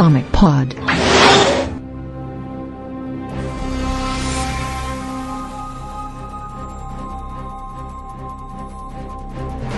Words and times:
Comic 0.00 0.24
Pod. 0.32 0.74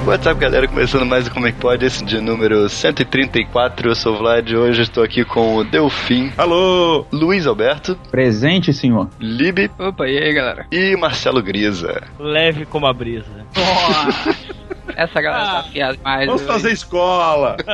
What's 0.07 0.25
up, 0.27 0.39
galera? 0.40 0.68
Começando 0.68 1.04
mais 1.04 1.27
o 1.27 1.30
Comic 1.32 1.58
Pod, 1.58 1.85
esse 1.85 2.04
de 2.04 2.21
número 2.21 2.68
134. 2.68 3.89
Eu 3.89 3.94
sou 3.96 4.14
o 4.14 4.18
Vlad. 4.18 4.49
Hoje 4.54 4.82
estou 4.82 5.03
aqui 5.03 5.25
com 5.25 5.57
o 5.57 5.64
Delfim. 5.64 6.32
Alô! 6.39 7.04
Luiz 7.11 7.44
Alberto. 7.44 7.99
Presente, 8.08 8.72
senhor. 8.72 9.08
Libe. 9.18 9.72
Opa, 9.77 10.07
e 10.07 10.18
aí, 10.18 10.32
galera? 10.32 10.68
E 10.71 10.94
Marcelo 10.96 11.43
Grisa. 11.43 12.00
Leve 12.21 12.64
como 12.64 12.86
a 12.86 12.93
brisa. 12.93 13.44
Essa 14.96 15.21
galera 15.21 15.45
tá 15.45 15.53
Ah. 15.53 15.61
afiada 15.61 15.96
demais. 15.96 16.27
Vamos 16.27 16.43
hoje. 16.43 16.51
fazer 16.53 16.73
escola! 16.73 17.57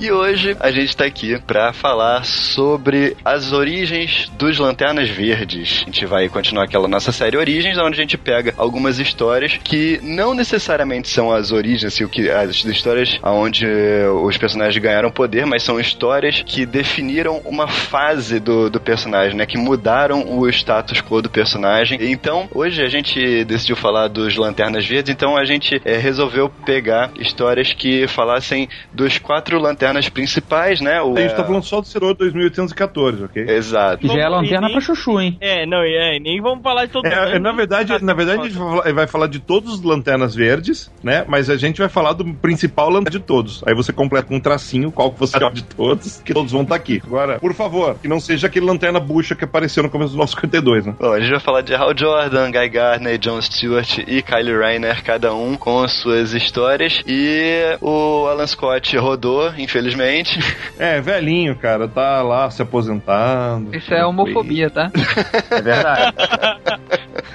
E 0.00 0.10
hoje 0.12 0.56
a 0.60 0.70
gente 0.70 0.96
tá 0.96 1.04
aqui 1.04 1.38
pra 1.46 1.72
falar 1.72 2.24
sobre 2.24 3.16
as 3.24 3.52
origens 3.52 4.30
dos 4.38 4.58
Lanternas 4.58 5.08
Verdes. 5.08 5.80
A 5.82 5.84
gente 5.86 6.06
vai 6.06 6.28
continuar 6.28 6.64
aquela 6.64 6.86
nossa 6.86 7.10
série 7.12 7.36
Origens, 7.36 7.76
onde 7.78 7.98
a 7.98 8.00
gente 8.00 8.16
pega 8.16 8.54
algumas 8.56 8.98
histórias 8.98 9.58
que 9.62 9.98
não 10.02 10.34
necessariamente 10.34 11.08
são 11.08 11.32
as 11.32 11.50
origens, 11.52 11.84
assim, 11.92 12.04
o 12.04 12.08
que, 12.08 12.30
as 12.30 12.64
histórias 12.64 13.18
onde 13.22 13.66
os 13.66 14.36
personagens 14.36 14.80
ganharam 14.82 15.10
poder, 15.10 15.44
mas 15.46 15.62
são 15.62 15.80
histórias 15.80 16.42
que 16.46 16.64
definiram 16.64 17.40
uma 17.44 17.66
fase 17.66 18.38
do, 18.38 18.70
do 18.70 18.80
personagem, 18.80 19.36
né? 19.36 19.46
Que 19.46 19.58
mudaram 19.58 20.24
o 20.38 20.48
status 20.48 21.00
quo 21.00 21.20
do 21.22 21.28
personagem. 21.30 21.98
Então, 22.10 22.48
hoje 22.54 22.82
a 22.82 22.88
gente 22.88 23.44
decidiu 23.44 23.76
falar 23.76 24.08
dos 24.08 24.36
Lanternas 24.36 24.86
Verdes, 24.86 25.10
então 25.12 25.36
a 25.36 25.44
gente 25.44 25.80
resolveu 25.98 26.48
pegar 26.64 27.10
histórias 27.18 27.72
que 27.72 28.06
falassem 28.08 28.68
dos 28.92 29.18
quatro 29.18 29.58
lanternas 29.58 30.08
principais, 30.08 30.80
né? 30.80 31.00
O, 31.02 31.16
A 31.16 31.20
gente 31.20 31.34
tá 31.34 31.44
falando 31.44 31.62
só 31.64 31.80
do 31.80 31.86
Seror 31.86 32.14
2814, 32.14 33.24
ok? 33.24 33.42
Exato. 33.48 33.98
Que 33.98 34.08
já 34.08 34.20
é 34.24 34.28
lanterna 34.28 34.66
nem- 34.68 34.72
pra 34.72 34.80
chuchu, 34.80 35.20
hein? 35.20 35.36
É, 35.40 35.66
não, 35.66 35.82
é, 35.82 36.18
nem 36.18 36.40
vamos 36.40 36.62
falar 36.62 36.86
de 36.86 36.92
todo 36.92 37.04
mundo. 37.04 37.14
É, 37.14 37.36
é, 37.36 37.38
na 37.38 37.52
verdade, 37.52 38.04
na 38.04 38.14
verdade 38.14 38.40
a 38.40 38.44
gente 38.44 38.56
vai 38.58 38.68
falar- 38.82 38.92
vai 38.92 39.06
falar 39.06 39.26
de 39.28 39.38
todos 39.38 39.74
os 39.74 39.82
lanternas 39.82 40.34
verdes, 40.34 40.90
né? 41.02 41.24
Mas 41.28 41.48
a 41.50 41.56
gente 41.56 41.78
vai 41.78 41.88
falar 41.88 42.12
do 42.12 42.24
principal 42.34 42.88
lanterna 42.90 43.10
de 43.18 43.24
todos. 43.24 43.62
Aí 43.66 43.74
você 43.74 43.92
completa 43.92 44.28
com 44.28 44.36
um 44.36 44.40
tracinho 44.40 44.90
qual 44.92 45.10
que 45.12 45.18
você 45.20 45.38
quer 45.38 45.52
de 45.52 45.62
todos, 45.64 46.20
que 46.24 46.32
todos 46.34 46.52
vão 46.52 46.62
estar 46.62 46.74
aqui. 46.74 47.00
Agora, 47.04 47.38
por 47.38 47.54
favor, 47.54 47.96
que 48.00 48.08
não 48.08 48.20
seja 48.20 48.46
aquele 48.46 48.66
lanterna 48.66 49.00
bucha 49.00 49.34
que 49.34 49.44
apareceu 49.44 49.82
no 49.82 49.90
começo 49.90 50.12
do 50.12 50.18
nosso 50.18 50.34
52, 50.34 50.86
né? 50.86 50.94
Bom, 50.98 51.12
a 51.12 51.20
gente 51.20 51.30
vai 51.30 51.40
falar 51.40 51.60
de 51.62 51.74
Hal 51.74 51.96
Jordan, 51.96 52.50
Guy 52.50 52.68
Gardner, 52.68 53.18
John 53.18 53.40
Stewart 53.40 53.98
e 54.06 54.22
Kylie 54.22 54.56
Reiner, 54.58 55.02
cada 55.02 55.34
um 55.34 55.56
com 55.56 55.86
suas 55.92 56.32
histórias. 56.34 57.02
E 57.06 57.76
o 57.80 58.26
Alan 58.26 58.46
Scott 58.46 58.96
rodou, 58.96 59.52
infelizmente. 59.56 60.38
É, 60.78 61.00
velhinho, 61.00 61.56
cara, 61.56 61.88
tá 61.88 62.22
lá 62.22 62.48
se 62.50 62.62
aposentando. 62.62 63.74
Isso 63.76 63.92
é 63.92 64.04
homofobia, 64.04 64.70
tá? 64.70 64.90
É 65.50 65.60
verdade. 65.60 66.14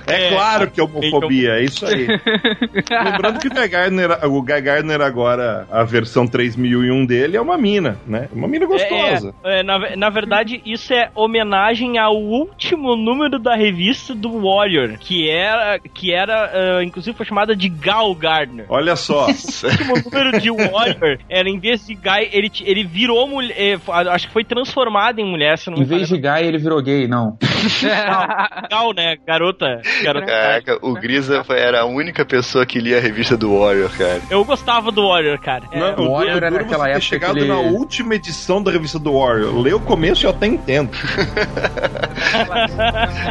É, 0.07 0.27
É, 0.27 0.29
claro 0.29 0.69
que 0.69 0.79
é 0.79 0.83
homofobia, 0.83 1.51
é 1.51 1.63
isso 1.63 1.85
aí. 1.85 2.07
Lembrando 3.03 3.39
que 3.39 3.47
o 3.47 3.51
Guy 3.53 3.67
Gardner, 3.67 4.25
o 4.25 4.41
Guy 4.41 4.61
Gardner 4.61 5.01
agora, 5.01 5.67
a 5.71 5.83
versão 5.83 6.27
3001 6.27 7.05
dele 7.05 7.37
é 7.37 7.41
uma 7.41 7.57
mina, 7.57 7.97
né? 8.05 8.29
Uma 8.31 8.47
mina 8.47 8.65
gostosa. 8.65 9.33
É, 9.43 9.59
é, 9.59 9.63
na, 9.63 9.95
na 9.95 10.09
verdade, 10.09 10.61
isso 10.65 10.93
é 10.93 11.09
homenagem 11.15 11.97
ao 11.97 12.15
último 12.15 12.95
número 12.95 13.39
da 13.39 13.55
revista 13.55 14.13
do 14.13 14.41
Warrior, 14.41 14.97
que 14.99 15.29
era, 15.29 15.79
que 15.79 16.13
era 16.13 16.51
ah, 16.53 16.83
inclusive 16.83 17.15
foi 17.15 17.25
chamada 17.25 17.55
de 17.55 17.69
Gal 17.69 18.13
Gardner. 18.15 18.42
Olha 18.69 18.95
só. 18.95 19.27
O 19.63 19.67
último 19.67 19.95
número 20.11 20.39
de 20.39 20.51
Warrior 20.51 21.17
era, 21.29 21.49
em 21.49 21.59
vez 21.59 21.85
de 21.85 21.95
Guy, 21.95 22.29
ele, 22.31 22.51
ele 22.63 22.83
virou 22.83 23.27
mulher, 23.27 23.53
eh, 23.57 23.79
acho 24.11 24.27
que 24.27 24.33
foi 24.33 24.43
transformado 24.43 25.19
em 25.19 25.25
mulher, 25.29 25.57
se 25.57 25.69
não 25.69 25.77
Em 25.77 25.83
vez 25.83 26.09
de 26.09 26.17
gay, 26.17 26.45
ele 26.45 26.57
virou 26.57 26.81
gay, 26.81 27.07
não. 27.07 27.37
Gal, 28.69 28.93
né? 28.93 29.15
Garota. 29.25 29.81
garota. 30.03 30.25
Caraca, 30.25 30.77
o 30.81 30.93
Grisa 30.93 31.43
foi- 31.43 31.59
era 31.59 31.81
a 31.81 31.85
única 31.85 32.25
pessoa 32.25 32.65
que 32.65 32.79
lia 32.79 32.97
a 32.97 33.01
revista 33.01 33.37
do 33.37 33.57
Warrior, 33.59 33.89
cara. 33.97 34.21
Eu 34.29 34.43
gostava 34.43 34.91
do 34.91 35.07
Warrior, 35.07 35.39
cara. 35.39 35.63
É, 35.71 35.79
Não, 35.79 36.05
o 36.05 36.09
o 36.09 36.11
Warrior 36.13 36.37
era 36.37 36.51
naquela 36.51 36.87
época 36.87 37.01
chegado 37.01 37.33
que 37.35 37.39
ele- 37.39 37.47
na 37.49 37.59
última 37.59 38.15
edição 38.15 38.61
da 38.61 38.71
revista 38.71 38.99
do 38.99 39.17
Warrior. 39.17 39.57
Lê 39.59 39.73
o 39.73 39.79
começo 39.79 40.23
e 40.23 40.25
eu 40.25 40.31
até 40.31 40.47
entendo. 40.47 40.91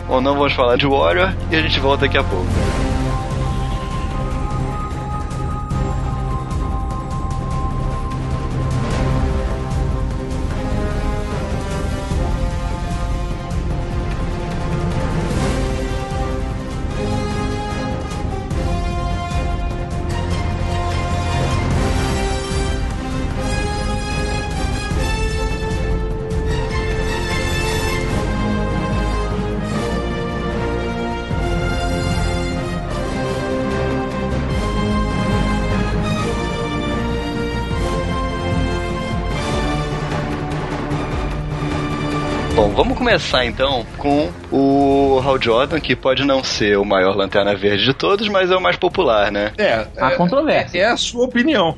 Bom, 0.06 0.20
não 0.20 0.34
vamos 0.36 0.52
falar 0.52 0.76
de 0.76 0.86
Warrior 0.86 1.32
e 1.50 1.56
a 1.56 1.62
gente 1.62 1.78
volta 1.80 2.06
daqui 2.06 2.18
a 2.18 2.24
pouco. 2.24 2.46
Começar 43.12 43.44
então 43.44 43.84
com 43.98 44.30
o 44.50 44.71
Hal 45.20 45.40
Jordan, 45.40 45.80
que 45.80 45.94
pode 45.96 46.24
não 46.24 46.42
ser 46.44 46.78
o 46.78 46.84
maior 46.84 47.16
lanterna 47.16 47.54
verde 47.54 47.84
de 47.84 47.94
todos, 47.94 48.28
mas 48.28 48.50
é 48.50 48.56
o 48.56 48.60
mais 48.60 48.76
popular, 48.76 49.30
né? 49.30 49.52
É, 49.58 49.86
Há 49.98 50.12
é, 50.12 50.16
controvérsia. 50.16 50.78
é 50.80 50.84
a 50.86 50.96
sua 50.96 51.24
opinião. 51.24 51.76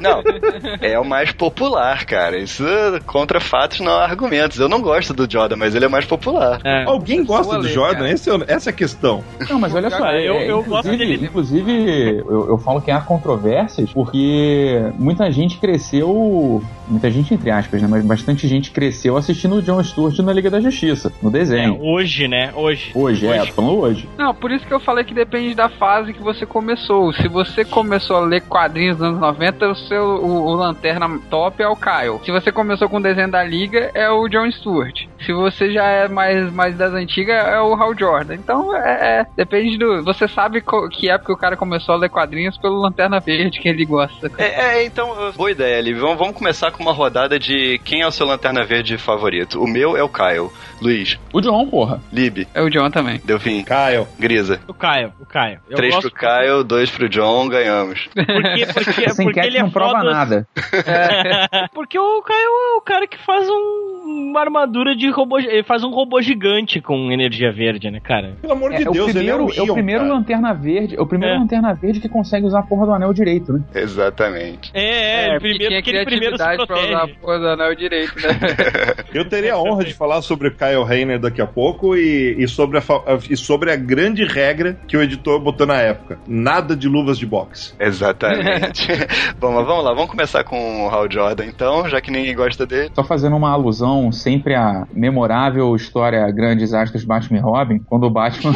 Não, 0.00 0.22
é 0.80 0.98
o 0.98 1.04
mais 1.04 1.32
popular, 1.32 2.04
cara. 2.04 2.38
Isso 2.38 2.64
contra 3.06 3.40
fatos, 3.40 3.80
não 3.80 3.92
há 3.92 4.04
argumentos. 4.04 4.58
Eu 4.58 4.68
não 4.68 4.80
gosto 4.80 5.12
do 5.12 5.30
Jordan, 5.30 5.56
mas 5.56 5.74
ele 5.74 5.84
é 5.84 5.88
mais 5.88 6.04
popular. 6.04 6.60
É. 6.64 6.84
Alguém 6.84 7.24
gosta 7.24 7.56
do 7.56 7.62
ler, 7.62 7.72
Jordan? 7.72 8.08
Esse 8.08 8.30
é 8.30 8.34
o- 8.34 8.44
essa 8.46 8.70
é 8.70 8.72
a 8.72 8.76
questão. 8.76 9.22
Não, 9.48 9.58
mas 9.58 9.74
olha 9.74 9.90
só, 9.90 10.10
Eu- 10.12 10.34
é, 10.34 10.50
eu 10.50 10.62
gosto 10.62 10.88
inclusive, 10.88 10.96
dele. 11.12 11.26
inclusive 11.26 12.16
eu, 12.28 12.48
eu 12.50 12.58
falo 12.58 12.80
que 12.80 12.90
há 12.90 13.00
controvérsias 13.00 13.90
porque 13.92 14.80
muita 14.98 15.30
gente 15.30 15.58
cresceu, 15.58 16.62
muita 16.88 17.10
gente 17.10 17.34
entre 17.34 17.50
aspas, 17.50 17.80
né, 17.82 17.88
mas 17.88 18.04
bastante 18.04 18.46
gente 18.48 18.70
cresceu 18.70 19.16
assistindo 19.16 19.56
o 19.56 19.62
John 19.62 19.82
Stewart 19.82 20.18
na 20.20 20.32
Liga 20.32 20.50
da 20.50 20.60
Justiça, 20.60 21.12
no 21.22 21.28
É, 21.28 21.32
desenho. 21.32 21.78
hoje, 21.82 22.28
né? 22.28 22.52
Hoje. 22.62 22.92
Hoje, 22.94 23.26
é, 23.26 23.44
tô 23.46 23.52
falando 23.52 23.78
hoje. 23.80 24.08
Não, 24.16 24.34
por 24.34 24.50
isso 24.50 24.66
que 24.66 24.72
eu 24.72 24.80
falei 24.80 25.04
que 25.04 25.12
depende 25.14 25.54
da 25.54 25.68
fase 25.68 26.12
que 26.12 26.22
você 26.22 26.46
começou. 26.46 27.12
Se 27.12 27.28
você 27.28 27.64
começou 27.64 28.16
a 28.16 28.20
ler 28.20 28.42
quadrinhos 28.42 28.96
dos 28.96 29.06
anos 29.08 29.20
90, 29.20 29.68
o 29.70 29.74
seu 29.74 30.02
o, 30.04 30.46
o 30.46 30.54
lanterna 30.54 31.08
top 31.30 31.62
é 31.62 31.68
o 31.68 31.76
Kyle. 31.76 32.20
Se 32.24 32.30
você 32.30 32.52
começou 32.52 32.88
com 32.88 32.98
o 32.98 33.02
desenho 33.02 33.30
da 33.30 33.42
Liga, 33.42 33.90
é 33.94 34.08
o 34.10 34.28
John 34.28 34.50
Stewart. 34.50 35.06
Se 35.26 35.32
você 35.32 35.72
já 35.72 35.84
é 35.86 36.08
mais, 36.08 36.52
mais 36.52 36.76
das 36.76 36.92
antigas, 36.92 37.36
é 37.46 37.60
o 37.60 37.74
Hal 37.74 37.96
Jordan. 37.96 38.34
Então, 38.34 38.74
é, 38.76 39.20
é- 39.20 39.26
depende 39.36 39.76
do. 39.78 40.02
Você 40.04 40.26
sabe 40.28 40.60
co- 40.60 40.88
que 40.88 41.08
época 41.10 41.32
o 41.32 41.36
cara 41.36 41.56
começou 41.56 41.94
a 41.94 41.98
ler 41.98 42.08
quadrinhos 42.08 42.56
pelo 42.58 42.80
Lanterna 42.80 43.20
Verde 43.20 43.60
que 43.60 43.68
ele 43.68 43.84
gosta. 43.84 44.30
É, 44.38 44.78
é, 44.78 44.84
então, 44.84 45.32
boa 45.36 45.50
ideia, 45.50 45.80
Liv. 45.80 45.98
Vamos, 45.98 46.18
vamos 46.18 46.36
começar 46.36 46.70
com 46.70 46.82
uma 46.82 46.92
rodada 46.92 47.38
de 47.38 47.80
quem 47.84 48.02
é 48.02 48.06
o 48.06 48.10
seu 48.10 48.26
lanterna 48.26 48.64
verde 48.64 48.96
favorito. 48.98 49.62
O 49.62 49.66
meu 49.66 49.96
é 49.96 50.02
o 50.02 50.08
Kyle. 50.08 50.50
Luiz, 50.80 51.18
O 51.32 51.40
John, 51.40 51.66
porra. 51.68 52.00
Lib, 52.12 52.46
É 52.54 52.60
o 52.62 52.68
John 52.68 52.90
também. 52.90 53.20
Delfim, 53.24 53.64
Kyle. 53.64 54.06
Grisa. 54.18 54.60
O 54.68 54.74
Caio, 54.74 55.12
o 55.20 55.26
Caio. 55.26 55.60
Eu 55.70 55.76
Três 55.76 55.94
gosto 55.94 56.10
pro 56.10 56.20
Kyle, 56.20 56.64
dois 56.64 56.90
pro 56.90 57.08
John, 57.08 57.48
ganhamos. 57.48 58.08
Porque, 58.14 58.66
porque, 58.66 59.04
Essa 59.04 59.22
porque 59.22 59.40
ele 59.40 59.58
é 59.58 59.62
não 59.62 59.70
prova 59.70 59.98
foda. 60.00 60.10
nada. 60.10 60.46
Porque 61.74 61.98
o 61.98 62.22
Caio 62.22 62.38
é 62.38 62.76
o 62.76 62.80
cara 62.82 63.06
que 63.06 63.18
faz 63.18 63.48
um, 63.48 64.30
uma 64.30 64.40
armadura 64.40 64.94
de 64.94 65.10
robô. 65.10 65.38
Ele 65.38 65.62
faz 65.62 65.82
um 65.84 65.90
robô 65.90 66.20
gigante 66.20 66.80
com 66.80 67.10
energia 67.10 67.50
verde, 67.52 67.90
né, 67.90 68.00
cara? 68.00 68.34
Pelo 68.40 68.52
amor 68.52 68.70
de 68.70 68.82
É, 68.84 68.88
o 68.88 68.92
Deus, 68.92 69.12
primeiro, 69.12 69.44
ele 69.50 69.52
é 69.54 69.58
é 69.58 69.62
um 69.62 69.70
o 69.70 69.74
primeiro 69.74 70.00
cara. 70.02 70.12
lanterna 70.14 70.52
verde, 70.54 70.96
é 70.96 71.00
o 71.00 71.06
primeiro 71.06 71.34
É. 71.34 71.38
lanterna 71.38 71.74
verde 71.74 72.00
que 72.00 72.08
consegue 72.08 72.46
usar 72.46 72.60
a 72.60 72.62
porra 72.62 72.86
do 72.86 72.92
anel 72.92 73.12
direito, 73.12 73.52
né? 73.52 73.60
Exatamente. 73.74 74.70
É, 74.74 75.26
é, 75.26 75.38
porque 75.38 75.38
primeiro, 75.40 75.68
tinha 75.68 75.80
porque 75.82 75.90
ele 75.90 76.04
primeiro 76.04 76.36
se 76.36 76.66
pra 76.66 76.78
usar 76.80 77.02
a 77.04 77.08
porra 77.08 77.38
do 77.38 77.48
anel 77.48 77.74
direito, 77.74 78.14
né? 78.16 78.28
Eu 79.14 79.28
teria 79.28 79.54
a 79.54 79.58
honra 79.62 79.84
de 79.84 79.94
falar 79.94 80.22
sobre 80.22 80.48
o 80.48 80.54
Kyle 80.54 80.82
Rayner 80.84 81.18
daqui 81.18 81.40
a 81.40 81.46
pouco 81.46 81.96
e, 81.96 82.41
e 82.42 82.48
sobre 82.48 82.78
a, 82.78 82.82
e 83.30 83.36
sobre 83.36 83.70
a 83.70 83.76
grande 83.76 84.24
regra 84.24 84.78
que 84.86 84.96
o 84.96 85.02
editor 85.02 85.40
botou 85.40 85.66
na 85.66 85.76
época: 85.76 86.18
nada 86.26 86.76
de 86.76 86.88
luvas 86.88 87.18
de 87.18 87.26
boxe. 87.26 87.74
Exatamente. 87.78 88.88
Bom, 89.38 89.52
mas 89.52 89.66
vamos 89.66 89.84
lá, 89.84 89.94
vamos 89.94 90.10
começar 90.10 90.44
com 90.44 90.86
o 90.86 90.88
Hal 90.88 91.10
Jordan 91.10 91.46
então, 91.46 91.88
já 91.88 92.00
que 92.00 92.10
ninguém 92.10 92.34
gosta 92.34 92.66
dele. 92.66 92.90
Só 92.94 93.04
fazendo 93.04 93.36
uma 93.36 93.50
alusão 93.50 94.10
sempre 94.10 94.54
à 94.54 94.86
memorável 94.92 95.74
história 95.76 96.30
Grandes 96.30 96.74
Astros 96.74 97.04
Batman 97.04 97.38
e 97.38 97.42
Robin, 97.42 97.78
quando 97.78 98.04
o 98.04 98.10
Batman 98.10 98.52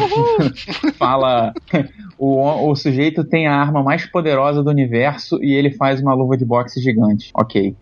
fala 0.97 1.53
O, 2.17 2.71
o 2.71 2.75
sujeito 2.75 3.23
tem 3.23 3.47
a 3.47 3.55
arma 3.55 3.83
mais 3.83 4.05
poderosa 4.09 4.63
do 4.63 4.69
universo 4.71 5.37
e 5.43 5.53
ele 5.53 5.71
faz 5.71 6.01
uma 6.01 6.13
luva 6.13 6.35
de 6.35 6.43
boxe 6.43 6.81
gigante. 6.81 7.29
Ok. 7.33 7.75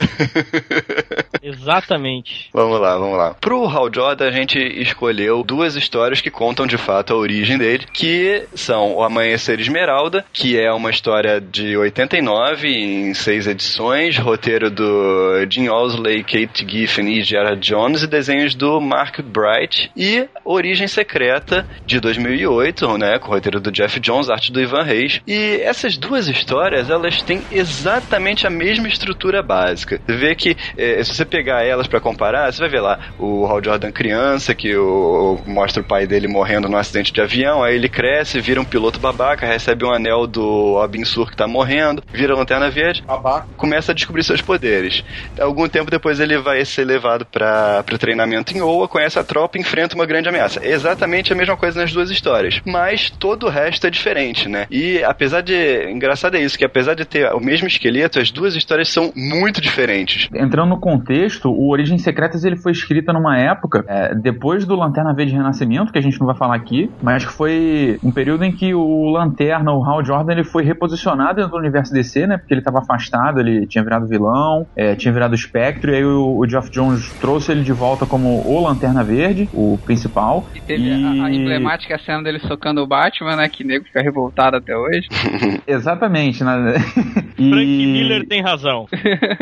Exatamente. 1.41 2.49
Vamos 2.53 2.81
lá, 2.81 2.97
vamos 2.97 3.17
lá. 3.17 3.33
Pro 3.35 3.65
Hal 3.65 3.89
Jordan, 3.93 4.27
a 4.27 4.31
gente 4.31 4.59
escolheu 4.59 5.43
duas 5.43 5.75
histórias 5.75 5.94
que 6.21 6.30
contam 6.30 6.68
de 6.68 6.77
fato 6.77 7.13
a 7.13 7.18
origem 7.18 7.57
dele, 7.57 7.86
que 7.94 8.44
são 8.53 8.95
O 8.95 9.03
Amanhecer 9.03 9.59
Esmeralda, 9.59 10.25
que 10.33 10.59
é 10.59 10.71
uma 10.71 10.89
história 10.89 11.39
de 11.39 11.77
89 11.77 12.68
em 12.68 13.13
seis 13.13 13.47
edições, 13.47 14.18
roteiro 14.18 14.69
do 14.69 15.45
Jim 15.50 15.69
Owsley, 15.69 16.24
Kate 16.24 16.65
Giffen 16.68 17.07
e 17.07 17.24
Gerard 17.24 17.59
Jones 17.59 18.03
e 18.03 18.07
desenhos 18.07 18.56
do 18.56 18.80
Mark 18.81 19.21
Bright 19.21 19.89
e 19.95 20.27
Origem 20.44 20.88
Secreta 20.88 21.65
de 21.86 22.00
2008, 22.00 22.98
né, 22.98 23.18
com 23.19 23.30
o 23.30 23.33
roteiro 23.33 23.59
do 23.59 23.71
Jeff 23.71 24.00
Jones, 24.00 24.30
arte 24.30 24.51
do 24.51 24.62
Ivan 24.62 24.83
Reis. 24.83 25.21
E 25.25 25.62
essas 25.62 25.98
duas 25.98 26.27
histórias, 26.27 26.89
elas 26.89 27.21
têm 27.21 27.41
exatamente 27.51 28.45
a 28.45 28.50
mesma 28.50 28.88
estrutura 28.88 29.41
básica. 29.41 30.00
Você 30.06 30.15
vê 30.18 30.36
que 30.36 30.57
eh, 30.77 31.03
se 31.03 31.13
você 31.13 31.25
pegar 31.25 31.63
elas 31.65 31.88
para 31.88 32.00
comparar, 32.00 32.51
você 32.51 32.59
vai 32.59 32.69
ver 32.69 32.81
lá 32.81 33.00
o 33.18 33.45
Hal 33.45 33.63
Jordan 33.63 33.91
criança, 33.91 34.53
que 34.53 34.75
o, 34.75 35.39
mostra 35.45 35.75
o 35.80 35.83
pai 35.83 36.07
dele 36.07 36.27
morrendo 36.27 36.68
num 36.68 36.77
acidente 36.77 37.12
de 37.12 37.22
avião, 37.22 37.63
aí 37.63 37.75
ele 37.75 37.89
cresce, 37.89 38.39
vira 38.39 38.60
um 38.60 38.66
piloto 38.66 39.00
babaca, 39.00 39.45
recebe 39.45 39.86
um 39.86 39.92
anel 39.92 40.27
do 40.27 40.80
Abin 40.80 41.06
Sur 41.06 41.30
que 41.30 41.38
tá 41.38 41.48
morrendo, 41.48 42.04
vira 42.13 42.36
lanterna 42.36 42.69
verde, 42.69 43.04
Babaca. 43.04 43.48
começa 43.57 43.92
a 43.92 43.95
descobrir 43.95 44.24
seus 44.24 44.42
poderes. 44.42 45.04
Algum 45.39 45.68
tempo 45.68 45.92
depois 45.92 46.19
ele 46.19 46.38
vai 46.38 46.63
ser 46.66 46.86
levado 46.86 47.25
para 47.25 47.83
o 47.92 47.98
treinamento 47.98 48.56
em 48.56 48.62
Oa, 48.62 48.88
conhece 48.88 49.19
a 49.19 49.24
tropa 49.24 49.57
e 49.57 49.62
enfrenta 49.62 49.95
uma 49.95 50.06
grande 50.06 50.30
ameaça. 50.30 50.60
É 50.63 50.72
exatamente 50.72 51.31
a 51.31 51.36
mesma 51.36 51.57
coisa 51.57 51.81
nas 51.81 51.92
duas 51.92 52.10
histórias, 52.10 52.62
mas 52.66 53.10
todo 53.10 53.48
o 53.48 53.50
resto 53.50 53.88
é 53.88 53.89
diferente, 53.89 54.48
né? 54.48 54.68
E 54.69 55.04
apesar 55.04 55.42
de. 55.42 55.89
Engraçado 55.89 56.36
é 56.36 56.42
isso, 56.42 56.57
que 56.57 56.66
apesar 56.66 56.94
de 56.95 57.06
ter 57.06 57.31
o 57.33 57.39
mesmo 57.39 57.68
esqueleto, 57.68 58.19
as 58.19 58.31
duas 58.31 58.56
histórias 58.56 58.89
são 58.89 59.12
muito 59.16 59.62
diferentes. 59.62 60.30
Entrando 60.33 60.69
no 60.69 60.80
contexto, 60.80 61.50
o 61.50 61.72
Origens 61.72 62.01
Secretas 62.01 62.44
ele 62.44 62.57
foi 62.57 62.72
escrito 62.72 63.12
numa 63.13 63.38
época, 63.38 63.83
é, 63.88 64.13
depois 64.16 64.66
do 64.66 64.75
Lanterna 64.75 65.13
Verde 65.13 65.33
Renascimento, 65.33 65.64
que 65.91 65.97
a 66.00 66.01
gente 66.01 66.19
não 66.19 66.27
vai 66.27 66.35
falar 66.35 66.56
aqui, 66.56 66.89
mas 67.01 67.25
que 67.25 67.31
foi 67.31 68.00
um 68.03 68.12
período 68.12 68.44
em 68.44 68.51
que 68.51 68.73
o 68.73 69.09
Lanterna, 69.09 69.71
o 69.71 69.83
Hal 69.83 70.03
Jordan, 70.03 70.33
ele 70.33 70.44
foi 70.44 70.63
reposicionado 70.63 71.35
dentro 71.35 71.51
do 71.51 71.57
universo 71.57 71.94
DC, 71.94 72.27
né? 72.27 72.38
Porque 72.38 72.53
ele 72.53 72.62
estava 72.62 72.79
afastado, 72.79 73.39
ele 73.39 73.65
tinha 73.67 73.83
virado 73.83 74.07
vilão, 74.07 74.67
é, 74.75 74.95
tinha 74.95 75.13
virado 75.13 75.35
espectro, 75.35 75.91
e 75.91 75.95
aí 75.95 76.06
o, 76.06 76.38
o 76.38 76.47
Geoff 76.47 76.69
Jones 76.69 77.12
trouxe 77.19 77.51
ele 77.51 77.63
de 77.63 77.73
volta 77.73 78.06
como 78.06 78.41
o 78.45 78.63
Lanterna 78.63 79.03
Verde, 79.03 79.50
o 79.53 79.77
principal. 79.85 80.45
E 80.53 80.62
teve 80.62 80.91
a, 80.91 81.25
a 81.25 81.31
emblemática 81.31 81.97
cena 82.00 82.23
dele 82.23 82.39
socando 82.39 82.81
o 82.81 82.88
Batman, 82.88 83.35
né? 83.35 83.50
Que 83.50 83.63
nego 83.63 83.85
fica 83.85 84.01
revoltado 84.01 84.57
até 84.57 84.75
hoje. 84.75 85.07
Exatamente, 85.67 86.44
né? 86.44 86.75
E- 87.38 87.50
Frank 87.50 87.65
Miller 87.65 88.25
tem 88.27 88.41
razão. 88.41 88.88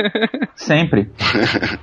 Sempre. 0.56 1.10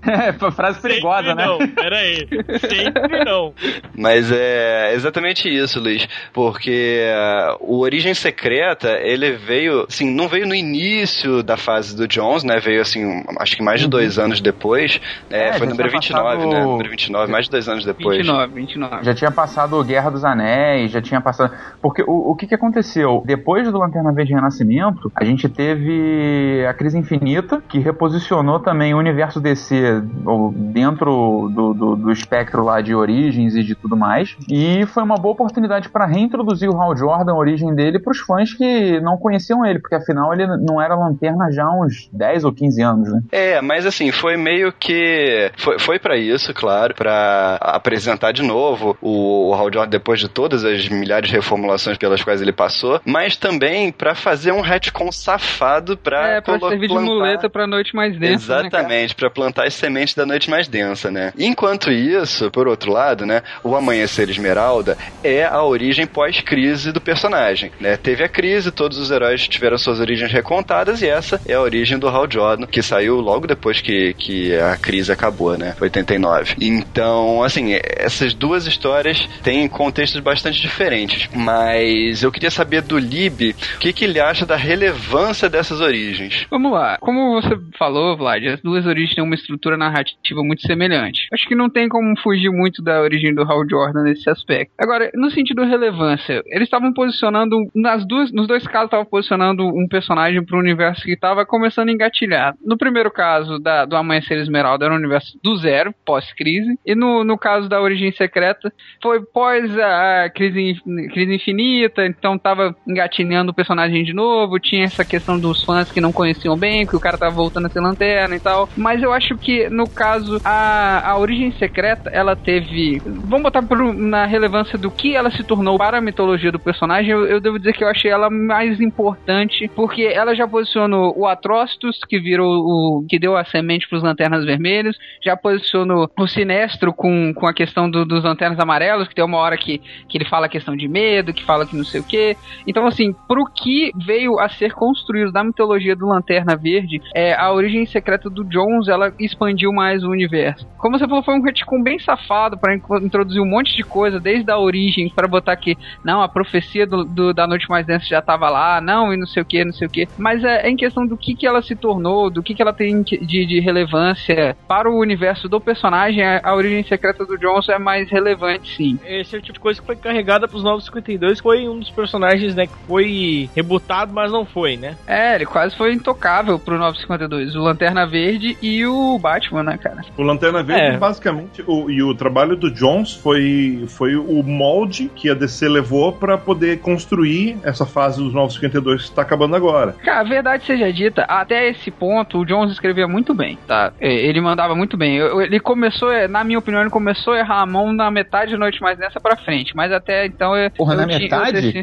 é, 0.02 0.32
frase 0.50 0.81
perigosa, 0.81 1.28
Sempre 1.28 1.34
né? 1.37 1.46
não, 1.46 1.69
pera 1.69 1.96
aí. 1.96 2.28
Sempre 2.58 3.25
não. 3.25 3.54
Mas 3.96 4.29
é 4.32 4.92
exatamente 4.94 5.48
isso, 5.48 5.80
Luiz. 5.80 6.08
Porque 6.32 7.02
uh, 7.10 7.56
o 7.60 7.80
Origem 7.80 8.14
Secreta, 8.14 8.88
ele 9.02 9.32
veio, 9.32 9.86
assim, 9.88 10.10
não 10.10 10.28
veio 10.28 10.46
no 10.46 10.54
início 10.54 11.42
da 11.42 11.56
fase 11.56 11.96
do 11.96 12.06
Jones, 12.06 12.44
né? 12.44 12.58
Veio, 12.60 12.80
assim, 12.82 13.22
acho 13.38 13.56
que 13.56 13.62
mais 13.62 13.80
de 13.80 13.88
dois 13.88 14.18
anos 14.18 14.40
depois. 14.40 15.00
É, 15.30 15.48
É, 15.48 15.52
foi 15.54 15.66
número 15.66 15.88
tinha 15.88 16.00
29, 16.00 16.36
passado- 16.36 16.50
né? 16.52 16.62
Número 16.64 16.90
29, 16.90 17.32
mais 17.32 17.44
de 17.46 17.50
dois 17.50 17.68
anos 17.68 17.84
depois. 17.84 18.16
29, 18.18 18.54
29. 18.54 19.04
Já 19.04 19.14
tinha 19.14 19.30
passado 19.30 19.82
Guerra 19.84 20.10
dos 20.10 20.24
Anéis, 20.24 20.90
já 20.90 21.00
tinha 21.00 21.20
passado. 21.20 21.52
Porque 21.80 22.02
o, 22.02 22.32
o 22.32 22.36
que, 22.36 22.46
que 22.46 22.54
aconteceu? 22.54 23.22
Depois 23.24 23.70
do 23.70 23.78
Lanterna 23.78 24.12
Verde 24.12 24.32
Renascimento, 24.34 25.10
a 25.14 25.24
gente 25.24 25.48
teve 25.48 26.64
a 26.68 26.74
Crise 26.74 26.98
Infinita, 26.98 27.62
que 27.68 27.78
reposicionou 27.78 28.60
também 28.60 28.94
o 28.94 28.98
universo 28.98 29.40
DC 29.40 30.02
ou 30.24 30.52
dentro 30.52 31.50
do, 31.54 31.74
do, 31.74 31.96
do 31.96 32.12
espectro 32.12 32.62
lá 32.64 32.80
de 32.80 32.94
origens 32.94 33.54
e 33.54 33.62
de 33.62 33.74
tudo 33.74 33.96
mais. 33.96 34.19
E 34.49 34.84
foi 34.87 35.02
uma 35.02 35.17
boa 35.17 35.32
oportunidade 35.32 35.88
para 35.88 36.06
reintroduzir 36.06 36.69
o 36.70 36.81
Hal 36.81 36.96
Jordan, 36.96 37.32
a 37.32 37.37
origem 37.37 37.75
dele, 37.75 37.99
para 37.99 38.11
os 38.12 38.19
fãs 38.20 38.52
que 38.52 39.00
não 39.00 39.17
conheciam 39.17 39.64
ele, 39.64 39.78
porque 39.78 39.94
afinal 39.94 40.32
ele 40.32 40.46
não 40.46 40.81
era 40.81 40.94
lanterna 40.94 41.50
já 41.50 41.64
há 41.64 41.72
uns 41.81 42.08
10 42.12 42.44
ou 42.44 42.52
15 42.52 42.82
anos, 42.82 43.12
né? 43.12 43.20
É, 43.32 43.61
mas 43.61 43.87
assim, 43.87 44.11
foi 44.12 44.37
meio 44.37 44.72
que. 44.72 45.50
Foi, 45.56 45.78
foi 45.78 45.99
para 45.99 46.17
isso, 46.17 46.52
claro, 46.55 46.94
pra 46.94 47.56
apresentar 47.61 48.32
de 48.32 48.43
novo 48.43 48.96
o, 49.00 49.49
o 49.50 49.55
Hal 49.55 49.72
Jordan 49.72 49.90
depois 49.90 50.20
de 50.20 50.28
todas 50.28 50.64
as 50.64 50.88
milhares 50.88 51.28
de 51.28 51.34
reformulações 51.37 51.96
pelas 51.99 52.23
quais 52.23 52.40
ele 52.43 52.52
passou, 52.52 53.00
mas 53.05 53.37
também 53.37 53.90
pra 53.93 54.14
fazer 54.14 54.52
um 54.52 54.61
retcon 54.61 55.11
safado 55.12 55.96
pra. 55.96 56.28
É, 56.28 56.40
pra 56.40 56.58
colo- 56.58 56.70
servir 56.70 56.88
de 56.88 56.94
plantar- 56.94 57.11
muleta 57.11 57.50
pra 57.50 57.66
noite 57.66 57.94
mais 57.94 58.12
densa. 58.19 58.31
Né? 58.31 58.34
Exatamente, 58.66 59.14
pra 59.14 59.31
plantar 59.31 59.66
as 59.66 59.75
sementes 59.75 60.14
da 60.14 60.25
noite 60.26 60.50
mais 60.50 60.69
densa, 60.69 61.11
né? 61.11 61.32
Enquanto 61.38 61.90
isso, 61.90 62.50
por 62.50 62.66
outro 62.69 62.93
lado, 62.93 63.25
né, 63.26 63.43
o 63.62 63.75
Amanhecer 63.76 64.09
Esmeralda 64.18 64.96
é 65.22 65.44
a 65.44 65.62
origem 65.62 66.06
pós-crise 66.06 66.92
do 66.92 67.00
personagem, 67.00 67.70
né? 67.80 67.96
Teve 67.96 68.24
a 68.24 68.28
crise, 68.28 68.70
todos 68.70 68.98
os 68.98 69.10
heróis 69.10 69.46
tiveram 69.48 69.78
suas 69.78 70.00
origens 70.00 70.32
recontadas 70.32 71.02
e 71.02 71.08
essa 71.08 71.40
é 71.46 71.54
a 71.54 71.60
origem 71.60 71.98
do 71.98 72.08
Hal 72.08 72.30
Jordan, 72.30 72.66
que 72.66 72.82
saiu 72.82 73.16
logo 73.16 73.46
depois 73.46 73.80
que, 73.80 74.14
que 74.14 74.54
a 74.56 74.76
crise 74.76 75.12
acabou, 75.12 75.56
né? 75.56 75.74
89. 75.80 76.56
Então, 76.60 77.42
assim, 77.42 77.78
essas 77.84 78.34
duas 78.34 78.66
histórias 78.66 79.28
têm 79.42 79.68
contextos 79.68 80.20
bastante 80.20 80.60
diferentes, 80.60 81.28
mas 81.34 82.22
eu 82.22 82.32
queria 82.32 82.50
saber 82.50 82.82
do 82.82 82.98
Lib 82.98 83.54
o 83.76 83.78
que, 83.78 83.92
que 83.92 84.04
ele 84.04 84.20
acha 84.20 84.44
da 84.44 84.56
relevância 84.56 85.48
dessas 85.48 85.80
origens. 85.80 86.46
Vamos 86.50 86.72
lá. 86.72 86.98
Como 87.00 87.40
você 87.40 87.58
falou, 87.78 88.16
Vlad, 88.16 88.44
as 88.46 88.60
duas 88.60 88.86
origens 88.86 89.14
têm 89.14 89.24
uma 89.24 89.34
estrutura 89.34 89.76
narrativa 89.76 90.42
muito 90.42 90.62
semelhante. 90.66 91.28
Acho 91.32 91.46
que 91.48 91.54
não 91.54 91.70
tem 91.70 91.88
como 91.88 92.18
fugir 92.20 92.50
muito 92.50 92.82
da 92.82 93.00
origem 93.00 93.34
do 93.34 93.42
Hal 93.42 93.68
Jordan 93.68 94.00
nesse 94.02 94.29
aspecto. 94.29 94.73
Agora, 94.79 95.11
no 95.14 95.31
sentido 95.31 95.64
relevância, 95.64 96.43
eles 96.47 96.64
estavam 96.67 96.93
posicionando, 96.93 97.56
nas 97.75 98.06
duas, 98.06 98.32
nos 98.32 98.47
dois 98.47 98.67
casos, 98.67 98.87
estavam 98.87 99.06
posicionando 99.06 99.64
um 99.67 99.87
personagem 99.88 100.44
para 100.44 100.56
um 100.56 100.61
universo 100.61 101.02
que 101.02 101.12
estava 101.12 101.44
começando 101.47 101.88
a 101.88 101.93
engatilhar. 101.93 102.55
No 102.64 102.76
primeiro 102.76 103.11
caso, 103.11 103.59
da, 103.59 103.85
do 103.85 103.97
Amanhecer 103.97 104.38
Esmeralda, 104.38 104.85
era 104.85 104.95
um 104.95 104.99
universo 104.99 105.38
do 105.42 105.57
zero, 105.57 105.95
pós-crise. 106.04 106.78
E 106.85 106.95
no, 106.95 107.25
no 107.25 107.38
caso 107.38 107.69
da 107.69 107.80
Origem 107.80 108.12
Secreta, 108.12 108.73
foi 109.02 109.21
pós 109.25 109.78
a, 109.78 110.25
a 110.25 110.30
crise, 110.30 110.80
crise 111.12 111.35
infinita, 111.35 112.04
então 112.07 112.38
tava 112.38 112.75
engatilhando 112.87 113.50
o 113.50 113.54
personagem 113.54 114.04
de 114.04 114.12
novo, 114.12 114.59
tinha 114.59 114.85
essa 114.85 115.04
questão 115.04 115.38
dos 115.38 115.64
fãs 115.64 115.90
que 115.90 116.00
não 116.00 116.12
conheciam 116.12 116.57
bem, 116.57 116.87
que 116.87 116.97
o 116.97 117.00
cara 117.00 117.19
tava 117.19 117.35
voltando 117.35 117.66
a 117.66 117.71
ser 117.71 117.80
lanterna 117.80 118.37
e 118.37 118.40
tal. 118.40 118.69
Mas 118.76 119.02
eu 119.02 119.12
acho 119.12 119.37
que, 119.37 119.69
no 119.69 119.88
caso, 119.88 120.40
a, 120.45 121.11
a 121.11 121.19
Origem 121.19 121.52
Secreta, 121.52 122.11
ela 122.11 122.37
teve. 122.37 123.00
Vamos 123.04 123.42
botar 123.42 123.62
na 123.92 124.26
relevância 124.26 124.78
do 124.78 124.90
que 124.90 125.14
ela 125.14 125.30
se 125.30 125.42
tornou 125.42 125.78
para 125.78 125.99
a 125.99 126.00
mitologia 126.00 126.50
do 126.52 126.59
personagem, 126.59 127.11
eu, 127.11 127.26
eu 127.26 127.40
devo 127.40 127.59
dizer 127.59 127.73
que 127.73 127.85
eu 127.85 127.88
achei 127.88 128.11
ela 128.11 128.28
mais 128.30 128.80
importante, 128.80 129.70
porque 129.75 130.02
ela 130.02 130.35
já 130.35 130.47
posicionou 130.47 131.12
o 131.16 131.26
Atrocitus, 131.26 132.00
que 132.09 132.18
virou 132.18 132.49
o. 132.49 133.04
que 133.09 133.18
deu 133.18 133.37
a 133.37 133.44
semente 133.44 133.88
pros 133.88 134.02
Lanternas 134.02 134.44
Vermelhos, 134.44 134.97
já 135.23 135.37
posicionou 135.37 136.09
o 136.18 136.26
Sinestro 136.26 136.92
com, 136.92 137.32
com 137.35 137.47
a 137.47 137.54
questão 137.54 137.90
do- 137.90 138.04
dos 138.04 138.25
Lanternas 138.25 138.59
Amarelos, 138.59 139.09
que 139.09 139.14
tem 139.14 139.25
uma 139.25 139.38
hora 139.38 139.56
que, 139.56 139.78
que 140.09 140.18
ele 140.18 140.25
fala 140.25 140.47
a 140.47 140.49
questão 140.49 140.76
de 140.76 140.88
medo, 140.88 141.32
que 141.32 141.44
fala 141.44 141.66
que 141.66 141.76
não 141.76 141.85
sei 141.85 142.00
o 142.00 142.04
que. 142.04 142.37
Então, 142.66 142.87
assim, 142.87 143.12
pro 143.28 143.44
que 143.47 143.90
veio 144.06 144.38
a 144.38 144.49
ser 144.49 144.73
construído 144.73 145.32
da 145.32 145.42
mitologia 145.44 145.94
do 145.97 146.06
Lanterna 146.06 146.56
Verde, 146.56 147.00
é, 147.14 147.35
a 147.35 147.52
origem 147.52 147.87
secreta 147.87 148.28
do 148.30 148.44
Jones, 148.44 148.88
ela 148.88 149.12
expandiu 149.18 149.73
mais 149.73 150.02
o 150.04 150.11
universo. 150.11 150.66
Como 150.78 150.99
você 150.99 151.06
falou, 151.06 151.23
foi 151.23 151.35
um 151.35 151.42
retcon 151.42 151.82
bem 151.82 151.99
safado 151.99 152.59
para 152.59 152.75
introduzir 152.75 153.40
um 153.40 153.47
monte 153.49 153.75
de 153.76 153.79
coisa, 153.82 154.18
desde 154.20 154.50
a 154.50 154.58
origem, 154.58 155.10
para 155.14 155.28
botar 155.28 155.56
que, 155.56 155.76
não, 156.04 156.22
a 156.22 156.28
profecia 156.28 156.87
do, 156.87 157.04
do- 157.04 157.32
da 157.34 157.46
Noite 157.46 157.68
Mais 157.68 157.87
Densa 157.87 158.06
já 158.06 158.22
tava 158.22 158.49
lá, 158.49 158.80
não, 158.80 159.12
e 159.12 159.16
não 159.16 159.26
sei 159.26 159.42
o 159.42 159.46
que, 159.46 159.64
não 159.64 159.72
sei 159.72 159.87
o 159.87 159.90
que. 159.90 160.08
Mas 160.18 160.42
é, 160.44 160.66
é 160.66 160.70
em 160.70 160.76
questão 160.76 161.06
do 161.06 161.16
que, 161.16 161.34
que 161.34 161.46
ela 161.46 161.62
se 161.62 161.75
tornou, 161.76 162.30
do 162.30 162.42
que, 162.42 162.54
que 162.54 162.62
ela 162.62 162.72
tem 162.72 163.02
de, 163.02 163.18
de 163.46 163.60
relevância 163.60 164.56
para 164.68 164.90
o 164.90 164.99
universo 164.99 165.49
do 165.49 165.60
personagem, 165.60 166.22
a, 166.22 166.40
a 166.42 166.54
origem 166.54 166.82
secreta 166.84 167.25
do 167.25 167.37
Jones 167.38 167.68
é 167.68 167.78
mais 167.78 168.10
relevante, 168.10 168.76
sim. 168.76 168.99
Esse 169.04 169.34
é 169.34 169.38
o 169.38 169.42
tipo 169.42 169.54
de 169.54 169.60
coisa 169.60 169.80
que 169.80 169.87
foi 169.87 169.96
carregada 169.96 170.46
pros 170.49 170.62
Novos 170.62 170.84
52, 170.87 171.40
foi 171.40 171.68
um 171.68 171.78
dos 171.78 171.90
personagens, 171.90 172.54
né, 172.54 172.66
que 172.66 172.72
foi 172.87 173.49
rebutado, 173.54 174.12
mas 174.12 174.30
não 174.32 174.44
foi, 174.44 174.76
né? 174.76 174.96
É, 175.06 175.34
ele 175.34 175.46
quase 175.46 175.76
foi 175.76 175.92
intocável 175.92 176.58
pro 176.58 176.78
952. 176.78 177.54
O 177.56 177.60
Lanterna 177.60 178.06
Verde 178.06 178.56
e 178.62 178.84
o 178.87 179.18
Batman, 179.18 179.62
né, 179.62 179.78
cara? 179.78 180.00
O 180.16 180.22
Lanterna 180.22 180.62
Verde, 180.62 180.94
É. 180.94 180.96
basicamente, 180.99 181.62
o, 181.66 181.90
e 181.90 182.02
o 182.02 182.14
trabalho 182.14 182.56
do 182.56 182.70
Jones 182.70 183.12
foi, 183.14 183.69
foi 183.86 184.16
o 184.16 184.42
molde 184.42 185.10
que 185.14 185.30
a 185.30 185.34
DC 185.34 185.68
levou 185.68 186.12
pra 186.12 186.36
poder 186.38 186.78
construir 186.80 187.56
essa 187.62 187.86
fase 187.86 188.22
dos 188.22 188.32
952 188.32 189.02
que 189.02 189.08
está 189.10 189.22
acabando 189.22 189.54
agora. 189.56 189.92
Cara, 190.04 190.20
a 190.20 190.24
verdade 190.24 190.64
seja 190.64 190.92
dita, 190.92 191.22
até 191.22 191.68
esse 191.68 191.90
ponto 191.90 192.38
o 192.38 192.44
Jones 192.44 192.72
escrevia 192.72 193.06
muito 193.08 193.34
bem, 193.34 193.58
tá? 193.66 193.92
É, 194.00 194.12
Ele 194.12 194.40
mandava 194.40 194.74
muito 194.74 194.96
bem. 194.96 195.16
Ele 195.18 195.60
começou, 195.60 196.10
é, 196.12 196.28
na 196.28 196.44
minha 196.44 196.58
opinião, 196.58 196.80
ele 196.82 196.90
começou 196.90 197.32
a 197.34 197.38
errar 197.38 197.62
a 197.62 197.66
mão 197.66 197.92
na 197.92 198.10
metade 198.10 198.52
da 198.52 198.58
noite 198.58 198.80
mais 198.80 198.98
nessa 198.98 199.20
pra 199.20 199.36
frente. 199.36 199.74
Mas 199.74 199.92
até 199.92 200.26
então 200.26 200.56
eu. 200.56 200.70
Porra, 200.70 200.94
eu 200.94 200.98
na 200.98 201.06
tinha- 201.06 201.18
metade? 201.20 201.82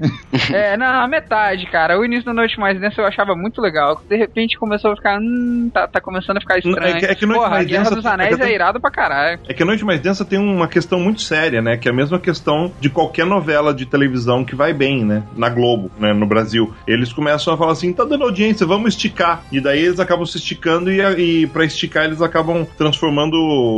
é, 0.53 0.77
na 0.77 1.07
metade, 1.07 1.65
cara. 1.67 1.97
O 1.99 2.05
início 2.05 2.25
da 2.25 2.33
Noite 2.33 2.59
Mais 2.59 2.79
Densa 2.79 3.01
eu 3.01 3.05
achava 3.05 3.35
muito 3.35 3.61
legal. 3.61 4.01
De 4.07 4.15
repente 4.15 4.57
começou 4.57 4.91
a 4.91 4.95
ficar. 4.95 5.19
Hum, 5.19 5.69
tá, 5.73 5.87
tá 5.87 5.99
começando 6.01 6.37
a 6.37 6.41
ficar 6.41 6.57
estranho. 6.59 6.97
É 6.97 6.99
que, 6.99 7.05
é 7.05 7.15
que 7.15 7.25
Noite 7.25 7.37
Porra, 7.39 7.47
a 7.47 7.51
Mais 7.51 7.67
Guerra 7.67 7.83
Densa 7.83 7.95
dos 7.95 8.05
Anéis 8.05 8.33
é 8.33 8.37
que- 8.37 8.43
é 8.51 8.55
irado 8.55 8.79
pra 8.79 8.91
caralho. 8.91 9.39
É 9.47 9.53
que 9.53 9.63
a 9.63 9.65
Noite 9.65 9.83
Mais 9.85 9.99
Densa 9.99 10.23
tem 10.25 10.39
uma 10.39 10.67
questão 10.67 10.99
muito 10.99 11.21
séria, 11.21 11.61
né? 11.61 11.66
Que 11.75 11.89
é 11.89 11.91
a 11.91 11.95
mesma 11.95 12.19
questão 12.19 12.71
de 12.79 12.89
qualquer 12.89 13.25
novela 13.25 13.73
de 13.73 13.85
televisão 13.85 14.45
que 14.45 14.55
vai 14.55 14.73
bem, 14.73 15.03
né? 15.03 15.23
Na 15.35 15.49
Globo, 15.49 15.91
né? 15.99 16.13
No 16.13 16.25
Brasil. 16.25 16.73
Eles 16.87 17.11
começam 17.11 17.53
a 17.53 17.57
falar 17.57 17.71
assim, 17.71 17.91
tá 17.91 18.05
dando 18.05 18.23
audiência, 18.23 18.65
vamos 18.65 18.93
esticar. 18.93 19.43
E 19.51 19.59
daí 19.59 19.81
eles 19.81 19.99
acabam 19.99 20.25
se 20.25 20.37
esticando 20.37 20.91
e, 20.91 21.01
e 21.01 21.47
para 21.47 21.65
esticar 21.65 22.05
eles 22.05 22.21
acabam 22.21 22.65
transformando 22.77 23.35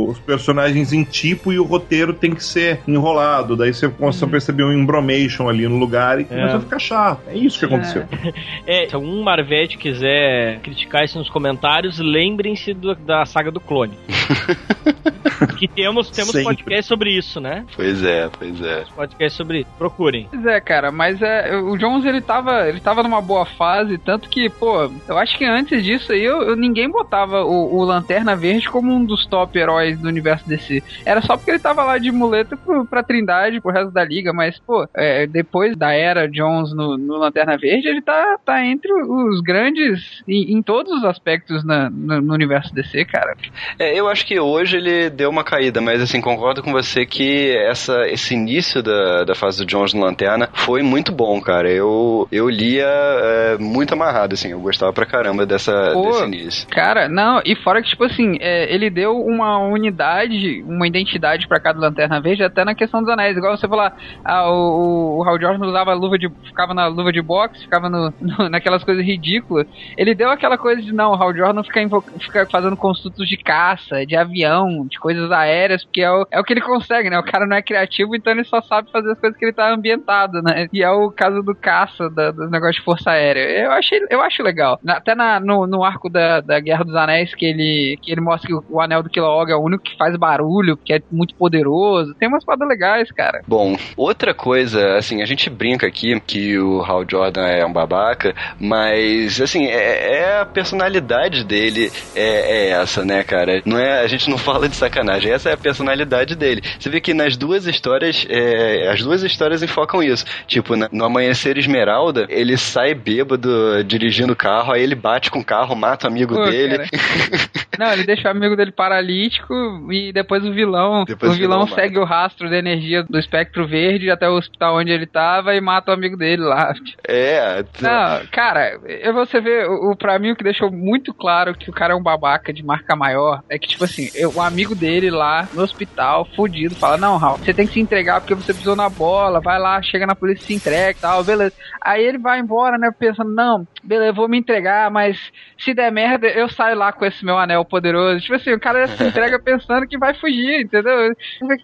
os 0.08 0.18
personagens 0.18 0.92
em 0.92 1.02
tipo 1.02 1.52
e 1.52 1.58
o 1.58 1.64
roteiro 1.64 2.12
tem 2.12 2.34
que 2.34 2.44
ser 2.44 2.80
enrolado. 2.86 3.56
Daí 3.56 3.72
você 3.72 3.88
começa 3.88 4.24
a 4.24 4.28
perceber 4.28 4.64
um 4.64 4.72
embromation 4.72 5.48
ali 5.48 5.66
no 5.66 5.78
lugar 5.78 6.20
e 6.20 6.24
começa 6.24 6.56
a 6.56 6.60
ficar 6.60 6.78
chato. 6.78 7.22
É 7.28 7.36
isso 7.36 7.58
que 7.58 7.64
aconteceu. 7.64 8.04
É, 8.66 8.88
se 8.88 8.94
algum 8.94 9.22
Marvete 9.22 9.76
quiser 9.76 10.60
criticar 10.60 11.04
isso 11.04 11.18
nos 11.18 11.28
comentários, 11.28 11.98
lembrem-se 11.98 12.74
da 12.74 13.24
saga 13.24 13.50
do 13.50 13.60
clone. 13.60 13.94
que 15.58 15.66
temos, 15.68 16.10
temos 16.10 16.32
Sempre. 16.32 16.44
podcast 16.44 16.86
sobre 16.86 17.10
isso, 17.10 17.40
né? 17.40 17.64
Pois 17.80 18.04
é, 18.04 18.28
pois 18.38 18.60
é. 18.62 18.84
Podcast 18.94 19.36
sobre. 19.38 19.66
Procurem. 19.78 20.28
Pois 20.30 20.44
é, 20.44 20.60
cara, 20.60 20.90
mas 20.92 21.20
é, 21.22 21.56
o 21.56 21.76
Jones 21.78 22.04
ele 22.04 22.20
tava, 22.20 22.68
ele 22.68 22.78
tava 22.80 23.02
numa 23.02 23.22
boa 23.22 23.46
fase, 23.46 23.96
tanto 23.98 24.28
que, 24.28 24.50
pô, 24.50 24.90
eu 25.08 25.16
acho 25.18 25.36
que 25.38 25.44
antes 25.44 25.82
disso 25.82 26.12
aí 26.12 26.22
eu, 26.22 26.42
eu- 26.42 26.56
ninguém 26.56 26.90
botava 26.90 27.42
o, 27.42 27.74
o 27.76 27.84
Lanterna 27.84 28.36
Verde 28.36 28.68
como 28.68 28.92
um 28.92 29.04
dos 29.04 29.24
top 29.26 29.58
heróis 29.58 29.98
do 29.98 30.08
universo 30.08 30.46
DC. 30.48 30.82
Era 31.06 31.22
só 31.22 31.36
porque 31.36 31.52
ele 31.52 31.58
tava 31.58 31.82
lá 31.82 31.96
de 31.96 32.10
muleta 32.12 32.56
pro, 32.56 32.84
pra 32.84 33.02
Trindade, 33.02 33.60
pro 33.60 33.72
resto 33.72 33.90
da 33.90 34.04
liga, 34.04 34.32
mas, 34.32 34.58
pô, 34.58 34.86
é, 34.94 35.26
depois 35.26 35.74
da 35.76 35.92
era 35.92 36.28
Jones 36.28 36.74
no, 36.74 36.98
no 36.98 37.16
Lanterna 37.16 37.56
Verde, 37.56 37.88
ele 37.88 38.02
tá, 38.02 38.36
tá 38.44 38.62
entre 38.64 38.92
os 38.92 39.40
grandes 39.40 40.22
em, 40.28 40.52
em 40.52 40.62
todos 40.62 40.92
os 40.92 41.04
aspectos 41.04 41.64
na- 41.64 41.88
no, 41.88 42.20
no 42.20 42.34
universo 42.34 42.74
DC, 42.74 43.04
cara. 43.06 43.34
É, 43.78 43.98
eu 43.98 44.06
acho 44.08 44.26
que 44.26 44.38
hoje 44.38 44.76
ele 44.76 45.08
deu 45.08 45.30
uma 45.30 45.42
caída, 45.44 45.80
mas 45.80 46.02
assim, 46.02 46.20
concordo 46.20 46.62
com 46.62 46.72
você 46.72 47.06
que 47.06 47.56
essa, 47.70 48.08
esse 48.08 48.34
início 48.34 48.82
da, 48.82 49.24
da 49.24 49.34
fase 49.34 49.58
do 49.58 49.66
Jones 49.66 49.94
no 49.94 50.00
Lanterna 50.00 50.48
foi 50.52 50.82
muito 50.82 51.12
bom, 51.12 51.40
cara. 51.40 51.70
Eu, 51.70 52.28
eu 52.30 52.48
lia 52.48 52.86
é, 52.86 53.58
muito 53.58 53.94
amarrado, 53.94 54.34
assim, 54.34 54.50
eu 54.50 54.60
gostava 54.60 54.92
pra 54.92 55.06
caramba 55.06 55.46
dessa, 55.46 55.92
Pô, 55.92 56.02
desse 56.02 56.24
início. 56.24 56.68
Cara, 56.68 57.08
não, 57.08 57.40
e 57.44 57.54
fora 57.56 57.82
que, 57.82 57.88
tipo 57.88 58.04
assim, 58.04 58.36
é, 58.40 58.72
ele 58.72 58.90
deu 58.90 59.16
uma 59.16 59.58
unidade, 59.58 60.62
uma 60.66 60.86
identidade 60.86 61.46
pra 61.48 61.60
cada 61.60 61.78
Lanterna 61.80 62.20
Verde, 62.20 62.42
até 62.44 62.64
na 62.64 62.74
questão 62.74 63.00
dos 63.00 63.10
anéis. 63.12 63.36
Igual 63.36 63.56
você 63.56 63.68
falar, 63.68 63.92
ah, 64.24 64.50
o, 64.50 65.18
o 65.18 65.24
Hal 65.28 65.40
Jordan 65.40 65.66
usava 65.66 65.94
luva 65.94 66.18
de. 66.18 66.28
ficava 66.44 66.74
na 66.74 66.86
luva 66.86 67.12
de 67.12 67.22
boxe, 67.22 67.62
ficava 67.62 67.88
no, 67.88 68.12
no- 68.20 68.48
naquelas 68.50 68.84
coisas 68.84 69.04
ridículas. 69.04 69.66
Ele 69.96 70.14
deu 70.14 70.30
aquela 70.30 70.58
coisa 70.58 70.82
de, 70.82 70.92
não, 70.92 71.12
o 71.12 71.14
Hal 71.14 71.34
Jordan 71.34 71.62
fica, 71.62 71.80
fica 72.20 72.46
fazendo 72.50 72.76
construtos 72.76 73.28
de 73.28 73.36
caça, 73.36 74.04
de 74.06 74.16
avião, 74.16 74.86
de 74.88 74.98
coisas 74.98 75.30
aéreas, 75.30 75.84
porque 75.84 76.00
é 76.02 76.10
o, 76.10 76.26
é 76.30 76.40
o 76.40 76.44
que 76.44 76.52
ele 76.52 76.60
consegue, 76.60 77.10
né? 77.10 77.18
O 77.18 77.24
cara 77.24 77.46
não 77.46 77.56
é 77.56 77.59
criativo, 77.62 78.14
então 78.14 78.32
ele 78.32 78.44
só 78.44 78.60
sabe 78.62 78.90
fazer 78.90 79.12
as 79.12 79.18
coisas 79.18 79.38
que 79.38 79.44
ele 79.44 79.52
tá 79.52 79.72
ambientado, 79.72 80.42
né? 80.42 80.66
E 80.72 80.82
é 80.82 80.90
o 80.90 81.10
caso 81.10 81.42
do 81.42 81.54
caça, 81.54 82.08
da, 82.10 82.30
do 82.30 82.48
negócio 82.50 82.74
de 82.74 82.84
força 82.84 83.10
aérea. 83.10 83.40
Eu, 83.40 83.72
achei, 83.72 84.00
eu 84.10 84.20
acho 84.22 84.42
legal. 84.42 84.78
Até 84.86 85.14
na- 85.14 85.40
no, 85.40 85.66
no 85.66 85.82
arco 85.84 86.08
da, 86.08 86.40
da 86.40 86.58
Guerra 86.60 86.84
dos 86.84 86.94
Anéis, 86.94 87.34
que 87.34 87.44
ele, 87.46 87.98
que 88.02 88.10
ele 88.12 88.20
mostra 88.20 88.46
que 88.46 88.54
o, 88.54 88.64
o 88.68 88.80
anel 88.80 89.02
do 89.02 89.10
Kilowog 89.10 89.50
é 89.50 89.56
o 89.56 89.62
único 89.64 89.84
que 89.84 89.96
faz 89.96 90.16
barulho, 90.16 90.76
que 90.76 90.92
é 90.92 91.00
muito 91.10 91.34
poderoso. 91.34 92.14
Tem 92.14 92.28
umas 92.28 92.44
paradas 92.44 92.68
legais, 92.68 93.10
cara. 93.10 93.42
Bom, 93.46 93.76
outra 93.96 94.32
coisa, 94.34 94.96
assim, 94.96 95.22
a 95.22 95.26
gente 95.26 95.48
brinca 95.50 95.86
aqui 95.86 96.18
que 96.20 96.58
o 96.58 96.82
Hal 96.82 97.04
Jordan 97.10 97.46
é 97.46 97.64
um 97.64 97.72
babaca, 97.72 98.34
mas, 98.58 99.40
assim, 99.40 99.66
é, 99.66 100.18
é 100.18 100.40
a 100.40 100.46
personalidade 100.46 101.44
dele 101.44 101.90
é, 102.14 102.68
é 102.68 102.68
essa, 102.70 103.04
né, 103.04 103.22
cara? 103.24 103.60
Não 103.66 103.78
é, 103.78 104.00
a 104.00 104.06
gente 104.06 104.30
não 104.30 104.38
fala 104.38 104.68
de 104.68 104.76
sacanagem, 104.76 105.32
essa 105.32 105.50
é 105.50 105.52
a 105.54 105.56
personalidade 105.56 106.36
dele. 106.36 106.62
Você 106.78 106.88
vê 106.88 107.00
que 107.00 107.12
nas 107.12 107.36
duas 107.36 107.49
histórias, 107.66 108.26
é, 108.28 108.88
as 108.90 109.02
duas 109.02 109.22
histórias 109.22 109.62
enfocam 109.62 110.02
isso. 110.02 110.24
Tipo, 110.46 110.76
na- 110.76 110.88
no 110.92 111.04
Amanhecer 111.04 111.56
Esmeralda, 111.58 112.26
ele 112.28 112.56
sai 112.56 112.94
bêbado 112.94 113.82
dirigindo 113.84 114.32
o 114.32 114.36
carro, 114.36 114.72
aí 114.72 114.82
ele 114.82 114.94
bate 114.94 115.30
com 115.30 115.40
o 115.40 115.44
carro, 115.44 115.74
mata 115.74 116.06
o 116.06 116.10
amigo 116.10 116.34
Pô, 116.34 116.44
dele. 116.48 116.78
Não, 117.78 117.92
ele 117.92 118.04
deixa 118.04 118.28
o 118.28 118.30
amigo 118.30 118.54
dele 118.56 118.72
paralítico 118.72 119.54
e 119.90 120.12
depois 120.12 120.44
o 120.44 120.52
vilão. 120.52 121.04
Depois 121.04 121.32
o 121.32 121.34
vilão 121.34 121.64
vilão 121.64 121.74
segue 121.76 121.94
mata. 121.98 122.00
o 122.00 122.04
rastro 122.04 122.50
da 122.50 122.58
energia 122.58 123.02
do 123.02 123.18
espectro 123.18 123.66
verde 123.66 124.10
até 124.10 124.28
o 124.28 124.34
hospital 124.36 124.76
onde 124.76 124.90
ele 124.90 125.06
tava 125.06 125.54
e 125.54 125.60
mata 125.60 125.90
o 125.90 125.94
amigo 125.94 126.16
dele 126.16 126.42
lá. 126.42 126.74
É, 127.08 127.64
Não, 127.80 128.26
cara, 128.30 128.78
eu 128.86 129.14
você 129.14 129.40
vê, 129.40 129.64
o, 129.66 129.92
o- 129.92 129.96
pra 129.96 130.18
mim 130.18 130.32
o 130.32 130.36
que 130.36 130.44
deixou 130.44 130.70
muito 130.70 131.14
claro 131.14 131.54
que 131.54 131.70
o 131.70 131.72
cara 131.72 131.94
é 131.94 131.96
um 131.96 132.02
babaca 132.02 132.52
de 132.52 132.62
marca 132.62 132.94
maior 132.94 133.42
é 133.48 133.58
que, 133.58 133.68
tipo 133.68 133.84
assim, 133.84 134.10
eu- 134.14 134.32
o 134.34 134.40
amigo 134.42 134.74
dele 134.74 135.10
lá 135.10 135.48
no 135.54 135.62
hospital, 135.62 136.28
fudido, 136.36 136.74
fala: 136.76 136.98
Não, 136.98 137.16
Raul, 137.16 137.38
você 137.42 137.54
tem 137.54 137.66
que 137.66 137.72
se 137.72 137.80
entregar 137.80 138.20
porque 138.20 138.34
você 138.34 138.52
pisou 138.54 138.76
na 138.76 138.88
bola, 138.88 139.40
vai 139.40 139.58
lá, 139.58 139.80
chega 139.82 140.06
na 140.06 140.14
polícia 140.14 140.42
e 140.42 140.46
se 140.46 140.54
entrega 140.54 140.90
e 140.98 141.00
tal, 141.00 141.24
beleza. 141.24 141.52
Aí 141.82 142.02
ele 142.04 142.18
vai 142.18 142.38
embora, 142.40 142.76
né, 142.78 142.90
pensando: 142.98 143.34
Não, 143.34 143.64
beleza, 143.82 144.10
eu 144.10 144.14
vou 144.14 144.28
me 144.28 144.38
entregar, 144.38 144.90
mas 144.90 145.18
se 145.58 145.72
der 145.74 145.90
merda, 145.92 146.26
eu 146.28 146.48
saio 146.48 146.76
lá 146.76 146.92
com 146.92 147.04
esse 147.04 147.24
meu 147.24 147.38
anel 147.38 147.64
poderoso. 147.64 148.20
Tipo 148.20 148.34
assim, 148.34 148.52
o 148.52 148.60
cara 148.60 148.86
se 148.88 149.02
entrega 149.04 149.38
pensando 149.42 149.86
que 149.86 149.98
vai 149.98 150.14
fugir, 150.14 150.62
entendeu? 150.64 151.12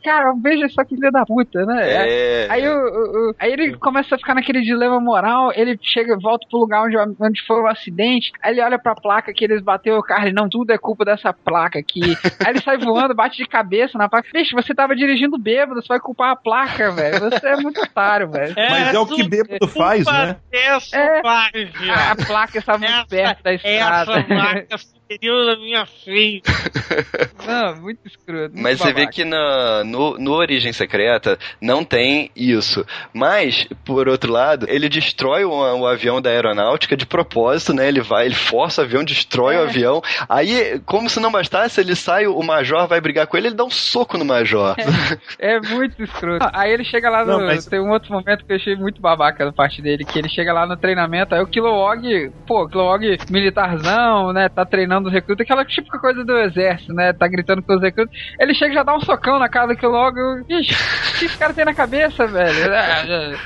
Cara, 0.03 0.33
veja 0.43 0.69
só 0.71 0.85
que 0.85 0.95
filho 0.97 1.11
da 1.13 1.25
puta, 1.25 1.65
né? 1.67 1.89
é. 2.07 2.47
Aí, 2.51 2.69
o, 2.69 2.73
o- 2.73 3.31
o- 3.31 3.35
aí 3.39 3.53
ele 3.53 3.77
começa 3.77 4.15
a 4.15 4.19
ficar 4.19 4.35
naquele 4.35 4.63
dilema 4.63 5.01
moral, 5.01 5.53
ele 5.55 5.79
chega, 5.83 6.17
volta 6.21 6.47
pro 6.51 6.61
lugar 6.61 6.85
onde, 6.85 6.97
onde 6.97 7.43
foi 7.47 7.61
o 7.61 7.67
acidente, 7.67 8.31
aí 8.43 8.53
ele 8.53 8.63
olha 8.63 8.79
pra 8.79 8.95
placa 8.95 9.33
que 9.33 9.45
eles 9.45 9.63
bateu 9.63 9.97
o 9.97 10.03
carro, 10.03 10.29
e 10.29 10.33
não, 10.33 10.49
tudo 10.49 10.71
é 10.73 10.79
culpa 10.79 11.05
dessa 11.05 11.33
placa 11.33 11.79
aqui. 11.79 12.01
aí 12.45 12.51
ele 12.53 12.61
sai 12.63 12.79
voando, 12.79 13.15
bate 13.15 13.37
de 13.37 13.47
cabeça 13.49 13.99
na 13.99 14.09
placa. 14.09 14.29
Bicho, 14.33 14.55
você 14.55 14.75
tava 14.75 14.95
dirigindo 14.95 15.37
bêbado, 15.39 15.66
você 15.75 15.89
vai 15.89 16.01
culpar 16.01 16.31
a 16.31 16.37
placa, 16.37 16.91
velho. 16.93 17.21
Você 17.21 17.47
é 17.47 17.57
muito 17.57 17.81
otário, 17.81 18.31
velho. 18.31 18.55
Mas 18.57 18.95
é 18.95 18.99
o 18.99 19.07
que 19.07 19.23
bêbado 19.29 19.67
faz, 19.69 20.05
né? 20.07 20.37
Essa 20.53 20.97
É. 20.97 21.23
página. 21.23 22.11
A 22.13 22.17
placa 22.27 22.59
estava 22.59 22.79
muito 22.79 23.09
perto 23.09 23.43
da 23.43 23.53
estrada. 23.55 24.13
Essa 24.19 24.35
marca 24.35 24.77
subiu 25.11 25.45
na 25.45 25.57
minha 25.57 25.87
frente. 25.87 26.43
Não, 27.47 27.77
muito 27.81 28.01
escroto. 28.07 28.53
muito 28.53 28.63
Mas 28.63 28.79
você 28.79 28.89
vê 28.89 29.01
babaca. 29.01 29.13
que 29.13 29.25
na, 29.25 29.85
no, 29.85 30.19
no 30.19 30.33
Origem 30.33 30.73
Secreta 30.73 31.39
não 31.61 31.85
tem 31.85 32.31
isso. 32.35 32.85
Mas, 33.13 33.67
por 33.85 34.09
outro 34.09 34.33
lado, 34.33 34.67
ele 34.69 34.89
destrói 34.89 35.45
o, 35.45 35.51
o 35.53 35.87
avião 35.87 36.21
da 36.21 36.31
aeronáutica 36.31 36.97
de 36.97 37.07
propósito, 37.07 37.73
né? 37.73 37.89
Ele 37.89 38.01
vai, 38.01 38.27
ele 38.27 38.35
força 38.35 38.83
o 38.83 38.85
avião, 38.85 39.05
destrói 39.05 39.57
o 39.57 39.61
É. 39.61 39.69
avião. 39.69 40.03
Aí, 40.29 40.81
como 40.85 41.09
se 41.09 41.21
não 41.21 41.31
bastasse, 41.31 41.81
ele 41.81 41.95
sai, 41.95 42.27
o 42.27 42.43
Major 42.43 42.87
vai 42.89 43.01
brigar 43.01 43.27
com 43.27 43.37
ele, 43.37 43.49
ele 43.49 43.55
dá 43.57 43.65
um 43.65 43.71
soco 43.71 44.19
no 44.19 44.25
Major. 44.25 44.75
É 45.39 45.61
muito 45.61 46.03
escroto. 46.03 46.47
Aí 46.53 46.73
ele 46.73 46.85
chega 46.85 47.09
lá 47.11 47.25
no. 47.25 47.39
Não, 47.39 47.47
mas- 47.47 47.67
Tem 47.67 47.81
um 47.81 47.91
outro 47.91 48.13
momento 48.13 48.45
que 48.45 48.53
eu 48.53 48.57
achei 48.57 48.75
muito 48.77 49.01
babaca 49.01 49.45
da 49.45 49.53
parte 49.53 49.81
dele, 49.83 50.05
que 50.05 50.19
ele 50.19 50.29
chega 50.29 50.53
lá 50.53 50.67
no 50.67 50.77
treinamento, 50.77 51.35
aí 51.35 51.41
o 51.43 51.47
Kilowog, 51.47 52.31
pô, 52.47 52.65
o 52.65 52.69
Kilowog 52.69 53.17
militarzão, 53.31 54.33
né? 54.33 54.49
Tá 54.49 54.65
treinando 54.65 54.96
os 55.05 55.13
recrutas, 55.13 55.45
aquela 55.45 55.65
típica 55.65 55.99
coisa 55.99 56.25
do 56.25 56.39
exército, 56.39 56.93
né? 56.95 57.13
Tá 57.13 57.29
gritando 57.29 57.63
com 57.63 57.75
os 57.75 57.83
recrutas. 57.83 58.17
Ele 58.41 58.55
chega 58.55 58.73
e 58.73 58.75
já 58.75 58.83
dá 58.83 58.97
um 58.97 59.01
socão 59.01 59.39
na 59.39 59.49
cara 59.49 59.69
do 59.69 59.77
Kilowog. 59.77 60.17
Ixi, 60.49 60.75
o 60.75 61.19
que 61.19 61.25
esse 61.27 61.39
cara 61.39 61.53
tem 61.53 61.65
na 61.65 61.75
cabeça, 61.75 62.27
velho? 62.27 62.71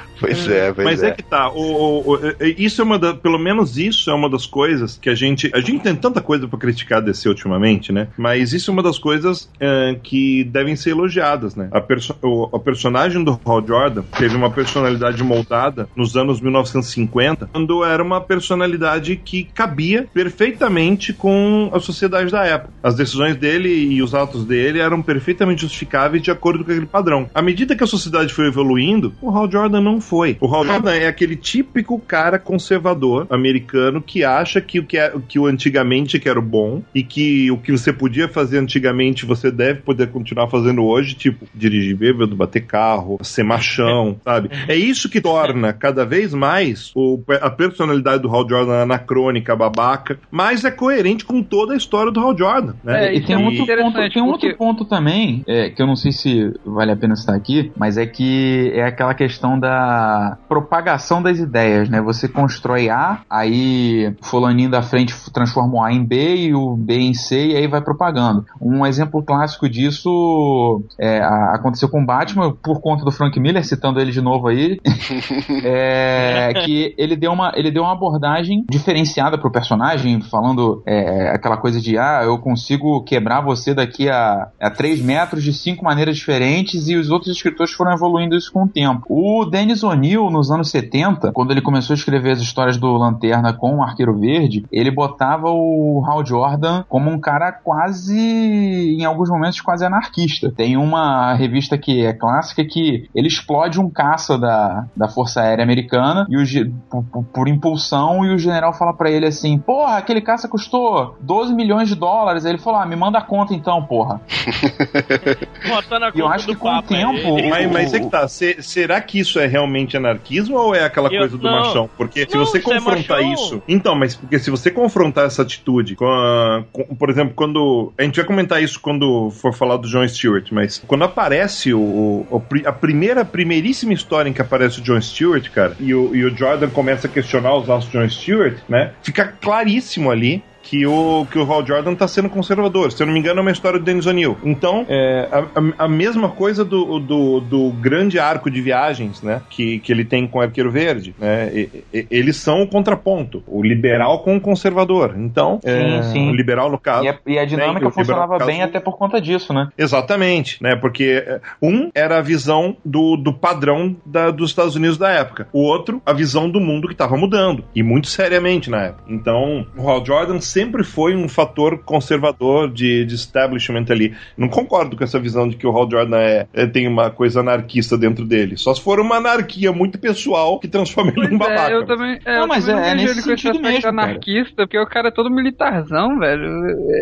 Pois 0.21 0.49
é, 0.49 0.73
pois 0.73 0.85
Mas 0.85 1.03
é. 1.03 1.11
que 1.12 1.23
tá, 1.23 1.50
o, 1.50 1.61
o- 1.61 2.11
o- 2.12 2.17
é- 2.27 2.55
isso 2.59 2.81
é 2.81 2.85
uma 2.85 2.99
da, 2.99 3.15
pelo 3.15 3.39
menos 3.39 3.77
isso 3.79 4.11
é 4.11 4.15
uma 4.15 4.29
das 4.29 4.47
coisas 4.47 4.99
que 5.00 5.09
a 5.09 5.15
gente, 5.15 5.50
a 5.55 5.61
gente 5.61 5.81
tem 5.83 5.95
tanta 5.97 6.21
coisa 6.21 6.47
pra 6.47 6.59
criticar 6.59 7.03
DC 7.03 7.29
ultimamente, 7.29 7.93
né? 7.93 8.09
Mas 8.17 8.53
isso 8.53 8.71
é 8.71 8.73
uma 8.73 8.83
das 8.83 8.99
coisas 8.99 9.49
é, 9.59 9.97
que 10.03 10.45
devem 10.45 10.77
ser 10.77 10.91
elogiadas, 10.91 11.55
né? 11.57 11.69
A, 11.73 11.81
perso 11.81 12.15
o, 12.23 12.49
a 12.55 12.59
personagem 12.59 13.23
do 13.25 13.41
Hal 13.45 13.67
Jordan 13.67 14.03
teve 14.19 14.37
uma 14.37 14.50
personalidade 14.50 15.23
moldada 15.25 15.89
nos 15.97 16.17
anos 16.17 16.41
1950, 16.41 17.49
quando 17.53 17.85
era 17.85 18.03
uma 18.03 18.21
personalidade 18.21 19.17
que 19.17 19.45
cabia 19.45 20.07
perfeitamente 20.12 21.12
com 21.12 21.71
a 21.73 21.81
sociedade 21.81 22.31
da 22.31 22.45
época. 22.45 22.73
As 22.83 22.95
decisões 22.95 23.37
dele 23.37 23.69
e 23.69 24.03
os 24.03 24.15
atos 24.15 24.45
dele 24.45 24.79
eram 24.81 25.03
perfeitamente 25.03 25.62
justificáveis 25.62 26.23
de 26.23 26.31
acordo 26.31 26.65
com 26.65 26.71
aquele 26.71 26.87
padrão. 26.87 27.29
À 27.35 27.43
medida 27.43 27.77
que 27.77 27.85
a 27.85 27.87
sociedade 27.87 28.33
foi 28.33 28.47
evoluindo, 28.47 29.12
o 29.21 29.31
Hal 29.31 29.50
Jordan 29.50 29.81
não 29.81 30.00
foi. 30.11 30.37
O 30.40 30.52
Hal 30.52 30.67
Jordan 30.67 30.93
é 30.95 31.07
aquele 31.07 31.37
típico 31.37 31.97
cara 32.00 32.37
conservador 32.37 33.29
americano 33.31 34.02
que 34.02 34.25
acha 34.25 34.61
que 34.61 34.81
o 34.81 34.85
que, 34.85 34.99
é, 34.99 35.12
que 35.29 35.38
o 35.38 35.47
antigamente 35.47 36.19
que 36.19 36.29
era 36.29 36.38
o 36.38 36.43
bom 36.43 36.83
e 36.93 37.05
que 37.05 37.49
o 37.50 37.57
que 37.57 37.71
você 37.71 37.93
podia 37.93 38.29
fazer 38.29 38.59
antigamente 38.59 39.25
você 39.25 39.50
deve 39.52 39.83
poder 39.83 40.09
continuar 40.09 40.49
fazendo 40.49 40.83
hoje, 40.85 41.14
tipo 41.14 41.47
dirigir 41.55 41.97
bêbado, 41.97 42.35
bater 42.35 42.62
carro, 42.67 43.19
ser 43.23 43.45
machão, 43.45 44.17
sabe? 44.25 44.50
É 44.67 44.75
isso 44.75 45.09
que 45.09 45.21
torna 45.21 45.73
cada 45.73 46.05
vez 46.05 46.35
mais 46.35 46.90
o, 46.95 47.23
a 47.40 47.49
personalidade 47.50 48.23
do 48.23 48.35
Hal 48.35 48.49
Jordan 48.49 48.83
anacrônica, 48.83 49.55
babaca, 49.55 50.19
mas 50.31 50.64
é 50.64 50.71
coerente 50.73 51.25
com 51.25 51.40
toda 51.43 51.75
a 51.75 51.76
história 51.76 52.11
do 52.11 52.19
Hal 52.21 52.37
Jordan, 52.37 52.75
né? 52.83 53.07
É, 53.07 53.14
E 53.14 53.21
tem 53.21 53.37
um, 53.37 53.45
outro 53.45 53.64
ponto, 53.67 54.11
tem 54.11 54.23
um 54.23 54.26
porque- 54.26 54.47
outro 54.47 54.57
ponto 54.59 54.85
também, 54.87 55.45
é, 55.47 55.71
que 55.71 55.81
eu 55.81 55.87
não 55.87 55.95
sei 55.97 56.11
se 56.11 56.52
vale 56.67 56.90
a 56.90 56.97
pena 56.97 57.14
citar 57.14 57.37
aqui, 57.37 57.71
mas 57.76 57.97
é 57.97 58.07
que 58.07 58.73
é 58.75 58.83
aquela 58.85 59.14
questão 59.14 59.59
da 59.59 60.00
da 60.00 60.38
propagação 60.49 61.23
das 61.23 61.38
ideias, 61.38 61.88
né? 61.88 62.00
Você 62.00 62.26
constrói 62.28 62.88
A, 62.88 63.21
aí 63.28 64.14
fulaninho 64.23 64.71
da 64.71 64.83
frente 64.83 65.14
transforma 65.33 65.75
o 65.75 65.83
A 65.83 65.92
em 65.92 66.04
B 66.04 66.37
e 66.37 66.54
o 66.54 66.76
B 66.76 66.99
em 66.99 67.14
C 67.14 67.49
e 67.49 67.57
aí 67.57 67.66
vai 67.66 67.80
propagando. 67.80 68.45
Um 68.61 68.87
exemplo 68.87 69.23
clássico 69.23 69.69
disso 69.69 70.83
é, 70.99 71.21
aconteceu 71.52 71.88
com 71.88 72.04
Batman 72.04 72.52
por 72.52 72.80
conta 72.80 73.04
do 73.04 73.12
Frank 73.12 73.38
Miller, 73.38 73.64
citando 73.64 74.00
ele 74.00 74.11
de 74.11 74.21
novo 74.21 74.49
aí, 74.49 74.80
é, 75.64 76.52
que 76.64 76.95
ele 76.97 77.16
deu 77.16 77.33
uma 77.33 77.52
ele 77.54 77.71
deu 77.71 77.83
uma 77.83 77.92
abordagem 77.92 78.64
diferenciada 78.71 79.37
pro 79.37 79.50
personagem, 79.50 80.21
falando 80.23 80.83
é, 80.87 81.30
aquela 81.30 81.57
coisa 81.57 81.80
de 81.80 81.99
ah, 81.99 82.23
eu 82.25 82.38
consigo 82.38 83.02
quebrar 83.04 83.40
você 83.40 83.75
daqui 83.75 84.09
a, 84.09 84.49
a 84.61 84.71
3 84.71 85.02
metros 85.02 85.45
de 85.45 85.52
cinco 85.52 85.85
maneiras 85.85 86.16
diferentes 86.16 86.88
e 86.88 86.97
os 86.97 87.11
outros 87.11 87.35
escritores 87.35 87.73
foram 87.73 87.92
evoluindo 87.92 88.37
isso 88.37 88.52
com 88.52 88.64
o 88.64 88.69
tempo. 88.69 89.04
O 89.09 89.45
Dennis 89.45 89.83
O'Neill, 89.91 90.31
nos 90.31 90.51
anos 90.51 90.71
70, 90.71 91.33
quando 91.33 91.51
ele 91.51 91.61
começou 91.63 91.95
a 91.95 91.97
escrever 91.97 92.33
as 92.33 92.41
histórias 92.41 92.77
do 92.77 92.93
Lanterna 92.97 93.53
com 93.53 93.77
o 93.77 93.83
Arqueiro 93.83 94.19
Verde, 94.19 94.65
ele 94.71 94.91
botava 94.91 95.49
o 95.51 96.03
Hal 96.07 96.25
Jordan 96.25 96.85
como 96.89 97.11
um 97.11 97.19
cara 97.21 97.53
quase, 97.53 98.97
em 98.99 99.05
alguns 99.05 99.29
momentos, 99.31 99.61
quase 99.61 99.85
anarquista. 99.85 100.53
Tem 100.55 100.77
uma 100.77 101.35
revista 101.35 101.77
que 101.79 102.05
é 102.05 102.13
clássica 102.13 102.65
que 102.65 103.09
ele 103.15 103.29
explode 103.29 103.81
um 103.81 103.91
caça 103.91 104.39
da, 104.39 104.87
da 104.97 105.09
Força 105.09 105.41
Aérea 105.43 105.63
Americana 105.65 106.27
e 106.29 106.37
o, 106.37 106.73
por, 106.91 107.25
por 107.25 107.49
impulsão 107.49 108.25
e 108.25 108.35
o 108.35 108.39
general 108.39 108.73
fala 108.73 108.93
para 108.95 109.11
ele 109.11 109.27
assim: 109.27 109.59
Porra, 109.59 109.97
aquele 109.97 110.21
caça 110.21 110.49
custou 110.49 111.17
12 111.21 111.55
milhões 111.55 111.89
de 111.89 111.95
dólares. 111.95 112.45
Aí 112.45 112.53
ele 112.53 112.59
falou: 112.59 112.81
Ah, 112.81 112.87
me 112.87 112.97
manda 112.97 113.19
a 113.19 113.23
conta 113.23 113.55
então, 113.55 113.83
porra. 113.85 114.21
Botando 115.69 116.05
a 116.05 116.09
E 116.15 116.19
eu 116.19 116.25
conta 116.25 116.35
acho 116.37 116.47
do 116.47 116.55
que 116.55 116.61
com 116.61 116.69
o 116.69 116.73
papo, 116.73 116.89
tempo- 116.89 117.39
ele- 117.39 117.51
Mas, 117.51 117.71
mas 117.73 117.95
é 117.95 118.01
que 118.01 118.09
tá, 118.09 118.27
se- 118.29 118.63
será 118.63 119.01
que 119.01 119.19
isso 119.21 119.39
é 119.39 119.47
realmente 119.47 119.80
anarquismo 119.97 120.57
ou 120.57 120.75
é 120.75 120.85
aquela 120.85 121.09
Eu- 121.13 121.19
coisa 121.21 121.37
do 121.37 121.45
não. 121.45 121.61
machão? 121.61 121.91
Porque 121.97 122.27
se 122.29 122.35
Não, 122.37 122.45
você 122.45 122.59
isso 122.59 122.71
é 122.71 122.75
confrontar 122.75 123.17
machão. 123.23 123.33
isso. 123.35 123.63
Então, 123.69 123.95
mas 123.95 124.15
porque 124.17 124.39
se 124.39 124.51
você 124.51 124.71
confrontar 124.71 125.27
essa 125.27 125.43
atitude 125.43 125.95
com, 125.97 126.07
a- 126.07 126.65
com- 126.73 126.85
Por 126.97 127.09
exemplo, 127.11 127.33
quando. 127.35 127.93
A 127.99 128.03
gente 128.03 128.17
vai 128.17 128.25
comentar 128.25 128.63
isso 128.63 128.79
quando 128.81 129.31
for 129.31 129.53
falar 129.55 129.77
do 129.77 129.89
John 129.89 130.07
Stewart, 130.07 130.49
mas 130.53 130.83
quando 130.87 131.05
aparece 131.05 131.73
o, 131.73 131.81
o- 131.81 132.43
a 132.67 132.73
primeira, 132.73 133.25
primeiríssima 133.25 133.93
história 133.93 134.29
em 134.29 134.33
que 134.33 134.41
aparece 134.43 134.81
o 134.81 134.83
John 134.83 135.01
Stewart, 135.01 135.49
cara, 135.51 135.77
e 135.81 135.95
o, 135.95 136.15
e 136.15 136.25
o 136.25 136.37
Jordan 136.37 136.69
começa 136.71 137.07
a 137.07 137.11
questionar 137.11 137.55
os 137.57 137.69
atos 137.71 137.87
do 137.87 137.93
John 137.99 138.09
Stewart, 138.09 138.59
né? 138.69 138.93
Fica 139.03 139.33
claríssimo 139.41 140.11
ali 140.11 140.43
que 140.71 140.87
o, 140.87 141.27
que 141.29 141.37
o 141.37 141.53
Hal 141.53 141.67
Jordan 141.67 141.97
tá 141.97 142.07
sendo 142.07 142.29
conservador. 142.31 142.93
Se 142.93 143.03
eu 143.03 143.07
não 143.09 143.12
me 143.12 143.19
engano, 143.19 143.41
é 143.41 143.43
uma 143.43 143.50
história 143.50 143.77
do 143.77 143.85
Dennis 143.85 144.07
O'Neill. 144.07 144.39
Então, 144.45 144.87
é, 144.89 145.29
a, 145.33 145.85
a- 145.85 145.89
mesma 145.89 146.29
coisa 146.29 146.65
do, 146.65 147.00
do, 147.00 147.41
do 147.41 147.71
grande 147.73 148.21
arco 148.21 148.49
de 148.49 148.61
viagens, 148.61 149.21
né? 149.21 149.43
Que, 149.50 149.81
que 149.81 149.91
ele 149.93 150.05
tem 150.05 150.29
com 150.29 150.39
o 150.39 150.41
Arqueiro 150.43 150.71
Verde, 150.71 151.12
né? 151.19 151.50
E- 151.53 151.69
e- 151.93 152.07
eles 152.09 152.37
são 152.37 152.62
o 152.62 152.69
contraponto. 152.69 153.43
O 153.49 153.65
liberal 153.65 154.21
com 154.21 154.37
o 154.37 154.41
conservador. 154.41 155.17
Então, 155.19 155.59
é, 155.65 156.03
sim. 156.05 156.31
o 156.31 156.35
liberal, 156.37 156.71
no 156.71 156.79
caso... 156.79 157.05
E 157.05 157.09
a, 157.09 157.19
e 157.27 157.37
a 157.37 157.45
dinâmica 157.45 157.81
Bem, 157.81 157.89
o 157.89 157.93
funcionava 157.93 158.35
liberal 158.35 158.47
bem 158.47 158.59
caso- 158.59 158.69
até 158.69 158.79
por 158.79 158.97
conta 158.97 159.21
disso, 159.21 159.53
né? 159.53 159.71
Exatamente, 159.77 160.62
né? 160.62 160.77
Porque 160.77 161.25
é, 161.27 161.41
um 161.61 161.91
era 161.93 162.19
a 162.19 162.23
visão 162.23 162.77
do, 162.85 163.17
do 163.17 163.33
padrão 163.33 163.97
da- 164.07 164.31
dos 164.31 164.50
Estados 164.50 164.77
Unidos 164.77 164.97
da 164.97 165.11
época, 165.11 165.49
o 165.53 165.62
outro, 165.62 166.00
a 166.07 166.12
visão 166.12 166.49
do 166.49 166.61
mundo 166.61 166.87
que 166.87 166.95
estava 166.95 167.17
mudando, 167.17 167.65
e 167.75 167.83
muito 167.83 168.07
seriamente 168.07 168.71
na 168.71 168.85
época. 168.85 169.03
Então, 169.09 169.67
o 169.77 169.91
Hal 169.91 170.07
Jordan 170.07 170.39
sempre 170.41 170.60
foi 170.85 171.14
um 171.14 171.29
fator 171.29 171.79
conservador 171.85 172.71
de, 172.71 173.05
de 173.05 173.14
establishment 173.14 173.87
ali. 173.90 174.14
Não 174.37 174.49
concordo 174.49 174.97
com 174.97 175.04
essa 175.04 175.19
visão 175.19 175.49
de 175.49 175.56
que 175.56 175.67
o 175.67 175.71
Hal 175.76 175.91
Jordan 175.91 176.19
é, 176.19 176.47
é- 176.52 176.67
tem 176.67 176.87
uma 176.89 177.11
coisa 177.11 177.41
anarquista 177.41 177.97
dentro 177.97 178.25
dele. 178.25 178.56
Só 178.56 178.75
se 178.75 178.82
for 178.82 179.00
uma 179.00 179.17
anarquia 179.17 179.73
muito 179.73 179.99
pessoal 179.99 180.58
que 180.58 180.69
transforma 180.69 181.13
ele 181.17 181.28
num 181.28 181.39
babaca. 181.39 181.71
é, 181.71 181.75
eu 181.75 181.85
também, 181.87 182.19
é, 182.25 182.35
Não, 182.35 182.43
eu 182.43 182.47
mas 182.49 182.67
também 182.67 182.85
é- 182.85 182.91
é 182.91 182.95
nesse 182.95 183.23
sentido 183.23 183.61
mesmo, 183.61 183.82
cara. 183.82 183.89
anarquista, 183.89 184.67
porque 184.67 184.78
o 184.78 184.87
cara 184.87 185.08
é 185.08 185.11
todo 185.11 185.30
militarzão, 185.30 186.19
velho. 186.19 186.45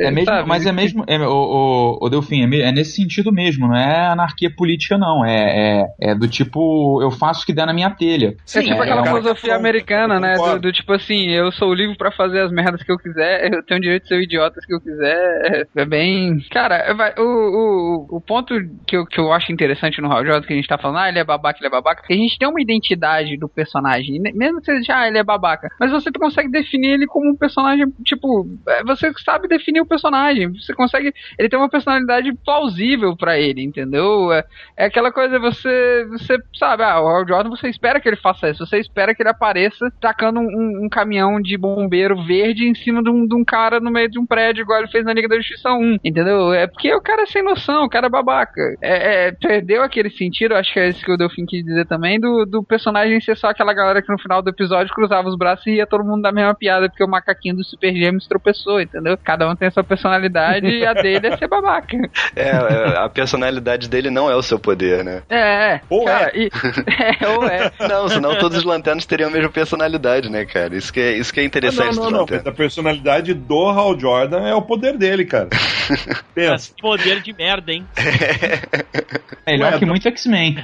É 0.02 0.10
mesmo, 0.10 0.26
sabe? 0.26 0.48
mas 0.48 0.66
é 0.66 0.72
mesmo, 0.72 1.04
é, 1.06 1.18
o, 1.18 1.30
o, 1.30 2.06
o 2.06 2.08
Delfim, 2.08 2.42
é, 2.54 2.68
é 2.68 2.72
nesse 2.72 2.92
sentido 2.92 3.32
mesmo, 3.32 3.68
não 3.68 3.76
é 3.76 4.06
anarquia 4.08 4.50
política, 4.54 4.96
não. 4.98 5.24
É, 5.24 5.84
é, 6.00 6.10
é 6.10 6.14
do 6.14 6.28
tipo, 6.28 7.00
eu 7.02 7.10
faço 7.10 7.42
o 7.42 7.46
que 7.46 7.52
der 7.52 7.66
na 7.66 7.72
minha 7.72 7.90
telha. 7.90 8.36
É 8.54 8.62
tipo 8.62 8.74
é, 8.74 8.80
aquela 8.82 9.02
cara 9.02 9.16
filosofia 9.16 9.56
americana, 9.56 10.18
né? 10.20 10.36
Do, 10.36 10.58
do 10.60 10.72
tipo 10.72 10.92
assim, 10.92 11.28
eu 11.30 11.50
sou 11.52 11.72
livre 11.72 11.96
pra 11.96 12.10
fazer 12.10 12.40
as 12.40 12.50
merdas 12.52 12.82
que 12.82 12.90
eu 12.90 12.98
quiser, 12.98 13.47
eu 13.54 13.62
tenho 13.64 13.78
o 13.78 13.82
direito 13.82 14.02
de 14.04 14.08
ser 14.08 14.16
o 14.16 14.22
idiota 14.22 14.60
que 14.66 14.74
eu 14.74 14.80
quiser. 14.80 15.68
É 15.74 15.84
bem. 15.84 16.38
Cara, 16.50 16.92
vai- 16.94 17.14
o, 17.18 18.06
o, 18.10 18.16
o 18.16 18.20
ponto 18.20 18.54
que 18.86 18.96
eu, 18.96 19.06
que 19.06 19.18
eu 19.20 19.32
acho 19.32 19.52
interessante 19.52 20.00
no 20.00 20.10
Hal 20.12 20.24
Jordan, 20.24 20.46
que 20.46 20.52
a 20.52 20.56
gente 20.56 20.68
tá 20.68 20.78
falando, 20.78 20.98
ah, 20.98 21.08
ele 21.08 21.18
é 21.18 21.24
babaca, 21.24 21.58
ele 21.58 21.68
é 21.68 21.70
babaca, 21.70 22.02
que 22.06 22.12
a 22.12 22.16
gente 22.16 22.38
tem 22.38 22.48
uma 22.48 22.60
identidade 22.60 23.36
do 23.36 23.48
personagem, 23.48 24.20
mesmo 24.34 24.60
que 24.60 24.80
você 24.80 24.92
ah, 24.92 25.06
ele 25.06 25.18
é 25.18 25.24
babaca, 25.24 25.68
mas 25.78 25.90
você 25.90 26.10
consegue 26.12 26.50
definir 26.50 26.94
ele 26.94 27.06
como 27.06 27.30
um 27.30 27.36
personagem, 27.36 27.86
tipo, 28.04 28.46
é, 28.68 28.82
você 28.84 29.12
sabe 29.24 29.48
definir 29.48 29.80
o 29.80 29.86
personagem, 29.86 30.52
você 30.52 30.74
consegue. 30.74 31.12
Ele 31.38 31.48
tem 31.48 31.58
uma 31.58 31.68
personalidade 31.68 32.32
plausível 32.44 33.16
pra 33.16 33.38
ele, 33.38 33.62
entendeu? 33.62 34.32
É, 34.32 34.44
é 34.76 34.84
aquela 34.86 35.12
coisa, 35.12 35.38
você, 35.38 36.06
você 36.10 36.36
sabe, 36.54 36.82
ah, 36.82 37.00
o 37.00 37.08
Hal 37.08 37.26
Jordan, 37.26 37.50
você 37.50 37.68
espera 37.68 38.00
que 38.00 38.08
ele 38.08 38.16
faça 38.16 38.50
isso, 38.50 38.66
você 38.66 38.78
espera 38.78 39.14
que 39.14 39.22
ele 39.22 39.30
apareça 39.30 39.90
tacando 40.00 40.40
um, 40.40 40.84
um 40.84 40.88
caminhão 40.88 41.40
de 41.40 41.56
bombeiro 41.56 42.22
verde 42.24 42.66
em 42.66 42.74
cima 42.74 43.02
de 43.02 43.10
um, 43.10 43.26
de 43.28 43.34
um 43.34 43.44
cara 43.44 43.80
no 43.80 43.90
meio 43.90 44.10
de 44.10 44.18
um 44.18 44.26
prédio, 44.26 44.62
igual 44.62 44.80
ele 44.80 44.90
fez 44.90 45.04
na 45.04 45.12
Liga 45.12 45.28
da 45.28 45.36
Justiça 45.36 45.70
1, 45.70 45.98
entendeu? 46.04 46.52
É 46.52 46.66
porque 46.66 46.92
o 46.94 47.00
cara 47.00 47.22
é 47.22 47.26
sem 47.26 47.42
noção, 47.42 47.84
o 47.84 47.88
cara 47.88 48.06
é 48.06 48.10
babaca. 48.10 48.60
É, 48.80 49.28
é, 49.28 49.32
perdeu 49.32 49.82
aquele 49.82 50.10
sentido, 50.10 50.54
acho 50.54 50.72
que 50.72 50.80
é 50.80 50.88
isso 50.88 51.04
que 51.04 51.12
o 51.12 51.16
Delfim 51.16 51.46
quis 51.46 51.64
dizer 51.64 51.86
também, 51.86 52.18
do, 52.18 52.44
do 52.44 52.62
personagem 52.62 53.20
ser 53.20 53.36
só 53.36 53.48
aquela 53.48 53.72
galera 53.72 54.02
que 54.02 54.10
no 54.10 54.18
final 54.18 54.42
do 54.42 54.50
episódio 54.50 54.94
cruzava 54.94 55.28
os 55.28 55.36
braços 55.36 55.66
e 55.66 55.76
ia 55.76 55.86
todo 55.86 56.04
mundo 56.04 56.22
da 56.22 56.32
mesma 56.32 56.54
piada, 56.54 56.88
porque 56.88 57.04
o 57.04 57.08
macaquinho 57.08 57.56
do 57.56 57.64
Super 57.64 57.92
Gêmeos 57.94 58.26
tropeçou, 58.26 58.80
entendeu? 58.80 59.16
Cada 59.22 59.48
um 59.48 59.54
tem 59.54 59.68
a 59.68 59.70
sua 59.70 59.84
personalidade 59.84 60.66
e 60.66 60.86
a 60.86 60.92
dele 60.94 61.26
é 61.26 61.36
ser 61.36 61.48
babaca. 61.48 61.96
É, 62.34 62.48
é, 62.48 62.98
a 62.98 63.08
personalidade 63.08 63.88
dele 63.88 64.10
não 64.10 64.30
é 64.30 64.34
o 64.34 64.42
seu 64.42 64.58
poder, 64.58 65.04
né? 65.04 65.22
É, 65.28 65.74
é. 65.74 65.80
Ou 65.88 66.04
cara, 66.04 66.32
e- 66.34 66.48
é, 67.22 67.28
ou 67.28 67.44
é. 67.44 67.70
Não, 67.88 68.08
senão 68.08 68.38
todos 68.38 68.58
os 68.58 68.64
lanternas 68.64 69.06
teriam 69.06 69.28
a 69.28 69.32
mesma 69.32 69.50
personalidade, 69.50 70.30
né, 70.30 70.44
cara? 70.44 70.76
Isso 70.76 70.92
que 70.92 71.00
é, 71.00 71.12
isso 71.12 71.32
que 71.32 71.40
é 71.40 71.44
interessante 71.44 71.96
não, 71.96 72.04
não, 72.04 72.10
não. 72.10 72.20
Lanternas. 72.20 72.46
a 72.46 72.52
personalidade 72.52 73.17
do 73.22 73.68
Hal 73.68 73.98
Jordan 73.98 74.46
é 74.48 74.54
o 74.54 74.62
poder 74.62 74.96
dele, 74.96 75.24
cara. 75.24 75.48
Pensa. 76.34 76.50
Mas 76.52 76.74
poder 76.80 77.20
de 77.22 77.32
merda, 77.32 77.72
hein? 77.72 77.86
Melhor 79.46 79.72
Ué, 79.72 79.78
que 79.78 79.86
muito 79.86 80.06
X-Men. 80.08 80.56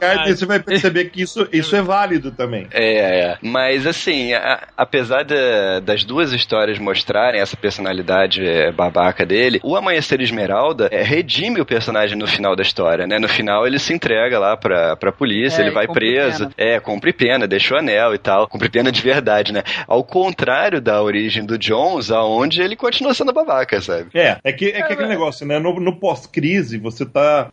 Gardner, 0.00 0.36
você 0.36 0.46
vai 0.46 0.58
perceber 0.60 1.06
que 1.06 1.22
isso, 1.22 1.46
isso 1.52 1.76
é 1.76 1.82
válido 1.82 2.30
também. 2.30 2.66
É, 2.72 3.20
é. 3.32 3.38
Mas 3.42 3.86
assim, 3.86 4.32
a- 4.32 4.66
apesar 4.76 5.24
da- 5.24 5.80
das 5.80 6.04
duas 6.04 6.32
histórias 6.32 6.78
mostrarem 6.78 7.40
essa 7.40 7.56
personalidade 7.56 8.44
é, 8.46 8.72
babaca 8.72 9.26
dele, 9.26 9.60
o 9.62 9.76
Amanhecer 9.76 10.20
Esmeralda 10.20 10.88
é, 10.90 11.02
redime 11.02 11.60
o 11.60 11.66
personagem 11.66 12.16
no 12.16 12.26
final 12.26 12.56
da 12.56 12.62
história, 12.62 13.06
né? 13.06 13.18
No 13.18 13.28
final 13.28 13.66
ele 13.66 13.78
se 13.78 13.92
entrega 13.92 14.38
lá 14.38 14.56
pra, 14.56 14.96
pra 14.96 15.12
polícia, 15.12 15.60
É, 15.60 15.66
ele 15.66 15.74
vai 15.74 15.86
preso. 15.86 16.48
pena. 16.48 16.52
É, 16.76 16.80
cumpre 16.80 17.12
pena, 17.12 17.46
deixa 17.46 17.74
o 17.74 17.78
anel 17.78 18.14
e 18.14 18.18
tal. 18.18 18.48
Cumpre 18.48 18.70
pena 18.70 18.90
de 18.90 19.02
verdade, 19.02 19.52
né? 19.52 19.62
Ao 19.86 20.02
contrário 20.02 20.80
da 20.80 21.02
origem 21.02 21.35
do 21.44 21.58
Jones, 21.58 22.10
aonde 22.10 22.60
ele 22.62 22.76
continua 22.76 23.14
sendo 23.14 23.32
babaca, 23.32 23.80
sabe? 23.80 24.08
É, 24.14 24.38
é 24.42 24.52
que, 24.52 24.66
é 24.66 24.82
que 24.82 24.92
aquele 24.92 25.08
negócio, 25.08 25.46
né? 25.46 25.58
No, 25.58 25.78
no 25.80 25.96
pós-crise, 25.96 26.78
você 26.78 27.04
tá, 27.04 27.50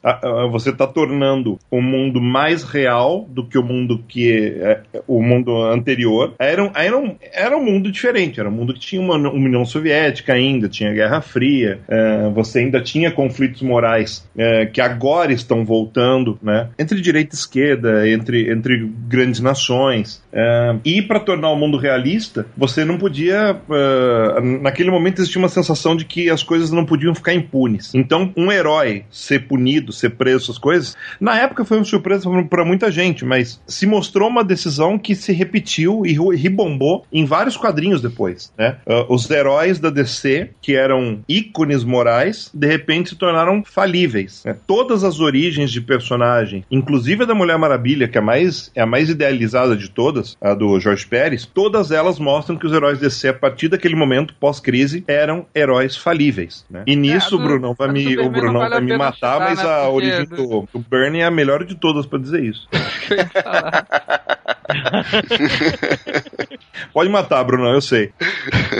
você 0.51 0.71
tá 0.71 0.87
tornando 0.87 1.59
o 1.69 1.81
mundo 1.81 2.21
mais 2.21 2.63
real 2.63 3.25
do 3.29 3.45
que 3.45 3.57
o 3.57 3.63
mundo 3.63 4.03
que 4.07 4.57
é, 4.61 4.81
o 5.07 5.21
mundo 5.21 5.63
anterior. 5.63 6.33
Era 6.39 6.63
um, 6.63 6.71
era, 6.75 6.97
um, 6.97 7.15
era 7.31 7.57
um 7.57 7.63
mundo 7.63 7.91
diferente, 7.91 8.39
era 8.39 8.49
um 8.49 8.51
mundo 8.51 8.73
que 8.73 8.79
tinha 8.79 9.01
uma, 9.01 9.15
uma 9.15 9.29
União 9.29 9.65
Soviética 9.65 10.33
ainda, 10.33 10.69
tinha 10.69 10.93
Guerra 10.93 11.21
Fria, 11.21 11.79
é, 11.87 12.29
você 12.29 12.59
ainda 12.59 12.81
tinha 12.81 13.11
conflitos 13.11 13.61
morais 13.61 14.27
é, 14.37 14.65
que 14.65 14.81
agora 14.81 15.31
estão 15.31 15.65
voltando, 15.65 16.37
né? 16.41 16.69
Entre 16.77 16.99
direita 17.01 17.35
e 17.35 17.37
esquerda, 17.37 18.07
entre, 18.09 18.51
entre 18.51 18.91
grandes 19.07 19.39
nações. 19.39 20.23
É, 20.31 20.75
e 20.83 21.01
para 21.01 21.19
tornar 21.19 21.51
o 21.51 21.55
mundo 21.55 21.77
realista, 21.77 22.45
você 22.55 22.83
não 22.83 22.97
podia. 22.97 23.57
É, 23.75 24.41
naquele 24.61 24.91
momento 24.91 25.19
existia 25.19 25.39
uma 25.39 25.49
sensação 25.49 25.95
de 25.95 26.05
que 26.05 26.29
as 26.29 26.43
coisas 26.43 26.71
não 26.71 26.85
podiam 26.85 27.13
ficar 27.13 27.33
impunes. 27.33 27.93
Então, 27.93 28.31
um 28.35 28.51
herói 28.51 29.03
ser 29.09 29.47
punido, 29.47 29.91
ser 29.91 30.11
preso, 30.11 30.45
essas 30.45 30.57
coisas, 30.57 30.95
na 31.19 31.37
época 31.37 31.65
foi 31.65 31.77
uma 31.77 31.85
surpresa 31.85 32.29
para 32.49 32.65
muita 32.65 32.91
gente, 32.91 33.25
mas 33.25 33.61
se 33.67 33.85
mostrou 33.85 34.29
uma 34.29 34.43
decisão 34.43 34.97
que 34.97 35.15
se 35.15 35.31
repetiu 35.31 36.05
e 36.05 36.13
ribombou 36.35 37.05
em 37.11 37.25
vários 37.25 37.57
quadrinhos 37.57 38.01
depois. 38.01 38.51
Né? 38.57 38.77
Ah, 38.87 39.05
os 39.09 39.29
heróis 39.29 39.79
da 39.79 39.89
DC, 39.89 40.49
que 40.61 40.75
eram 40.75 41.19
ícones 41.27 41.83
morais, 41.83 42.49
de 42.53 42.67
repente 42.67 43.09
se 43.09 43.15
tornaram 43.15 43.63
falíveis. 43.63 44.43
né? 44.45 44.55
Todas 44.67 45.03
as 45.03 45.19
origens 45.19 45.71
de 45.71 45.81
personagem, 45.81 46.65
inclusive 46.69 47.23
a 47.23 47.25
da 47.25 47.35
Mulher 47.35 47.57
Maravilha, 47.57 48.07
que 48.07 48.17
é 48.17 48.21
mais, 48.21 48.71
é 48.75 48.81
a 48.81 48.85
mais 48.85 49.09
idealizada 49.09 49.75
de 49.75 49.89
todas, 49.89 50.37
a 50.41 50.53
do 50.53 50.79
Jorge 50.79 51.05
Pérez, 51.05 51.45
todas 51.45 51.91
elas 51.91 52.19
mostram 52.19 52.57
que 52.57 52.65
os 52.65 52.73
heróis 52.73 52.99
DC, 52.99 53.29
a 53.29 53.33
partir 53.33 53.62
partir 53.63 53.67
daquele 53.69 53.95
momento 53.95 54.33
pós-crise, 54.39 55.03
eram 55.07 55.45
heróis 55.55 55.95
falíveis. 55.95 56.65
Né? 56.69 56.83
E 56.87 56.95
nisso, 56.95 57.27
É, 57.27 57.29
do- 57.31 57.35
o 57.37 57.39
Brunão 57.39 57.73
vai 57.73 57.91
me, 57.91 58.17
o 58.17 58.29
Brunão 58.29 58.53
não 58.53 58.59
vale 58.61 58.75
vai 58.75 58.81
me 58.81 58.97
matar, 58.97 59.39
mas 59.39 59.63
né, 59.63 59.69
a 59.69 59.89
origem 59.89 60.25
do- 60.25 60.67
do, 60.71 60.79
Bernie 60.89 61.21
é 61.21 61.25
a 61.25 61.31
melhor 61.31 61.63
de 61.63 61.75
todas 61.75 62.05
pra 62.05 62.19
dizer 62.19 62.43
isso. 62.43 62.67
Pode 66.93 67.09
matar, 67.09 67.43
Brunão, 67.43 67.73
eu 67.73 67.81
sei. 67.81 68.11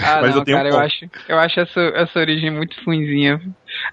Ah, 0.03 0.19
Mas 0.21 0.31
não, 0.31 0.39
eu 0.39 0.45
tenho 0.45 0.57
cara, 0.57 0.69
um 0.69 0.73
eu 0.73 0.79
acho, 0.79 1.05
eu 1.27 1.39
acho 1.39 1.59
essa, 1.59 1.79
essa 1.95 2.19
origem 2.19 2.51
muito 2.51 2.75
ruinzinha. 2.85 3.39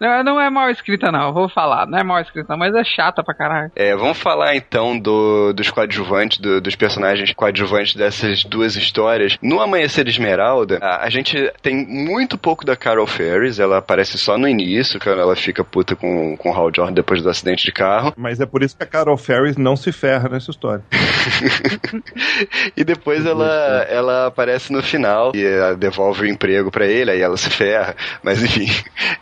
Não, 0.00 0.22
não 0.22 0.40
é 0.40 0.50
mal 0.50 0.68
escrita, 0.70 1.10
não, 1.10 1.32
vou 1.32 1.48
falar. 1.48 1.86
Não 1.86 1.98
é 1.98 2.02
mal 2.02 2.20
escrita, 2.20 2.46
não, 2.50 2.58
mas 2.58 2.74
é 2.74 2.84
chata 2.84 3.22
pra 3.24 3.34
caralho. 3.34 3.70
É, 3.74 3.94
vamos 3.96 4.18
falar 4.18 4.54
então 4.56 4.98
do, 4.98 5.52
dos 5.52 5.70
coadjuvantes, 5.70 6.38
do- 6.38 6.60
dos 6.60 6.76
personagens 6.76 7.32
coadjuvantes 7.32 7.94
dessas 7.94 8.44
duas 8.44 8.76
histórias. 8.76 9.36
No 9.42 9.60
Amanhecer 9.60 10.06
Esmeralda, 10.08 10.78
a, 10.82 11.04
a 11.04 11.10
gente 11.10 11.50
tem 11.62 11.86
muito 11.86 12.36
pouco 12.36 12.64
da 12.64 12.76
Carol 12.76 13.06
Ferris, 13.06 13.58
ela 13.58 13.78
aparece 13.78 14.18
só 14.18 14.36
no 14.36 14.48
início, 14.48 15.00
quando 15.00 15.20
ela 15.20 15.36
fica 15.36 15.64
puta 15.64 15.96
com, 15.96 16.36
com 16.36 16.50
o 16.50 16.54
Hal 16.54 16.70
Jordan 16.74 16.92
depois 16.94 17.22
do 17.22 17.30
acidente 17.30 17.64
de 17.64 17.72
carro. 17.72 18.12
Mas 18.16 18.40
é 18.40 18.46
por 18.46 18.62
isso 18.62 18.76
que 18.76 18.82
a 18.82 18.86
Carol 18.86 19.16
Ferris 19.16 19.56
não 19.56 19.76
se 19.76 19.92
ferra 19.92 20.28
nessa 20.28 20.50
história. 20.50 20.84
E 22.76 22.84
depois 22.84 23.24
ela, 23.26 23.86
ela 23.88 24.26
aparece 24.26 24.72
no 24.72 24.82
final 24.82 25.32
e 25.34 25.44
ela 25.44 25.74
devolve 25.74 26.22
o 26.22 26.26
emprego 26.26 26.70
pra 26.70 26.86
ele, 26.86 27.10
aí 27.10 27.20
ela 27.20 27.36
se 27.36 27.50
ferra. 27.50 27.94
Mas 28.22 28.42
enfim. 28.42 28.66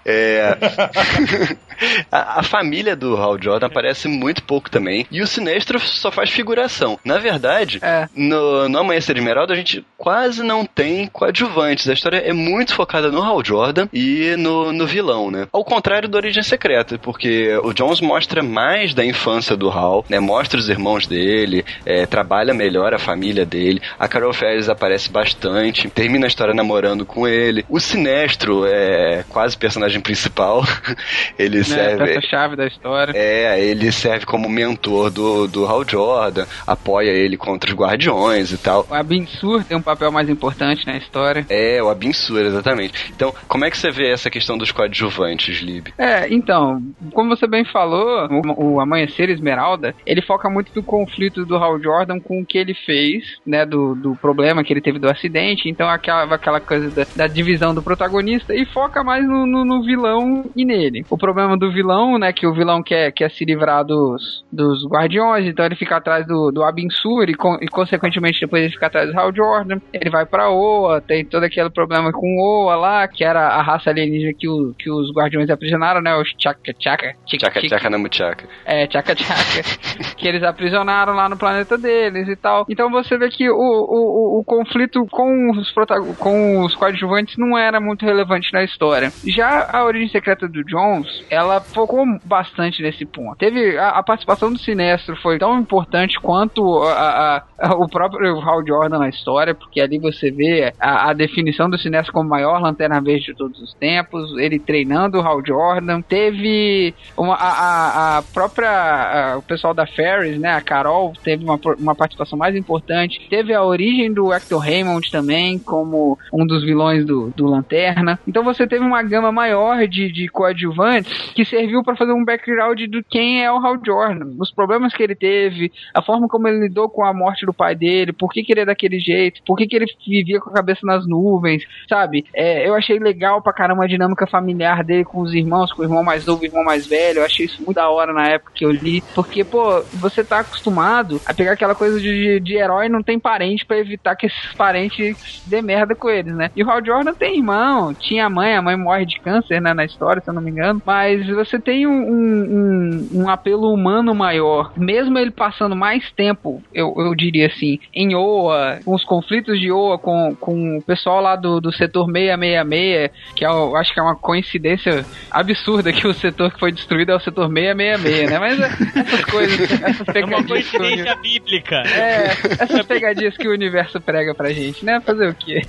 É... 0.05 0.57
a, 2.11 2.41
a 2.41 2.43
família 2.43 2.97
do 2.97 3.17
Hal 3.17 3.41
Jordan 3.41 3.67
aparece 3.67 4.09
muito 4.09 4.43
pouco 4.43 4.71
também. 4.71 5.07
E 5.11 5.23
o 5.23 5.27
Sinestro 5.27 5.79
só 5.81 6.11
faz 6.11 6.31
figuração. 6.31 6.99
Na 7.05 7.19
verdade, 7.19 7.79
É. 7.83 8.09
no, 8.15 8.69
no 8.69 8.79
Amanhecer 8.79 9.15
de 9.15 9.21
Esmeralda 9.21 9.53
a 9.53 9.57
gente 9.57 9.85
quase 9.97 10.43
não 10.43 10.65
tem 10.65 11.07
coadjuvantes. 11.09 11.89
A 11.89 11.93
história 11.93 12.19
é 12.19 12.33
muito 12.33 12.75
focada 12.75 13.11
no 13.11 13.23
Hal 13.23 13.45
Jordan 13.45 13.89
e 13.93 14.35
no, 14.37 14.73
no 14.73 14.87
vilão, 14.87 15.31
né? 15.31 15.47
Ao 15.53 15.65
contrário 15.65 16.09
do 16.09 16.17
Origem 16.17 16.43
Secreta, 16.43 16.99
porque 16.99 17.57
o 17.63 17.73
Jones 17.73 18.01
mostra 18.01 18.43
mais 18.43 18.95
da 18.95 19.05
infância 19.05 19.57
do 19.57 19.69
Hal, 19.71 20.05
né? 20.09 20.19
Mostra 20.21 20.59
os 20.59 20.69
irmãos 20.69 21.07
dele, 21.07 21.65
é, 21.85 22.07
trabalha 22.07 22.55
melhor 22.55 22.95
a 22.95 22.99
família 22.99 23.45
dele. 23.45 23.81
A 23.99 24.09
Carol 24.09 24.33
Ferris 24.33 24.69
aparece 24.69 25.11
bastante, 25.11 25.89
termina 25.91 26.27
a 26.27 26.29
história 26.29 26.55
namorando 26.55 27.05
com 27.05 27.27
ele. 27.27 27.65
O 27.69 27.79
Sinestro 27.81 28.65
é 28.67 29.25
quase 29.29 29.57
personagem 29.57 30.01
principal. 30.01 30.48
ele 31.39 31.59
Né, 31.59 31.65
serve. 31.65 32.05
peça-chave 32.05 32.57
da 32.57 32.67
história. 32.67 33.13
É, 33.15 33.61
ele 33.65 33.91
serve 33.93 34.25
como 34.27 34.49
mentor 34.49 35.11
do, 35.11 35.47
do 35.47 35.67
Hal 35.67 35.85
Jordan, 35.89 36.45
apoia 36.67 37.11
ele 37.11 37.37
contra 37.37 37.71
os 37.71 37.77
guardiões 37.77 38.53
e 38.53 38.59
tal. 38.59 38.87
O 38.91 38.95
Abin 38.95 39.27
Sur 39.27 39.65
tem 39.65 39.77
um 39.77 39.83
papel 39.83 40.11
mais 40.11 40.29
importante 40.29 40.87
na 40.87 40.97
história. 40.97 41.45
É, 41.49 41.83
o 41.83 41.89
Abin-Sur, 41.89 42.41
exatamente. 42.41 43.13
Então, 43.15 43.35
como 43.49 43.65
é 43.65 43.71
que 43.71 43.77
você 43.79 43.91
vê 43.91 44.11
essa 44.11 44.31
questão 44.31 44.57
dos 44.59 44.71
coadjuvantes, 44.73 45.61
Lib? 45.61 45.89
É, 45.99 46.33
então, 46.33 46.83
como 47.13 47.35
você 47.35 47.47
bem 47.47 47.65
falou, 47.65 48.29
o, 48.57 48.75
o 48.75 48.81
Amanhecer 48.81 49.29
Esmeralda, 49.31 49.95
ele 50.07 50.23
foca 50.23 50.49
muito 50.51 50.73
do 50.73 50.83
conflito 50.83 51.45
do 51.45 51.57
Hal 51.57 51.81
Jordan 51.81 52.21
com 52.21 52.41
o 52.41 52.47
que 52.47 52.59
ele 52.59 52.75
fez, 52.75 53.25
né, 53.47 53.65
do, 53.67 53.95
do 53.95 54.17
problema 54.17 54.63
que 54.65 54.73
ele 54.73 54.81
teve 54.81 54.99
do 54.99 55.09
acidente, 55.11 55.69
então 55.69 55.89
aquela, 55.89 56.35
aquela 56.35 56.61
coisa 56.61 56.91
da, 56.91 57.07
da 57.17 57.27
divisão 57.27 57.75
do 57.75 57.83
protagonista, 57.83 58.55
e 58.55 58.65
foca 58.67 59.03
mais 59.05 59.25
no, 59.27 59.47
no- 59.47 59.65
no 59.65 59.83
vilão 59.85 60.38
e 60.57 60.65
nele. 60.65 61.05
O 61.11 61.17
problema 61.19 61.57
do 61.57 61.71
vilão, 61.71 62.19
né, 62.19 62.33
que 62.33 62.47
o 62.47 62.53
vilão 62.55 62.83
quer, 62.83 63.13
quer 63.13 63.31
se 63.31 63.45
livrar 63.45 63.85
dos, 63.85 64.45
dos 64.53 64.87
guardiões, 64.87 65.47
então 65.47 65.65
ele 65.65 65.77
fica 65.77 65.97
atrás 65.97 66.27
do, 66.27 66.51
do 66.51 66.63
Abin 66.65 66.91
Sur 66.91 67.29
e, 67.29 67.35
con- 67.35 67.59
e, 67.61 67.67
consequentemente 67.69 68.41
depois 68.41 68.63
ele 68.63 68.73
fica 68.73 68.87
atrás 68.87 69.11
do 69.13 69.19
Hal 69.19 69.35
Jordan, 69.35 69.79
ele 69.93 70.11
vai 70.11 70.25
pra 70.27 70.51
Oa, 70.51 71.01
tem 71.01 71.25
todo 71.25 71.45
aquele 71.45 71.71
problema 71.71 72.13
com 72.13 72.37
Oa 72.41 72.77
lá, 72.77 73.09
que 73.09 73.25
era 73.25 73.49
a 73.49 73.63
raça 73.63 73.91
alienígena 73.91 74.33
que, 74.39 74.49
o, 74.49 74.75
que 74.79 74.91
os 74.91 75.13
guardiões 75.13 75.51
aprisionaram, 75.51 76.01
né, 76.01 76.15
os 76.17 76.29
Chaka 76.39 76.73
Chaka, 76.79 77.15
Tchaca, 77.27 77.61
tchaca 77.61 77.91
na 77.91 77.99
muchaca. 77.99 78.49
é, 78.65 78.89
Chaka 78.91 79.15
Chaka, 79.17 79.63
que 80.17 80.27
eles 80.29 80.43
aprisionaram 80.43 81.15
lá 81.15 81.29
no 81.29 81.37
planeta 81.37 81.77
deles 81.79 82.29
e 82.29 82.37
tal. 82.37 82.67
Então 82.69 82.91
você 82.91 83.17
vê 83.17 83.29
que 83.29 83.49
o, 83.51 83.55
o, 83.55 84.37
o, 84.37 84.41
o 84.41 84.45
conflito 84.45 85.05
com 85.11 85.51
os, 85.51 85.73
com 86.19 86.61
os 86.65 86.75
coadjuvantes 86.75 87.37
não 87.39 87.57
era 87.57 87.81
muito 87.81 88.05
relevante 88.05 88.53
na 88.53 88.63
história. 88.65 89.11
Já 89.27 89.69
a 89.73 89.85
origem 89.85 90.09
secreta 90.09 90.28
do 90.37 90.65
Jones, 90.65 91.25
ela 91.31 91.61
focou 91.61 92.05
bastante 92.25 92.83
nesse 92.83 93.05
ponto. 93.05 93.37
Teve 93.39 93.77
a, 93.79 93.91
a 93.91 94.03
participação 94.03 94.53
do 94.53 94.59
Sinestro 94.59 95.17
foi 95.17 95.39
tão 95.39 95.59
importante 95.59 96.19
quanto 96.21 96.83
a, 96.83 97.43
a- 97.59 97.75
o 97.77 97.89
próprio 97.89 98.39
Hal 98.41 98.65
Jordan 98.67 98.99
na 98.99 99.09
história, 99.09 99.55
porque 99.55 99.81
ali 99.81 99.99
você 99.99 100.31
vê 100.31 100.73
a, 100.79 101.13
definição 101.13 101.69
do 101.69 101.77
Sinestro 101.79 102.13
como 102.13 102.29
maior 102.29 102.61
lanterna 102.61 103.01
verde 103.01 103.27
de 103.27 103.35
todos 103.35 103.61
os 103.61 103.75
tempos, 103.75 104.31
ele 104.39 104.59
treinando 104.59 105.19
o 105.19 105.21
Hal 105.21 105.45
Jordan. 105.45 106.01
Teve 106.03 106.95
uma, 107.17 107.35
a, 107.35 108.23
própria 108.33 109.37
o 109.37 109.43
pessoal 109.43 109.75
da 109.75 109.87
Ferris, 109.87 110.39
né, 110.39 110.53
a 110.53 110.61
Carol, 110.61 111.13
teve 111.25 111.45
uma, 111.45 111.59
uma 111.79 111.95
participação 111.95 112.39
mais 112.39 112.55
importante. 112.55 113.27
Teve 113.29 113.53
a 113.55 113.63
origem 113.63 114.13
do 114.13 114.33
Hector 114.33 114.61
Raymond 114.61 115.11
também, 115.11 115.59
como 115.59 116.19
um 116.33 116.47
dos 116.47 116.63
vilões 116.65 117.05
do, 117.05 117.31
do 117.37 117.47
Lanterna. 117.47 118.19
Então 118.27 118.45
você 118.45 118.67
teve 118.67 118.85
uma 118.85 119.03
gama 119.03 119.33
maior 119.33 119.87
de, 119.89 120.08
de 120.13 120.29
coadjuvantes 120.29 121.33
que 121.35 121.45
serviu 121.45 121.83
para 121.83 121.97
fazer 121.97 122.13
um 122.13 122.25
background 122.25 122.81
do 122.89 123.03
quem 123.03 123.45
é 123.45 123.51
o 123.51 123.57
Hal 123.57 123.79
Jordan, 123.85 124.31
os 124.39 124.51
problemas 124.51 124.95
que 124.95 125.03
ele 125.03 125.15
teve, 125.15 125.73
a 125.95 126.03
forma 126.03 126.29
como 126.29 126.49
ele 126.49 126.61
lidou 126.61 126.89
com 126.89 127.05
a 127.05 127.13
morte 127.13 127.47
do 127.47 127.53
pai 127.53 127.75
dele, 127.75 128.13
por 128.13 128.33
que, 128.33 128.43
que 128.43 128.53
ele 128.53 128.61
é 128.61 128.65
daquele 128.65 128.99
jeito, 128.99 129.43
por 129.47 129.57
que, 129.57 129.67
que 129.67 129.77
ele 129.77 129.87
vivia 130.07 130.41
com 130.41 130.51
a 130.51 130.55
cabeça 130.55 130.81
nas 130.85 131.07
nuvens, 131.07 131.65
sabe? 131.89 132.25
É, 132.35 132.69
eu 132.69 132.75
achei 132.75 132.99
legal 132.99 133.43
pra 133.43 133.53
caramba 133.53 133.85
a 133.85 133.89
dinâmica 133.89 134.27
familiar 134.27 134.85
dele 134.85 135.05
com 135.05 135.21
os 135.21 135.35
irmãos, 135.35 135.73
com 135.73 135.83
o 135.83 135.85
irmão 135.85 136.03
mais 136.03 136.27
novo 136.27 136.45
e 136.45 136.49
o 136.49 136.51
irmão 136.51 136.65
mais 136.65 136.87
velho. 136.87 137.19
Eu 137.19 137.25
achei 137.25 137.47
isso 137.47 137.63
muito 137.63 137.77
da 137.77 137.89
hora 137.89 138.13
na 138.13 138.27
época 138.29 138.53
que 138.55 138.65
eu 138.65 138.71
li, 138.71 139.03
porque, 139.15 139.45
pô, 139.45 139.83
você 139.95 140.25
tá 140.25 140.41
acostumado 140.41 141.21
a 141.27 141.35
pegar 141.35 141.53
aquela 141.53 141.75
coisa 141.75 142.01
de, 142.01 142.41
de 142.41 142.57
herói 142.57 142.89
não 142.89 143.03
tem 143.03 143.19
parente 143.19 143.65
pra 143.65 143.79
evitar 143.79 144.17
que 144.17 144.27
esses 144.27 144.53
parentes 144.55 145.43
dê 145.47 145.63
merda 145.63 145.95
com 145.95 146.09
eles, 146.09 146.35
né? 146.35 146.51
E 146.57 146.63
o 146.63 146.71
Hal 146.71 146.85
Jordan 146.85 147.15
tem 147.15 147.37
irmão, 147.37 147.95
tinha 147.95 148.29
mãe, 148.29 148.57
a 148.57 148.63
mãe 148.63 148.77
morre 148.77 149.07
de 149.07 149.21
câncer, 149.21 149.61
né, 149.61 149.73
na 149.75 149.85
história, 149.99 150.23
se 150.23 150.31
eu 150.31 150.35
não 150.35 150.41
me 150.41 150.51
engano, 150.51 150.81
mas 150.87 151.27
você 151.27 151.59
tem 151.59 151.87
um, 151.87 151.93
um, 151.93 152.88
um- 153.23 153.29
apelo 153.29 153.73
humano 153.73 154.15
maior, 154.15 154.73
mesmo 154.77 155.19
ele 155.19 155.31
passando 155.31 155.77
mais 155.77 156.11
tempo, 156.13 156.63
eu, 156.73 156.95
eu 156.99 157.15
diria 157.15 157.47
assim, 157.47 157.79
em 157.95 158.15
Oa, 158.15 158.79
com 158.85 158.95
os 158.95 159.05
conflitos 159.05 159.59
de 159.61 159.71
Oa 159.71 159.99
com, 159.99 160.35
com 160.39 160.79
o 160.79 160.83
pessoal 160.83 161.21
lá 161.21 161.37
do, 161.37 161.61
do 161.61 161.73
setor 161.73 162.07
666, 162.07 163.11
que 163.35 163.45
é, 163.45 163.51
o- 163.51 163.77
acho 163.77 163.93
que 163.93 164.01
é 164.01 164.03
uma 164.03 164.17
coincidência 164.17 165.05
absurda 165.31 165.93
que 165.93 166.07
o 166.07 166.15
setor 166.15 166.53
que 166.53 166.59
foi 166.61 166.73
destruído 166.73 167.13
é 167.13 167.17
o 167.17 167.21
setor 167.21 167.49
666, 167.53 168.31
né? 168.31 168.39
Mas 168.39 168.61
é, 168.61 169.01
essas 169.01 169.25
coisas, 169.25 169.61
essas 169.83 170.09
É 170.15 170.25
uma 170.25 170.43
pegadinhas. 170.43 170.69
que 170.71 170.79
coincidência 170.79 171.17
bíblica. 171.17 171.77
é, 171.87 172.25
essas 172.63 172.87
pegadinhas 172.87 173.37
que 173.37 173.49
o 173.49 173.53
universo 173.53 174.01
prega 174.01 174.35
pra 174.35 174.51
gente, 174.53 174.85
né? 174.85 175.01
Fazer 175.05 175.29
o 175.29 175.35
quê? 175.35 175.61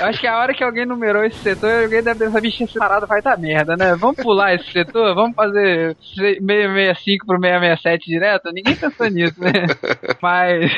Eu 0.00 0.06
acho 0.08 0.20
que 0.20 0.26
a 0.26 0.38
hora 0.38 0.54
que 0.54 0.64
alguém 0.64 0.86
numerou 0.86 1.24
esse 1.24 1.38
setor, 1.38 1.84
alguém 1.84 2.02
deve 2.02 2.18
pensar, 2.24 2.40
bicho, 2.40 2.64
esse 2.64 2.78
parado 2.78 3.06
vai 3.06 3.20
dar 3.22 3.38
merda, 3.38 3.76
né? 3.76 3.94
Vamos 3.98 4.16
pular 4.16 4.54
esse 4.54 4.70
setor? 4.72 5.14
Vamos 5.14 5.34
fazer 5.34 5.96
665 6.46 7.26
pro 7.26 7.40
667 7.40 8.06
direto? 8.06 8.52
Ninguém 8.52 8.76
pensou 8.76 9.08
nisso, 9.08 9.40
né? 9.40 9.52
Mas 10.22 10.72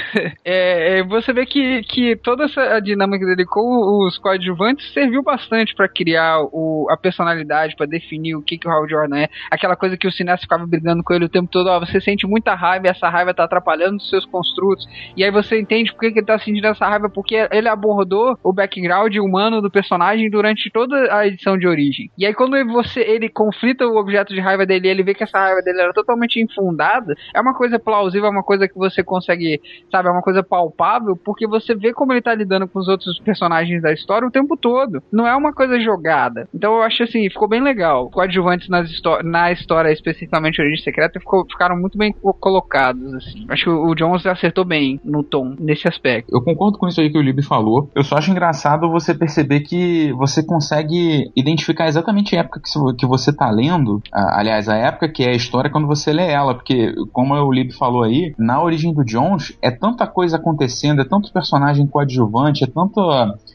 é, 0.44 0.98
é, 0.98 1.02
você 1.04 1.32
vê 1.32 1.46
que, 1.46 1.82
que 1.82 2.16
toda 2.16 2.44
essa 2.44 2.80
dinâmica 2.80 3.24
dele 3.26 3.44
com 3.44 4.06
os 4.06 4.18
coadjuvantes 4.18 4.92
serviu 4.92 5.22
bastante 5.22 5.74
pra 5.74 5.88
criar 5.88 6.40
o, 6.52 6.86
a 6.90 6.96
personalidade, 6.96 7.76
pra 7.76 7.86
definir 7.86 8.36
o 8.36 8.42
que, 8.42 8.58
que 8.58 8.68
o 8.68 8.70
Hal 8.70 8.88
Jordan 8.88 9.18
é. 9.18 9.28
Aquela 9.50 9.76
coisa 9.76 9.96
que 9.96 10.06
o 10.06 10.12
cineasta 10.12 10.44
ficava 10.44 10.66
brigando 10.66 11.02
com 11.02 11.14
ele 11.14 11.26
o 11.26 11.28
tempo 11.28 11.48
todo, 11.50 11.68
ó, 11.68 11.80
você 11.80 12.00
sente 12.00 12.26
muita 12.26 12.54
raiva 12.54 12.86
e 12.86 12.90
essa 12.90 13.08
raiva 13.08 13.34
tá 13.34 13.44
atrapalhando 13.44 13.96
os 13.96 14.08
seus 14.08 14.24
construtos. 14.26 14.86
E 15.16 15.24
aí 15.24 15.30
você 15.30 15.60
entende 15.60 15.92
por 15.92 16.00
que, 16.00 16.12
que 16.12 16.18
ele 16.20 16.26
tá 16.26 16.38
sentindo 16.38 16.66
essa 16.66 16.86
raiva, 16.86 17.08
porque 17.08 17.48
ele 17.50 17.68
abordou 17.68 18.38
o 18.42 18.52
background 18.52 19.14
humano 19.16 19.60
do 19.60 19.70
personagem 19.70 20.30
durante 20.30 20.70
toda 20.70 21.14
a 21.14 21.26
edição 21.26 21.56
de 21.56 21.66
origem. 21.66 22.10
E 22.16 22.26
aí 22.26 22.34
quando 22.34 22.56
você 22.72 23.00
ele 23.00 23.28
conflita 23.28 23.86
o 23.86 23.96
objeto 23.96 24.34
de 24.34 24.40
raiva 24.40 24.66
dele 24.66 24.88
ele 24.88 25.02
vê 25.02 25.14
que 25.14 25.22
essa 25.22 25.38
raiva 25.38 25.57
dele 25.62 25.80
era 25.80 25.92
totalmente 25.92 26.40
infundada, 26.40 27.14
é 27.34 27.40
uma 27.40 27.54
coisa 27.54 27.78
plausível, 27.78 28.28
é 28.28 28.30
uma 28.30 28.42
coisa 28.42 28.68
que 28.68 28.76
você 28.76 29.02
consegue, 29.02 29.60
sabe, 29.90 30.08
é 30.08 30.12
uma 30.12 30.22
coisa 30.22 30.42
palpável, 30.42 31.16
porque 31.16 31.46
você 31.46 31.74
vê 31.74 31.92
como 31.92 32.12
ele 32.12 32.22
tá 32.22 32.34
lidando 32.34 32.68
com 32.68 32.78
os 32.78 32.88
outros 32.88 33.18
personagens 33.20 33.80
da 33.82 33.92
história 33.92 34.26
o 34.26 34.30
tempo 34.30 34.56
todo. 34.56 35.02
Não 35.12 35.26
é 35.26 35.34
uma 35.36 35.52
coisa 35.52 35.78
jogada. 35.80 36.48
Então 36.54 36.74
eu 36.76 36.82
acho 36.82 37.02
assim, 37.02 37.28
ficou 37.30 37.48
bem 37.48 37.60
legal. 37.62 38.10
Coadjuvantes 38.10 38.68
nas 38.68 38.88
na 39.24 39.52
história, 39.52 39.90
especificamente 39.92 40.60
Origem 40.60 40.82
Secreta, 40.82 41.18
ficou- 41.20 41.44
ficaram 41.48 41.76
muito 41.76 41.96
bem 41.96 42.12
co- 42.12 42.34
colocados, 42.34 43.14
assim. 43.14 43.46
Acho 43.48 43.64
que 43.64 43.70
o 43.70 43.94
Jones 43.94 44.26
acertou 44.26 44.64
bem 44.64 45.00
no 45.04 45.22
tom, 45.22 45.54
nesse 45.58 45.86
aspecto. 45.88 46.28
Eu 46.34 46.42
concordo 46.42 46.78
com 46.78 46.86
isso 46.88 47.00
aí 47.00 47.10
que 47.10 47.18
o 47.18 47.22
Libby 47.22 47.42
falou. 47.42 47.90
Eu 47.94 48.02
só 48.04 48.16
acho 48.16 48.30
engraçado 48.30 48.90
você 48.90 49.14
perceber 49.14 49.60
que 49.60 50.12
você 50.12 50.42
consegue 50.44 51.30
identificar 51.36 51.86
exatamente 51.86 52.36
a 52.36 52.40
época 52.40 52.60
que, 52.60 52.96
que 52.96 53.06
você 53.06 53.32
tá 53.34 53.50
lendo, 53.50 54.00
aliás, 54.12 54.68
a 54.68 54.76
época 54.76 55.08
que 55.08 55.22
é 55.22 55.32
história 55.48 55.70
quando 55.70 55.86
você 55.86 56.12
lê 56.12 56.30
ela, 56.30 56.54
porque, 56.54 56.94
como 57.12 57.34
o 57.34 57.52
Lib 57.52 57.72
falou 57.72 58.02
aí, 58.02 58.34
na 58.38 58.62
origem 58.62 58.92
do 58.92 59.04
Jones 59.04 59.56
é 59.62 59.70
tanta 59.70 60.06
coisa 60.06 60.36
acontecendo, 60.36 61.00
é 61.00 61.04
tanto 61.04 61.32
personagem 61.32 61.86
coadjuvante, 61.86 62.64
é 62.64 62.66
tanto 62.66 63.00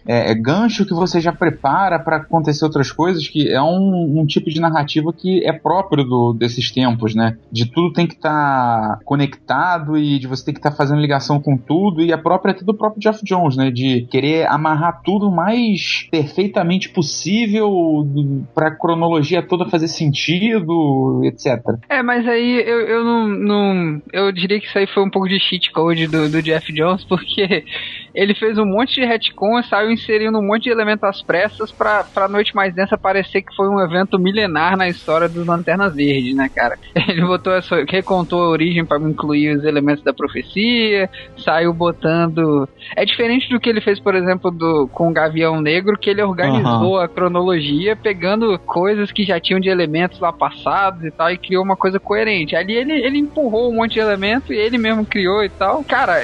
é, 0.07 0.31
é 0.31 0.35
gancho 0.35 0.85
que 0.85 0.93
você 0.93 1.21
já 1.21 1.31
prepara 1.31 1.99
para 1.99 2.17
acontecer 2.17 2.65
outras 2.65 2.91
coisas, 2.91 3.27
que 3.27 3.49
é 3.49 3.61
um, 3.61 4.19
um, 4.19 4.25
tipo 4.25 4.49
de 4.49 4.59
narrativa 4.59 5.13
que 5.13 5.45
é 5.45 5.53
próprio 5.53 6.03
do, 6.03 6.33
desses 6.33 6.71
tempos, 6.71 7.13
né? 7.13 7.37
De 7.51 7.65
tudo 7.65 7.93
tem 7.93 8.07
que 8.07 8.15
estar 8.15 8.97
tá 8.97 8.99
conectado 9.05 9.97
e 9.97 10.17
de 10.19 10.27
você 10.27 10.45
ter 10.45 10.53
que 10.53 10.59
estar 10.59 10.71
tá 10.71 10.75
fazendo 10.75 10.99
ligação 10.99 11.39
com 11.39 11.55
tudo, 11.55 12.01
e 12.01 12.11
a 12.11 12.17
própria 12.17 12.53
até 12.53 12.63
do 12.63 12.73
próprio 12.73 13.01
Jeff 13.01 13.23
Jones, 13.23 13.55
né? 13.55 13.69
De 13.69 14.07
querer 14.09 14.47
amarrar 14.47 15.01
tudo 15.03 15.29
o 15.29 15.31
mais 15.31 16.07
perfeitamente 16.09 16.89
possível 16.89 18.07
para 18.53 18.69
a 18.69 18.75
cronologia 18.75 19.45
toda 19.45 19.69
fazer 19.69 19.87
sentido, 19.87 21.21
etc. 21.23 21.61
É, 21.89 22.01
mas 22.01 22.27
aí 22.27 22.61
eu, 22.65 22.81
eu 22.81 23.03
não, 23.03 23.27
não, 23.27 24.01
Eu 24.11 24.31
diria 24.31 24.59
que 24.59 24.67
isso 24.67 24.77
aí 24.77 24.87
foi 24.87 25.03
um 25.03 25.09
pouco 25.09 25.27
de 25.27 25.39
cheat 25.39 25.71
code 25.71 26.07
do, 26.07 26.29
do 26.29 26.41
Jeff 26.41 26.71
Jones, 26.73 27.03
porque 27.05 27.65
ele 28.13 28.35
fez 28.35 28.57
um 28.57 28.65
monte 28.65 28.95
de 28.95 29.05
retcon 29.05 29.59
e 29.59 29.63
saiu 29.63 29.91
inserindo 29.91 30.37
um 30.37 30.45
monte 30.45 30.63
de 30.63 30.69
elementos 30.69 31.03
às 31.03 31.21
pressas 31.21 31.71
pra, 31.71 32.03
pra 32.03 32.27
Noite 32.27 32.55
Mais 32.55 32.73
Densa 32.73 32.97
parecer 32.97 33.41
que 33.41 33.55
foi 33.55 33.67
um 33.67 33.79
evento 33.79 34.19
milenar 34.19 34.77
na 34.77 34.87
história 34.87 35.27
dos 35.27 35.45
Lanternas 35.45 35.95
Verdes, 35.95 36.35
né, 36.35 36.49
cara? 36.53 36.77
Ele 37.07 37.21
botou 37.21 37.53
essa, 37.53 37.83
recontou 37.87 38.43
a 38.43 38.49
origem 38.49 38.85
para 38.85 39.01
incluir 39.01 39.57
os 39.57 39.63
elementos 39.63 40.03
da 40.03 40.13
profecia, 40.13 41.09
saiu 41.37 41.73
botando. 41.73 42.67
É 42.95 43.03
diferente 43.03 43.49
do 43.49 43.59
que 43.59 43.69
ele 43.69 43.81
fez, 43.81 43.99
por 43.99 44.15
exemplo, 44.15 44.51
do, 44.51 44.87
com 44.87 45.09
o 45.09 45.13
Gavião 45.13 45.61
Negro, 45.61 45.97
que 45.97 46.09
ele 46.09 46.21
organizou 46.21 46.95
uhum. 46.95 46.99
a 46.99 47.07
cronologia, 47.07 47.95
pegando 47.95 48.57
coisas 48.59 49.11
que 49.11 49.23
já 49.23 49.39
tinham 49.39 49.59
de 49.59 49.69
elementos 49.69 50.19
lá 50.19 50.31
passados 50.31 51.03
e 51.03 51.11
tal, 51.11 51.31
e 51.31 51.37
criou 51.37 51.63
uma 51.63 51.75
coisa 51.75 51.99
coerente. 51.99 52.55
Ali 52.55 52.73
ele, 52.73 52.93
ele 52.93 53.17
empurrou 53.17 53.71
um 53.71 53.75
monte 53.75 53.93
de 53.93 53.99
elementos 53.99 54.49
e 54.49 54.55
ele 54.55 54.77
mesmo 54.77 55.05
criou 55.05 55.43
e 55.43 55.49
tal. 55.49 55.83
Cara, 55.83 56.21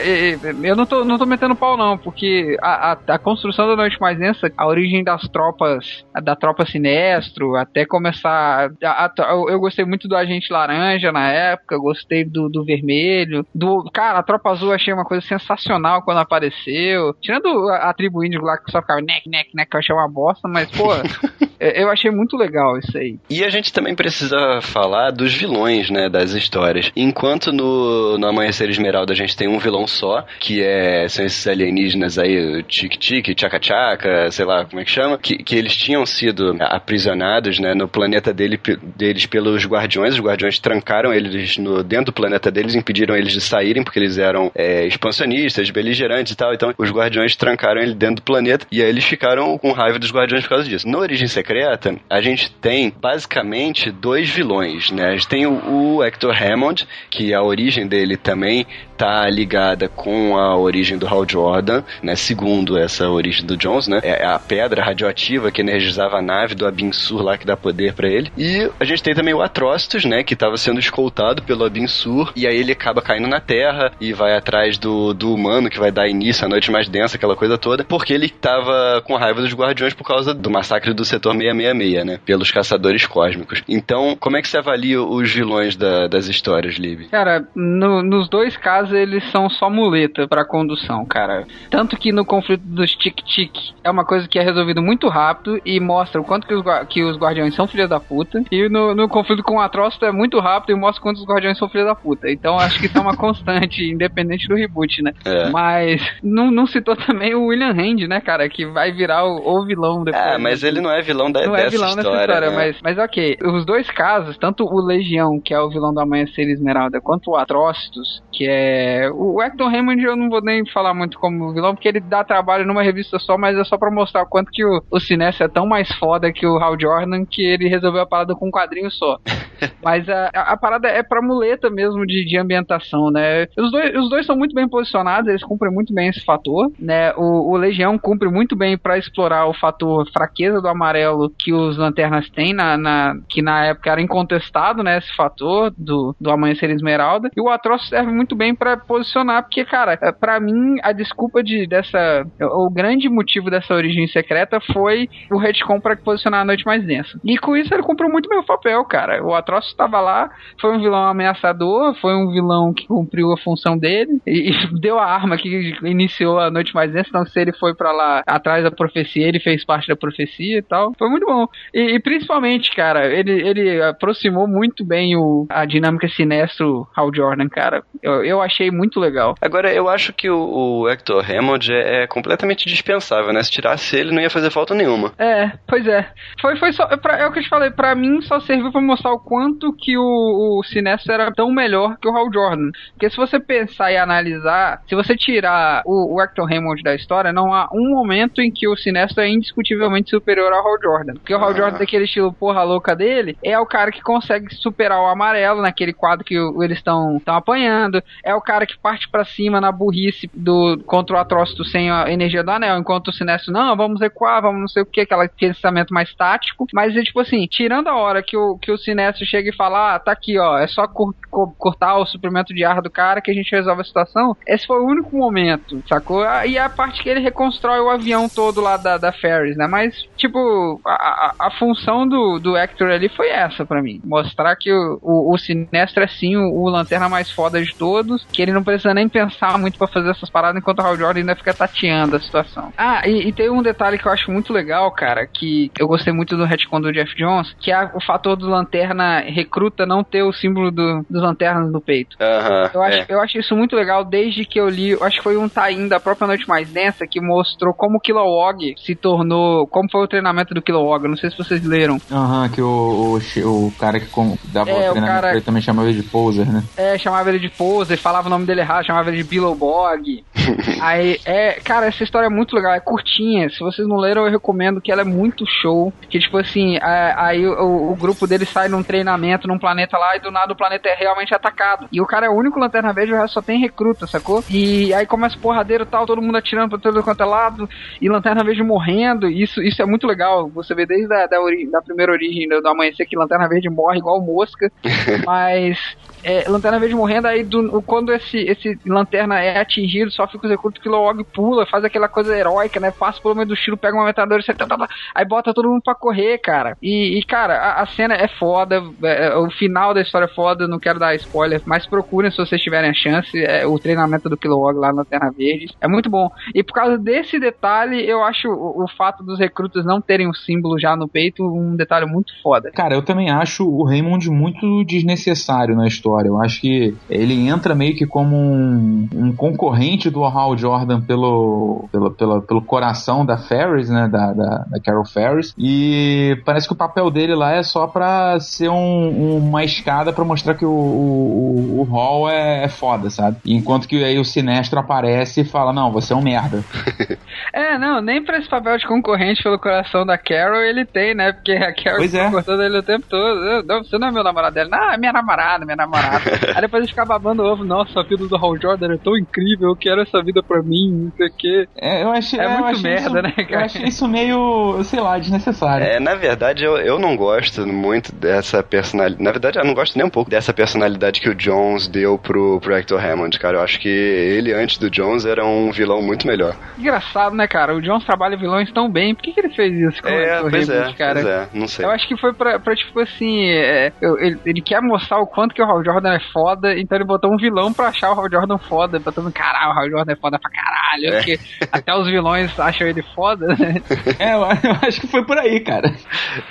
eu 0.64 0.76
não 0.76 0.86
tô, 0.86 1.04
não 1.04 1.18
tô 1.18 1.26
metendo 1.26 1.56
pau 1.56 1.78
não, 1.80 1.98
porque 1.98 2.58
a, 2.62 2.92
a, 2.92 3.16
a, 3.16 3.18
construção 3.18 3.66
da 3.66 3.76
Noite 3.76 4.00
Mais 4.02 4.20
Densa, 4.20 4.52
a 4.58 4.68
origem 4.68 5.02
das 5.02 5.22
tropas, 5.30 6.06
da 6.22 6.36
tropa 6.36 6.66
Sinestro, 6.66 7.56
até 7.56 7.86
começar. 7.86 8.70
A, 8.84 9.12
eu, 9.48 9.60
gostei 9.60 9.86
muito 9.86 10.08
do 10.08 10.16
Agente 10.16 10.52
Laranja 10.52 11.12
na 11.12 11.32
época, 11.32 11.78
gostei 11.78 12.26
do, 12.26 12.50
do 12.50 12.66
Vermelho. 12.66 13.46
Do, 13.56 13.90
cara, 13.94 14.20
a 14.20 14.24
Tropa 14.24 14.52
Azul 14.52 14.74
achei 14.74 14.94
uma 14.94 15.06
coisa 15.06 15.26
sensacional 15.26 16.02
quando 16.04 16.18
apareceu. 16.18 17.16
Tirando 17.22 17.70
a, 17.70 17.94
tribo 17.94 18.24
índio 18.24 18.42
lá 18.42 18.58
que 18.58 18.72
só 18.72 18.82
ficava 18.82 19.00
neck, 19.00 19.30
neck, 19.30 19.56
neck, 19.56 19.70
que 19.70 19.76
eu 19.76 19.80
achei 19.80 19.96
uma 19.96 20.10
bosta, 20.10 20.50
mas, 20.50 20.70
pô, 20.72 20.90
eu 21.60 21.90
achei 21.90 22.12
muito 22.12 22.36
legal 22.36 22.78
isso 22.78 22.98
aí. 22.98 23.18
E 23.30 23.44
a 23.44 23.50
gente 23.50 23.72
também 23.72 23.96
precisa 23.96 24.60
falar 24.62 25.12
dos 25.12 25.34
vilões, 25.34 25.90
né, 25.90 26.10
das 26.10 26.34
histórias. 26.34 26.92
Enquanto 26.94 27.54
no, 27.54 28.18
no 28.18 28.28
Amanhecer 28.28 28.70
Esmeralda 28.70 29.14
a 29.14 29.16
gente 29.16 29.38
tem 29.38 29.48
um 29.48 29.60
vilão 29.60 29.88
só, 29.88 30.26
que 30.40 30.62
é, 30.62 31.08
são 31.08 31.26
esses 31.26 31.48
alienígenas 31.48 31.69
alienígenas 31.70 32.18
aí, 32.18 32.64
tique-tique, 32.64 33.36
tchaca-tchaca, 33.36 34.32
sei 34.32 34.46
lá 34.46 34.66
como 34.66 34.82
é 34.82 34.86
que 34.86 34.92
chama, 34.92 35.18
que, 35.18 35.38
que 35.38 35.56
eles 35.56 35.76
tinham 35.76 36.06
sido 36.06 36.56
aprisionados, 36.60 37.60
né, 37.60 37.74
no 37.74 37.88
planeta 37.88 38.34
dele, 38.34 38.60
deles 38.96 39.26
pelos 39.26 39.66
guardiões. 39.66 40.16
Os 40.16 40.20
guardiões 40.20 40.60
trancaram 40.60 41.14
eles 41.14 41.58
no, 41.58 41.84
dentro 41.84 42.08
do 42.08 42.14
planeta 42.14 42.52
deles, 42.52 42.76
impediram 42.76 43.16
eles 43.16 43.32
de 43.32 43.42
saírem 43.42 43.84
porque 43.84 44.00
eles 44.00 44.18
eram 44.18 44.52
é, 44.56 44.86
expansionistas, 44.86 45.70
beligerantes 45.70 46.34
e 46.34 46.36
tal. 46.36 46.54
Então, 46.54 46.74
os 46.78 46.92
guardiões 46.92 47.36
trancaram 47.36 47.82
ele 47.82 47.94
dentro 47.94 48.18
do 48.18 48.22
planeta 48.24 48.66
e 48.72 48.82
aí 48.82 48.90
eles 48.90 49.06
ficaram 49.06 49.58
com 49.58 49.72
raiva 49.72 50.00
dos 50.00 50.12
guardiões 50.12 50.44
por 50.44 50.50
causa 50.50 50.68
disso. 50.68 50.88
No 50.88 51.00
Origem 51.00 51.28
Secreta, 51.28 51.96
a 52.10 52.22
gente 52.22 52.52
tem 52.52 52.94
basicamente 53.00 53.92
dois 53.92 54.30
vilões, 54.30 54.92
né? 54.92 55.10
A 55.10 55.12
gente 55.12 55.28
tem 55.28 55.46
o, 55.46 55.98
o 55.98 56.04
Hector 56.04 56.36
Hammond, 56.36 56.88
que 57.10 57.34
a 57.34 57.42
origem 57.42 57.88
dele 57.88 58.18
também 58.18 58.66
tá 58.98 59.30
ligada 59.30 59.88
com 59.88 60.38
a 60.38 60.58
origem 60.58 60.98
do 60.98 61.08
Hal 61.08 61.26
Jordan, 61.28 61.59
né? 62.02 62.16
Segundo 62.16 62.78
essa 62.78 63.10
origem 63.10 63.46
do 63.46 63.56
Jones, 63.56 63.88
né? 63.88 64.00
É 64.04 64.26
a 64.26 64.40
pedra 64.40 64.84
radioativa 64.84 65.52
que 65.52 65.62
energizava 65.62 66.18
a 66.18 66.22
nave 66.22 66.56
do 66.56 66.66
Abin 66.66 66.92
Sur 66.92 67.22
lá 67.22 67.38
que 67.38 67.46
dá 67.46 67.56
poder 67.56 67.94
para 67.94 68.08
ele. 68.08 68.32
E 68.38 68.70
a 68.80 68.86
gente 68.86 69.04
tem 69.04 69.14
também 69.14 69.34
o 69.34 69.42
Atrocitus, 69.42 70.06
né? 70.06 70.24
Que 70.24 70.36
tava 70.36 70.58
sendo 70.58 70.80
escoltado 70.80 71.44
pelo 71.44 71.66
Abin 71.66 71.88
Sur 71.88 72.32
e 72.36 72.48
aí 72.48 72.58
ele 72.58 72.72
acaba 72.72 73.02
caindo 73.02 73.28
na 73.28 73.40
Terra 73.40 73.92
e 74.00 74.14
vai 74.14 74.36
atrás 74.36 74.78
do, 74.78 75.14
do 75.14 75.34
humano 75.34 75.70
que 75.70 75.80
vai 75.80 75.92
dar 75.92 76.08
início 76.08 76.46
à 76.46 76.50
noite 76.50 76.72
mais 76.72 76.88
densa, 76.90 77.18
aquela 77.18 77.36
coisa 77.36 77.58
toda, 77.58 77.84
porque 77.84 78.14
ele 78.14 78.30
tava 78.30 79.02
com 79.06 79.16
raiva 79.16 79.42
dos 79.42 79.54
Guardiões 79.54 79.94
por 79.94 80.06
causa 80.06 80.34
do 80.34 80.50
massacre 80.50 80.94
do 80.94 81.06
setor 81.06 81.34
666, 81.34 82.06
né? 82.06 82.20
Pelos 82.26 82.52
caçadores 82.52 83.06
cósmicos. 83.06 83.64
Então, 83.68 84.16
como 84.20 84.38
é 84.38 84.42
que 84.42 84.48
você 84.48 84.58
avalia 84.58 85.02
os 85.02 85.32
vilões 85.32 85.76
da, 85.76 86.08
das 86.08 86.28
histórias, 86.28 86.76
Lib? 86.76 87.08
Cara, 87.10 87.46
no, 87.56 88.02
nos 88.02 88.30
dois 88.30 88.56
casos 88.58 88.70
casos, 88.80 88.94
eles 88.94 89.24
são 89.32 89.50
só 89.50 89.70
muleta 89.70 90.28
para 90.28 90.46
condução, 90.46 91.06
cara. 91.06 91.46
Tanto 91.70 91.98
que 91.98 92.12
no 92.12 92.26
conflito 92.26 92.64
dos 92.64 92.96
tic-tic 92.96 93.52
é 93.84 93.90
uma 93.90 94.06
coisa 94.06 94.28
que 94.28 94.40
é 94.40 94.44
resolvido 94.44 94.82
muito 94.82 95.08
rápido 95.08 95.60
e 95.66 95.80
mostra 95.80 96.20
o 96.22 96.24
quanto 96.24 96.48
que 96.48 96.54
os, 96.54 96.64
que 96.90 97.04
os 97.04 97.18
guardiões 97.18 97.56
são 97.56 97.68
filhos 97.68 97.90
da 97.90 98.00
puta. 98.00 98.44
E 98.52 98.70
no, 98.70 98.96
no 98.96 99.08
conflito 99.08 99.44
com 99.44 99.56
o 99.56 99.60
Atrocito 99.60 100.06
é 100.06 100.12
muito 100.12 100.40
rápido 100.40 100.76
e 100.76 100.80
mostra 100.80 101.02
quanto 101.02 101.18
os 101.18 101.26
guardiões 101.26 101.58
são 101.58 101.70
filhos 101.70 101.88
da 101.88 101.96
puta. 101.96 102.30
Então 102.30 102.58
acho 102.58 102.80
que 102.80 102.86
isso 102.86 102.98
é 102.98 103.02
uma 103.02 103.16
constante, 103.18 103.84
independente 103.84 104.48
do 104.48 104.56
reboot, 104.56 105.02
né? 105.02 105.12
É. 105.26 105.50
Mas 105.50 106.02
não, 106.24 106.52
não 106.52 106.66
citou 106.66 106.96
também 106.96 107.34
o 107.36 107.46
William 107.48 107.72
Hand, 107.72 108.08
né, 108.08 108.20
cara? 108.22 108.48
Que 108.50 108.66
vai 108.66 108.92
virar 108.92 109.26
o, 109.26 109.60
o 109.60 109.66
vilão 109.66 110.04
depois. 110.04 110.24
É, 110.24 110.38
mas 110.38 110.64
ele 110.64 110.82
não 110.82 110.92
é 110.92 111.02
vilão 111.02 111.32
da, 111.32 111.46
não 111.46 111.56
é 111.56 111.70
vilão 111.70 111.90
história, 111.90 112.10
nessa 112.10 112.22
história, 112.22 112.50
né? 112.50 112.56
mas, 112.56 112.82
mas 112.82 112.98
ok. 112.98 113.38
Os 113.44 113.66
dois 113.66 113.90
casos, 113.90 114.38
tanto 114.38 114.64
o 114.64 114.86
Legião, 114.86 115.40
que 115.40 115.54
é 115.54 115.60
o 115.60 115.70
vilão 115.70 115.94
do 115.94 116.00
Amanhecer 116.00 116.48
Esmeralda, 116.50 117.02
quanto 117.02 117.32
o 117.32 117.36
Atrocitus, 117.36 118.22
que 118.32 118.48
é 118.48 118.60
é, 119.00 119.10
o 119.12 119.42
Hector 119.42 119.70
Raymond 119.70 120.04
eu 120.04 120.16
não 120.16 120.30
vou 120.30 120.42
nem 120.42 120.66
falar 120.66 120.94
muito 120.94 121.18
como 121.20 121.39
vilão, 121.54 121.74
porque 121.74 121.88
ele 121.88 122.00
dá 122.00 122.24
trabalho 122.24 122.66
numa 122.66 122.84
revista 122.84 123.20
só, 123.20 123.38
mas 123.38 123.58
é 123.58 123.64
só 123.64 123.78
pra 123.78 123.92
mostrar 123.92 124.24
o 124.24 124.28
quanto 124.28 124.52
que 124.52 124.64
o, 124.64 124.84
o 124.92 125.00
Sinestro 125.00 125.46
é 125.46 125.50
tão 125.50 125.66
mais 125.66 125.90
foda 125.98 126.32
que 126.32 126.46
o 126.46 126.58
Hal 126.58 126.80
Jordan 126.80 127.26
que 127.26 127.44
ele 127.44 127.68
resolveu 127.68 128.02
a 128.02 128.06
parada 128.06 128.36
com 128.36 128.48
um 128.48 128.52
quadrinho 128.52 128.92
só. 128.92 129.18
mas 129.84 130.08
a, 130.10 130.30
a, 130.34 130.54
a, 130.54 130.58
parada 130.58 130.88
é 130.88 131.04
pra 131.04 131.22
muleta 131.22 131.70
mesmo 131.70 132.06
de, 132.06 132.26
de 132.26 132.38
ambientação, 132.38 133.12
né? 133.12 133.48
Os 133.58 133.72
dois, 133.72 133.96
os 133.96 134.10
dois 134.10 134.26
são 134.26 134.36
muito 134.36 134.54
bem 134.54 134.68
posicionados, 134.68 135.30
eles 135.30 135.44
cumprem 135.44 135.74
muito 135.74 135.94
bem 135.94 136.10
esse 136.10 136.24
fator, 136.24 136.72
né? 136.80 137.14
O, 137.16 137.52
o 137.52 137.58
Legião 137.58 137.98
cumpre 137.98 138.30
muito 138.30 138.56
bem 138.56 138.78
para 138.78 138.98
explorar 138.98 139.48
o 139.48 139.54
fator 139.54 140.10
fraqueza 140.12 140.62
do 140.62 140.68
amarelo 140.68 141.32
que 141.38 141.54
os 141.54 141.78
lanternas 141.78 142.30
têm, 142.30 142.54
na, 142.54 142.78
na, 142.78 143.16
que 143.28 143.42
na 143.42 143.66
época 143.66 143.92
era 143.92 144.02
incontestado, 144.02 144.84
né? 144.84 144.98
Esse 144.98 145.16
fator 145.16 145.74
do, 145.78 146.16
do 146.20 146.32
Amanhecer 146.32 146.70
Esmeralda. 146.70 147.30
E 147.36 147.42
o 147.42 147.50
Atroz 147.50 147.88
serve 147.88 148.12
muito 148.12 148.36
bem 148.36 148.56
para 148.56 148.78
posicionar, 148.78 149.44
porque, 149.44 149.66
cara, 149.66 149.98
para 150.20 150.40
mim, 150.40 150.78
a 150.84 150.92
desculpa 151.20 151.44
de 151.44 151.68
dessa. 151.68 152.26
O 152.40 152.70
grande 152.70 153.10
motivo 153.10 153.50
dessa 153.50 153.74
origem 153.74 154.08
secreta 154.08 154.60
foi 154.74 155.10
o 155.32 155.38
retcon 155.38 155.80
para 155.80 155.98
posicionar 155.98 156.42
a 156.42 156.46
noite 156.46 156.66
mais 156.66 156.86
densa. 156.86 157.20
E 157.24 157.38
com 157.38 157.56
isso 157.56 157.74
ele 157.74 157.84
cumpriu 157.84 158.10
muito 158.10 158.30
o 158.30 158.46
papel, 158.46 158.84
cara. 158.86 159.24
O 159.24 159.34
Atrocio 159.34 159.70
estava 159.70 160.00
lá, 160.00 160.30
foi 160.60 160.76
um 160.76 160.80
vilão 160.80 161.04
ameaçador, 161.06 161.94
foi 161.96 162.14
um 162.14 162.32
vilão 162.32 162.74
que 162.74 162.88
cumpriu 162.88 163.34
a 163.34 163.38
função 163.38 163.78
dele 163.78 164.22
e, 164.26 164.52
e 164.52 164.54
deu 164.80 164.98
a 164.98 165.06
arma 165.06 165.38
que 165.38 165.74
iniciou 165.84 166.40
a 166.40 166.50
noite 166.50 166.74
mais 166.74 166.92
densa. 166.92 167.10
Então, 167.10 167.26
se 167.26 167.40
ele 167.40 167.52
foi 167.54 167.76
para 167.76 167.92
lá 167.92 168.24
atrás 168.26 168.64
da 168.64 168.72
profecia, 168.72 169.28
ele 169.28 169.40
fez 169.40 169.66
parte 169.66 169.88
da 169.88 169.96
profecia 169.96 170.60
e 170.60 170.62
tal. 170.62 170.94
Foi 170.98 171.10
muito 171.10 171.26
bom. 171.26 171.48
E, 171.74 171.96
e 171.96 172.00
principalmente, 172.00 172.72
cara, 172.76 173.08
ele, 173.08 173.32
ele 173.32 173.82
aproximou 173.82 174.48
muito 174.48 174.86
bem 174.86 175.16
o, 175.18 175.46
a 175.50 175.66
dinâmica 175.66 176.08
sinestro 176.08 176.88
Hal 176.96 177.14
Jordan, 177.14 177.50
cara. 177.50 177.84
Eu, 178.02 178.24
eu 178.24 178.42
achei 178.42 178.60
achei 178.60 178.72
muito 178.72 179.00
legal. 179.00 179.36
Agora, 179.42 179.74
eu 179.74 179.88
acho 179.88 180.14
que 180.14 180.30
o, 180.30 180.82
o 180.82 180.90
Hector 180.90 181.09
Hammond 181.18 181.72
é, 181.72 182.04
é, 182.04 182.08
completamente 182.08 182.68
dispensável, 182.68 183.34
né? 183.34 183.42
Se 183.42 183.52
tirasse 183.52 183.96
ele, 183.96 184.12
não 184.12 184.22
ia 184.22 184.30
fazer 184.30 184.52
falta 184.52 184.76
nenhuma. 184.76 185.12
É, 185.18 185.52
pois 185.68 185.88
é. 185.88 186.08
Foi, 186.40 186.58
foi 186.58 186.72
só. 186.74 186.86
Pra, 186.98 187.18
é 187.18 187.28
o 187.28 187.32
que 187.32 187.40
eu 187.40 187.44
te 187.44 187.50
falei, 187.50 187.72
pra 187.72 187.96
mim 187.96 188.22
só 188.22 188.40
serviu 188.40 188.72
pra 188.72 188.82
mostrar 188.82 189.12
o 189.12 189.20
quanto 189.20 189.74
que 189.74 189.98
o, 189.98 190.60
o 190.60 190.64
Sinestro 190.64 191.14
era 191.14 191.32
tão 191.32 191.52
melhor 191.52 191.98
que 191.98 192.08
o 192.08 192.16
Hal 192.16 192.32
Jordan. 192.32 192.72
Porque 192.92 193.10
se 193.10 193.18
você 193.18 193.40
pensar 193.40 193.92
e 193.92 193.98
analisar, 193.98 194.82
se 194.88 194.96
você 194.96 195.16
tirar 195.16 195.82
o, 195.86 196.16
o 196.16 196.22
Hector 196.22 196.52
Hammond 196.52 196.84
da 196.84 196.96
história, 196.96 197.34
não 197.34 197.54
há 197.54 197.70
um 197.74 197.90
momento 197.90 198.42
em 198.42 198.52
que 198.52 198.68
o 198.68 198.76
Sinestro 198.76 199.24
é 199.24 199.30
indiscutivelmente 199.30 200.10
superior 200.10 200.52
ao 200.52 200.66
Hal 200.66 200.82
Jordan. 200.82 201.14
Porque 201.14 201.34
o 201.34 201.38
Hal 201.38 201.56
Jordan, 201.56 201.80
daquele 201.80 202.06
estilo 202.06 202.34
porra 202.34 202.64
louca 202.64 202.96
dele, 202.96 203.38
é 203.44 203.58
o 203.58 203.66
cara 203.66 203.92
que 203.92 204.02
consegue 204.02 204.54
superar 204.56 205.00
o 205.02 205.08
amarelo 205.08 205.62
naquele 205.62 205.94
quadro 205.94 206.26
que 206.26 206.38
o, 206.38 206.64
eles 206.64 206.78
estão 206.78 207.22
apanhando. 207.26 208.04
É 208.24 208.34
o 208.34 208.42
cara 208.42 208.66
que 208.66 208.78
parte 208.78 209.08
para 209.10 209.26
cima 209.26 209.62
na 209.62 209.72
burrice 209.72 210.30
do 210.34 210.78
contra 211.00 211.16
o 211.16 211.20
Atrócito 211.20 211.64
sem 211.64 211.90
a 211.90 212.12
energia 212.12 212.44
do 212.44 212.52
anel, 212.52 212.78
enquanto 212.78 213.08
o 213.08 213.14
Sinestro, 213.14 213.54
não, 213.54 213.76
vamos 213.76 214.02
recuar, 214.02 214.42
vamos 214.42 214.60
não 214.60 214.68
sei 214.68 214.84
o 214.84 214.86
que, 214.86 215.02
aquele 215.02 215.30
pensamento 215.30 215.94
mais 215.94 216.14
tático. 216.14 216.68
Mas 216.74 216.96
é 216.96 217.02
tipo 217.02 217.22
assim, 217.22 217.48
tirando 217.48 217.88
a 217.88 217.96
hora 217.96 218.22
que 218.22 218.36
o, 218.36 218.58
que 218.58 218.72
o 218.72 218.78
Sinestro 218.78 219.26
chega 219.26 219.50
e 219.50 219.56
fala, 219.56 219.96
ah, 219.96 220.00
tá 220.00 220.12
aqui, 220.12 220.38
ó, 220.38 220.58
é 220.58 220.68
só 220.68 220.86
cur, 220.88 221.16
cur, 221.32 221.54
cortar 221.58 221.98
o 221.98 222.06
suprimento 222.06 222.54
de 222.54 222.66
ar 222.66 222.82
do 222.82 222.90
cara 222.90 223.22
que 223.22 223.32
a 223.32 223.34
gente 223.34 223.52
resolve 223.52 223.82
a 223.82 223.86
situação. 223.86 224.36
Esse 224.46 224.68
foi 224.68 224.80
o 224.80 224.86
único 224.86 225.16
momento, 225.16 225.82
sacou? 225.88 226.24
Ah, 226.24 226.46
e 226.46 226.58
a 226.58 226.70
parte 226.70 227.02
que 227.02 227.10
ele 227.10 227.22
reconstrói 227.22 227.80
o 227.80 227.90
avião 227.90 228.28
todo 228.28 228.60
lá 228.60 228.76
da, 228.76 228.98
da 228.98 229.14
Ferris, 229.14 229.56
né? 229.56 229.68
Mas, 229.68 229.96
tipo, 230.18 230.82
a, 230.86 230.92
a, 230.92 231.36
a 231.48 231.52
função 231.52 232.08
do, 232.08 232.40
do 232.40 232.58
Hector 232.58 232.90
ali 232.90 233.08
foi 233.08 233.30
essa 233.30 233.66
para 233.66 233.82
mim. 233.82 234.02
Mostrar 234.04 234.56
que 234.58 234.72
o, 234.72 235.00
o, 235.02 235.34
o 235.34 235.38
Sinestro 235.38 236.04
é 236.04 236.08
sim 236.08 236.36
o, 236.36 236.54
o, 236.54 236.70
lanterna 236.70 237.08
mais 237.08 237.32
foda 237.32 237.62
de 237.62 237.74
todos, 237.76 238.26
que 238.32 238.42
ele 238.42 238.52
não 238.52 238.64
precisa 238.64 238.94
nem 238.94 239.08
pensar 239.08 239.58
muito 239.58 239.78
para 239.78 239.88
fazer 239.88 240.10
essas 240.10 240.30
paradas, 240.30 240.60
enquanto 240.60 240.80
o 240.80 240.84
Hal 240.90 240.98
Jordan 240.98 241.20
ainda 241.22 241.36
fica 241.36 241.54
tateando 241.54 242.16
a 242.16 242.20
situação. 242.20 242.74
Ah, 242.78 243.08
e, 243.08 243.28
e, 243.28 243.32
tem 243.32 243.50
um 243.50 243.62
detalhe 243.62 243.98
que 243.98 244.08
eu 244.08 244.12
acho 244.12 244.32
muito 244.32 244.52
legal, 244.52 244.92
cara, 244.92 245.26
que 245.28 245.72
eu 245.78 245.88
gostei 245.88 246.12
muito 246.12 246.36
do 246.36 246.46
retcon 246.46 246.82
do 246.82 246.92
Jeff 246.92 247.16
Jones, 247.16 247.56
que 247.60 247.72
é 247.72 247.92
o 247.94 248.02
fator 248.02 248.36
do 248.36 248.48
lanterna 248.48 249.20
recruta 249.20 249.86
não 249.86 250.04
ter 250.04 250.24
o 250.24 250.34
símbolo 250.34 250.72
do, 250.72 251.06
dos 251.10 251.22
lanternas 251.22 251.72
no 251.72 251.82
peito. 251.82 252.18
Uhum, 252.20 252.70
eu, 252.74 252.84
acho, 252.84 252.98
é. 252.98 253.06
eu 253.10 253.22
acho 253.22 253.38
isso 253.38 253.56
muito 253.56 253.76
legal 253.76 254.04
desde 254.04 254.46
que 254.46 254.60
eu 254.60 254.68
li, 254.68 254.92
eu 254.92 255.04
acho 255.04 255.18
que 255.18 255.24
foi 255.24 255.38
um 255.38 255.48
tie 255.48 255.88
da 255.88 256.00
própria 256.00 256.28
Noite 256.28 256.48
Mais 256.48 256.70
Densa 256.70 257.06
que 257.08 257.22
mostrou 257.22 257.74
como 257.74 257.98
o 257.98 258.00
Kilowog 258.02 258.76
se 258.78 258.96
tornou, 258.96 259.68
como 259.68 259.90
foi 259.90 260.04
o 260.04 260.08
treinamento 260.08 260.54
do 260.54 260.62
Kilowog. 260.62 261.08
Não 261.08 261.18
sei 261.18 261.30
se 261.30 261.38
vocês 261.38 261.64
leram. 261.64 262.00
Aham, 262.12 262.44
uhum, 262.44 262.50
que 262.50 262.62
o, 262.62 263.20
o, 263.46 263.68
o, 263.68 263.72
cara 263.80 264.00
que 264.00 264.08
dava 264.46 264.70
é, 264.70 264.74
o 264.74 264.92
treinamento 264.92 265.06
cara, 265.06 265.32
ele 265.32 265.42
também 265.42 265.62
chamava 265.62 265.90
ele 265.90 266.02
de 266.02 266.08
poser, 266.08 266.46
né? 266.46 266.64
É, 266.76 266.98
chamava 266.98 267.30
ele 267.30 267.40
de 267.40 267.50
poser, 267.50 267.98
falava 267.98 268.28
o 268.28 268.30
nome 268.30 268.46
dele 268.46 268.62
errado, 268.62 268.86
chamava 268.86 269.10
ele 269.10 269.18
de 269.18 269.30
Billowbog. 269.30 270.24
Aí, 270.82 271.20
é, 271.26 271.54
cara, 271.54 271.88
essa 271.88 272.04
história 272.04 272.28
é 272.28 272.30
muito 272.30 272.56
legal, 272.56 272.74
é 272.74 272.80
curtinha. 272.80 273.50
Se 273.50 273.60
vocês 273.60 273.88
não 273.88 273.98
leram, 273.98 274.26
eu 274.26 274.32
recomendo 274.32 274.82
que 274.82 274.92
ela 274.92 275.02
é 275.02 275.06
muito 275.06 275.46
show. 275.46 275.94
Que, 276.10 276.20
tipo 276.20 276.38
assim, 276.38 276.78
é, 276.78 277.14
aí 277.18 277.46
o, 277.46 277.92
o, 277.92 277.96
grupo 277.96 278.26
dele 278.28 278.46
sai 278.46 278.68
num 278.68 278.84
treinamento 278.84 279.48
num 279.48 279.60
planeta 279.60 279.98
lá 279.98 280.16
e 280.16 280.20
do 280.20 280.32
nada 280.32 280.54
o 280.54 280.56
planeta 280.56 280.90
é 280.90 280.96
realmente 280.96 281.34
atacado. 281.34 281.88
E 281.92 282.02
o 282.02 282.06
cara 282.06 282.26
é 282.26 282.30
o 282.30 282.34
único 282.34 282.60
lanterna 282.60 282.94
verde, 282.94 283.14
o 283.14 283.16
resto 283.16 283.36
só 283.36 283.42
tem 283.42 283.60
recruta, 283.60 284.08
sacou? 284.08 284.44
E 284.50 284.94
aí 284.94 285.06
começa 285.06 285.38
porradeiro 285.38 285.84
e 285.84 285.88
tal, 285.88 286.06
todo 286.06 286.22
mundo 286.22 286.38
atirando 286.38 286.70
pra 286.70 286.80
todo 286.80 287.04
quanto 287.04 287.24
é 287.24 287.26
lado, 287.26 287.70
e 288.02 288.10
lanterna 288.10 288.44
verde 288.44 288.64
morrendo. 288.64 289.28
Isso, 289.28 289.62
isso 289.62 289.82
é 289.82 289.86
muito 289.86 290.08
legal. 290.08 290.50
Você 290.50 290.74
vê 290.74 290.86
desde 290.86 291.14
a 291.14 291.28
da, 291.28 291.40
da 291.72 291.82
primeira 291.82 292.12
origem 292.12 292.48
do, 292.48 292.62
do 292.62 292.68
amanhecer 292.68 293.06
que 293.06 293.18
lanterna 293.18 293.48
verde 293.48 293.70
morre 293.70 293.98
igual 293.98 294.22
mosca. 294.22 294.72
mas 295.26 295.96
é, 296.24 296.50
Lanterna 296.50 296.80
Verde 296.80 296.96
morrendo, 296.96 297.28
aí 297.28 297.44
do, 297.44 297.82
quando 297.82 298.12
esse, 298.12 298.38
esse 298.40 298.78
Lanterna 298.86 299.40
é 299.40 299.60
atingido, 299.60 300.12
só 300.12 300.28
fica 300.28 300.48
os 300.48 300.52
recrutos 300.70 300.82
que 300.82 300.90
logo 300.90 301.24
pula, 301.26 301.66
faz 301.66 301.84
aquela 301.84 302.08
coisa 302.08 302.36
heróica, 302.36 302.80
né? 302.80 302.92
Passa 302.92 303.22
pelo 303.22 303.36
meio 303.36 303.48
do 303.48 303.54
estilo, 303.54 303.78
pega 303.78 303.96
uma 303.96 304.06
metralhadora 304.06 304.44
tá, 304.44 304.54
tá, 304.54 304.78
tá, 304.78 304.88
aí 305.14 305.26
bota 305.26 305.54
todo 305.54 305.70
mundo 305.70 305.82
pra 305.84 305.96
correr, 305.96 306.38
cara. 306.40 306.78
E, 306.82 307.18
e 307.18 307.24
cara, 307.24 307.56
a, 307.56 307.82
a, 307.82 307.86
cena 307.88 308.16
é 308.16 308.28
foda, 308.28 308.84
é, 309.04 309.28
é, 309.28 309.38
o 309.38 309.50
final 309.52 309.94
da 309.94 310.02
história 310.02 310.26
é 310.26 310.34
foda, 310.34 310.68
não 310.68 310.80
quero 310.80 311.00
dar 311.00 311.16
spoiler, 311.16 311.62
mas 311.66 311.86
procurem 311.86 312.32
se 312.32 312.38
vocês 312.38 312.62
tiverem 312.62 312.90
a 312.90 312.94
chance, 312.94 313.38
é, 313.38 313.66
o 313.66 313.78
treinamento 313.80 314.30
do 314.30 314.38
Kilowog 314.38 314.78
lá 314.78 314.90
na 314.90 315.00
Lanterna 315.00 315.32
Verde. 315.32 315.74
É 315.82 315.88
muito 315.88 316.10
bom. 316.10 316.30
E 316.54 316.64
por 316.64 316.74
causa 316.74 316.98
desse 316.98 317.40
detalhe, 317.40 318.08
eu 318.08 318.24
acho 318.24 318.48
o, 318.50 318.84
o 318.84 318.88
fato 318.88 319.24
dos 319.24 319.40
recrutas 319.40 319.86
não 319.86 320.02
terem 320.02 320.28
o 320.28 320.30
um 320.30 320.34
símbolo 320.34 320.80
já 320.80 320.96
no 320.96 321.08
peito 321.08 321.44
um 321.44 321.76
detalhe 321.76 322.06
muito 322.06 322.34
foda. 322.42 322.72
Cara, 322.72 322.96
eu 322.96 323.04
também 323.04 323.30
acho 323.30 323.68
o 323.68 323.84
Raymond 323.84 324.30
muito 324.30 324.84
desnecessário 324.84 325.76
na 325.76 325.88
história 325.88 326.10
história. 326.10 326.30
Eu 326.30 326.42
acho 326.42 326.62
que 326.62 326.96
ele 327.10 327.48
entra 327.48 327.76
meio 327.76 327.96
que 327.96 328.06
como 328.06 328.36
um, 328.36 329.08
um 329.14 329.32
concorrente 329.34 330.10
do 330.10 330.24
Hal 330.24 330.56
Jordan 330.60 331.02
pelo, 331.02 331.88
pelo, 331.92 332.12
pelo, 332.12 332.42
pelo 332.42 332.62
coração 332.62 333.26
da 333.26 333.38
Ferris, 333.38 333.90
né? 333.90 334.08
Da, 334.08 334.34
da, 334.34 334.66
da, 334.70 334.80
Carol 334.84 335.06
Ferris. 335.06 335.54
E 335.58 336.38
parece 336.46 336.68
que 336.68 336.74
o 336.74 336.78
papel 336.78 337.10
dele 337.10 337.36
lá 337.36 337.54
é 337.54 337.64
só 337.64 337.88
pra 337.88 338.40
ser 338.40 338.70
um, 338.70 339.38
uma 339.38 339.64
escada 339.64 340.12
para 340.12 340.26
mostrar 340.26 340.56
que 340.56 340.66
o, 340.66 340.70
o, 340.70 341.80
o 341.80 341.84
Hall 341.84 342.30
é, 342.30 342.66
é, 342.66 342.68
foda, 342.68 343.10
sabe? 343.10 343.38
Enquanto 343.46 343.88
que 343.88 344.04
aí 344.04 344.20
o 344.20 344.26
Sinestro 344.26 344.80
aparece 344.80 345.42
e 345.42 345.46
fala: 345.46 345.72
Não, 345.72 345.92
você 345.92 346.12
é 346.12 346.16
um 346.16 346.22
merda. 346.22 346.64
é, 347.54 347.78
não, 347.78 348.02
nem 348.02 348.24
pra 348.24 348.38
esse 348.38 348.50
papel 348.50 348.78
de 348.78 348.88
concorrente 348.88 349.42
pelo 349.42 349.58
coração 349.58 350.06
da 350.06 350.18
Carol 350.18 350.62
ele 350.62 350.86
tem, 350.86 351.16
né? 351.16 351.32
Porque 351.32 351.54
a 351.54 351.74
Carol 351.74 352.00
pois 352.00 352.14
é. 352.14 352.30
cortando 352.30 352.62
ele 352.62 352.80
o 352.80 352.84
tempo 352.84 353.06
todo. 353.08 353.64
Não, 353.66 353.84
você 353.84 353.98
não 353.98 354.10
é 354.10 354.12
meu 354.12 354.24
namorado 354.24 354.54
dela. 354.54 354.70
Não, 354.70 354.92
é 354.92 354.98
minha 354.98 355.14
namorada, 355.14 355.66
minha 355.66 355.78
namorada. 355.78 356.20
Aí 356.54 356.62
depois 356.62 356.90
gente 356.90 356.90
fica 356.90 357.06
babando 357.06 357.44
ovo, 357.44 357.64
nossa, 357.64 358.00
a 358.00 358.04
vida 358.04 358.28
do 358.28 358.36
Hal 358.36 358.58
Jordan 358.60 358.94
é 358.94 358.98
tão 358.98 359.18
incrível, 359.18 359.70
eu 359.70 359.76
quero 359.76 360.02
essa 360.02 360.22
vida 360.22 360.42
pra 360.50 360.64
mim, 360.64 361.06
não 361.06 361.12
sei 361.16 361.28
o 361.28 361.34
quê. 361.38 361.68
É, 361.78 362.04
eu 362.04 362.12
achei, 362.12 362.40
é, 362.40 362.44
é 362.44 362.58
muito 362.58 362.82
merda, 362.82 363.02
isso, 363.02 363.22
né, 363.22 363.32
cara? 363.32 363.50
Eu 363.50 363.60
achei 363.60 363.84
isso 363.84 364.08
meio, 364.08 364.84
sei 364.84 365.00
lá, 365.00 365.18
desnecessário. 365.20 365.86
É, 365.86 366.00
na 366.00 366.16
verdade, 366.16 366.64
eu, 366.64 366.78
eu 366.78 367.00
não 367.00 367.16
gosto 367.16 367.66
muito 367.68 368.14
dessa 368.14 368.64
personalidade. 368.64 369.24
Na 369.24 369.32
verdade, 369.32 369.60
eu 369.60 369.66
não 369.66 369.74
gosto 369.74 369.96
nem 369.96 370.06
um 370.06 370.10
pouco 370.10 370.30
dessa 370.30 370.54
personalidade 370.54 371.22
que 371.22 371.30
o 371.30 371.36
Jones 371.36 371.88
deu 371.88 372.18
pro, 372.18 372.60
pro 372.60 372.76
Hector 372.76 373.00
Hammond, 373.00 373.38
cara. 373.38 373.58
Eu 373.58 373.62
acho 373.62 373.80
que 373.80 373.88
ele, 373.88 374.54
antes 374.54 374.78
do 374.78 374.90
Jones, 374.90 375.26
era 375.26 375.46
um 375.46 375.72
vilão 375.72 376.02
muito 376.02 376.26
melhor. 376.26 376.56
Engraçado, 376.78 377.36
né, 377.36 377.48
cara? 377.48 377.76
O 377.76 377.82
Jones 377.82 378.06
trabalha 378.06 378.38
vilões 378.38 378.72
tão 378.72 378.92
bem, 378.92 379.14
por 379.14 379.24
que, 379.24 379.34
que 379.34 379.40
ele 379.40 379.54
fez 379.54 379.74
isso 379.74 380.02
com 380.02 380.10
é, 380.10 380.42
o 380.42 380.50
pois 380.50 380.70
é, 380.70 380.94
cara? 380.94 381.22
Pois 381.22 381.26
é, 381.26 381.48
não 381.54 381.68
sei. 381.68 381.86
Eu 381.86 381.92
acho 381.92 382.08
que 382.08 382.18
foi 382.18 382.34
pra, 382.34 382.60
pra 382.60 382.76
tipo 382.76 383.00
assim, 383.00 383.46
é, 383.46 383.92
ele, 384.02 384.40
ele 384.46 384.62
quer 384.62 384.82
mostrar 384.82 385.20
o 385.20 385.28
quanto 385.28 385.54
que 385.54 385.62
o 385.62 385.66
Hal 385.66 385.84
Jordan 385.84 386.14
é 386.14 386.20
foda 386.34 386.80
então 386.80 386.98
ele 386.98 387.06
botou 387.06 387.32
um 387.32 387.38
vilão 387.38 387.74
pra 387.74 387.88
achar 387.88 388.12
o 388.12 388.20
Hal 388.20 388.30
Jordan 388.32 388.58
foda. 388.58 389.00
Pra 389.00 389.12
todo 389.12 389.26
mundo, 389.26 389.34
caralho, 389.34 389.70
o 389.70 389.78
Hal 389.78 389.90
Jordan 389.90 390.14
é 390.14 390.16
foda 390.16 390.39
pra 390.40 390.52
caralho. 390.52 391.08
É. 391.08 391.12
Porque 391.12 391.40
até 391.72 391.96
os 391.96 392.08
vilões 392.08 392.58
acham 392.60 392.88
ele 392.88 393.04
foda, 393.16 393.48
né? 393.48 393.82
É, 394.20 394.34
eu 394.34 394.44
acho 394.82 395.02
que 395.02 395.08
foi 395.08 395.24
por 395.24 395.38
aí, 395.38 395.60
cara. 395.62 395.94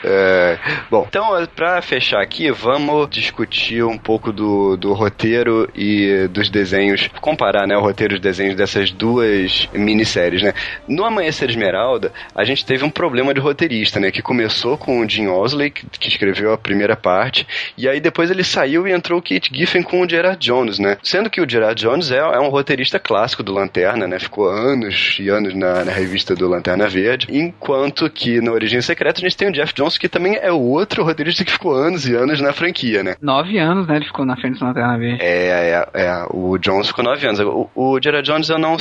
É, 0.05 0.59
bom, 0.91 1.07
então 1.09 1.47
pra 1.55 1.83
fechar 1.83 2.21
aqui, 2.21 2.51
vamos 2.51 3.09
discutir 3.11 3.83
um 3.85 3.99
pouco 3.99 4.33
do, 4.33 4.77
do 4.77 4.93
roteiro 4.95 5.69
e 5.75 6.29
dos 6.29 6.49
desenhos. 6.49 7.09
Comparar, 7.21 7.67
né, 7.67 7.77
o 7.77 7.81
roteiro 7.81 8.15
e 8.15 8.17
os 8.17 8.21
desenhos 8.21 8.57
dessas 8.57 8.91
duas 8.91 9.69
minisséries, 9.73 10.43
né? 10.43 10.55
No 10.87 11.05
Amanhecer 11.05 11.49
Esmeralda, 11.49 12.13
a 12.35 12.45
gente 12.45 12.65
teve 12.65 12.85
um 12.85 12.91
problema 12.91 13.35
de 13.35 13.41
roteirista, 13.41 14.01
né? 14.01 14.11
Que 14.11 14.23
começou 14.23 14.79
com 14.79 15.01
o 15.01 15.09
Jim 15.09 15.29
Osley, 15.29 15.71
que, 15.71 15.87
que 15.87 16.09
escreveu 16.09 16.53
a 16.53 16.59
primeira 16.59 16.97
parte, 16.97 17.47
e 17.77 17.89
aí 17.89 18.01
depois 18.01 18.31
ele 18.31 18.45
saiu 18.45 18.87
e 18.87 18.93
entrou 18.93 19.19
o 19.19 19.23
Kate 19.23 19.51
Giffen 19.53 19.83
com 19.83 20.01
o 20.01 20.09
Gerard 20.09 20.39
Jones, 20.39 20.79
né? 20.79 20.97
Sendo 21.03 21.31
que 21.31 21.41
o 21.41 21.49
Gerard 21.49 21.81
Jones 21.81 22.11
é, 22.11 22.19
é 22.19 22.41
um 22.41 22.49
roteirista 22.49 22.99
clássico 22.99 23.43
do 23.43 23.53
Lanterna, 23.69 24.09
né? 24.09 24.19
Ficou 24.19 24.49
anos 24.49 25.19
e 25.21 25.29
anos 25.29 25.55
na, 25.55 25.85
na, 25.85 25.93
revista 25.93 26.35
do 26.35 26.49
Lanterna 26.49 26.89
Verde. 26.89 27.27
Enquanto 27.31 28.09
que 28.09 28.41
no 28.41 28.53
Origem 28.53 28.81
Secreta 28.81 29.21
a 29.21 29.23
gente 29.23 29.37
tem 29.37 29.49
o 29.49 29.53
Jeff 29.53 29.75
Jones, 29.75 29.99
que 29.99 30.09
também 30.09 30.37
é 30.37 30.51
outro 30.51 31.05
roteirista 31.05 31.45
que 31.45 31.53
ficou 31.53 31.75
anos 31.75 32.09
e 32.09 32.15
anos 32.15 32.41
na 32.41 32.53
franquia, 32.53 33.03
né? 33.03 33.15
Nove 33.21 33.59
anos, 33.59 33.87
né? 33.87 33.97
Ele 33.97 34.07
ficou 34.07 34.25
na 34.25 34.37
frente 34.37 34.59
do 34.59 34.65
Lanterna 34.65 34.99
Verde. 34.99 35.23
É, 35.23 35.87
é, 35.95 36.03
é. 36.03 36.27
O 36.31 36.57
Jones 36.59 36.89
ficou 36.89 37.05
nove 37.05 37.27
anos. 37.27 37.41
O, 37.41 37.69
o 37.75 38.01
Gerard 38.03 38.27
Jones 38.27 38.49
eu 38.49 38.59
não, 38.59 38.77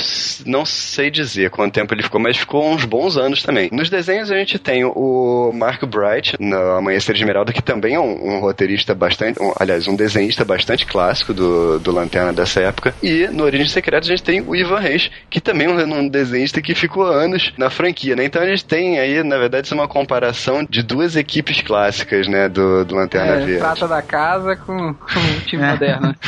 não 0.46 0.66
sei 0.66 1.12
dizer 1.12 1.50
quanto 1.50 1.74
tempo 1.74 1.94
ele 1.94 2.04
ficou, 2.04 2.22
mas 2.22 2.38
ficou 2.38 2.70
uns 2.70 2.86
bons 2.86 3.18
anos 3.18 3.44
também. 3.44 3.70
Nos 3.72 3.90
desenhos 3.90 4.32
a 4.32 4.38
gente 4.38 4.58
tem 4.58 4.86
o 4.86 5.52
Mark 5.54 5.84
Bright, 5.86 6.36
no 6.40 6.78
Amanhecer 6.78 7.16
Esmeralda, 7.16 7.52
que 7.52 7.62
também 7.62 7.96
é 7.96 8.00
um, 8.00 8.36
um 8.36 8.40
roteirista 8.40 8.96
bastante, 8.96 9.42
um, 9.42 9.52
aliás, 9.60 9.88
um 9.88 9.96
desenhista 9.96 10.46
bastante 10.46 10.86
clássico 10.86 11.34
do, 11.34 11.80
do 11.80 11.92
Lanterna 11.92 12.32
dessa 12.32 12.62
época. 12.62 12.94
E 13.04 13.28
no 13.28 13.44
Origem 13.44 13.68
Secreta 13.68 14.06
a 14.06 14.10
gente 14.10 14.24
tem 14.24 14.42
o 14.42 14.56
Ivan 14.56 14.77
Reis, 14.80 15.10
que 15.30 15.40
também 15.40 15.68
é 15.68 15.86
um 15.86 16.08
desenhista 16.08 16.62
que 16.62 16.76
ficou 16.76 17.04
anos 17.04 17.54
na 17.58 17.70
franquia, 17.70 18.16
né? 18.16 18.26
Então 18.26 18.42
a 18.42 18.46
gente 18.46 18.66
tem 18.66 19.00
aí, 19.00 19.24
na 19.24 19.38
verdade, 19.38 19.74
uma 19.74 19.88
comparação 19.88 20.66
de 20.70 20.82
duas 20.82 21.16
equipes 21.16 21.62
clássicas, 21.62 22.28
né, 22.28 22.50
do, 22.50 22.86
do 22.86 22.96
Lanterna 22.96 23.34
é, 23.34 23.46
Verde. 23.46 23.60
Prata 23.60 23.88
da 23.88 24.02
casa 24.02 24.56
com, 24.56 24.94
com 24.94 25.20
o 25.20 25.42
time 25.46 25.64
é. 25.64 25.72
moderno. 25.72 26.16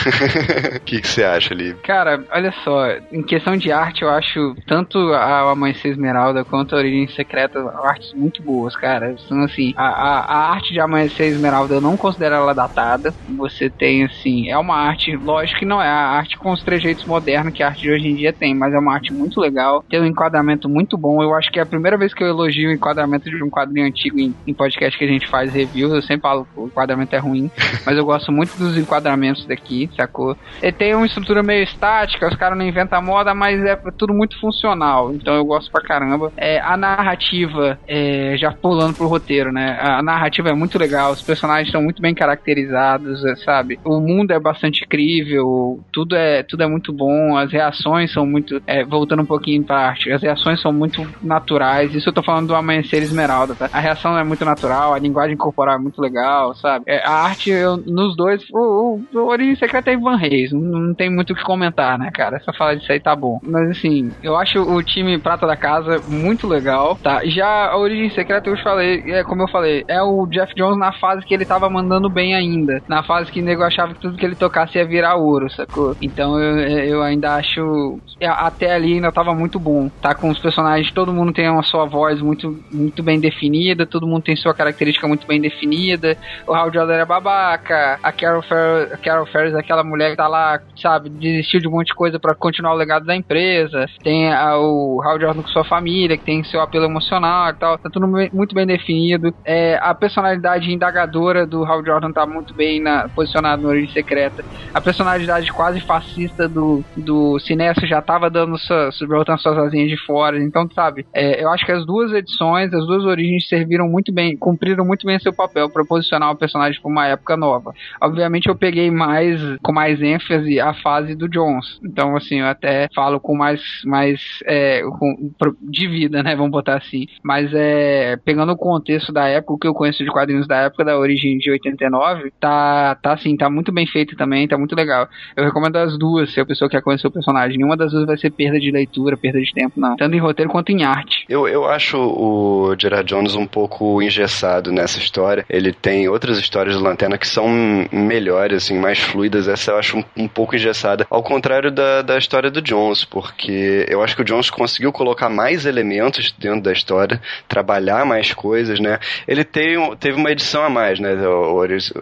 O 0.76 0.80
que 0.82 1.06
você 1.06 1.24
acha, 1.24 1.54
ali? 1.54 1.74
Cara, 1.84 2.24
olha 2.32 2.54
só, 2.64 2.88
em 3.12 3.22
questão 3.24 3.56
de 3.56 3.72
arte, 3.72 4.02
eu 4.02 4.10
acho 4.10 4.56
tanto 4.68 4.98
a 5.14 5.52
Amanhecer 5.52 5.92
Esmeralda 5.92 6.44
quanto 6.44 6.76
a 6.76 6.80
Origem 6.80 7.08
Secreta 7.16 7.60
artes 7.84 8.14
muito 8.14 8.42
boas, 8.42 8.76
cara. 8.76 9.12
Então, 9.12 9.44
assim, 9.44 9.74
a, 9.76 9.88
a, 9.88 10.20
a 10.20 10.52
arte 10.52 10.74
de 10.74 10.80
Amanhecer 10.80 11.28
Esmeralda 11.28 11.76
eu 11.76 11.82
não 11.82 11.98
considero 11.98 12.36
ela 12.36 12.54
datada. 12.54 13.14
Você 13.38 13.70
tem, 13.70 14.04
assim, 14.04 14.50
é 14.50 14.58
uma 14.58 14.76
arte, 14.76 15.16
lógico 15.16 15.60
que 15.60 15.66
não 15.66 15.82
é 15.82 15.88
a 15.88 16.10
arte 16.10 16.38
com 16.38 16.52
os 16.52 16.64
trejeitos 16.64 17.06
modernos 17.06 17.54
que 17.54 17.64
a 17.64 17.68
arte 17.68 17.82
de 17.82 17.92
hoje 17.92 18.08
em 18.08 18.16
dia 18.16 18.34
tem, 18.40 18.56
mas 18.56 18.74
é 18.74 18.80
uma 18.80 18.94
arte 18.94 19.14
muito 19.14 19.40
legal, 19.40 19.84
tem 19.90 20.00
um 20.00 20.06
enquadramento 20.06 20.70
muito 20.70 20.98
bom. 20.98 21.22
Eu 21.22 21.36
acho 21.36 21.52
que 21.52 21.60
é 21.60 21.64
a 21.64 21.66
primeira 21.66 21.98
vez 21.98 22.14
que 22.14 22.24
eu 22.24 22.28
elogio 22.28 22.70
o 22.70 22.74
enquadramento 22.74 23.30
de 23.30 23.44
um 23.44 23.50
quadrinho 23.50 23.86
antigo 23.86 24.20
em, 24.20 24.34
em 24.48 24.54
podcast 24.54 24.98
que 24.98 25.04
a 25.04 25.08
gente 25.08 25.28
faz 25.28 25.54
reviews. 25.54 25.94
Eu 25.94 26.02
sempre 26.02 26.22
falo 26.22 26.46
que 26.46 26.60
o 26.60 26.68
enquadramento 26.68 27.16
é 27.16 27.20
ruim, 27.20 27.52
mas 27.86 27.98
eu 27.98 28.06
gosto 28.06 28.32
muito 28.32 28.58
dos 28.58 28.78
enquadramentos 28.78 29.46
daqui, 29.46 29.90
sacou? 29.96 30.38
Ele 30.62 30.72
tem 30.72 30.96
uma 30.96 31.06
estrutura 31.06 31.44
meio 31.44 31.64
estática, 31.64 32.28
os 32.28 32.36
caras 32.36 32.58
não 32.58 32.66
inventam 32.66 33.02
moda, 33.02 33.34
mas 33.34 33.64
é 33.64 33.76
tudo 33.98 34.14
muito 34.14 34.40
funcional, 34.40 35.14
então 35.14 35.34
eu 35.34 35.44
gosto 35.44 35.72
pra 35.72 35.82
caramba. 35.82 36.32
É, 36.38 36.60
a 36.60 36.78
narrativa, 36.78 37.80
é, 37.88 38.36
já 38.38 38.52
pulando 38.52 38.96
pro 38.96 39.08
roteiro, 39.08 39.52
né? 39.52 39.78
A 39.82 40.02
narrativa 40.04 40.50
é 40.50 40.54
muito 40.54 40.78
legal, 40.78 41.12
os 41.12 41.22
personagens 41.22 41.68
estão 41.68 41.82
muito 41.82 42.02
bem 42.02 42.14
caracterizados, 42.14 43.26
é, 43.26 43.36
sabe? 43.38 43.80
O 43.84 44.00
mundo 44.00 44.32
é 44.32 44.40
bastante 44.40 44.84
incrível, 44.84 45.84
tudo 45.92 46.16
é, 46.16 46.44
tudo 46.44 46.64
é 46.64 46.68
muito 46.68 46.94
bom, 46.94 47.38
as 47.38 47.52
reações 47.52 48.12
são 48.14 48.26
muito. 48.30 48.62
É, 48.68 48.84
voltando 48.84 49.22
um 49.22 49.26
pouquinho 49.26 49.64
pra 49.64 49.88
arte, 49.88 50.12
as 50.12 50.22
reações 50.22 50.62
são 50.62 50.72
muito 50.72 51.06
naturais. 51.22 51.94
Isso 51.94 52.10
eu 52.10 52.14
tô 52.14 52.24
falando 52.24 52.48
do 52.48 52.56
Amanhecer 52.56 53.02
Esmeralda, 53.02 53.56
tá? 53.56 53.70
A 53.72 53.80
reação 53.80 54.18
é 54.18 54.24
muito 54.24 54.46
natural, 54.46 54.94
a 54.94 55.00
linguagem 55.00 55.38
corporal 55.38 55.76
é 55.76 55.80
muito 55.80 56.02
legal, 56.02 56.56
sabe? 56.56 56.86
É, 56.88 57.06
a 57.06 57.12
arte, 57.12 57.50
eu, 57.50 57.78
nos 57.78 58.16
dois, 58.16 58.44
o, 58.52 59.02
o, 59.14 59.20
o 59.20 59.28
Origem 59.28 59.56
Secreta 59.56 59.90
é 59.90 59.94
Ivan 59.94 60.16
Reis, 60.16 60.52
não, 60.52 60.62
não 60.62 60.94
tem 60.94 61.10
muito 61.10 61.34
o 61.34 61.36
que 61.36 61.44
comentar, 61.44 61.98
né, 61.98 62.10
cara? 62.14 62.40
Só 62.40 62.54
falar 62.54 62.76
disso 62.76 62.92
aí 62.92 63.00
tá 63.00 63.16
bom. 63.16 63.40
Mas 63.44 63.72
assim, 63.72 64.12
eu 64.24 64.36
acho 64.36 64.62
o 64.62 64.82
time 64.84 65.18
Prata 65.18 65.48
da 65.48 65.56
Casa 65.56 66.02
muito 66.08 66.48
legal, 66.48 66.98
tá? 67.02 67.22
Já 67.26 67.70
a 67.70 67.78
Origem 67.78 68.10
Secreta, 68.12 68.50
eu 68.50 68.58
falei, 68.58 69.04
é 69.08 69.24
como 69.24 69.44
eu 69.44 69.48
falei, 69.48 69.84
é 69.88 70.02
o 70.02 70.26
Jeff 70.28 70.54
Jones 70.56 70.78
na 70.78 70.92
fase 70.94 71.26
que 71.26 71.34
ele 71.34 71.46
tava 71.46 71.70
mandando 71.70 72.10
bem 72.10 72.36
ainda. 72.36 72.82
Na 72.88 73.04
fase 73.04 73.32
que 73.32 73.42
o 73.42 73.44
nego 73.44 73.64
achava 73.64 73.94
que 73.94 74.02
tudo 74.02 74.18
que 74.18 74.26
ele 74.26 74.36
tocasse 74.36 74.78
ia 74.78 74.86
virar 74.86 75.16
ouro, 75.16 75.50
sacou? 75.52 75.96
Então 76.02 76.40
eu, 76.40 76.58
eu 76.80 77.04
ainda 77.04 77.36
acho. 77.36 78.00
Até 78.28 78.74
ali 78.74 78.94
ainda 78.94 79.12
tava 79.12 79.34
muito 79.34 79.60
bom. 79.60 79.90
Tá 80.02 80.14
com 80.14 80.30
os 80.30 80.40
personagens, 80.40 80.92
todo 80.92 81.14
mundo 81.14 81.34
tem 81.34 81.50
uma 81.50 81.64
sua 81.64 81.86
voz 81.86 82.22
muito, 82.22 82.58
muito 82.72 83.02
bem 83.04 83.20
definida, 83.20 83.86
todo 83.86 84.08
mundo 84.08 84.24
tem 84.24 84.36
sua 84.36 84.54
característica 84.54 85.08
muito 85.08 85.26
bem 85.28 85.40
definida. 85.40 86.18
O 86.48 86.54
Hal 86.54 86.72
Jordan 86.72 86.96
é 86.96 87.06
babaca, 87.06 88.00
a 88.02 88.12
Carol, 88.12 88.42
Fer 88.42 88.94
a 88.94 88.98
Carol 88.98 89.26
Ferris 89.26 89.54
é 89.54 89.60
aquela 89.60 89.84
mulher 89.84 90.12
que 90.12 90.18
tá 90.18 90.28
lá, 90.28 90.60
sabe, 90.76 91.10
desistiu 91.10 91.60
de 91.60 91.68
um 91.68 91.72
monte 91.72 91.88
de 91.88 91.96
coisa 91.96 92.20
para 92.20 92.36
continuar 92.36 92.74
o 92.74 92.78
legado 92.78 93.06
da 93.06 93.16
empresa. 93.16 93.86
Tem 94.04 94.32
a, 94.32 94.58
o 94.58 95.02
Hal 95.04 95.20
Jordan 95.20 95.42
com 95.42 95.50
sua 95.50 95.64
família, 95.64 96.18
que 96.18 96.24
tem 96.24 96.44
seu 96.44 96.62
apelo 96.62 96.86
emocional 96.86 97.50
e 97.50 97.54
tal. 97.54 97.78
Tá 97.78 97.90
tudo 97.90 98.08
muito 98.08 98.56
bem 98.56 98.66
definido. 98.66 99.34
É, 99.46 99.80
a 99.82 99.94
personalidade 99.94 100.72
indagadora 100.72 101.46
do 101.46 101.64
Hal 101.64 101.84
Jordan 101.86 102.12
tá 102.12 102.26
muito 102.26 102.54
bem 102.54 102.82
na, 102.82 103.08
posicionada 103.10 103.62
no 103.62 103.70
Origem 103.70 103.92
Secreta. 103.92 104.44
A 104.74 104.82
personalidade 104.82 105.52
quase 105.52 105.80
fascista 105.82 106.48
do, 106.48 106.84
do 106.96 107.40
Sinestro 107.40 107.88
já 107.88 108.02
tava 108.10 108.28
dando 108.28 108.58
sua, 108.58 108.90
botando 109.08 109.38
suas 109.38 109.56
asinhas 109.60 109.88
de 109.88 109.98
fora. 110.04 110.42
Então, 110.42 110.68
sabe, 110.72 111.06
é, 111.14 111.44
eu 111.44 111.50
acho 111.52 111.64
que 111.64 111.72
as 111.72 111.86
duas 111.86 112.12
edições, 112.12 112.74
as 112.74 112.88
duas 112.88 113.06
origens 113.06 113.48
serviram 113.48 113.88
muito 113.88 114.12
bem, 114.12 114.36
cumpriram 114.36 114.84
muito 114.84 115.06
bem 115.06 115.20
seu 115.20 115.32
papel 115.32 115.70
para 115.70 115.86
posicionar 115.86 116.32
o 116.32 116.36
personagem 116.36 116.82
para 116.82 116.90
uma 116.90 117.06
época 117.06 117.38
nova. 117.38 117.72
Obviamente 118.02 118.50
eu 118.50 118.56
peguei 118.56 118.90
mais, 118.90 119.40
com 119.62 119.72
mais 119.72 120.02
ênfase 120.02 120.60
a 120.60 120.74
fase 120.74 121.14
do 121.14 121.30
Jones. 121.30 121.80
Então, 121.86 122.16
assim, 122.16 122.40
eu 122.40 122.48
até 122.48 122.90
falo 122.96 123.20
com 123.20 123.36
mais, 123.38 123.62
mais 123.86 124.20
é, 124.48 124.82
com, 124.82 125.32
de 125.62 125.88
vida, 125.88 126.24
né? 126.24 126.36
Vamos 126.36 126.52
botar 126.52 126.78
assim. 126.78 127.06
Mas 127.24 127.54
é, 127.54 128.18
pegando 128.26 128.54
o 128.54 128.58
contexto 128.58 129.14
da 129.14 129.28
época, 129.28 129.54
o 129.54 129.60
que 129.60 129.68
eu 129.68 129.74
conheço 129.76 130.04
de 130.04 130.10
quadrinhos 130.10 130.48
da 130.48 130.58
época 130.58 130.84
da 130.84 130.98
origem 130.98 131.38
de 131.38 131.52
89, 131.52 132.34
tá, 132.40 132.96
tá 132.96 133.14
assim, 133.14 133.38
tá 133.38 133.52
muito 133.52 133.72
bem 133.72 133.86
feito 133.86 134.16
também, 134.16 134.48
tá 134.48 134.58
muito 134.58 134.76
legal. 134.76 135.08
Eu 135.38 135.44
recomendo 135.44 135.76
as 135.76 135.96
duas, 135.96 136.34
se 136.34 136.42
a 136.42 136.46
pessoa 136.46 136.68
quer 136.68 136.82
conhecer 136.82 137.06
o 137.06 137.12
personagem. 137.12 137.56
Nenhuma 137.56 137.78
das 137.78 137.92
duas 137.92 137.99
vai 138.06 138.18
ser 138.18 138.32
perda 138.32 138.60
de 138.60 138.72
leitura, 138.72 139.18
perda 139.18 139.40
de 139.40 139.54
tempo, 139.54 139.80
não. 139.80 139.96
Tanto 139.96 140.16
em 140.16 140.20
roteiro 140.20 140.52
quanto 140.52 140.72
em 140.72 140.84
arte. 140.84 141.26
Eu, 141.28 141.48
eu 141.48 141.66
acho 141.66 141.98
o 141.98 142.76
Gerard 142.80 143.08
Jones 143.08 143.36
um 143.36 143.46
pouco 143.46 144.02
engessado 144.02 144.72
nessa 144.72 145.00
história. 145.00 145.46
Ele 145.50 145.72
tem 145.72 146.08
outras 146.08 146.38
histórias 146.38 146.76
de 146.76 146.84
Lanterna 146.84 147.18
que 147.18 147.28
são 147.28 147.48
melhores, 147.92 148.64
assim, 148.64 148.78
mais 148.78 149.00
fluidas. 149.00 149.48
Essa 149.48 149.72
eu 149.72 149.78
acho 149.78 149.98
um, 149.98 150.04
um 150.18 150.28
pouco 150.28 150.56
engessada. 150.56 151.06
Ao 151.10 151.24
contrário 151.24 151.72
da, 151.72 152.02
da 152.02 152.18
história 152.18 152.50
do 152.50 152.62
Jones, 152.62 153.04
porque 153.06 153.86
eu 153.90 154.04
acho 154.04 154.16
que 154.16 154.22
o 154.22 154.26
Jones 154.26 154.50
conseguiu 154.50 154.92
colocar 154.92 155.30
mais 155.30 155.66
elementos 155.66 156.34
dentro 156.38 156.62
da 156.62 156.72
história, 156.72 157.22
trabalhar 157.48 158.06
mais 158.06 158.34
coisas, 158.34 158.80
né? 158.80 159.00
Ele 159.28 159.44
tem, 159.44 159.96
teve 159.98 160.18
uma 160.18 160.32
edição 160.32 160.64
a 160.64 160.70
mais, 160.70 161.00
né? 161.00 161.16
O 161.28 161.56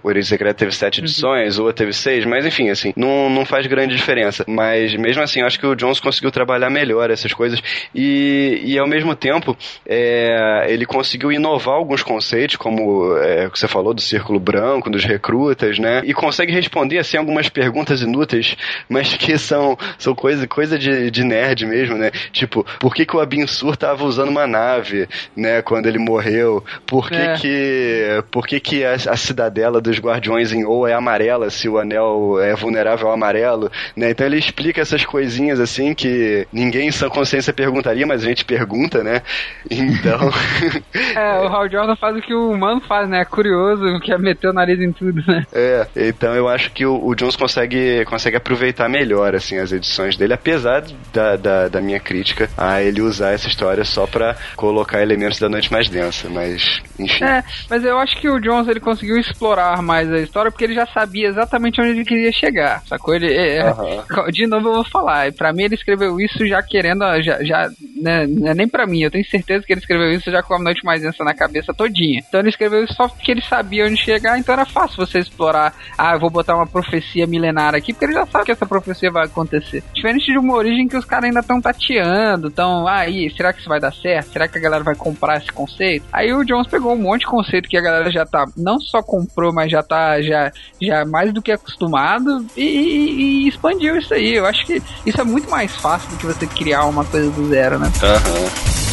Origem 0.03 0.23
Secreto 0.23 0.57
teve 0.57 0.71
sete 0.71 0.99
uhum. 0.99 1.05
edições, 1.05 1.57
uhum. 1.57 1.65
ou 1.65 1.73
teve 1.73 1.93
seis, 1.93 2.25
mas 2.25 2.45
enfim, 2.45 2.69
assim, 2.69 2.93
não, 2.95 3.29
não 3.29 3.45
faz 3.45 3.65
grande 3.67 3.95
diferença. 3.95 4.43
Mas 4.47 4.95
mesmo 4.95 5.23
assim, 5.23 5.41
eu 5.41 5.47
acho 5.47 5.59
que 5.59 5.65
o 5.65 5.75
Jones 5.75 5.86
conseguiu 5.99 6.31
trabalhar 6.31 6.69
melhor 6.69 7.09
essas 7.09 7.33
coisas 7.33 7.61
e, 7.93 8.61
e 8.63 8.77
ao 8.77 8.87
mesmo 8.87 9.15
tempo 9.15 9.57
é, 9.85 10.65
ele 10.67 10.85
conseguiu 10.85 11.31
inovar 11.31 11.75
alguns 11.75 12.03
conceitos, 12.03 12.55
como 12.55 13.15
é, 13.17 13.47
você 13.49 13.67
falou 13.67 13.93
do 13.93 14.01
círculo 14.01 14.39
branco, 14.39 14.89
dos 14.89 15.03
recrutas, 15.03 15.79
né? 15.79 16.01
E 16.05 16.13
consegue 16.13 16.51
responder 16.51 16.99
assim 16.99 17.17
algumas 17.17 17.49
perguntas 17.49 18.01
inúteis, 18.01 18.55
mas 18.89 19.15
que 19.15 19.37
são, 19.37 19.77
são 19.97 20.13
coisa, 20.13 20.47
coisa 20.47 20.77
de, 20.77 21.09
de 21.11 21.23
nerd 21.23 21.65
mesmo, 21.65 21.97
né? 21.97 22.11
Tipo, 22.31 22.65
por 22.79 22.93
que, 22.93 23.05
que 23.05 23.15
o 23.15 23.19
Abinsur 23.19 23.75
tava 23.75 24.03
usando 24.03 24.29
uma 24.29 24.47
nave, 24.47 25.07
né? 25.35 25.61
Quando 25.61 25.87
ele 25.87 25.99
morreu? 25.99 26.63
Por 26.85 27.09
que 27.09 27.15
é. 27.15 27.33
que, 27.35 28.23
por 28.31 28.47
que, 28.47 28.59
que 28.59 28.83
a, 28.83 28.93
a 28.93 29.17
cidadela 29.17 29.81
dos 29.81 29.99
guardiões 29.99 30.51
em 30.51 30.65
ou 30.65 30.87
é 30.87 30.93
amarela 30.93 31.49
se 31.49 31.67
o 31.69 31.77
anel 31.77 32.39
é 32.41 32.55
vulnerável 32.55 33.07
ao 33.07 33.13
amarelo, 33.13 33.71
né? 33.95 34.11
Então 34.11 34.25
ele 34.25 34.37
explica 34.37 34.81
essas 34.81 35.05
coisinhas 35.05 35.59
assim 35.67 35.93
que 35.93 36.47
ninguém 36.51 36.87
em 36.87 36.91
sua 36.91 37.09
consciência 37.09 37.53
perguntaria, 37.53 38.07
mas 38.07 38.23
a 38.23 38.27
gente 38.27 38.45
pergunta, 38.45 39.03
né? 39.03 39.21
Então. 39.69 40.31
é, 41.15 41.39
o 41.41 41.47
Hal 41.47 41.69
Jordan 41.69 41.95
faz 41.95 42.15
o 42.15 42.21
que 42.21 42.33
o 42.33 42.51
humano 42.51 42.81
faz, 42.81 43.09
né? 43.09 43.21
É 43.21 43.25
curioso, 43.25 43.99
quer 43.99 44.17
meter 44.17 44.49
o 44.49 44.53
nariz 44.53 44.79
em 44.79 44.91
tudo, 44.91 45.21
né? 45.27 45.45
É, 45.53 45.87
então 45.95 46.33
eu 46.33 46.47
acho 46.47 46.71
que 46.71 46.85
o, 46.85 47.05
o 47.05 47.13
Jones 47.15 47.35
consegue, 47.35 48.05
consegue 48.05 48.37
aproveitar 48.37 48.87
melhor, 48.87 49.35
assim, 49.35 49.57
as 49.57 49.71
edições 49.71 50.15
dele, 50.15 50.33
apesar 50.33 50.83
da, 51.13 51.35
da, 51.35 51.67
da 51.67 51.81
minha 51.81 51.99
crítica 51.99 52.49
a 52.57 52.81
ele 52.81 53.01
usar 53.01 53.31
essa 53.31 53.47
história 53.47 53.83
só 53.83 54.07
pra 54.07 54.35
colocar 54.55 55.01
elementos 55.01 55.39
da 55.39 55.49
noite 55.49 55.71
mais 55.71 55.89
densa, 55.89 56.29
mas, 56.29 56.81
enfim. 56.97 57.23
É, 57.23 57.43
mas 57.69 57.83
eu 57.83 57.97
acho 57.99 58.17
que 58.17 58.29
o 58.29 58.39
Jones 58.39 58.67
ele 58.67 58.79
conseguiu 58.79 59.17
explorar 59.17 59.81
mais 59.81 60.11
a 60.11 60.19
história 60.19 60.51
porque 60.51 60.63
ele 60.63 60.73
já 60.73 60.85
sabia 60.85 61.27
exatamente 61.27 61.81
onde 61.81 61.91
ele 61.91 62.05
queria 62.05 62.31
chegar, 62.31 62.81
sacou? 62.87 63.15
Ele, 63.15 63.33
é, 63.33 63.71
uhum. 63.71 64.31
De 64.31 64.47
novo 64.47 64.69
eu 64.69 64.73
vou 64.75 64.83
falar, 64.83 65.31
pra 65.33 65.51
mim 65.57 65.63
ele 65.63 65.75
escreveu 65.75 66.19
isso 66.21 66.45
já 66.47 66.61
querendo, 66.61 67.03
já, 67.21 67.43
já 67.43 67.69
né, 68.01 68.23
é 68.23 68.53
nem 68.53 68.67
pra 68.67 68.85
mim, 68.85 69.01
eu 69.01 69.11
tenho 69.11 69.25
certeza 69.25 69.65
que 69.65 69.73
ele 69.73 69.81
escreveu 69.81 70.11
isso 70.13 70.31
já 70.31 70.43
com 70.43 70.53
a 70.53 70.59
noite 70.59 70.85
mais 70.85 71.01
densa 71.01 71.23
na 71.23 71.33
cabeça 71.33 71.73
todinha. 71.73 72.23
Então 72.27 72.39
ele 72.39 72.49
escreveu 72.49 72.83
isso 72.83 72.93
só 72.93 73.07
porque 73.07 73.31
ele 73.31 73.41
sabia 73.41 73.85
onde 73.85 73.97
chegar, 73.97 74.37
então 74.37 74.53
era 74.53 74.65
fácil 74.65 75.05
você 75.05 75.19
explorar, 75.19 75.73
ah, 75.97 76.13
eu 76.13 76.19
vou 76.19 76.29
botar 76.29 76.55
uma 76.55 76.67
profecia 76.67 77.25
milenária 77.25 77.77
aqui, 77.77 77.91
porque 77.91 78.05
ele 78.05 78.13
já 78.13 78.25
sabe 78.27 78.45
que 78.45 78.51
essa 78.51 78.65
profecia 78.65 79.11
vai 79.11 79.25
acontecer. 79.25 79.83
Diferente 79.93 80.31
de 80.31 80.37
uma 80.37 80.53
origem 80.53 80.87
que 80.87 80.97
os 80.97 81.05
caras 81.05 81.25
ainda 81.25 81.39
estão 81.39 81.59
tateando, 81.59 82.47
então, 82.47 82.87
ah, 82.87 83.05
será 83.35 83.51
que 83.51 83.59
isso 83.59 83.69
vai 83.69 83.79
dar 83.79 83.93
certo? 83.93 84.31
Será 84.31 84.47
que 84.47 84.57
a 84.57 84.61
galera 84.61 84.83
vai 84.83 84.95
comprar 84.95 85.37
esse 85.37 85.51
conceito? 85.51 86.05
Aí 86.13 86.31
o 86.31 86.43
Jones 86.43 86.67
pegou 86.67 86.93
um 86.93 87.01
monte 87.01 87.21
de 87.21 87.27
conceito 87.27 87.67
que 87.67 87.77
a 87.77 87.81
galera 87.81 88.11
já 88.11 88.25
tá, 88.25 88.45
não 88.55 88.79
só 88.79 89.01
comprou, 89.01 89.51
mas 89.51 89.71
já 89.71 89.81
tá 89.81 90.21
já, 90.21 90.51
já 90.81 91.05
mais 91.05 91.33
do 91.33 91.41
que 91.41 91.51
acostumado 91.51 92.45
e, 92.55 92.61
e, 92.61 93.45
e 93.45 93.47
expandiu 93.47 93.97
isso 93.97 94.13
aí. 94.13 94.35
Eu 94.35 94.45
acho 94.45 94.65
que 94.65 94.81
isso 95.05 95.19
é 95.19 95.23
muito 95.23 95.46
mais 95.49 95.75
fácil 95.75 96.09
do 96.09 96.17
que 96.17 96.25
você 96.25 96.45
criar 96.45 96.85
uma 96.85 97.03
coisa 97.05 97.29
do 97.29 97.47
zero, 97.49 97.79
né? 97.79 97.91
Aham. 98.01 98.39
Uhum. 98.39 98.86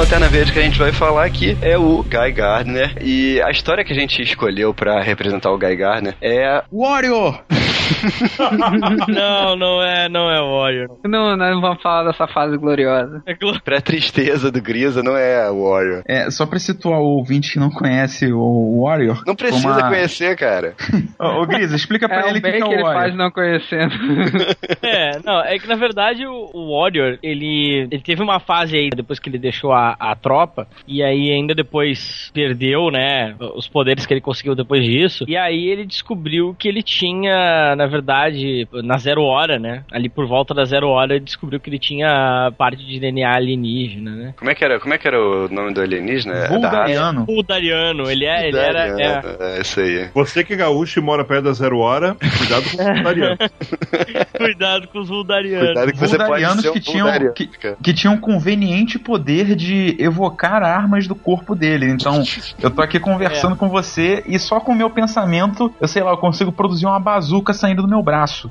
Lanterna 0.00 0.28
Verde 0.28 0.50
que 0.50 0.58
a 0.58 0.62
gente 0.62 0.78
vai 0.78 0.92
falar 0.92 1.26
aqui 1.26 1.58
é 1.60 1.76
o 1.76 2.02
Guy 2.02 2.32
Gardner. 2.32 2.96
E 3.02 3.38
a 3.42 3.50
história 3.50 3.84
que 3.84 3.92
a 3.92 3.94
gente 3.94 4.22
escolheu 4.22 4.72
para 4.72 4.98
representar 5.02 5.50
o 5.50 5.58
Guy 5.58 5.76
Gardner 5.76 6.16
é 6.22 6.46
a 6.46 6.64
Warrior! 6.72 7.44
não, 9.08 9.56
não 9.56 9.82
é, 9.82 10.08
não 10.08 10.30
é 10.30 10.40
Warrior. 10.40 10.98
Não, 11.04 11.36
nós 11.36 11.54
não 11.54 11.60
vamos 11.60 11.82
falar 11.82 12.04
dessa 12.04 12.26
fase 12.26 12.56
gloriosa. 12.56 13.22
É 13.26 13.34
gl 13.34 13.58
pra 13.64 13.80
tristeza 13.80 14.50
do 14.50 14.60
Grisa, 14.60 15.02
não 15.02 15.16
é 15.16 15.50
Warrior. 15.50 16.02
É, 16.06 16.30
só 16.30 16.46
pra 16.46 16.58
situar 16.58 17.00
o 17.00 17.16
ouvinte 17.16 17.52
que 17.52 17.58
não 17.58 17.70
conhece 17.70 18.32
o 18.32 18.82
Warrior. 18.82 19.22
Não 19.26 19.34
precisa 19.34 19.68
uma... 19.68 19.88
conhecer, 19.88 20.36
cara. 20.36 20.74
ô, 21.18 21.42
ô 21.42 21.46
Grisa, 21.46 21.76
explica 21.76 22.08
pra 22.08 22.26
é, 22.26 22.30
ele 22.30 22.38
o 22.38 22.42
que, 22.42 22.52
que 22.52 22.56
é 22.58 22.64
o 22.64 22.68
que 22.68 22.82
Warrior. 22.82 22.90
ele 22.90 23.00
faz 23.00 23.16
não 23.16 23.30
conhecendo. 23.30 23.94
é, 24.82 25.18
não, 25.24 25.40
é 25.42 25.58
que 25.58 25.68
na 25.68 25.76
verdade 25.76 26.26
o, 26.26 26.50
o 26.52 26.78
Warrior, 26.78 27.18
ele, 27.22 27.88
ele 27.90 28.02
teve 28.02 28.22
uma 28.22 28.40
fase 28.40 28.76
aí, 28.76 28.90
depois 28.90 29.18
que 29.18 29.28
ele 29.28 29.38
deixou 29.38 29.72
a, 29.72 29.96
a 29.98 30.14
tropa, 30.14 30.66
e 30.86 31.02
aí 31.02 31.30
ainda 31.30 31.54
depois 31.54 32.30
perdeu, 32.32 32.90
né, 32.90 33.34
os 33.54 33.68
poderes 33.68 34.06
que 34.06 34.14
ele 34.14 34.20
conseguiu 34.20 34.54
depois 34.54 34.84
disso, 34.84 35.24
e 35.28 35.36
aí 35.36 35.68
ele 35.68 35.84
descobriu 35.84 36.54
que 36.58 36.68
ele 36.68 36.82
tinha 36.82 37.74
na 37.80 37.86
verdade, 37.86 38.68
na 38.84 38.98
zero 38.98 39.22
hora, 39.22 39.58
né? 39.58 39.84
Ali 39.90 40.10
por 40.10 40.26
volta 40.26 40.52
da 40.52 40.66
zero 40.66 40.88
hora, 40.88 41.14
ele 41.14 41.24
descobriu 41.24 41.58
que 41.58 41.70
ele 41.70 41.78
tinha 41.78 42.52
parte 42.58 42.84
de 42.84 43.00
DNA 43.00 43.34
alienígena, 43.34 44.10
né? 44.10 44.34
Como 44.36 44.50
é 44.50 44.54
que 44.54 44.62
era, 44.62 44.78
como 44.78 44.92
é 44.92 44.98
que 44.98 45.08
era 45.08 45.18
o 45.18 45.48
nome 45.48 45.72
do 45.72 45.80
alienígena? 45.80 46.34
É 46.34 46.36
da 46.36 46.42
raça? 46.42 46.54
Vulgariano. 46.58 47.24
Vulgariano, 47.24 48.10
ele 48.10 48.26
é, 48.26 48.48
ele 48.48 48.58
era. 48.58 48.80
É, 48.80 48.88
Vulgariano, 48.88 49.28
É, 49.40 49.60
isso 49.62 49.80
aí. 49.80 50.10
Você 50.12 50.44
que 50.44 50.52
é 50.52 50.56
gaúcho 50.56 50.98
e 50.98 51.02
mora 51.02 51.24
perto 51.24 51.44
da 51.44 51.52
zero 51.52 51.78
hora, 51.78 52.14
cuidado 52.36 52.64
com 52.70 52.82
o 52.82 52.86
vegetariano. 52.86 53.36
cuidado 54.36 54.88
com 54.88 54.98
os 54.98 55.08
Vulgarianos. 55.08 55.66
Cuidado 55.66 55.92
que 55.92 55.98
você 55.98 56.16
pode 56.18 56.28
Vulgarianos 56.28 56.62
ser 56.62 56.70
um 56.70 56.72
que 56.74 56.80
tinham, 56.80 57.06
Vulgariano, 57.06 57.34
que, 57.34 57.46
que 57.82 57.94
tinham 57.94 58.16
conveniente 58.18 58.98
poder 58.98 59.54
de 59.56 59.96
evocar 59.98 60.62
armas 60.62 61.06
do 61.06 61.14
corpo 61.14 61.54
dele. 61.54 61.86
Então, 61.90 62.22
eu 62.62 62.70
tô 62.70 62.82
aqui 62.82 62.98
É. 62.98 63.00
conversando 63.00 63.56
com 63.56 63.70
você 63.70 64.22
e 64.26 64.38
só 64.38 64.60
com 64.60 64.72
o 64.72 64.74
meu 64.74 64.90
pensamento, 64.90 65.72
eu 65.80 65.88
sei 65.88 66.02
lá, 66.02 66.10
eu 66.10 66.18
consigo 66.18 66.52
produzir 66.52 66.84
uma 66.84 67.00
bazuca 67.00 67.54
saindo 67.70 67.82
do 67.82 67.88
meu 67.88 68.02
braço. 68.02 68.48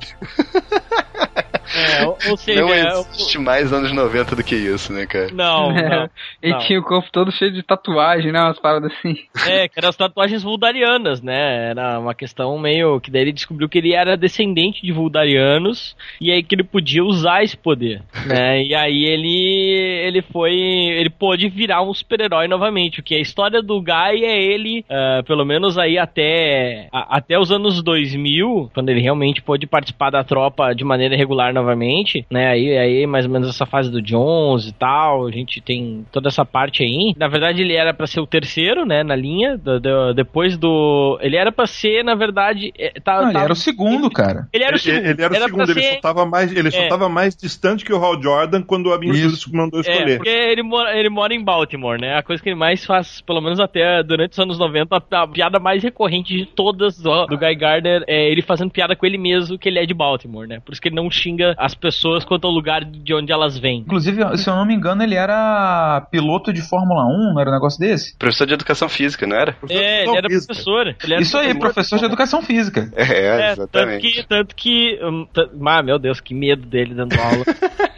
É, 1.72 2.04
ou, 2.04 2.18
ou 2.30 2.36
seja, 2.36 2.60
Não 2.62 2.74
é, 2.74 2.80
existe 2.98 3.38
mais 3.38 3.72
anos 3.72 3.92
90 3.92 4.34
do 4.34 4.42
que 4.42 4.56
isso, 4.56 4.92
né, 4.92 5.06
cara? 5.06 5.28
não, 5.32 5.72
não. 5.72 6.10
Ele 6.42 6.52
Não. 6.54 6.58
tinha 6.60 6.80
o 6.80 6.82
corpo 6.82 7.08
todo 7.12 7.30
cheio 7.30 7.52
de 7.52 7.62
tatuagem, 7.62 8.32
né? 8.32 8.40
Umas 8.40 8.58
paradas 8.58 8.90
assim. 8.92 9.16
É, 9.46 9.68
que 9.68 9.78
eram 9.78 9.88
as 9.88 9.96
tatuagens 9.96 10.42
vuldarianas, 10.42 11.22
né? 11.22 11.70
Era 11.70 12.00
uma 12.00 12.12
questão 12.14 12.58
meio. 12.58 13.00
que 13.00 13.08
daí 13.10 13.22
ele 13.22 13.32
descobriu 13.32 13.68
que 13.68 13.78
ele 13.78 13.92
era 13.94 14.16
descendente 14.16 14.82
de 14.82 14.90
vuldarianos 14.90 15.96
e 16.20 16.32
aí 16.32 16.42
que 16.42 16.56
ele 16.56 16.64
podia 16.64 17.04
usar 17.04 17.44
esse 17.44 17.56
poder, 17.56 18.02
né? 18.26 18.62
E 18.64 18.74
aí 18.74 19.04
ele. 19.04 20.02
ele 20.06 20.22
foi. 20.22 20.52
ele 20.56 21.10
pôde 21.10 21.48
virar 21.48 21.82
um 21.82 21.94
super-herói 21.94 22.48
novamente. 22.48 22.98
O 22.98 23.02
que 23.02 23.14
a 23.14 23.20
história 23.20 23.62
do 23.62 23.80
Guy 23.80 24.24
é 24.24 24.42
ele, 24.42 24.84
ah, 24.90 25.22
pelo 25.24 25.44
menos 25.44 25.78
aí 25.78 25.96
até. 25.98 26.88
a- 26.92 27.16
até 27.18 27.38
os 27.38 27.52
anos 27.52 27.80
2000, 27.80 28.70
quando 28.74 28.88
ele 28.88 28.99
realmente 29.00 29.42
pôde 29.42 29.66
participar 29.66 30.10
da 30.10 30.22
tropa 30.24 30.74
de 30.74 30.84
maneira 30.84 31.16
regular 31.16 31.52
novamente, 31.52 32.24
né? 32.30 32.48
Aí, 32.48 32.76
aí 32.78 33.06
mais 33.06 33.24
ou 33.26 33.30
menos 33.30 33.48
essa 33.48 33.66
fase 33.66 33.90
do 33.90 34.00
Jones 34.02 34.66
e 34.66 34.72
tal, 34.72 35.26
a 35.26 35.30
gente 35.30 35.60
tem 35.60 36.04
toda 36.12 36.28
essa 36.28 36.44
parte 36.44 36.82
aí. 36.82 37.14
Na 37.16 37.28
verdade, 37.28 37.62
ele 37.62 37.74
era 37.74 37.92
pra 37.94 38.06
ser 38.06 38.20
o 38.20 38.26
terceiro, 38.26 38.84
né, 38.84 39.02
na 39.02 39.16
linha, 39.16 39.56
do- 39.56 39.80
do- 39.80 40.14
depois 40.14 40.56
do... 40.56 41.18
Ele 41.20 41.36
era 41.36 41.50
pra 41.52 41.66
ser, 41.66 42.04
na 42.04 42.14
verdade... 42.14 42.72
é, 42.78 42.90
Tá, 43.02 43.16
Não, 43.16 43.24
ele 43.24 43.32
tá- 43.32 43.42
era 43.44 43.52
o 43.52 43.56
segundo, 43.56 44.10
cara. 44.10 44.46
ele 44.52 44.64
era 44.64 44.72
o 44.72 44.76
Ele, 44.76 44.78
segundo. 44.80 45.06
ele 45.06 45.22
era 45.22 45.32
o 45.32 45.36
segundo, 45.44 45.64
pra 45.64 45.72
ele 45.72 45.82
ser- 45.82 45.94
só 45.94 46.00
tava 46.00 46.26
mais, 46.26 46.54
ele 46.56 46.70
só 46.70 46.78
É. 46.82 46.88
tava 46.88 47.08
mais 47.08 47.34
distante 47.36 47.84
que 47.84 47.92
o 47.92 48.04
Hal 48.04 48.20
Jordan 48.22 48.62
quando 48.62 48.86
o 48.88 48.92
Abin 48.92 49.10
Isso. 49.10 49.54
mandou 49.54 49.80
É, 49.80 49.82
escolher. 49.82 50.16
porque 50.16 50.28
ele 50.28 50.62
mora, 50.62 50.98
ele 50.98 51.08
mora 51.08 51.32
em 51.34 51.42
Baltimore, 51.42 51.98
né? 52.00 52.16
A 52.16 52.22
coisa 52.22 52.42
que 52.42 52.48
ele 52.48 52.56
mais 52.56 52.84
faz, 52.84 53.20
pelo 53.22 53.40
menos 53.40 53.58
até 53.60 54.02
durante 54.02 54.32
os 54.32 54.38
anos 54.38 54.58
90, 54.58 54.96
a, 54.96 55.22
a 55.22 55.26
piada 55.28 55.58
mais 55.58 55.82
recorrente 55.82 56.36
de 56.36 56.46
todas 56.46 57.04
ó, 57.06 57.26
do 57.26 57.38
Guy 57.38 57.54
Gardner 57.54 58.04
é 58.06 58.30
ele 58.30 58.42
fazendo 58.42 58.70
piada 58.70 58.89
com 58.96 59.06
ele 59.06 59.18
mesmo, 59.18 59.58
que 59.58 59.68
ele 59.68 59.78
é 59.78 59.86
de 59.86 59.94
Baltimore, 59.94 60.46
né? 60.46 60.60
Por 60.64 60.72
isso 60.72 60.80
que 60.80 60.88
ele 60.88 60.96
não 60.96 61.10
xinga 61.10 61.54
as 61.58 61.74
pessoas 61.74 62.24
quanto 62.24 62.46
ao 62.46 62.52
lugar 62.52 62.84
de 62.84 63.14
onde 63.14 63.32
elas 63.32 63.58
vêm. 63.58 63.80
Inclusive, 63.80 64.36
se 64.38 64.48
eu 64.48 64.54
não 64.56 64.64
me 64.64 64.74
engano, 64.74 65.02
ele 65.02 65.14
era 65.14 66.00
piloto 66.10 66.52
de 66.52 66.62
Fórmula 66.62 67.04
1, 67.06 67.32
não 67.34 67.40
era 67.40 67.50
um 67.50 67.54
negócio 67.54 67.78
desse? 67.80 68.16
Professor 68.18 68.46
de 68.46 68.54
educação 68.54 68.88
física, 68.88 69.26
não 69.26 69.36
era? 69.36 69.56
É, 69.68 70.02
ele 70.04 70.16
era 70.16 70.28
Física. 70.28 70.46
professor. 70.54 70.86
Ele 71.02 71.12
era 71.14 71.22
Isso 71.22 71.36
aí, 71.38 71.54
professor 71.58 71.98
de 71.98 72.04
educação 72.04 72.42
física. 72.42 72.90
É, 72.96 73.02
É, 73.02 73.48
tanto 73.54 73.60
exatamente. 73.60 74.02
que, 74.12 74.26
tanto 74.28 74.54
que, 74.54 74.98
hum, 75.02 75.26
ah, 75.66 75.82
meu 75.82 75.98
Deus, 75.98 76.20
que 76.20 76.34
medo 76.34 76.66
dele 76.66 76.94
dando 76.94 77.14
aula. 77.20 77.44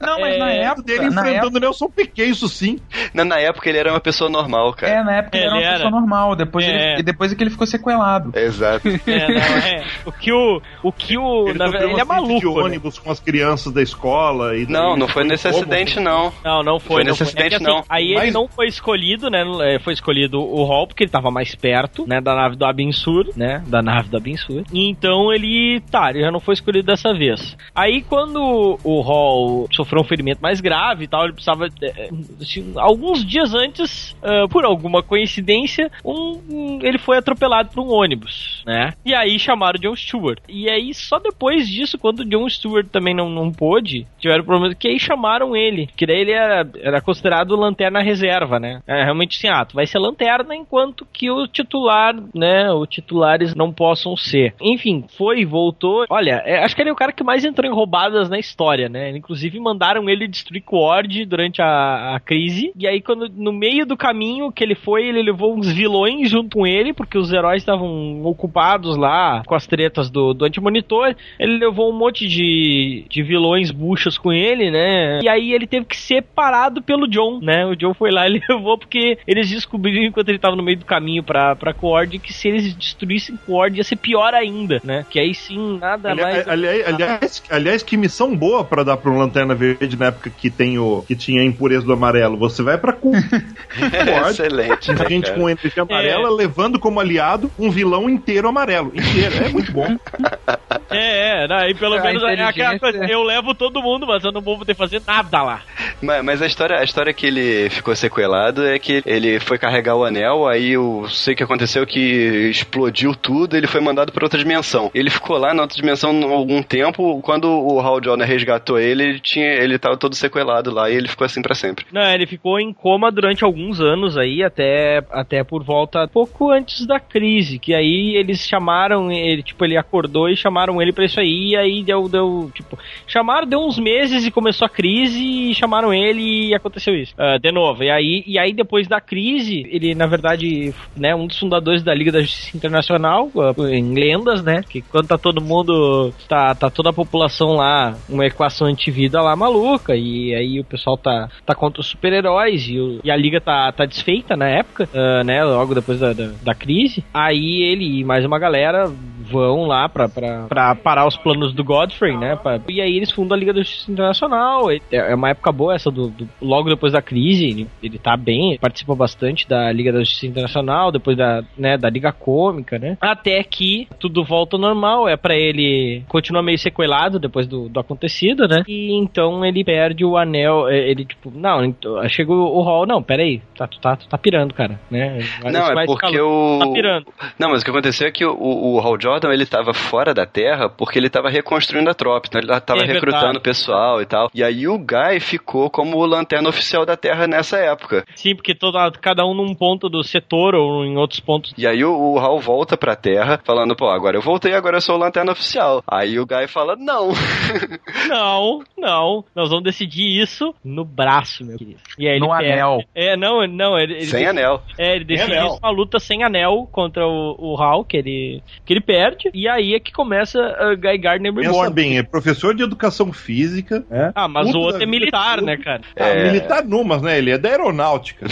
Não, 0.00 0.20
mas 0.20 0.34
É, 0.34 0.38
na 0.38 0.50
época. 0.50 0.82
Dele 0.82 0.98
na 1.10 1.22
enfrentando 1.22 1.30
época 1.46 1.56
o 1.56 1.60
Nelson 1.60 1.88
Piquet, 1.88 2.28
isso 2.28 2.48
sim. 2.48 2.78
Na, 3.14 3.24
na 3.24 3.38
época 3.38 3.68
ele 3.68 3.78
era 3.78 3.90
uma 3.90 4.00
pessoa 4.00 4.28
normal, 4.28 4.72
cara. 4.74 4.92
é, 4.92 5.02
na 5.04 5.12
época 5.16 5.36
ele, 5.38 5.46
era 5.46 5.54
Ele 5.56 5.62
uma 5.64 5.66
era. 5.68 5.76
pessoa 5.76 5.90
normal. 5.90 6.36
Depois, 6.36 6.64
É. 6.66 6.92
ele, 6.92 7.00
e 7.00 7.02
depois 7.02 7.32
é 7.32 7.34
que 7.34 7.42
ele 7.42 7.50
ficou 7.50 7.66
sequelado. 7.66 8.30
Exato. 8.38 8.86
é, 8.86 9.28
não, 9.28 9.56
é. 9.56 9.84
O 10.06 10.12
que 10.12 10.32
o, 10.32 10.60
o 10.82 10.92
que 10.92 11.16
o, 11.18 11.48
Ele 11.48 11.58
na 11.58 11.66
ele 11.66 11.76
é 11.76 11.78
um 11.78 11.80
acidente 11.82 12.00
de 12.00 12.04
maluco. 12.06 12.58
né? 12.58 12.64
ônibus 12.64 12.98
com 12.98 13.10
as 13.10 13.20
crianças 13.20 13.72
da 13.72 13.82
escola. 13.82 14.56
E 14.56 14.66
Não, 14.66 14.96
não 14.96 15.08
foi 15.08 15.24
nesse 15.24 15.48
acidente, 15.48 15.98
não. 16.00 16.32
Não, 16.44 16.62
não 16.62 16.78
foi. 16.78 16.96
Foi 16.96 17.04
não 17.04 17.10
nesse 17.10 17.22
É 17.22 17.26
que, 17.26 17.30
acidente, 17.32 17.54
assim, 17.56 17.64
não. 17.64 17.82
Aí 17.88 18.06
ele 18.12 18.14
Mas- 18.16 18.34
não 18.34 18.46
foi 18.48 18.66
escolhido, 18.66 19.30
né? 19.30 19.44
é, 19.62 19.78
Foi 19.78 19.92
escolhido 19.92 20.40
o 20.40 20.64
Hall, 20.64 20.86
porque 20.86 21.04
ele 21.04 21.10
tava 21.10 21.30
mais 21.30 21.54
perto, 21.54 22.06
né? 22.06 22.20
Da 22.20 22.34
nave 22.34 22.56
do 22.56 22.64
Abinsur, 22.64 23.30
né? 23.36 23.62
Da 23.66 23.82
nave 23.82 24.08
do 24.08 24.16
Abinsur. 24.16 24.62
E 24.72 24.88
então 24.90 25.32
ele, 25.32 25.80
tá, 25.90 26.10
ele 26.10 26.20
já 26.20 26.30
não 26.30 26.40
foi 26.40 26.54
escolhido 26.54 26.86
dessa 26.86 27.12
vez. 27.14 27.56
Aí 27.74 28.02
quando 28.02 28.78
o 28.84 29.00
Hall 29.00 29.66
sofreu 29.72 30.02
um 30.02 30.04
ferimento 30.04 30.40
mais 30.40 30.60
grave 30.60 31.04
e 31.04 31.08
tal, 31.08 31.24
ele 31.24 31.32
precisava. 31.32 31.66
é, 31.82 32.08
assim, 32.40 32.72
alguns 32.76 33.24
dias 33.24 33.54
antes, 33.54 34.14
ah, 34.22 34.46
por 34.50 34.64
alguma 34.64 35.02
coincidência, 35.02 35.90
um, 36.04 36.40
um- 36.50 36.78
ele 36.82 36.98
foi 36.98 37.18
atropelado 37.18 37.70
por 37.70 37.82
um 37.82 37.90
ônibus, 37.90 38.62
né? 38.66 38.92
E 39.04 39.14
aí 39.14 39.38
chamaram 39.38 39.78
o 39.78 39.80
John 39.94 39.96
Stewart. 39.96 40.38
E 40.48 40.68
aí 40.68 40.92
só 40.92 41.18
depois 41.18 41.68
disso, 41.68 41.98
quando 41.98 42.20
o 42.20 42.24
John 42.24 42.48
Stewart 42.48 42.86
também 42.88 43.14
não, 43.14 43.30
não 43.30 43.52
pôde, 43.52 44.06
tiveram 44.18 44.44
problema 44.44 44.74
que 44.74 44.88
aí 44.88 44.98
chamaram 44.98 45.56
ele. 45.56 45.88
Que 45.96 46.06
daí 46.06 46.20
ele 46.20 46.32
era, 46.32 46.68
era 46.80 47.00
considerado 47.00 47.56
lanterna 47.56 48.02
reserva, 48.02 48.58
né? 48.58 48.82
É 48.86 49.04
realmente 49.04 49.36
assim, 49.36 49.48
ah, 49.48 49.64
tu 49.64 49.74
vai 49.74 49.86
ser 49.86 49.98
lanterna 49.98 50.54
enquanto 50.54 51.06
que 51.12 51.30
o 51.30 51.46
titular, 51.46 52.14
né? 52.34 52.70
Os 52.72 52.88
titulares 52.88 53.54
não 53.54 53.72
possam 53.72 54.16
ser. 54.16 54.54
Enfim, 54.60 55.04
foi 55.16 55.44
voltou. 55.44 56.04
Olha, 56.10 56.42
é, 56.44 56.64
acho 56.64 56.74
que 56.74 56.82
ele 56.82 56.90
é 56.90 56.92
o 56.92 56.96
cara 56.96 57.12
que 57.12 57.24
mais 57.24 57.44
entrou 57.44 57.70
em 57.70 57.74
roubadas 57.74 58.28
na 58.28 58.38
história, 58.38 58.88
né? 58.88 59.10
Inclusive 59.10 59.58
mandaram 59.60 60.08
ele 60.08 60.26
destruir 60.26 60.62
Quord 60.62 61.24
durante 61.26 61.62
a, 61.62 62.16
a 62.16 62.20
crise. 62.20 62.72
E 62.76 62.86
aí, 62.86 63.00
quando 63.00 63.28
no 63.28 63.52
meio 63.52 63.86
do 63.86 63.96
caminho 63.96 64.50
que 64.50 64.64
ele 64.64 64.74
foi, 64.74 65.06
ele 65.06 65.22
levou 65.22 65.54
uns 65.54 65.72
vilões 65.72 66.30
junto 66.30 66.56
com 66.56 66.66
ele, 66.66 66.92
porque 66.92 67.18
os 67.18 67.32
heróis 67.32 67.62
estavam 67.62 68.24
ocupados 68.24 68.96
lá 68.96 69.42
com 69.46 69.54
as 69.54 69.66
tretas 69.84 70.08
do, 70.10 70.32
do 70.32 70.44
antimonitor. 70.44 71.14
Ele 71.38 71.58
levou 71.58 71.90
um 71.90 71.96
monte 71.96 72.26
de, 72.26 73.04
de 73.08 73.22
vilões 73.22 73.70
buchas 73.70 74.16
com 74.16 74.32
ele, 74.32 74.70
né? 74.70 75.20
E 75.22 75.28
aí 75.28 75.52
ele 75.52 75.66
teve 75.66 75.84
que 75.86 75.96
ser 75.96 76.22
parado 76.22 76.80
pelo 76.82 77.06
John, 77.06 77.40
né? 77.40 77.66
O 77.66 77.76
John 77.76 77.92
foi 77.94 78.10
lá 78.10 78.26
e 78.28 78.40
levou 78.48 78.78
porque 78.78 79.18
eles 79.26 79.48
descobriram 79.50 80.04
enquanto 80.04 80.28
ele 80.28 80.38
tava 80.38 80.56
no 80.56 80.62
meio 80.62 80.78
do 80.78 80.84
caminho 80.84 81.22
pra, 81.22 81.54
pra 81.54 81.74
Quord 81.74 82.18
que 82.18 82.32
se 82.32 82.48
eles 82.48 82.74
destruíssem 82.74 83.36
Quord 83.46 83.76
ia 83.76 83.84
ser 83.84 83.96
pior 83.96 84.32
ainda, 84.34 84.80
né? 84.84 85.04
Que 85.10 85.18
aí 85.20 85.34
sim, 85.34 85.78
nada 85.78 86.10
Ali- 86.10 86.22
mais. 86.22 86.48
aliás, 86.48 86.86
aliás, 86.86 87.42
aliás, 87.50 87.82
que 87.82 87.96
missão 87.96 88.34
boa 88.36 88.64
pra 88.64 88.82
dar 88.82 88.96
pra 88.96 89.10
um 89.10 89.18
Lanterna 89.18 89.54
Verde 89.54 89.96
na 89.98 90.06
época 90.06 90.30
que, 90.30 90.50
tem 90.50 90.78
o, 90.78 91.04
que 91.06 91.14
tinha 91.14 91.42
a 91.42 91.44
impureza 91.44 91.84
do 91.84 91.92
amarelo. 91.92 92.36
Você 92.38 92.62
vai 92.62 92.78
pra 92.78 92.92
cu. 92.92 93.12
Pode. 93.74 94.30
Excelente. 94.30 94.92
né, 94.92 95.06
gente 95.08 95.26
cara? 95.26 95.38
com 95.38 95.48
energia 95.48 95.82
amarela 95.82 96.30
levando 96.30 96.78
como 96.78 97.00
aliado 97.00 97.50
um 97.58 97.70
vilão 97.70 98.08
inteiro 98.08 98.48
amarelo. 98.48 98.92
Inteiro. 98.94 99.44
É 99.44 99.48
muito 99.48 99.72
bom. 99.74 99.98
É, 100.90 101.44
é, 101.44 101.52
aí 101.52 101.74
pelo 101.74 101.96
A 101.96 102.02
menos 102.02 102.22
é 102.22 102.40
aquela 102.42 102.78
coisa, 102.78 103.04
eu 103.06 103.22
levo 103.22 103.54
todo 103.54 103.82
mundo, 103.82 104.06
mas 104.06 104.22
eu 104.22 104.30
não 104.30 104.40
vou 104.40 104.58
poder 104.58 104.74
fazer 104.74 105.02
nada 105.04 105.42
lá. 105.42 105.62
Mas, 106.00 106.24
mas 106.24 106.42
a 106.42 106.46
história, 106.46 106.78
a 106.78 106.84
história 106.84 107.12
que 107.12 107.26
ele 107.26 107.68
ficou 107.70 107.96
sequelado 107.96 108.64
é 108.64 108.78
que 108.78 109.02
ele 109.04 109.40
foi 109.40 109.58
carregar 109.58 109.96
o 109.96 110.04
anel, 110.04 110.46
aí 110.46 110.72
eu 110.72 111.06
sei 111.08 111.34
que 111.34 111.42
aconteceu 111.42 111.86
que 111.86 112.48
explodiu 112.50 113.14
tudo, 113.14 113.56
ele 113.56 113.66
foi 113.66 113.80
mandado 113.80 114.12
para 114.12 114.24
outra 114.24 114.38
dimensão. 114.38 114.90
Ele 114.94 115.10
ficou 115.10 115.36
lá 115.36 115.52
na 115.52 115.62
outra 115.62 115.76
dimensão 115.76 116.10
algum 116.32 116.62
tempo, 116.62 117.20
quando 117.22 117.48
o 117.48 117.80
Hal 117.80 118.02
Jordan 118.02 118.24
resgatou 118.24 118.78
ele, 118.78 119.02
ele 119.02 119.20
tinha, 119.20 119.46
ele 119.46 119.78
tava 119.78 119.96
todo 119.96 120.14
sequelado 120.14 120.72
lá 120.72 120.90
e 120.90 120.94
ele 120.94 121.08
ficou 121.08 121.24
assim 121.24 121.42
para 121.42 121.54
sempre. 121.54 121.86
Não, 121.90 122.12
ele 122.12 122.26
ficou 122.26 122.60
em 122.60 122.72
coma 122.72 123.10
durante 123.10 123.42
alguns 123.42 123.80
anos 123.80 124.16
aí, 124.16 124.42
até, 124.44 125.02
até 125.10 125.42
por 125.42 125.64
volta 125.64 126.06
pouco 126.06 126.50
antes 126.50 126.86
da 126.86 127.00
crise, 127.00 127.58
que 127.58 127.74
aí 127.74 128.14
eles 128.16 128.46
chamaram 128.46 129.10
ele, 129.10 129.42
tipo, 129.42 129.63
ele 129.64 129.76
acordou 129.76 130.28
e 130.28 130.36
chamaram 130.36 130.80
ele 130.80 130.92
pra 130.92 131.04
isso 131.04 131.20
aí, 131.20 131.50
e 131.50 131.56
aí 131.56 131.82
deu, 131.82 132.08
deu, 132.08 132.50
tipo, 132.54 132.78
chamaram, 133.06 133.46
deu 133.46 133.60
uns 133.60 133.78
meses 133.78 134.26
e 134.26 134.30
começou 134.30 134.66
a 134.66 134.68
crise, 134.68 135.22
e 135.50 135.54
chamaram 135.54 135.92
ele 135.92 136.48
e 136.48 136.54
aconteceu 136.54 136.94
isso. 136.94 137.14
Ah, 137.18 137.38
de 137.38 137.50
novo, 137.52 137.82
e 137.82 137.90
aí, 137.90 138.24
e 138.26 138.38
aí 138.38 138.52
depois 138.52 138.86
da 138.86 139.00
crise, 139.00 139.66
ele, 139.70 139.94
na 139.94 140.06
verdade, 140.06 140.74
né, 140.96 141.14
um 141.14 141.26
dos 141.26 141.38
fundadores 141.38 141.82
da 141.82 141.94
Liga 141.94 142.12
da 142.12 142.20
Justiça 142.20 142.56
Internacional, 142.56 143.30
ah, 143.36 143.54
em 143.70 143.94
lendas, 143.94 144.42
né, 144.42 144.62
que 144.68 144.82
quando 144.82 145.08
tá 145.08 145.18
todo 145.18 145.40
mundo, 145.40 146.12
tá, 146.28 146.54
tá 146.54 146.70
toda 146.70 146.90
a 146.90 146.92
população 146.92 147.54
lá, 147.54 147.94
uma 148.08 148.26
equação 148.26 148.66
antivida 148.66 149.20
lá 149.20 149.34
maluca, 149.36 149.96
e 149.96 150.34
aí 150.34 150.60
o 150.60 150.64
pessoal 150.64 150.96
tá, 150.96 151.28
tá 151.44 151.54
contra 151.54 151.80
os 151.80 151.86
super-heróis, 151.86 152.68
e, 152.68 153.00
e 153.04 153.10
a 153.10 153.16
Liga 153.16 153.40
tá, 153.40 153.70
tá 153.72 153.84
desfeita 153.84 154.36
na 154.36 154.48
época, 154.48 154.88
ah, 154.94 155.22
né, 155.24 155.42
logo 155.44 155.74
depois 155.74 156.00
da, 156.00 156.12
da, 156.12 156.30
da 156.42 156.54
crise, 156.54 157.04
aí 157.12 157.62
ele 157.62 158.00
e 158.00 158.04
mais 158.04 158.24
uma 158.24 158.38
galera 158.38 158.90
vão 159.30 159.53
lá 159.62 159.88
pra, 159.88 160.08
pra, 160.08 160.46
pra 160.48 160.74
parar 160.74 161.06
os 161.06 161.16
planos 161.16 161.52
do 161.54 161.64
Godfrey, 161.64 162.16
né, 162.16 162.36
pra- 162.36 162.60
e 162.68 162.80
aí 162.80 162.96
eles 162.96 163.10
fundam 163.10 163.36
a 163.36 163.38
Liga 163.38 163.52
da 163.52 163.60
Justiça 163.60 163.90
Internacional, 163.90 164.70
é 164.70 164.78
é 164.90 165.14
uma 165.14 165.30
época 165.30 165.50
boa 165.52 165.74
essa 165.74 165.90
do, 165.90 166.08
do- 166.08 166.28
logo 166.40 166.68
depois 166.68 166.92
da 166.92 167.00
crise, 167.02 167.46
ele, 167.46 167.66
ele 167.82 167.98
tá 167.98 168.16
bem, 168.16 168.58
participa 168.58 168.94
bastante 168.94 169.48
da 169.48 169.70
Liga 169.72 169.92
da 169.92 170.00
Justiça 170.00 170.26
Internacional, 170.26 170.90
depois 170.92 171.16
da, 171.16 171.42
né, 171.56 171.76
da 171.76 171.88
Liga 171.88 172.12
Cômica, 172.12 172.78
né, 172.78 172.96
até 173.00 173.42
que 173.42 173.86
tudo 173.98 174.24
volta 174.24 174.56
ao 174.56 174.60
normal, 174.60 175.08
é 175.08 175.16
pra 175.16 175.34
ele 175.36 176.02
continua 176.08 176.42
meio 176.42 176.58
sequelado 176.58 177.18
depois 177.18 177.46
do, 177.46 177.68
do 177.68 177.80
acontecido, 177.80 178.46
né, 178.48 178.62
e 178.68 178.92
então 178.94 179.44
ele 179.44 179.64
perde 179.64 180.04
o 180.04 180.16
anel, 180.16 180.68
é, 180.68 180.90
ele 180.90 181.04
tipo, 181.04 181.30
não, 181.34 181.64
então, 181.64 181.96
chega 182.08 182.32
o, 182.32 182.58
o 182.58 182.62
Hall, 182.62 182.86
não, 182.86 183.02
peraí, 183.02 183.40
tá, 183.56 183.66
tu 183.66 183.78
tá, 183.80 183.96
tu 183.96 184.06
tá 184.08 184.16
pirando, 184.18 184.54
cara, 184.54 184.78
né, 184.90 185.18
Não, 185.52 185.80
é 185.80 185.86
porque 185.86 186.20
o. 186.20 186.58
Tá 186.60 186.66
pirando. 186.72 187.06
Não, 187.38 187.50
mas 187.50 187.62
o 187.62 187.64
que 187.64 187.70
aconteceu 187.70 188.06
é 188.08 188.10
que 188.10 188.24
o, 188.24 188.34
o 188.38 188.78
Hal 188.80 188.96
Jordan 189.00 189.24
Statham 189.24 189.32
ele 189.44 189.50
tava 189.50 189.72
fora 189.74 190.12
da 190.14 190.26
Terra 190.26 190.68
porque 190.68 190.98
ele 190.98 191.10
tava 191.10 191.28
reconstruindo 191.28 191.90
a 191.90 191.94
tropa, 191.94 192.26
então 192.28 192.40
ele 192.40 192.60
tava 192.60 192.80
É 192.82 192.86
recrutando 192.86 193.40
pessoal 193.40 194.00
e 194.00 194.06
tal. 194.06 194.28
E 194.34 194.42
aí 194.42 194.66
o 194.66 194.78
Guy 194.78 195.20
ficou 195.20 195.70
como 195.70 195.98
o 195.98 196.06
lanterna 196.06 196.48
oficial 196.48 196.84
da 196.86 196.96
Terra 196.96 197.26
nessa 197.26 197.58
época. 197.58 198.04
Sim, 198.16 198.34
porque 198.34 198.54
toda, 198.54 198.90
cada 199.00 199.24
um 199.24 199.34
num 199.34 199.54
ponto 199.54 199.88
do 199.88 200.02
setor 200.02 200.54
ou 200.54 200.84
em 200.84 200.96
outros 200.96 201.20
pontos. 201.20 201.52
E 201.56 201.66
aí 201.66 201.84
o, 201.84 201.94
o 202.14 202.18
Hal 202.18 202.38
volta 202.40 202.76
pra 202.76 202.96
Terra 202.96 203.40
falando, 203.44 203.76
pô, 203.76 203.88
agora 203.88 204.16
eu 204.16 204.22
voltei, 204.22 204.54
agora 204.54 204.76
eu 204.78 204.80
sou 204.80 204.96
o 204.96 204.98
lanterna 204.98 205.32
oficial. 205.32 205.82
Aí 205.86 206.18
o 206.18 206.26
Guy 206.26 206.48
fala, 206.48 206.74
não. 206.76 207.10
Não, 208.08 208.62
não. 208.76 209.24
Nós 209.34 209.48
vamos 209.48 209.64
decidir 209.64 210.20
isso 210.20 210.54
no 210.64 210.84
braço, 210.84 211.44
meu 211.44 211.56
querido. 211.56 211.80
E 211.98 212.06
aí 212.06 212.14
ele 212.16 212.20
No 212.20 212.28
perde. 212.36 212.52
anel. 212.52 212.82
É, 212.94 213.16
não, 213.16 213.46
não. 213.46 213.78
Ele, 213.78 213.94
ele 213.94 214.06
Sem 214.06 214.26
anel. 214.26 214.62
É, 214.78 214.96
ele 214.96 215.04
decide 215.04 215.32
isso 215.32 215.58
uma 215.62 215.70
luta 215.70 215.98
sem 215.98 216.22
anel 216.22 216.68
contra 216.70 217.06
o, 217.06 217.36
o 217.38 217.56
Hal, 217.62 217.84
que 217.84 217.96
ele, 217.96 218.42
que 218.64 218.72
ele 218.72 218.80
perde. 218.80 219.23
E 219.32 219.48
aí 219.48 219.74
é 219.74 219.80
que 219.80 219.92
começa 219.92 220.38
a 220.40 220.74
Guy 220.74 220.98
Gardner 220.98 221.32
Pensa 221.34 221.50
Reborn. 221.50 221.72
bem, 221.74 221.98
é 221.98 222.02
professor 222.02 222.54
de 222.54 222.62
educação 222.62 223.12
física. 223.12 223.84
né? 223.90 224.12
Ah, 224.14 224.28
mas 224.28 224.52
o 224.54 224.58
outro 224.58 224.82
é 224.82 224.86
militar, 224.86 225.36
tudo. 225.36 225.46
né, 225.46 225.56
cara? 225.56 225.82
Ah, 225.98 226.08
É. 226.08 226.24
militar 226.30 226.64
numas, 226.64 227.00
né? 227.02 227.18
Ele 227.18 227.30
é 227.30 227.38
da 227.38 227.48
aeronáutica. 227.48 228.26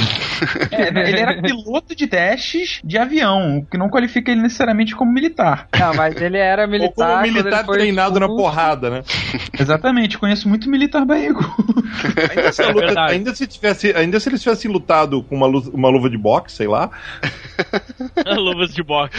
É, 0.71 0.89
ele 1.09 1.21
era 1.21 1.41
piloto 1.41 1.95
de 1.95 2.07
testes 2.07 2.81
de 2.85 2.99
avião, 2.99 3.59
o 3.59 3.67
que 3.67 3.79
não 3.79 3.89
qualifica 3.89 4.31
ele 4.31 4.43
necessariamente 4.43 4.95
como 4.95 5.13
militar. 5.13 5.69
Não, 5.79 5.95
mas 5.95 6.21
ele 6.21 6.39
era 6.39 6.63
Ou 6.65 6.69
militar. 6.69 6.93
como 6.95 7.09
quando 7.09 7.23
militar 7.33 7.59
ele 7.59 7.65
foi 7.67 7.77
treinado 7.79 8.19
na 8.21 8.27
porrada, 8.29 8.91
né? 8.91 9.03
Exatamente, 9.59 10.19
conheço 10.19 10.49
muito 10.49 10.69
militar 10.69 11.05
barrigo. 11.05 11.41
Ainda 12.37 12.53
se, 12.53 12.63
a 12.63 12.69
luta- 12.71 13.05
ainda 13.07 13.35
se 13.35 13.47
tivesse, 13.47 13.93
ainda 13.95 14.19
se 14.19 14.29
eles 14.29 14.43
tivessem 14.43 14.71
lutado 14.71 15.23
com 15.23 15.37
uma, 15.37 15.47
lu- 15.47 15.71
uma 15.73 15.89
luva 15.89 16.09
de 16.11 16.19
boxe, 16.19 16.57
sei 16.57 16.67
lá. 16.67 16.91
Luvas 18.37 18.73
de 18.75 18.83
boxe. 18.83 19.13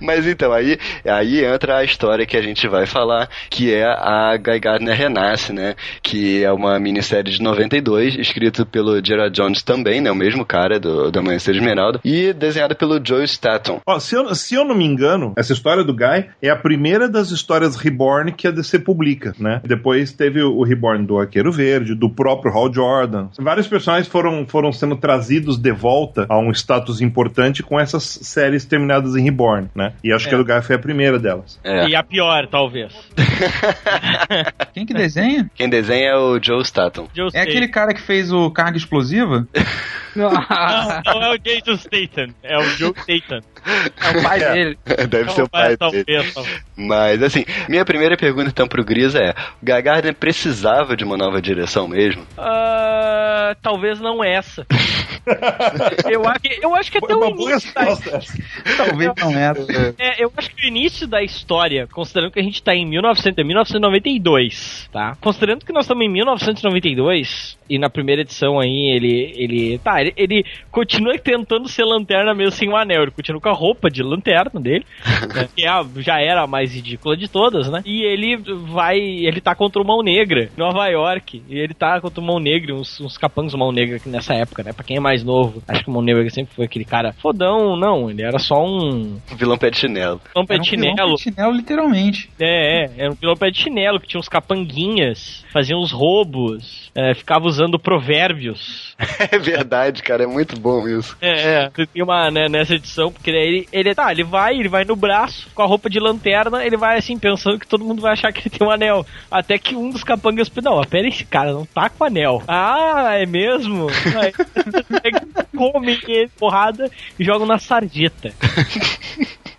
Mas 0.00 0.26
então, 0.26 0.52
aí, 0.52 0.78
aí 1.10 1.44
entra 1.44 1.78
a 1.78 1.84
história 1.84 2.26
que 2.26 2.36
a 2.36 2.42
gente 2.42 2.66
vai 2.68 2.86
falar, 2.86 3.28
que 3.48 3.72
é 3.72 3.84
a 3.84 4.36
Guy 4.36 4.60
Gardner 4.60 4.96
Renasce, 4.96 5.52
né? 5.52 5.74
Que 6.02 6.44
é 6.44 6.52
uma 6.52 6.78
minissérie 6.78 7.32
de 7.32 7.42
92, 7.42 8.16
escrito 8.16 8.64
pelo 8.64 9.04
Gerard 9.04 9.34
Jones 9.34 9.62
também, 9.62 10.00
né? 10.00 10.10
O 10.10 10.14
mesmo 10.14 10.44
cara 10.44 10.78
do, 10.78 11.10
do 11.10 11.18
Amanhecer 11.18 11.54
de 11.54 11.60
Esmeralda, 11.60 12.00
e 12.04 12.32
desenhada 12.32 12.74
pelo 12.74 13.00
Joe 13.04 13.24
Staton. 13.24 13.80
Ó, 13.86 13.98
se, 13.98 14.14
eu, 14.14 14.34
se 14.34 14.54
eu 14.54 14.64
não 14.64 14.74
me 14.74 14.84
engano, 14.84 15.32
essa 15.36 15.52
história 15.52 15.84
do 15.84 15.94
Guy 15.94 16.26
é 16.42 16.50
a 16.50 16.56
primeira 16.56 17.08
das 17.08 17.30
histórias 17.30 17.76
Reborn 17.76 18.32
que 18.32 18.46
a 18.46 18.50
DC 18.50 18.78
publica, 18.80 19.34
né? 19.38 19.60
Depois 19.64 20.12
teve 20.12 20.42
o 20.42 20.62
Reborn 20.62 21.06
do 21.06 21.18
Arqueiro 21.18 21.52
Verde, 21.52 21.94
do 21.94 22.10
próprio 22.10 22.52
Hal 22.52 22.72
Jordan. 22.72 23.28
Vários 23.38 23.66
personagens 23.66 24.08
foram, 24.08 24.46
foram 24.46 24.72
sendo 24.72 24.96
trazidos 24.96 25.56
de 25.56 25.72
volta 25.72 26.26
a 26.28 26.38
um 26.38 26.50
status 26.50 27.00
importante 27.00 27.62
com 27.62 27.78
essas 27.78 28.04
séries 28.04 28.64
terminadas 28.64 29.16
em 29.16 29.22
Reborn, 29.22 29.68
né? 29.74 29.92
E 30.02 30.12
acho 30.12 30.28
que 30.28 30.34
a 30.34 30.38
do 30.38 30.44
Guy 30.44 30.62
foi 30.62 30.76
a 30.76 30.78
primeira 30.78 30.99
delas. 31.18 31.58
É. 31.64 31.88
E 31.88 31.94
a 31.94 32.02
pior, 32.02 32.46
talvez. 32.46 32.92
Quem 34.74 34.84
que 34.86 34.94
desenha? 34.94 35.50
Quem 35.54 35.68
desenha 35.68 36.10
é 36.10 36.16
o 36.16 36.42
Joe 36.42 36.62
Staton. 36.62 37.08
Eu 37.16 37.28
É 37.32 37.42
aquele 37.42 37.68
cara 37.68 37.94
que 37.94 38.00
fez 38.00 38.32
o 38.32 38.50
carga 38.50 38.76
explosiva? 38.76 39.46
Não, 40.16 40.28
não 40.28 41.22
é 41.22 41.30
o 41.30 41.38
Jason 41.38 41.76
Statham, 41.76 42.34
é 42.42 42.58
o 42.58 42.64
Joe 42.70 42.92
Statham. 42.96 43.42
É 43.64 44.18
o 44.18 44.22
pai 44.22 44.38
dele. 44.52 44.78
Deve 45.08 45.30
ser 45.32 45.42
o 45.42 45.48
pai 45.48 45.64
dele. 45.64 45.76
talvez, 45.76 46.34
talvez. 46.34 46.62
Mas, 46.76 47.22
assim, 47.22 47.44
minha 47.68 47.84
primeira 47.84 48.16
pergunta 48.16 48.48
então 48.48 48.66
pro 48.66 48.84
Grisa 48.84 49.18
é: 49.18 49.34
Gardner 49.62 50.14
precisava 50.14 50.96
de 50.96 51.04
uma 51.04 51.16
nova 51.16 51.40
direção 51.42 51.86
mesmo? 51.86 52.22
Ah, 52.38 53.54
talvez 53.62 54.00
não 54.00 54.22
essa. 54.24 54.66
eu, 56.10 56.26
acho, 56.26 56.40
que- 56.40 56.58
eu 56.64 56.74
acho 56.74 56.90
que 56.90 56.98
até 56.98 57.12
Foi 57.14 57.28
o 57.28 57.30
início 57.30 57.74
da, 57.74 57.80
resposta. 57.82 58.16
essa. 58.16 58.42
Talvez 58.76 59.12
não 59.20 59.30
é. 59.32 59.52
é, 59.98 60.24
eu 60.24 60.32
acho 60.36 60.50
que 60.54 60.64
o 60.66 60.68
início 60.68 61.06
da 61.06 61.22
história, 61.22 61.86
considerando 61.86 62.32
que 62.32 62.40
a 62.40 62.42
gente 62.42 62.62
tá 62.62 62.74
em 62.74 62.86
1900, 62.86 63.38
é 63.38 63.44
1992, 63.44 64.88
tá? 64.92 65.16
Considerando 65.20 65.64
que 65.64 65.72
nós 65.72 65.84
estamos 65.84 66.04
em 66.04 66.08
1992 66.08 67.58
e 67.68 67.78
na 67.78 67.90
primeira 67.90 68.22
edição 68.22 68.58
aí 68.58 68.92
ele 68.96 69.32
ele 69.36 69.78
tá, 69.78 70.00
ele, 70.00 70.12
ele 70.16 70.44
continua 70.70 71.16
tentando 71.18 71.68
ser 71.68 71.84
lanterna 71.84 72.34
mesmo 72.34 72.52
sem 72.52 72.68
o 72.68 72.76
anel, 72.76 73.02
ele 73.02 73.10
continua 73.10 73.40
com 73.40 73.48
a 73.50 73.54
roupa 73.54 73.90
de 73.90 74.02
lanterna 74.02 74.60
dele, 74.60 74.84
né, 75.34 75.48
que 75.54 75.64
é 75.64 75.68
a- 75.68 75.84
já 75.98 76.20
era 76.20 76.42
a 76.42 76.46
mais 76.46 76.74
ridícula 76.74 77.16
de 77.16 77.28
todas, 77.28 77.68
né? 77.70 77.82
E 77.84 78.02
ele 78.02 78.36
vai, 78.66 78.98
ele 78.98 79.40
tá 79.40 79.54
contra 79.54 79.80
o 79.82 79.86
Mão 79.86 80.02
Negra, 80.02 80.44
em 80.44 80.58
Nova 80.58 80.86
York, 80.88 81.42
e 81.48 81.58
ele 81.58 81.74
tá 81.74 82.00
contra 82.00 82.20
o 82.20 82.24
Mão 82.24 82.38
Negra, 82.38 82.74
uns, 82.74 83.00
uns 83.00 83.16
capangas 83.18 83.52
do 83.52 83.58
Mão 83.58 83.72
Negra 83.72 83.96
aqui 83.96 84.08
nessa 84.08 84.34
época, 84.34 84.62
né? 84.62 84.72
Pra 84.72 84.84
quem 84.84 84.96
é 84.96 85.00
mais 85.00 85.22
novo, 85.24 85.62
acho 85.68 85.82
que 85.84 85.90
o 85.90 85.92
Mão 85.92 86.02
Negra 86.02 86.28
sempre 86.30 86.54
foi 86.54 86.64
aquele 86.64 86.84
cara 86.84 87.12
fodão, 87.14 87.76
não, 87.76 88.10
ele 88.10 88.22
era 88.22 88.38
só 88.38 88.64
um 88.64 89.18
Um 89.30 89.36
vilão 89.36 89.58
pé 89.58 89.70
de 89.70 89.78
chinelo. 89.78 90.20
um 90.36 90.44
pé 90.46 90.54
Era 90.54 90.62
um 90.62 90.64
de 90.64 90.70
vilão 90.76 90.90
chinelo. 90.90 91.14
de 91.16 91.22
chinelo, 91.22 91.52
literalmente. 91.52 92.30
É, 92.38 92.84
é, 92.84 92.90
era 92.98 93.10
um 93.12 93.14
vilão 93.16 93.36
pé 93.36 93.50
de 93.50 93.58
chinelo 93.58 94.00
que 94.00 94.06
tinha 94.06 94.20
uns 94.20 94.28
capanguinhas, 94.28 95.44
fazia 95.52 95.76
uns 95.76 95.90
roubos, 95.92 96.90
é, 96.94 97.14
ficava 97.14 97.46
usando 97.46 97.78
provérbios. 97.78 98.94
É 99.32 99.38
verdade, 99.38 100.02
cara, 100.02 100.24
é 100.24 100.26
muito 100.26 100.58
bom 100.58 100.88
isso. 100.88 101.16
É, 101.20 101.64
é. 101.64 101.70
Tem 101.92 102.02
uma, 102.02 102.30
né, 102.30 102.48
nessa 102.48 102.74
edição, 102.74 103.12
porque 103.12 103.30
ele, 103.44 103.68
ele, 103.72 103.94
tá, 103.94 104.10
ele 104.10 104.24
vai, 104.24 104.54
ele 104.54 104.68
vai 104.68 104.84
no 104.84 104.96
braço, 104.96 105.48
com 105.54 105.62
a 105.62 105.66
roupa 105.66 105.88
de 105.88 105.98
lanterna, 105.98 106.64
ele 106.64 106.76
vai 106.76 106.98
assim, 106.98 107.18
pensando 107.18 107.58
que 107.58 107.66
todo 107.66 107.84
mundo 107.84 108.02
vai 108.02 108.12
achar 108.12 108.32
que 108.32 108.40
ele 108.40 108.56
tem 108.56 108.66
um 108.66 108.70
anel. 108.70 109.06
Até 109.30 109.58
que 109.58 109.74
um 109.74 109.90
dos 109.90 110.04
capangas, 110.04 110.50
não, 110.62 110.80
pera 110.82 111.08
esse 111.08 111.24
cara 111.24 111.52
não 111.52 111.66
tá 111.66 111.88
com 111.88 112.04
anel. 112.04 112.42
Ah, 112.46 113.14
é 113.14 113.26
mesmo? 113.26 113.88
Aí, 114.20 114.32
come 115.56 115.98
ele, 116.06 116.30
porrada, 116.38 116.90
e 117.18 117.24
jogam 117.24 117.46
na 117.46 117.58
sarjeta. 117.58 118.32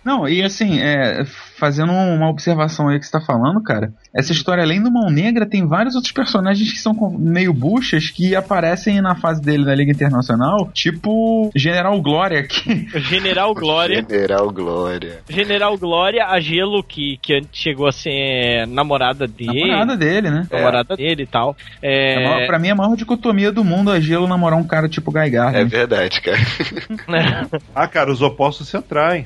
Não, 0.04 0.28
e 0.28 0.42
assim, 0.42 0.80
é, 0.80 1.24
fazendo 1.56 1.92
uma 1.92 2.28
observação 2.28 2.88
aí 2.88 2.98
que 2.98 3.06
você 3.06 3.12
tá 3.12 3.20
falando, 3.20 3.62
cara, 3.62 3.92
essa 4.14 4.32
história, 4.32 4.62
além 4.62 4.82
do 4.82 4.90
Mão 4.92 5.10
Negra, 5.10 5.46
tem 5.46 5.66
vários 5.66 5.94
outros 5.94 6.12
personagens 6.12 6.70
que 6.72 6.78
são 6.78 6.92
meio 7.18 7.52
buchas 7.52 8.10
que 8.10 8.34
aparecem 8.36 9.00
na 9.00 9.14
fase 9.14 9.40
dele 9.40 9.64
da 9.64 9.74
Liga 9.74 9.90
Internacional, 9.92 10.70
tipo 10.72 11.50
General 11.56 12.00
Glória, 12.00 12.42
que 12.42 12.86
General 13.00 13.54
Glória. 13.54 14.04
General 14.08 14.50
Glória. 14.50 15.20
General 15.28 15.78
Glória, 15.78 16.26
a 16.26 16.38
Gelo, 16.40 16.82
que, 16.82 17.18
que 17.22 17.40
chegou 17.52 17.86
a 17.86 17.92
ser 17.92 18.66
namorada 18.66 19.26
dele. 19.26 19.62
namorada 19.68 19.96
dele, 19.96 20.30
né? 20.30 20.46
namorada 20.50 20.96
dele 20.96 21.22
e 21.22 21.26
tal. 21.26 21.56
É. 21.82 22.02
É, 22.02 22.16
a 22.26 22.30
maior- 22.30 22.46
pra 22.46 22.58
mim, 22.58 22.70
a 22.70 22.74
maior 22.74 22.96
dicotomia 22.96 23.52
do 23.52 23.62
mundo 23.64 23.92
é 23.92 24.00
Gelo 24.00 24.26
namorar 24.26 24.58
um 24.58 24.64
cara 24.64 24.88
tipo 24.88 25.10
Guy 25.12 25.34
É 25.36 25.64
verdade, 25.64 26.20
cara. 26.20 26.38
Ah, 27.74 27.86
cara, 27.86 28.10
os 28.10 28.20
opostos 28.22 28.68
se 28.68 28.76
atraem. 28.76 29.24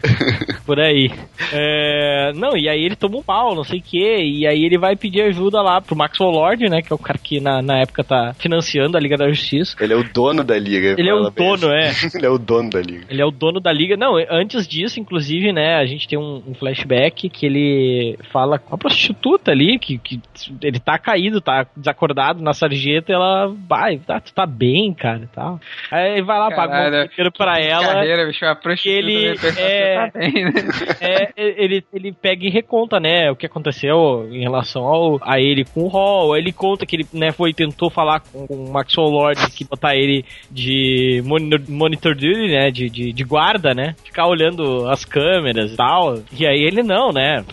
por 0.64 0.78
aí. 0.78 1.11
É, 1.53 2.32
não, 2.34 2.57
e 2.57 2.68
aí 2.68 2.82
ele 2.84 2.97
toma 2.97 3.18
um 3.18 3.22
pau, 3.22 3.55
não 3.55 3.64
sei 3.64 3.78
o 3.78 3.82
que, 3.82 3.99
e 4.22 4.47
aí 4.47 4.64
ele 4.64 4.76
vai 4.79 4.97
pedir 4.97 5.22
ajuda 5.22 5.61
lá 5.62 5.81
pro 5.81 5.97
Maxwell 5.97 6.31
Lord, 6.31 6.68
né, 6.68 6.83
que 6.83 6.93
é 6.93 6.97
o 6.97 6.99
cara 6.99 7.18
que 7.18 7.41
na, 7.41 7.62
na 7.62 7.79
época 7.79 8.05
tá 8.05 8.35
financiando 8.39 8.97
a 8.97 9.01
Liga 9.01 9.16
da 9.16 9.29
Justiça. 9.29 9.77
Ele 9.81 9.93
é 9.93 9.97
o 9.97 10.05
dono 10.05 10.43
da 10.45 10.59
liga. 10.59 10.95
Ele 10.99 11.09
é 11.09 11.14
o 11.14 11.31
dono, 11.31 11.70
é. 11.72 11.91
Ele 12.14 12.27
é 12.27 12.31
o 12.31 12.39
dono 12.39 12.70
da 12.70 12.81
liga. 12.81 13.07
Ele 13.09 13.22
é 13.22 13.24
o 13.24 13.31
dono 13.31 13.61
da 13.61 13.72
liga. 13.72 13.97
Não, 13.97 14.14
antes 14.31 14.66
disso, 14.66 15.01
inclusive, 15.01 15.53
né, 15.53 15.77
a 15.77 15.87
gente 15.87 16.09
tem 16.09 16.18
um, 16.18 16.43
um 16.47 16.55
flashback 16.55 17.29
que 17.29 17.47
ele 17.47 18.18
fala 18.33 18.59
com 18.59 18.74
a 18.74 18.79
prostituta 18.79 19.51
ali, 19.51 19.79
que, 19.79 19.99
que 19.99 20.20
ele 20.62 20.79
tá 20.79 20.99
caído, 20.99 21.41
tá 21.41 21.66
desacordado 21.77 22.43
na 22.43 22.53
sarjeta, 22.53 23.12
e 23.12 23.14
ela 23.14 23.55
vai, 23.68 23.99
tá, 23.99 24.20
tu 24.20 24.33
tá 24.33 24.47
bem, 24.47 24.93
cara, 24.93 25.22
e 25.24 25.29
tal. 25.29 25.61
Aí 25.91 26.12
ele 26.12 26.22
vai 26.22 26.39
lá, 26.39 26.51
paga 26.51 27.05
um 27.05 27.09
dinheiro 27.09 27.33
pra 27.33 27.59
ela. 27.61 27.95
Carreira, 27.95 28.27
bicho, 28.27 28.45
a 28.45 28.55
prostituta 28.55 28.99
ele 28.99 29.29
é- 29.29 29.35
que 29.35 30.12
tá 30.12 30.18
bem, 30.18 30.45
né? 30.45 30.53
É, 31.01 31.33
ele, 31.37 31.85
ele 31.93 32.12
pega 32.12 32.47
e 32.47 32.51
reconta, 32.51 32.99
né, 32.99 33.31
o 33.31 33.37
que 33.37 33.47
aconteceu 33.47 34.29
em 34.31 34.41
relação 34.41 34.65
ao, 34.74 35.18
a 35.22 35.40
ele 35.40 35.64
com 35.64 35.84
o 35.84 35.88
Hall. 35.88 36.36
Ele 36.36 36.52
conta 36.52 36.86
que 36.86 36.96
ele, 36.96 37.06
né, 37.12 37.32
foi 37.32 37.52
tentou 37.52 37.90
falar 37.90 38.20
com, 38.20 38.46
com 38.46 38.54
o 38.54 38.72
Maxwell 38.72 39.08
Lord 39.08 39.50
que 39.50 39.64
botar 39.64 39.94
ele 39.94 40.24
de 40.50 41.22
monitor, 41.24 41.60
monitor 41.68 42.14
duty, 42.14 42.48
né, 42.48 42.70
de, 42.70 42.88
de, 42.90 43.12
de 43.12 43.24
guarda, 43.24 43.74
né, 43.74 43.94
ficar 44.04 44.26
olhando 44.26 44.88
as 44.88 45.04
câmeras 45.04 45.72
e 45.72 45.76
tal. 45.76 46.18
E 46.38 46.46
aí 46.46 46.62
ele 46.62 46.82
não, 46.82 47.12
né, 47.12 47.44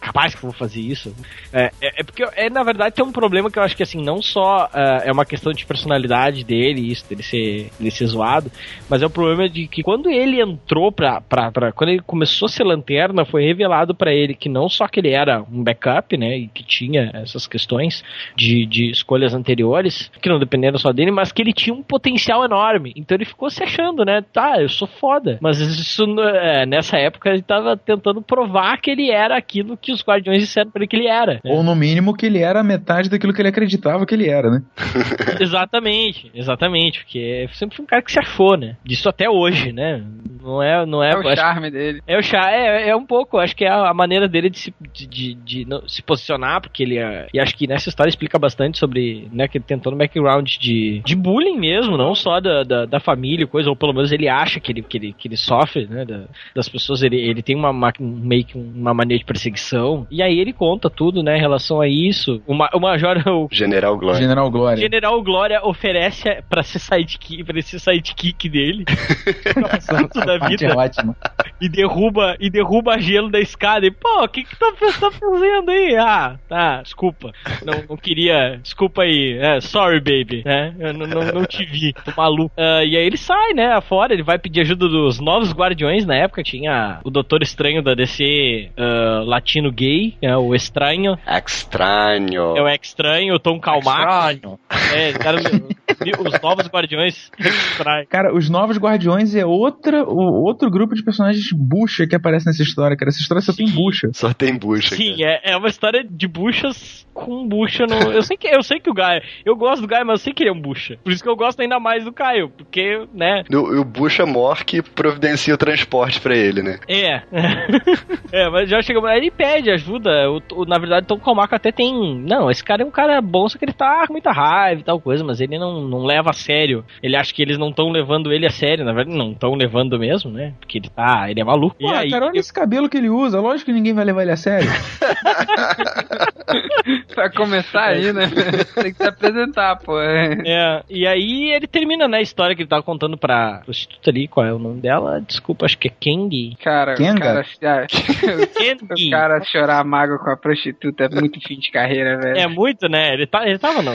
capaz 0.00 0.34
que 0.34 0.44
eu 0.44 0.50
vou 0.50 0.58
fazer 0.58 0.80
isso. 0.80 1.14
É, 1.52 1.70
é, 1.80 2.00
é 2.00 2.04
porque, 2.04 2.24
é, 2.36 2.50
na 2.50 2.62
verdade, 2.62 2.94
tem 2.94 3.04
um 3.04 3.12
problema 3.12 3.50
que 3.50 3.58
eu 3.58 3.62
acho 3.62 3.76
que, 3.76 3.82
assim, 3.82 4.02
não 4.02 4.22
só 4.22 4.68
ah, 4.72 5.02
é 5.04 5.12
uma 5.12 5.24
questão 5.24 5.52
de 5.52 5.64
personalidade 5.64 6.44
dele, 6.44 6.90
isso, 6.90 7.08
dele 7.08 7.22
ser, 7.22 7.70
dele 7.78 7.90
ser 7.90 8.06
zoado, 8.06 8.50
mas 8.88 9.02
é 9.02 9.06
o 9.06 9.10
problema 9.10 9.48
de 9.48 9.66
que 9.66 9.82
quando 9.82 10.10
ele 10.10 10.40
entrou 10.40 10.90
pra, 10.92 11.20
pra, 11.20 11.50
pra 11.50 11.72
quando 11.72 11.90
ele 11.90 12.02
começou 12.02 12.46
a 12.46 12.48
ser 12.48 12.64
lanterna, 12.64 13.24
foi 13.24 13.44
revelado 13.44 13.94
pra 13.94 14.12
ele 14.12 14.34
que 14.34 14.48
não 14.48 14.68
só 14.68 14.86
que 14.86 15.00
ele 15.00 15.10
era 15.10 15.42
um 15.42 15.62
backup, 15.62 16.16
né, 16.16 16.43
que 16.52 16.64
tinha 16.64 17.10
essas 17.14 17.46
questões 17.46 18.02
de, 18.36 18.66
de 18.66 18.90
escolhas 18.90 19.34
anteriores, 19.34 20.10
que 20.20 20.28
não 20.28 20.38
dependeram 20.38 20.78
só 20.78 20.92
dele, 20.92 21.10
mas 21.10 21.32
que 21.32 21.42
ele 21.42 21.52
tinha 21.52 21.74
um 21.74 21.82
potencial 21.82 22.44
enorme. 22.44 22.92
Então 22.96 23.16
ele 23.16 23.24
ficou 23.24 23.50
se 23.50 23.62
achando, 23.62 24.04
né, 24.04 24.22
tá, 24.32 24.60
eu 24.60 24.68
sou 24.68 24.88
foda. 24.88 25.38
Mas 25.40 25.58
isso, 25.60 26.04
é, 26.20 26.66
nessa 26.66 26.96
época, 26.96 27.30
ele 27.30 27.42
tava 27.42 27.76
tentando 27.76 28.22
provar 28.22 28.80
que 28.80 28.90
ele 28.90 29.10
era 29.10 29.36
aquilo 29.36 29.76
que 29.76 29.92
os 29.92 30.02
Guardiões 30.02 30.40
disseram 30.40 30.70
pra 30.70 30.80
ele 30.80 30.88
que 30.88 30.96
ele 30.96 31.08
era. 31.08 31.34
né? 31.34 31.40
Ou 31.44 31.62
no 31.62 31.74
mínimo 31.74 32.14
que 32.14 32.26
ele 32.26 32.38
era 32.38 32.62
metade 32.62 33.08
daquilo 33.08 33.32
que 33.32 33.40
ele 33.40 33.48
acreditava 33.48 34.06
que 34.06 34.14
ele 34.14 34.28
era, 34.28 34.50
né? 34.50 34.62
exatamente, 35.40 36.30
exatamente, 36.34 37.00
porque 37.00 37.48
sempre 37.52 37.76
foi 37.76 37.84
um 37.84 37.88
cara 37.88 38.02
que 38.02 38.12
se 38.12 38.18
achou, 38.18 38.56
né? 38.56 38.76
Disso 38.84 39.08
até 39.08 39.28
hoje, 39.28 39.72
né? 39.72 40.02
Não 40.44 40.62
é, 40.62 40.84
não 40.84 41.02
é, 41.02 41.12
É 41.12 41.16
o 41.16 41.20
acho- 41.20 41.36
charme 41.36 41.70
dele. 41.70 42.02
é 42.06 42.18
o 42.18 42.22
chá, 42.22 42.50
é, 42.50 42.88
é 42.90 42.94
um 42.96 43.06
pouco, 43.06 43.38
acho 43.38 43.56
que 43.56 43.64
é 43.64 43.70
a 43.70 43.94
maneira 43.94 44.28
dele 44.28 44.50
de 44.50 44.58
se, 44.58 44.74
de, 44.92 45.06
de- 45.06 45.34
de 45.34 45.64
não- 45.68 45.88
se 45.88 46.02
posicionar, 46.02 46.60
porque 46.60 46.82
ele 46.82 46.98
é, 46.98 47.26
e 47.32 47.40
acho 47.40 47.56
que 47.56 47.66
nessa 47.66 47.88
história 47.88 48.10
explica 48.10 48.38
bastante 48.38 48.78
sobre, 48.78 49.26
né, 49.32 49.48
que 49.48 49.56
ele 49.58 49.64
tentou 49.66 49.90
no 49.92 49.98
background 49.98 50.46
de, 50.58 51.00
de 51.04 51.16
bullying 51.16 51.58
mesmo, 51.58 51.96
não 51.96 52.14
só 52.14 52.40
da, 52.40 52.62
da, 52.62 52.84
da 52.84 53.00
família, 53.00 53.46
coisa, 53.46 53.70
ou 53.70 53.76
pelo 53.76 53.94
menos 53.94 54.12
ele 54.12 54.28
acha 54.28 54.60
que 54.60 54.70
ele, 54.70 54.82
que 54.82 54.98
ele, 54.98 55.12
que 55.16 55.28
ele 55.28 55.36
sofre, 55.36 55.86
né, 55.86 56.04
da- 56.04 56.24
das 56.54 56.68
pessoas, 56.68 57.02
ele, 57.02 57.16
ele 57.16 57.42
tem 57.42 57.56
uma, 57.56 57.72
ma- 57.72 57.92
meio 57.98 58.44
que 58.44 58.58
uma 58.58 58.92
mania 58.92 59.16
de 59.18 59.24
perseguição, 59.24 60.06
e 60.10 60.22
aí 60.22 60.38
ele 60.38 60.52
conta 60.52 60.90
tudo, 60.90 61.22
né, 61.22 61.36
em 61.38 61.40
relação 61.40 61.80
a 61.80 61.88
isso, 61.88 62.42
o, 62.46 62.52
ma- 62.52 62.70
o 62.74 62.80
Major, 62.80 63.16
o 63.28 63.48
General 63.50 63.96
Glória. 63.96 64.20
General 64.20 64.50
Glória. 64.50 64.76
General 64.82 65.22
Glória 65.22 65.60
oferece 65.64 66.42
pra 66.50 66.62
ser 66.62 66.78
sidekick, 66.80 67.42
pra 67.44 67.58
esse 67.58 67.80
sidekick 67.80 68.48
dele, 68.48 68.84
da 70.38 70.48
vida, 70.48 70.66
é 70.66 70.76
ótima. 70.76 71.16
e 71.60 71.68
derruba 71.68 72.36
e 72.40 72.50
derruba 72.50 72.98
gelo 72.98 73.30
da 73.30 73.40
escada. 73.40 73.86
E, 73.86 73.90
pô, 73.90 74.24
o 74.24 74.28
que 74.28 74.44
que 74.44 74.56
tá, 74.56 74.72
tá 75.00 75.10
fazendo 75.10 75.70
aí? 75.70 75.96
Ah, 75.96 76.36
tá, 76.48 76.82
desculpa. 76.82 77.32
Não, 77.64 77.74
não 77.88 77.96
queria. 77.96 78.58
Desculpa 78.62 79.02
aí. 79.02 79.38
É, 79.38 79.60
sorry, 79.60 80.00
baby. 80.00 80.42
Né? 80.44 80.74
Eu 80.78 80.92
não, 80.92 81.06
não, 81.06 81.22
não 81.32 81.44
te 81.44 81.64
vi. 81.64 81.92
Tô 81.92 82.12
maluco. 82.16 82.54
Ah, 82.56 82.84
e 82.84 82.96
aí 82.96 83.04
ele 83.04 83.16
sai, 83.16 83.52
né? 83.52 83.80
Fora, 83.82 84.12
ele 84.12 84.22
vai 84.22 84.38
pedir 84.38 84.60
ajuda 84.60 84.88
dos 84.88 85.20
novos 85.20 85.52
guardiões. 85.52 86.06
Na 86.06 86.16
época 86.16 86.42
tinha 86.42 87.00
o 87.04 87.10
Doutor 87.10 87.42
Estranho 87.42 87.82
da 87.82 87.94
DC 87.94 88.70
ah, 88.76 89.22
latino 89.24 89.70
gay, 89.70 90.16
é 90.20 90.36
o 90.36 90.54
Estranho. 90.54 91.18
Extraño. 91.26 92.56
É 92.56 92.62
o 92.62 92.68
Estranho, 92.68 93.34
o 93.34 93.38
Tom 93.38 93.60
Calmaco. 93.60 94.58
É, 94.94 95.12
cara, 95.12 95.38
os 95.38 96.40
novos 96.40 96.66
guardiões. 96.66 97.30
Estranho. 97.38 98.06
Cara, 98.08 98.34
os 98.34 98.48
Novos 98.48 98.78
Guardiões 98.78 99.34
é 99.34 99.44
outra, 99.44 100.04
o, 100.04 100.23
outro 100.26 100.70
grupo 100.70 100.94
de 100.94 101.02
personagens 101.02 101.46
bucha 101.52 102.06
que 102.06 102.14
aparece 102.16 102.46
nessa 102.46 102.62
história, 102.62 102.96
cara. 102.96 103.08
Essa 103.10 103.20
história 103.20 103.40
só 103.42 103.52
tem 103.52 103.68
bucha. 103.70 104.10
Só 104.12 104.32
tem 104.32 104.56
bucha. 104.56 104.94
Sim, 104.96 105.16
cara. 105.18 105.40
é, 105.44 105.52
é 105.52 105.56
uma 105.56 105.68
história 105.68 106.04
de 106.08 106.26
buchas 106.28 107.06
com 107.12 107.46
bucha 107.48 107.86
no. 107.86 107.94
Eu 108.12 108.22
sei 108.22 108.36
que, 108.36 108.48
eu 108.48 108.62
sei 108.62 108.80
que 108.80 108.90
o 108.90 108.94
Gaio. 108.94 109.22
Eu 109.44 109.56
gosto 109.56 109.82
do 109.82 109.88
Gaio, 109.88 110.04
mas 110.06 110.20
eu 110.20 110.24
sei 110.24 110.32
que 110.32 110.42
ele 110.42 110.50
é 110.50 110.52
um 110.52 110.60
bucha. 110.60 110.98
Por 111.02 111.12
isso 111.12 111.22
que 111.22 111.28
eu 111.28 111.36
gosto 111.36 111.60
ainda 111.60 111.78
mais 111.78 112.04
do 112.04 112.12
Caio. 112.12 112.50
Porque, 112.50 113.06
né? 113.14 113.44
E 113.50 113.56
o, 113.56 113.80
o 113.80 113.84
Bucha 113.84 114.26
Mor 114.26 114.64
que 114.64 114.82
providencia 114.82 115.54
o 115.54 115.58
transporte 115.58 116.20
pra 116.20 116.36
ele, 116.36 116.62
né? 116.62 116.78
É. 116.88 117.22
é, 118.32 118.50
mas 118.50 118.68
já 118.68 118.82
chegou. 118.82 119.06
Aí 119.06 119.18
ele 119.18 119.30
pede 119.30 119.70
ajuda. 119.70 120.30
O, 120.30 120.40
o- 120.52 120.64
na 120.64 120.78
verdade, 120.78 121.06
Tom 121.06 121.18
Calmaco 121.18 121.54
até 121.54 121.70
tem. 121.70 122.18
Não, 122.20 122.50
esse 122.50 122.64
cara 122.64 122.82
é 122.82 122.86
um 122.86 122.90
cara 122.90 123.20
bom, 123.20 123.48
só 123.48 123.58
que 123.58 123.64
ele 123.64 123.72
tá 123.72 124.06
com 124.06 124.12
muita 124.14 124.32
raiva 124.32 124.80
e 124.80 124.84
tal 124.84 125.00
coisa, 125.00 125.22
mas 125.24 125.40
ele 125.40 125.58
não, 125.58 125.82
não 125.86 126.04
leva 126.04 126.30
a 126.30 126.34
sério. 126.34 126.84
Ele 127.02 127.16
acha 127.16 127.32
que 127.32 127.42
eles 127.42 127.58
não 127.58 127.68
estão 127.70 127.90
levando 127.90 128.32
ele 128.32 128.46
a 128.46 128.50
sério. 128.50 128.84
Na 128.84 128.92
verdade, 128.92 129.16
não 129.16 129.32
estão 129.32 129.54
levando 129.54 129.98
mesmo, 129.98 130.13
né? 130.22 130.54
Porque 130.60 130.78
ele 130.78 130.88
tá. 130.88 131.30
Ele 131.30 131.40
é 131.40 131.44
maluco. 131.44 131.76
Pô, 131.78 131.90
e 131.90 131.94
aí. 131.94 132.10
cara, 132.10 132.26
olha 132.26 132.38
esse 132.38 132.52
cabelo 132.52 132.88
que 132.88 132.96
ele 132.96 133.08
usa. 133.08 133.40
Lógico 133.40 133.66
que 133.66 133.72
ninguém 133.72 133.94
vai 133.94 134.04
levar 134.04 134.22
ele 134.22 134.32
a 134.32 134.36
sério. 134.36 134.68
Pra 137.14 137.30
começar 137.30 137.86
aí, 137.86 138.12
né? 138.12 138.30
Tem 138.74 138.92
que 138.92 138.98
se 138.98 139.08
apresentar, 139.08 139.76
pô. 139.76 140.00
É. 140.00 140.34
É, 140.44 140.82
e 140.90 141.06
aí 141.06 141.52
ele 141.52 141.66
termina, 141.66 142.08
né, 142.08 142.18
a 142.18 142.22
história 142.22 142.54
que 142.54 142.62
ele 142.62 142.68
tava 142.68 142.82
contando 142.82 143.16
pra 143.16 143.62
prostituta 143.64 144.10
ali, 144.10 144.28
qual 144.28 144.46
é 144.46 144.52
o 144.52 144.58
nome 144.58 144.80
dela? 144.80 145.20
Desculpa, 145.20 145.64
acho 145.64 145.78
que 145.78 145.88
é 145.88 145.92
Kengi. 145.98 146.56
Cara, 146.62 146.94
o 146.94 146.96
Kenga? 146.96 147.20
cara, 147.20 147.46
ah, 147.62 147.86
Kengi. 147.88 149.08
o 149.08 149.10
cara 149.10 149.42
chorar 149.44 149.84
mágoa 149.84 150.18
com 150.18 150.30
a 150.30 150.36
prostituta 150.36 151.04
é 151.04 151.08
muito 151.08 151.40
fim 151.40 151.58
de 151.58 151.70
carreira, 151.70 152.18
velho. 152.18 152.38
É 152.38 152.46
muito, 152.46 152.88
né? 152.88 153.14
Ele, 153.14 153.26
tá, 153.26 153.46
ele 153.46 153.58
tava 153.58 153.82
não. 153.82 153.94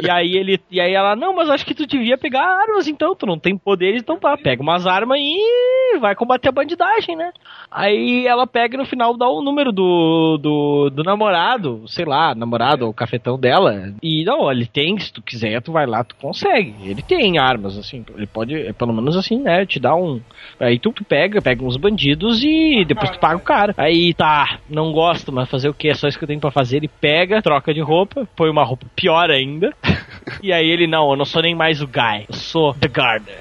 e 0.00 0.10
aí 0.10 0.36
ele. 0.36 0.60
E 0.70 0.80
aí 0.80 0.92
ela, 0.92 1.16
não, 1.16 1.34
mas 1.34 1.48
acho 1.48 1.64
que 1.64 1.74
tu 1.74 1.86
devia 1.86 2.18
pegar 2.18 2.44
armas, 2.44 2.86
então, 2.86 3.14
tu 3.14 3.26
não 3.26 3.38
tem 3.38 3.56
poderes, 3.56 4.02
então 4.02 4.18
tá, 4.18 4.36
pega 4.36 4.62
umas 4.62 4.83
armas 4.86 5.18
e 5.20 5.98
vai 5.98 6.14
combater 6.14 6.48
a 6.48 6.52
bandidagem, 6.52 7.16
né? 7.16 7.32
Aí 7.70 8.26
ela 8.26 8.46
pega 8.46 8.74
e 8.74 8.78
no 8.78 8.86
final 8.86 9.16
dá 9.16 9.28
o 9.28 9.42
número 9.42 9.72
do, 9.72 10.38
do, 10.40 10.90
do 10.90 11.02
namorado, 11.02 11.82
sei 11.86 12.04
lá, 12.04 12.34
namorado 12.34 12.86
ou 12.86 12.94
cafetão 12.94 13.38
dela. 13.38 13.92
E 14.02 14.24
não, 14.24 14.50
ele 14.50 14.66
tem, 14.66 14.98
se 14.98 15.12
tu 15.12 15.22
quiser, 15.22 15.60
tu 15.62 15.72
vai 15.72 15.86
lá, 15.86 16.04
tu 16.04 16.14
consegue. 16.16 16.74
Ele 16.82 17.02
tem 17.02 17.38
armas, 17.38 17.76
assim, 17.76 18.04
ele 18.16 18.26
pode, 18.26 18.54
é, 18.54 18.72
pelo 18.72 18.92
menos 18.92 19.16
assim, 19.16 19.40
né? 19.40 19.66
Te 19.66 19.80
dá 19.80 19.94
um. 19.94 20.20
Aí 20.58 20.78
tu, 20.78 20.92
tu 20.92 21.04
pega, 21.04 21.42
pega 21.42 21.64
uns 21.64 21.76
bandidos 21.76 22.42
e 22.42 22.84
depois 22.84 23.10
tu 23.10 23.18
paga 23.18 23.36
o 23.36 23.40
cara. 23.40 23.74
Aí 23.76 24.14
tá, 24.14 24.58
não 24.68 24.92
gosto, 24.92 25.32
mas 25.32 25.50
fazer 25.50 25.68
o 25.68 25.74
que? 25.74 25.88
É 25.88 25.94
só 25.94 26.08
isso 26.08 26.18
que 26.18 26.24
eu 26.24 26.28
tenho 26.28 26.40
pra 26.40 26.50
fazer. 26.50 26.76
Ele 26.78 26.88
pega, 26.88 27.42
troca 27.42 27.72
de 27.74 27.80
roupa, 27.80 28.26
põe 28.36 28.50
uma 28.50 28.64
roupa 28.64 28.86
pior 28.94 29.30
ainda. 29.30 29.72
E 30.42 30.52
aí 30.52 30.68
ele, 30.68 30.86
não, 30.86 31.10
eu 31.10 31.16
não 31.16 31.24
sou 31.24 31.42
nem 31.42 31.54
mais 31.54 31.82
o 31.82 31.86
guy, 31.86 32.24
eu 32.28 32.34
sou 32.34 32.74
The 32.74 32.88
Gardener. 32.88 33.38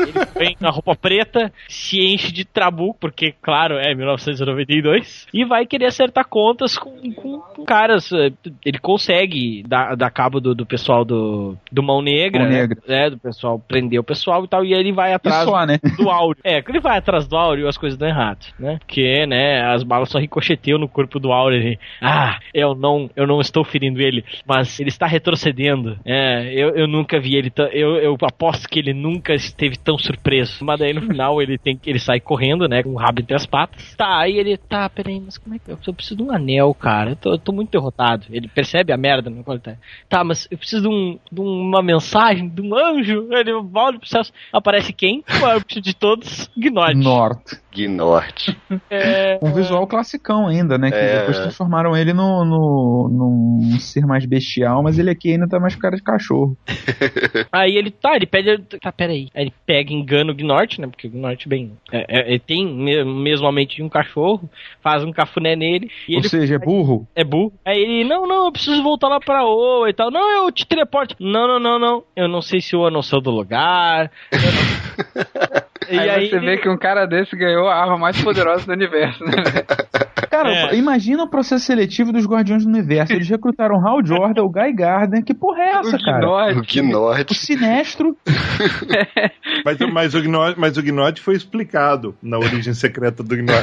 Ele 0.00 0.12
vem 0.38 0.56
na 0.60 0.70
roupa 0.70 0.94
preta, 0.94 1.52
se 1.68 2.00
enche 2.00 2.32
de 2.32 2.44
trabuco, 2.44 2.98
porque, 3.00 3.34
claro, 3.42 3.76
é 3.78 3.94
1992, 3.94 5.26
e 5.32 5.44
vai 5.44 5.66
querer 5.66 5.86
acertar 5.86 6.26
contas 6.28 6.76
com, 6.78 6.90
com, 7.12 7.40
com 7.40 7.64
caras. 7.64 8.10
eh, 8.12 8.30
Ele 8.64 8.78
consegue 8.78 9.62
dar, 9.66 9.96
dar 9.96 10.10
cabo 10.10 10.40
do, 10.40 10.54
do 10.54 10.66
pessoal 10.66 11.04
do, 11.04 11.56
do 11.70 11.82
Mão 11.82 12.02
Negra, 12.02 12.42
Mão 12.42 12.50
né? 12.50 12.60
Negra. 12.60 12.78
É, 12.86 13.10
do 13.10 13.18
pessoal 13.18 13.58
prender 13.58 13.98
o 14.00 14.04
pessoal 14.04 14.44
e 14.44 14.48
tal, 14.48 14.64
e 14.64 14.74
aí 14.74 14.80
ele 14.80 14.92
vai 14.92 15.12
atrás 15.12 15.44
só, 15.44 15.64
né? 15.66 15.78
do 15.96 16.10
áudio. 16.10 16.40
É, 16.44 16.60
quando 16.62 16.76
ele 16.76 16.82
vai 16.82 16.98
atrás 16.98 17.26
do 17.26 17.36
áudio, 17.36 17.68
as 17.68 17.76
coisas 17.78 17.98
dão 17.98 18.08
errado, 18.08 18.46
né? 18.58 18.78
Porque, 18.78 19.26
né, 19.26 19.62
as 19.62 19.82
balas 19.82 20.08
só 20.10 20.18
ricocheteiam 20.18 20.78
no 20.78 20.88
corpo 20.88 21.18
do 21.18 21.32
áudio. 21.32 21.58
Ele, 21.58 21.78
ah, 22.00 22.38
eu 22.54 22.74
não, 22.74 23.10
eu 23.16 23.26
não 23.26 23.40
estou 23.40 23.64
ferindo 23.64 24.00
ele, 24.00 24.24
mas 24.46 24.78
ele 24.80 24.88
está 24.88 25.06
retrocedendo. 25.06 25.98
É, 26.04 26.52
eu, 26.52 26.70
eu 26.70 26.86
nunca 26.86 27.18
vi 27.18 27.36
ele, 27.36 27.52
eu, 27.72 27.96
eu 27.96 28.16
aposto 28.22 28.68
que 28.68 28.78
ele 28.78 28.92
nunca 28.92 29.34
esteve 29.48 29.76
tão 29.76 29.98
surpreso. 29.98 30.64
Mas 30.64 30.78
daí 30.78 30.92
no 30.92 31.02
final 31.02 31.40
ele 31.40 31.58
tem 31.58 31.78
ele 31.86 31.98
sai 31.98 32.20
correndo, 32.20 32.68
né, 32.68 32.82
com 32.82 32.90
o 32.90 32.96
rabo 32.96 33.20
entre 33.20 33.34
as 33.34 33.46
patas. 33.46 33.94
Tá, 33.94 34.18
aí 34.18 34.38
ele, 34.38 34.56
tá, 34.56 34.88
peraí, 34.88 35.20
mas 35.20 35.38
como 35.38 35.54
é 35.54 35.58
que 35.58 35.70
eu, 35.70 35.94
preciso 35.94 36.16
de 36.16 36.22
um 36.22 36.32
anel, 36.32 36.72
cara? 36.74 37.10
Eu 37.10 37.16
tô, 37.16 37.32
eu 37.32 37.38
tô 37.38 37.52
muito 37.52 37.70
derrotado. 37.70 38.26
Ele 38.30 38.48
percebe 38.48 38.92
a 38.92 38.96
merda 38.96 39.30
no 39.30 39.44
qual 39.44 39.58
tá. 39.58 39.76
Tá, 40.08 40.24
mas 40.24 40.46
eu 40.50 40.58
preciso 40.58 40.82
de, 40.82 40.88
um, 40.88 41.18
de 41.30 41.40
uma 41.40 41.82
mensagem, 41.82 42.48
de 42.48 42.60
um 42.60 42.74
anjo. 42.74 43.28
Ele 43.32 43.52
volta 43.62 43.98
pro 43.98 44.08
céu. 44.08 44.22
Aparece 44.52 44.92
quem? 44.92 45.24
O 45.28 45.80
de 45.80 45.94
todos, 45.94 46.50
Gnod. 46.56 46.94
Norte. 46.94 47.56
Gnorte. 47.76 48.56
É, 48.90 49.38
Um 49.42 49.52
visual 49.52 49.86
classicão 49.86 50.46
ainda, 50.48 50.78
né? 50.78 50.90
Que 50.90 50.96
É. 50.96 51.18
depois 51.20 51.38
transformaram 51.38 51.96
ele 51.96 52.12
no, 52.12 52.44
no, 52.44 53.08
num 53.10 53.78
ser 53.80 54.06
mais 54.06 54.24
bestial, 54.26 54.82
mas 54.82 54.98
ele 54.98 55.10
aqui 55.10 55.32
ainda 55.32 55.48
tá 55.48 55.58
mais 55.58 55.74
com 55.74 55.80
cara 55.80 55.96
de 55.96 56.02
cachorro. 56.02 56.56
Aí 57.52 57.76
ele 57.76 57.90
tá, 57.90 58.14
ele 58.16 58.26
pede. 58.26 58.58
Tá, 58.80 58.92
peraí. 58.92 59.28
Aí 59.34 59.44
ele 59.44 59.52
pega 59.66 59.92
e 59.92 59.94
engana 59.94 60.32
o 60.32 60.34
Gnort, 60.34 60.78
né? 60.78 60.86
Porque 60.86 61.06
o 61.06 61.10
Gnort, 61.10 61.46
bem. 61.48 61.72
É, 61.92 62.04
é- 62.20 62.28
ele 62.30 62.38
tem 62.40 62.66
me- 62.66 63.04
mesmo 63.04 63.46
a 63.46 63.52
mente 63.52 63.76
de 63.76 63.82
um 63.82 63.88
cachorro, 63.88 64.48
faz 64.82 65.02
um 65.04 65.12
cafuné 65.12 65.56
nele 65.56 65.90
e 66.08 66.14
Ou 66.14 66.20
ele 66.20 66.28
seja, 66.28 66.54
é 66.54 66.58
burro. 66.58 67.06
é 67.14 67.24
burro. 67.24 67.52
Aí 67.64 67.78
ele, 67.78 68.04
não, 68.04 68.26
não, 68.26 68.46
eu 68.46 68.52
preciso 68.52 68.82
voltar 68.82 69.08
lá 69.08 69.18
pra 69.20 69.44
Oa 69.44 69.88
e 69.90 69.92
tal. 69.94 70.10
Não, 70.10 70.44
eu 70.44 70.52
te 70.52 70.66
teleporto. 70.66 71.14
Não, 71.20 71.46
não, 71.48 71.58
não, 71.60 71.78
não. 71.78 72.02
Eu 72.14 72.28
não 72.28 72.40
sei 72.42 72.60
se 72.60 72.76
Oa 72.76 72.90
não 72.90 73.02
saiu 73.02 73.20
do 73.22 73.30
lugar. 73.30 74.10
Eu 74.32 74.38
não- 74.40 75.66
E 75.90 75.98
Aí, 75.98 76.28
você 76.28 76.36
ele- 76.36 76.46
vê 76.46 76.56
que 76.58 76.68
um 76.68 76.76
cara 76.76 77.06
desse 77.06 77.36
ganhou 77.36 77.68
a 77.68 77.74
arma 77.76 77.98
mais 77.98 78.20
poderosa 78.22 78.66
do 78.66 78.72
universo, 78.72 79.22
né? 79.24 79.32
Cara, 80.36 80.52
É. 80.72 80.76
imagina 80.76 81.22
o 81.22 81.28
processo 81.30 81.64
seletivo 81.64 82.12
dos 82.12 82.26
Guardiões 82.26 82.64
do 82.64 82.68
Universo. 82.70 83.12
Eles 83.12 83.28
recrutaram 83.28 83.76
Hal 83.86 84.04
Jordan, 84.04 84.42
o 84.42 84.50
Guy 84.50 84.72
Gardner. 84.74 85.24
Que 85.24 85.32
porra 85.34 85.62
é 85.62 85.70
essa, 85.76 85.96
o 85.96 86.02
cara? 86.02 86.26
O 86.26 86.30
Gnod. 86.30 86.58
O 86.60 86.62
Gnorte. 86.82 87.34
Sinestro. 87.34 88.16
Mas, 89.64 89.78
mas, 89.92 90.14
o 90.14 90.20
Gnod, 90.22 90.54
mas 90.58 90.76
o 90.76 90.82
Gnod 90.82 91.20
foi 91.20 91.34
explicado 91.34 92.14
na 92.22 92.38
origem 92.38 92.72
secreta 92.74 93.22
do 93.22 93.34
Gnod. 93.36 93.62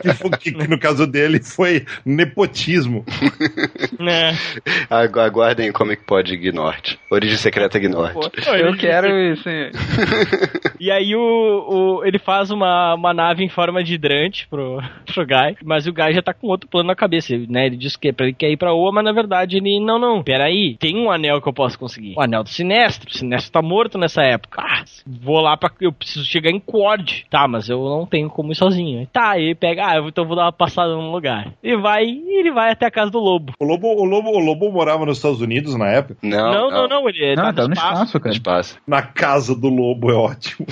que, 0.00 0.14
foi- 0.14 0.30
que- 0.30 0.68
no 0.68 0.78
caso 0.78 1.06
dele 1.06 1.40
foi 1.42 1.84
nepotismo. 2.04 3.04
né? 4.00 4.32
Agu- 4.90 5.20
Aguardem 5.20 5.70
como 5.72 5.92
é 5.92 5.96
que 5.96 6.04
pode 6.04 6.36
Gnorte. 6.36 6.98
Origem 7.10 7.36
secreta 7.36 7.78
Gnorte. 7.78 8.14
Pô, 8.44 8.54
eu 8.54 8.76
quero 8.76 9.08
isso. 9.32 9.48
hein? 9.48 9.70
E 10.80 10.90
aí 10.90 11.14
o, 11.14 11.20
o- 12.00 12.04
ele 12.04 12.18
faz 12.18 12.50
uma, 12.50 12.94
uma 12.94 13.12
nave 13.14 13.44
em 13.44 13.48
forma 13.48 13.82
de 13.84 13.94
hidrante 13.94 14.46
pro, 14.48 14.78
pro 15.12 15.26
Guy, 15.26 15.56
mas 15.64 15.81
o 15.86 15.92
Guy 15.92 16.12
já 16.14 16.22
tá 16.22 16.32
com 16.34 16.46
outro 16.48 16.68
plano 16.68 16.88
na 16.88 16.94
cabeça, 16.94 17.36
né? 17.48 17.66
Ele 17.66 17.76
diz 17.76 17.96
que 17.96 18.08
é 18.08 18.12
pra 18.12 18.26
ele 18.26 18.34
quer 18.34 18.50
ir 18.50 18.56
pra 18.56 18.72
Oa, 18.72 18.92
mas 18.92 19.04
na 19.04 19.12
verdade 19.12 19.56
ele, 19.56 19.80
não, 19.80 19.98
não, 19.98 20.22
peraí, 20.22 20.76
tem 20.78 20.96
um 20.96 21.10
anel 21.10 21.40
que 21.40 21.48
eu 21.48 21.52
posso 21.52 21.78
conseguir. 21.78 22.14
O 22.16 22.20
anel 22.22 22.42
do 22.42 22.48
Sinestro, 22.48 23.08
o 23.10 23.12
Sinestro 23.16 23.52
tá 23.52 23.62
morto 23.62 23.98
nessa 23.98 24.22
época. 24.22 24.62
Ah, 24.62 24.84
vou 25.06 25.40
lá 25.40 25.56
pra, 25.56 25.70
eu 25.80 25.92
preciso 25.92 26.24
chegar 26.24 26.50
em 26.50 26.60
Quord. 26.60 27.26
Tá, 27.30 27.46
mas 27.48 27.68
eu 27.68 27.82
não 27.84 28.06
tenho 28.06 28.28
como 28.30 28.52
ir 28.52 28.54
sozinho. 28.56 29.06
Tá, 29.12 29.38
ele 29.38 29.54
pega, 29.54 29.86
ah, 29.88 29.96
eu- 29.96 30.08
então 30.08 30.24
eu 30.24 30.28
vou 30.28 30.36
dar 30.36 30.44
uma 30.44 30.52
passada 30.52 30.94
num 30.94 31.10
lugar. 31.10 31.52
E 31.62 31.76
vai, 31.76 32.04
e 32.04 32.38
ele 32.40 32.52
vai 32.52 32.72
até 32.72 32.86
a 32.86 32.90
casa 32.90 33.10
do 33.10 33.18
Lobo. 33.18 33.52
O 33.60 33.64
Lobo, 33.64 33.88
o, 33.88 34.04
Lobo, 34.04 34.30
o 34.30 34.38
Lobo 34.38 34.70
morava 34.72 35.04
nos 35.06 35.18
Estados 35.18 35.40
Unidos 35.40 35.76
na 35.76 35.88
época. 35.88 36.16
Não, 36.22 36.52
Não, 36.52 36.70
não, 36.70 36.88
não, 36.88 37.08
ele 37.08 37.36
Não, 37.36 37.44
tá 37.44 37.52
tá 37.52 37.66
no 37.68 37.72
espaço. 37.74 37.92
espaço, 37.94 38.20
cara. 38.20 38.34
Espaço. 38.34 38.78
Na 38.86 39.02
casa 39.02 39.54
do 39.58 39.68
Lobo 39.68 40.10
é 40.10 40.14
ótimo. 40.14 40.66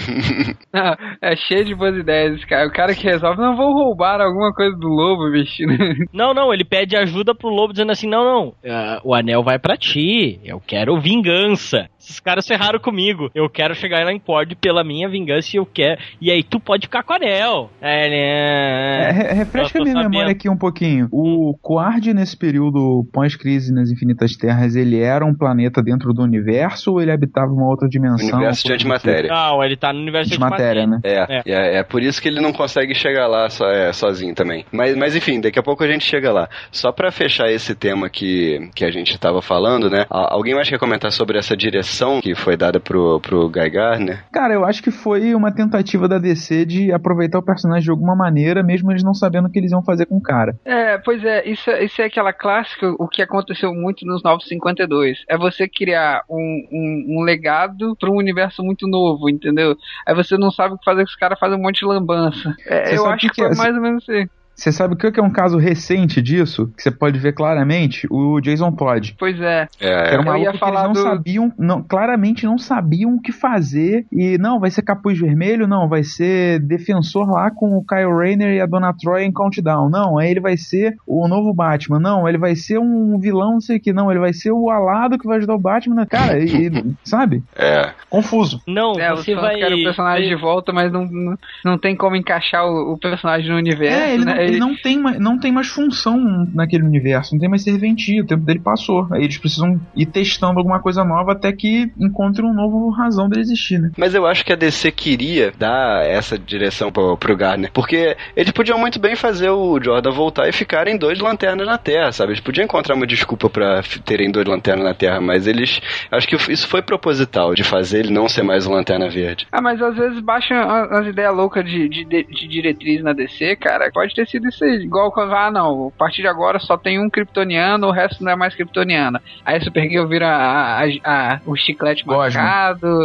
Não, 0.73 0.95
é 1.23 1.37
cheio 1.37 1.65
de 1.65 1.75
boas 1.75 1.97
ideias, 1.97 2.45
cara. 2.45 2.69
O 2.69 2.73
cara 2.73 2.95
que 2.95 3.05
resolve, 3.05 3.41
não 3.41 3.57
vou 3.57 3.73
roubar 3.73 4.21
alguma 4.21 4.53
coisa 4.53 4.77
do 4.77 4.89
lobo, 4.89 5.00
bicho. 5.31 5.63
Não, 6.13 6.35
não, 6.35 6.53
ele 6.53 6.65
pede 6.65 6.97
ajuda 6.97 7.35
pro 7.35 7.49
lobo 7.49 7.73
dizendo 7.73 7.93
assim: 7.93 8.09
não, 8.09 8.25
não, 8.25 8.55
ah, 8.65 9.01
o 9.05 9.15
anel 9.15 9.43
vai 9.43 9.59
pra 9.59 9.77
ti, 9.77 10.41
eu 10.45 10.61
quero 10.61 11.01
vingança. 11.01 11.89
Esses 12.11 12.21
caras 12.21 12.47
ferraram 12.47 12.79
comigo. 12.81 13.31
Eu 13.35 13.49
quero 13.49 13.75
chegar 13.75 14.05
lá 14.05 14.13
em 14.13 14.19
Pord 14.19 14.55
pela 14.57 14.83
minha 14.85 15.09
vingança 15.09 15.51
e 15.55 15.59
eu 15.59 15.67
quero. 15.67 16.01
E 16.21 16.31
aí 16.31 16.43
tu 16.43 16.59
pode 16.61 16.87
ficar 16.87 17.03
com 17.03 17.13
a 17.13 17.17
Anel. 17.17 17.71
É, 17.81 18.09
né? 18.09 19.09
É, 19.09 19.11
re- 19.13 19.33
refresca 19.35 19.79
a 19.79 19.83
minha 19.83 19.95
sabendo. 19.95 20.11
memória 20.11 20.33
aqui 20.33 20.49
um 20.49 20.57
pouquinho. 20.57 21.09
O 21.13 21.55
Quard, 21.63 22.13
nesse 22.13 22.37
período 22.37 23.07
pós-crise 23.13 23.73
nas 23.73 23.91
Infinitas 23.91 24.33
Terras, 24.37 24.75
ele 24.75 25.01
era 25.01 25.25
um 25.25 25.35
planeta 25.35 25.83
dentro 25.83 26.13
do 26.13 26.23
universo 26.23 26.93
ou 26.93 27.01
ele 27.01 27.13
habitava 27.13 27.51
uma 27.51 27.69
outra 27.69 27.89
dimensão? 27.89 28.37
Universo 28.39 28.67
de 28.67 28.73
antimatéria. 28.73 29.31
Não, 29.31 29.63
ele 29.63 29.77
tá 29.77 29.93
no 29.93 30.01
universo 30.01 30.31
De 30.31 30.39
matéria, 30.39 30.87
né? 30.87 30.99
É, 31.05 31.43
é, 31.47 31.79
é 31.79 31.83
por 31.85 32.03
isso 32.03 32.21
que 32.21 32.29
ele 32.29 32.41
não 32.41 32.53
consegue 32.53 32.95
chegar 32.95 33.27
lá 33.27 33.49
só, 33.49 33.67
é, 33.69 33.93
sozinho 33.93 34.35
também. 34.35 34.65
Mas, 34.73 34.97
mas 34.97 35.15
enfim, 35.15 35.41
daqui 35.41 35.59
a 35.59 35.63
pouco 35.63 35.85
a 35.85 35.87
gente 35.87 36.05
chega 36.05 36.33
lá. 36.33 36.49
Só 36.73 36.93
pra 36.93 37.11
fechar 37.11 37.51
esse 37.51 37.75
tema 37.75 38.09
que, 38.11 38.71
que 38.75 38.85
a 38.85 38.91
gente 38.91 39.19
tava 39.19 39.41
falando, 39.43 39.89
né? 39.89 40.05
Alguém 40.11 40.55
mais 40.55 40.69
quer 40.69 40.79
comentar 40.79 41.11
sobre 41.13 41.39
essa 41.39 41.57
direção 41.57 42.00
que 42.21 42.35
foi 42.35 42.57
dada 42.57 42.79
pro, 42.81 43.21
pro 43.21 43.49
Guy 43.49 43.71
Gardner? 43.71 44.25
Cara, 44.33 44.55
eu 44.55 44.65
acho 44.65 44.83
que 44.83 44.91
foi 44.91 45.35
uma 45.35 45.53
tentativa 45.53 46.09
da 46.09 46.19
DC 46.19 46.65
de 46.65 46.93
aproveitar 46.93 47.39
o 47.39 47.43
personagem 47.43 47.85
de 47.85 47.91
alguma 47.91 48.15
maneira, 48.17 48.63
mesmo 48.63 48.91
eles 48.91 49.03
não 49.05 49.15
sabendo 49.15 49.49
o 49.49 49.51
que 49.51 49.59
eles 49.59 49.73
iam 49.73 49.83
fazer 49.83 50.07
com 50.07 50.17
o 50.17 50.23
cara. 50.23 50.59
É, 50.65 50.99
pois 50.99 51.23
é, 51.25 51.47
isso, 51.49 51.71
é- 51.71 51.85
isso 51.85 52.01
é 52.01 52.05
aquela 52.07 52.33
clássica, 52.33 52.91
o 52.99 53.07
que 53.09 53.21
aconteceu 53.23 53.73
muito 53.75 54.07
nos 54.07 54.23
952. 54.23 55.19
É 55.29 55.37
você 55.37 55.69
criar 55.69 56.23
um, 56.29 56.67
um, 56.73 57.19
um 57.19 57.23
legado 57.23 57.97
para 57.99 58.11
um 58.11 58.17
universo 58.17 58.63
muito 58.63 58.87
novo, 58.89 59.29
entendeu? 59.29 59.77
Aí 60.07 60.15
você 60.15 60.37
não 60.39 60.51
sabe 60.51 60.75
o 60.75 60.79
que 60.79 60.85
fazer, 60.85 61.05
que 61.05 61.11
os 61.11 61.17
caras 61.17 61.39
fazem 61.39 61.59
um 61.59 61.63
monte 61.63 61.81
de 61.81 61.87
lambança. 61.87 62.55
É, 62.67 62.97
eu 62.97 63.07
acho 63.07 63.29
que 63.29 63.35
que 63.35 63.43
é- 63.43 63.55
mais 63.55 63.75
ou 63.75 63.81
menos 63.83 64.09
assim. 64.09 64.29
Você 64.55 64.71
sabe 64.71 64.93
o 64.93 64.97
que 64.97 65.19
é 65.19 65.23
um 65.23 65.31
caso 65.31 65.57
recente 65.57 66.21
disso? 66.21 66.71
Que 66.77 66.83
você 66.83 66.91
pode 66.91 67.19
ver 67.19 67.33
claramente? 67.33 68.07
O 68.11 68.41
Jason 68.43 68.71
Todd. 68.73 69.15
Pois 69.19 69.41
é. 69.41 69.67
É, 69.81 70.13
era 70.15 70.21
um 70.21 70.27
Eu 70.37 70.43
ia 70.43 70.55
falar 70.55 70.85
eles 70.85 70.85
não 70.85 70.93
do- 70.93 71.03
sabiam, 71.03 71.53
não, 71.59 71.83
claramente 71.83 72.45
não 72.45 72.59
sabiam 72.59 73.15
o 73.15 73.21
que 73.23 73.33
fazer. 73.33 74.05
E 74.13 74.37
não, 74.37 74.61
vai 74.61 74.71
ser 74.71 74.83
capuz 74.83 75.19
vermelho, 75.19 75.67
não, 75.67 75.89
vai 75.89 76.05
ser 76.05 76.61
defensor 76.61 77.31
lá 77.31 77.51
com 77.51 77.77
o 77.77 77.85
Kyle 77.85 78.13
Rayner 78.15 78.55
e 78.55 78.61
a 78.61 78.67
Donna 78.67 78.93
Troy 78.93 79.23
em 79.25 79.33
Countdown. 79.33 79.89
Não, 79.89 80.19
aí 80.19 80.31
ele 80.31 80.41
vai 80.41 80.57
ser 80.59 80.95
o 81.07 81.27
novo 81.27 81.55
Batman. 81.55 81.99
Não, 81.99 82.29
ele 82.29 82.37
vai 82.39 82.55
ser 82.55 82.79
um 82.79 83.19
vilão, 83.19 83.53
não 83.55 83.61
sei 83.63 83.79
o 83.79 83.81
que. 83.81 83.93
Não, 83.95 84.11
ele 84.11 84.21
vai 84.21 84.35
ser 84.35 84.53
o 84.53 84.69
alado 84.69 85.19
que 85.19 85.27
vai 85.27 85.39
ajudar 85.39 85.55
o 85.55 85.59
Batman. 85.59 86.05
Cara, 86.05 86.39
e, 86.39 86.67
e- 86.67 86.95
sabe? 87.05 87.43
é. 87.57 87.93
Confuso. 88.11 88.61
Não, 88.67 88.93
É, 89.01 89.09
você 89.11 89.35
você 89.35 89.35
vai. 89.37 89.57
quer 89.57 89.73
o 89.73 89.83
personagem 89.85 90.29
de 90.29 90.35
volta, 90.35 90.73
mas 90.73 90.93
não, 90.93 91.07
não, 91.07 91.39
não 91.65 91.79
tem 91.79 91.95
como 91.97 92.17
encaixar 92.17 92.67
o, 92.67 92.93
o 92.93 92.99
personagem 92.99 93.49
no 93.49 93.57
universo, 93.57 93.97
É, 93.99 94.13
ele, 94.15 94.25
né? 94.25 94.40
Não, 94.41 94.49
ele 94.49 94.59
não 94.59 94.77
tem, 94.77 94.99
mais, 94.99 95.19
não 95.21 95.39
tem 95.39 95.53
mais 95.53 95.69
função 95.69 96.19
naquele 96.55 96.85
universo, 96.85 97.33
não 97.35 97.41
tem 97.41 97.49
mais 97.49 97.63
serventia, 97.63 98.23
o 98.23 98.27
tempo 98.27 98.45
dele 98.45 98.61
passou. 98.61 99.07
Aí 99.13 99.25
eles 99.25 99.39
precisam 99.39 99.81
ir 99.97 100.07
testando 100.07 100.59
alguma 100.59 100.81
coisa 100.81 101.05
nova 101.05 101.33
até 101.33 101.53
que 101.53 101.91
encontrem 101.99 102.49
um 102.49 102.55
novo 102.55 102.91
razão 102.91 103.29
dele 103.29 103.43
existir, 103.43 103.79
né? 103.79 103.91
Mas 103.97 104.15
eu 104.15 104.27
acho 104.27 104.45
que 104.45 104.53
a 104.53 104.57
DC 104.57 104.91
queria 104.93 105.53
dar 105.59 106.05
essa 106.07 106.39
direção 106.39 106.91
pro, 106.93 107.17
pro 107.17 107.37
Gardner. 107.37 107.71
Porque 107.73 108.17
eles 108.37 108.53
podiam 108.53 108.79
muito 108.79 108.99
bem 108.99 109.15
fazer 109.17 109.51
o 109.51 109.79
Jordan 109.83 110.11
voltar 110.11 110.49
e 110.49 110.53
ficarem 110.53 110.97
dois 110.99 111.19
lanternas 111.19 111.67
na 111.67 111.79
Terra, 111.79 112.13
sabe? 112.13 112.33
Eles 112.33 112.41
podiam 112.43 112.65
encontrar 112.65 112.95
uma 112.95 113.07
desculpa 113.07 113.49
pra 113.51 113.79
f- 113.79 114.01
terem 114.01 114.31
dois 114.31 114.47
lanternas 114.47 114.85
na 114.85 114.95
Terra, 114.95 115.21
mas 115.21 115.47
eles. 115.47 115.81
Acho 116.11 116.27
que 116.29 116.37
isso 116.53 116.67
foi 116.69 116.83
proposital, 116.83 117.55
de 117.55 117.63
fazer 117.65 118.01
ele 118.01 118.13
não 118.13 118.29
ser 118.29 118.43
mais 118.43 118.67
o 118.67 118.73
Lanterna 118.73 119.09
Verde. 119.09 119.47
Ah, 119.53 119.61
mas 119.63 119.81
às 119.83 119.95
vezes 119.97 120.21
baixam 120.21 120.57
a- 120.57 121.01
as 121.01 121.07
ideias 121.07 121.35
loucas 121.35 121.65
de, 121.65 121.89
de, 121.89 122.05
de- 122.05 122.25
de 122.25 122.49
diretriz 122.49 123.03
na 123.03 123.13
DC, 123.13 123.57
cara. 123.57 123.91
Pode 123.93 124.15
ter 124.15 124.27
sido 124.31 124.49
isso 124.49 124.65
aí. 124.65 124.77
Igual 124.83 125.11
quando, 125.13 125.35
ah, 125.35 125.51
não, 125.51 125.89
a 125.89 125.99
partir 125.99 126.23
de 126.23 126.29
agora 126.29 126.59
só 126.59 126.77
tem 126.77 126.99
um 126.99 127.11
kryptoniano, 127.11 127.87
o 127.89 127.91
resto 127.93 128.23
não 128.25 128.33
é 128.33 128.37
mais 128.37 128.55
kryptoniana. 128.55 129.21
Aí 129.45 129.57
a 129.57 129.61
Supergirl 129.61 130.07
vira 130.07 130.29
a, 130.29 130.81
a- 130.83 130.85
a- 131.05 131.41
o 131.47 131.57
chiclete 131.57 132.05
Gosma. 132.05 132.41
marcado, 132.43 133.05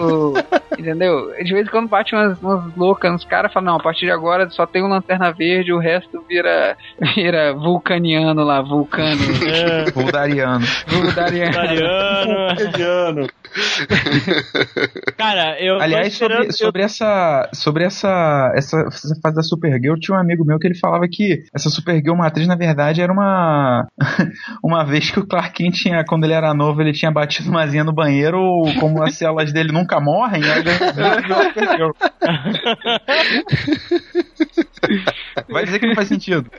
o- 0.00 0.34
entendeu? 0.78 1.32
De 1.42 1.52
vez 1.52 1.66
em 1.66 1.70
quando 1.70 1.88
bate 1.88 2.14
umas, 2.14 2.40
umas 2.40 2.74
loucas 2.76 3.10
nos 3.12 3.24
caras, 3.24 3.52
falam, 3.52 3.72
não, 3.72 3.78
a 3.80 3.82
partir 3.82 4.06
de 4.06 4.10
agora 4.12 4.48
só 4.50 4.66
tem 4.66 4.82
um 4.82 4.88
lanterna 4.88 5.32
verde, 5.32 5.72
o 5.72 5.78
resto 5.78 6.22
vira, 6.28 6.76
vira 7.14 7.52
vulcaniano 7.54 8.44
lá, 8.44 8.60
vulcano, 8.62 9.20
É, 9.48 9.90
Voldariano. 9.90 10.64
vulgariano. 10.86 11.56
Mariano. 11.56 13.26
Cara, 15.16 15.56
eu. 15.60 15.80
Aliás, 15.80 16.14
sobre, 16.14 16.52
sobre 16.52 16.82
essa 16.82 17.48
sobre 17.52 17.84
essa, 17.84 18.52
essa 18.54 18.78
essa 18.88 19.14
fase 19.22 19.36
da 19.36 19.42
Supergirl, 19.42 19.96
tinha 19.98 20.16
um 20.16 20.20
amigo 20.20 20.44
meu 20.44 20.58
que 20.58 20.66
ele 20.66 20.78
falava 20.78 21.06
que 21.10 21.44
essa 21.54 21.70
Supergirl 21.70 22.16
matriz 22.16 22.46
na 22.46 22.56
verdade 22.56 23.00
era 23.00 23.12
uma 23.12 23.86
uma 24.62 24.84
vez 24.84 25.10
que 25.10 25.18
o 25.20 25.26
Clark 25.26 25.52
Kent 25.54 25.74
tinha 25.74 26.04
quando 26.04 26.24
ele 26.24 26.32
era 26.34 26.52
novo, 26.54 26.80
ele 26.80 26.92
tinha 26.92 27.10
batido 27.10 27.50
uma 27.50 27.66
zinha 27.66 27.84
no 27.84 27.92
banheiro, 27.92 28.38
como 28.80 29.02
as 29.02 29.14
células 29.16 29.52
dele 29.52 29.72
nunca 29.72 30.00
morrem, 30.00 30.42
aí 30.44 30.60
ele 30.60 30.70
virou 31.22 31.42
Supergirl. 31.44 31.90
Vai 35.48 35.64
dizer 35.64 35.78
que 35.78 35.86
não 35.86 35.94
faz 35.94 36.08
sentido. 36.08 36.50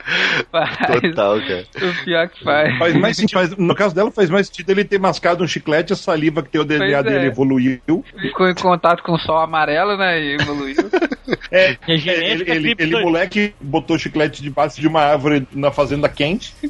Faz. 0.50 0.76
Total, 1.00 1.40
cara. 1.40 1.64
O 1.76 2.04
pior 2.04 2.28
que 2.28 2.44
faz. 2.44 2.78
Faz 2.78 2.94
mais, 2.96 3.16
sentido- 3.16 3.38
faz- 3.38 3.56
no 3.56 3.74
caso 3.74 3.94
dela, 3.94 4.10
faz 4.10 4.30
mais 4.30 4.46
sentido 4.46 4.70
ele 4.70 4.84
ter 4.84 4.98
mascado 4.98 5.42
um 5.42 5.46
chiclete, 5.46 5.92
a 5.92 5.96
saliva 5.96 6.42
que 6.42 6.50
tem 6.50 6.60
o 6.60 6.64
DNA 6.80 7.02
Pois 7.02 7.06
é. 7.14 7.18
dele 7.18 7.26
evoluiu. 7.30 8.04
Ficou 8.20 8.48
em 8.48 8.54
contato 8.54 9.02
com 9.02 9.12
o 9.12 9.18
sol 9.18 9.38
amarelo, 9.38 9.96
né? 9.96 10.20
E 10.20 10.34
evoluiu. 10.34 10.76
É, 11.52 11.76
E 11.86 11.94
é, 11.94 11.96
genética 11.96 12.54
ele, 12.54 12.70
ele, 12.72 12.94
ele, 12.94 13.04
moleque, 13.04 13.54
botou 13.60 13.96
chiclete 13.98 14.42
debaixo 14.42 14.80
de 14.80 14.86
uma 14.88 15.00
árvore 15.00 15.46
na 15.52 15.70
fazenda 15.70 16.08
quente. 16.08 16.52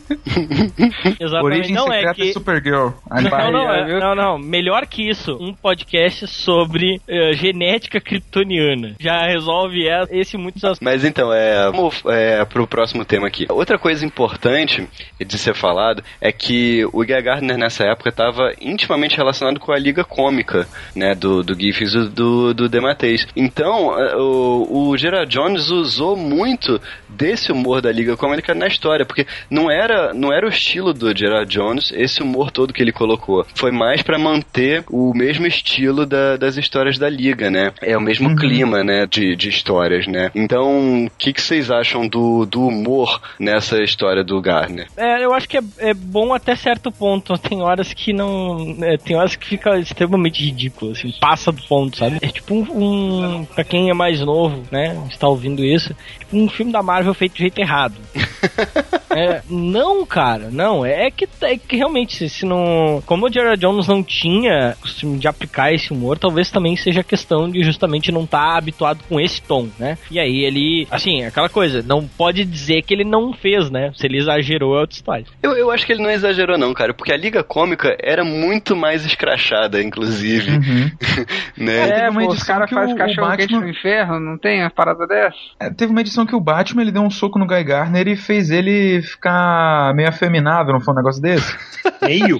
Exatamente. 1.19 1.45
Origem 1.45 1.75
Não 1.75 1.93
é 1.93 1.99
secreta 1.99 2.15
que. 2.15 2.33
Supergirl. 2.33 2.91
Não, 3.11 3.53
não, 3.53 3.73
é- 3.75 4.01
não, 4.01 4.15
não. 4.15 4.39
Melhor 4.39 4.87
que 4.87 5.09
isso, 5.09 5.37
um 5.41 5.55
podcast 5.55 6.27
sobre 6.29 7.01
eh, 7.09 7.33
genética 7.35 8.01
kryptoniana. 8.01 8.95
Já 9.01 9.27
resolve 9.27 9.87
é- 9.89 10.05
esse 10.11 10.37
e 10.37 10.39
muitos 10.39 10.63
assuntos. 10.65 10.81
Mas 10.83 11.05
então, 11.05 11.33
é, 11.33 11.71
vamos 11.71 12.03
é, 12.07 12.45
pro 12.45 12.67
próximo 12.67 13.05
tema 13.05 13.27
aqui. 13.27 13.47
Outra 13.49 13.79
coisa 13.79 14.05
importante 14.05 14.87
de 15.19 15.39
ser 15.39 15.55
falado 15.55 16.03
é 16.21 16.33
que 16.33 16.85
o 16.93 16.99
Guy 17.05 17.23
Gardner 17.23 17.57
nessa 17.59 17.85
época 17.85 18.11
estava 18.11 18.53
intimamente 18.61 19.17
relacionado 19.17 19.59
com 19.61 19.73
a 19.73 19.79
Liga 19.79 20.00
Cômica, 20.05 20.67
né, 20.95 21.15
do, 21.15 21.43
do 21.43 21.55
Giffens 21.59 21.95
e 21.95 22.09
do, 22.09 22.53
do 22.55 22.69
Dematteis. 22.69 23.27
Então, 23.37 23.99
é, 23.99 24.17
o, 24.17 24.89
o 24.91 24.97
Gerard 24.97 25.31
Jones 25.31 25.71
usou 25.71 26.17
muito 26.17 26.81
desse 27.09 27.53
humor 27.53 27.81
da 27.81 27.91
Liga 27.93 28.17
Cômica 28.17 28.55
na 28.55 28.67
história, 28.67 29.05
porque 29.05 29.27
não 29.51 29.71
era, 29.71 30.13
não 30.15 30.33
era 30.33 30.47
o 30.47 30.51
estilo 30.51 30.93
do 30.95 31.17
Gerard 31.17 31.51
Jones 31.51 31.93
esse 31.93 32.23
humor 32.23 32.51
todo 32.51 32.73
que 32.73 32.83
ele 32.83 32.93
colocou. 32.93 33.45
Foi 33.55 33.71
mais 33.71 34.03
pra 34.03 34.19
manter 34.19 34.85
o 34.91 35.13
mesmo 35.15 35.47
estilo 35.47 36.07
da- 36.07 36.37
das 36.37 36.57
histórias 36.57 36.99
da 36.99 37.09
Liga, 37.09 37.51
né? 37.51 37.73
É 37.83 37.97
o 37.97 38.01
mesmo 38.01 38.35
clima, 38.37 38.83
né, 38.85 39.07
de, 39.07 39.35
de 39.37 39.49
histórias, 39.49 40.07
né? 40.07 40.31
Então, 40.35 41.05
o 41.07 41.11
que, 41.19 41.33
que 41.33 41.41
vocês 41.43 41.71
acham 41.71 42.07
do, 42.09 42.47
do 42.47 42.67
humor 42.67 43.21
nessa 43.39 43.83
história 43.83 44.23
do 44.25 44.41
Garner? 44.41 44.87
É, 44.97 45.25
eu 45.25 45.33
acho 45.35 45.49
que 45.49 45.59
é, 45.59 45.63
é 45.79 45.95
bom 45.95 46.33
até 46.33 46.55
certo 46.57 46.91
ponto. 46.93 47.37
Tem 47.39 47.61
horas 47.63 47.93
que 47.93 48.13
não. 48.13 48.77
é, 48.83 48.97
tem 48.97 49.17
horas 49.17 49.37
que 49.37 49.47
fica 49.47 49.79
extremamente 49.93 50.45
ridículo, 50.45 50.93
assim, 50.93 51.13
passa 51.21 51.53
do 51.53 51.63
ponto, 51.63 51.97
sabe? 51.97 52.19
É 52.23 52.29
tipo 52.29 52.55
um. 52.55 53.39
um 53.39 53.45
pra 53.45 53.65
quem 53.65 53.91
é 53.91 53.95
mais 53.95 54.21
novo, 54.21 54.63
né? 54.71 55.01
Está 55.11 55.29
ouvindo 55.29 55.65
isso, 55.65 55.95
tipo 56.19 56.37
um 56.37 56.49
filme 56.49 56.73
da 56.73 56.83
Marvel 56.83 57.15
feito 57.15 57.35
de 57.35 57.41
jeito 57.41 57.59
errado. 57.59 57.95
É, 59.11 59.43
não, 59.51 60.07
cara, 60.07 60.51
não. 60.53 60.87
É 60.87 61.11
que, 61.11 61.29
é 61.43 61.57
que 61.57 61.77
realmente, 61.77 62.15
se, 62.15 62.29
se 62.29 62.47
não. 62.47 63.03
Como 63.05 63.27
o 63.27 63.33
Jared 63.33 63.61
Jones 63.61 63.89
não 63.89 64.03
tinha 64.03 64.77
costume 64.81 65.19
de 65.19 65.27
aplicar 65.27 65.73
esse 65.73 65.93
humor, 65.93 66.17
talvez 66.17 66.51
também 66.51 66.77
seja 66.77 67.03
questão 67.03 67.51
de 67.51 67.63
justamente 67.65 68.13
não 68.13 68.23
estar 68.23 68.57
habituado 68.57 69.01
com 69.09 69.21
esse 69.21 69.43
tom, 69.43 69.69
né? 69.79 69.99
E 70.11 70.21
aí 70.21 70.45
ele. 70.45 70.87
Assim, 70.91 71.25
aquela 71.25 71.49
coisa, 71.49 71.83
não 71.83 72.07
pode 72.07 72.45
dizer 72.45 72.83
que 72.83 72.95
ele 72.95 73.05
não 73.05 73.33
fez, 73.33 73.69
né? 73.69 73.91
Se 73.97 74.07
ele 74.07 74.19
exagerou, 74.19 74.77
é 74.77 74.81
outra 74.83 74.97
história. 74.97 75.27
Eu, 75.43 75.57
eu 75.57 75.71
acho 75.71 75.85
que 75.85 75.93
ele 75.93 76.03
não 76.03 76.11
exagerou, 76.11 76.57
não, 76.57 76.73
cara, 76.73 76.95
porque 76.95 77.13
a 77.13 77.17
Liga 77.17 77.43
Cômica 77.43 77.97
era 78.01 78.25
muito 78.25 78.77
mais 78.77 79.05
escrachada, 79.05 79.80
inclusive. 79.83 80.51
Uhum. 80.51 80.91
né? 81.57 81.87
teve 81.89 82.01
É, 82.01 82.11
uma 82.11 82.21
pô, 82.23 82.27
os 82.29 82.35
edição 82.35 82.55
caras 82.55 82.69
que 82.69 82.75
fazem 82.75 82.93
o- 82.93 82.97
o 82.97 82.99
cachorro 82.99 83.31
quente 83.37 83.53
Batman- 83.53 83.61
no 83.61 83.69
inferno, 83.69 84.21
não 84.21 84.39
tem 84.39 84.61
uma 84.63 84.71
parada 84.71 85.07
dessa? 85.07 85.37
É, 85.59 85.71
teve 85.71 85.91
uma 85.93 86.01
edição 86.01 86.27
que 86.27 86.35
o 86.35 86.41
Batman 86.41 86.83
ele 86.83 86.93
deu 86.93 87.03
um 87.03 87.11
soco 87.11 87.39
no 87.39 87.47
Guy 87.47 87.65
Gardner 87.65 88.09
e 88.09 88.17
fez 88.17 88.51
ele 88.51 89.03
ficar 89.03 89.93
meio 89.95 90.09
afeminado, 90.09 90.73
não 90.73 90.81
foi 90.81 90.95
um 90.95 90.97
negócio 90.97 91.21
desse? 91.23 91.57
Meio. 92.03 92.39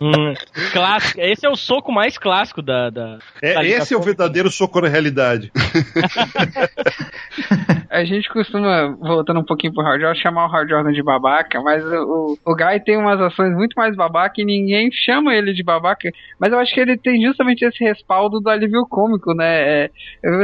Hum, 0.00 0.34
clássico. 0.72 1.20
Esse 1.20 1.46
é 1.46 1.50
o 1.50 1.56
soco 1.56 1.92
mais 1.92 2.18
clássico 2.18 2.60
da. 2.60 2.90
da 2.90 3.18
É, 3.40 3.54
da 3.54 3.64
esse 3.64 3.94
é 3.94 3.96
o 3.96 4.02
verdadeiro 4.02 4.50
soco 4.50 4.80
na 4.80 4.88
realidade. 4.88 5.50
A 7.90 8.04
gente 8.04 8.28
costuma, 8.28 8.94
voltando 9.00 9.40
um 9.40 9.44
pouquinho 9.44 9.72
pro 9.72 9.82
Hard 9.82 10.00
Jordan, 10.00 10.20
chamar 10.20 10.46
o 10.46 10.50
Hard 10.50 10.68
Jordan 10.68 10.92
de 10.92 11.02
babaca, 11.02 11.60
mas 11.62 11.82
o, 11.84 12.36
o, 12.44 12.52
o 12.52 12.54
Guy 12.54 12.80
tem 12.84 12.96
umas 12.98 13.18
ações 13.20 13.54
muito 13.54 13.72
mais 13.74 13.96
babaca 13.96 14.34
e 14.38 14.44
ninguém 14.44 14.90
chama 14.92 15.34
ele 15.34 15.54
de 15.54 15.62
babaca. 15.62 16.10
Mas 16.38 16.52
eu 16.52 16.58
acho 16.58 16.74
que 16.76 16.80
ele 16.80 16.98
tem 16.98 17.22
justamente 17.22 17.64
esse 17.64 17.82
respaldo 17.82 18.38
do 18.38 18.50
alívio 18.50 18.86
cômico, 18.86 19.32
né? 19.32 19.84
É, 19.84 19.90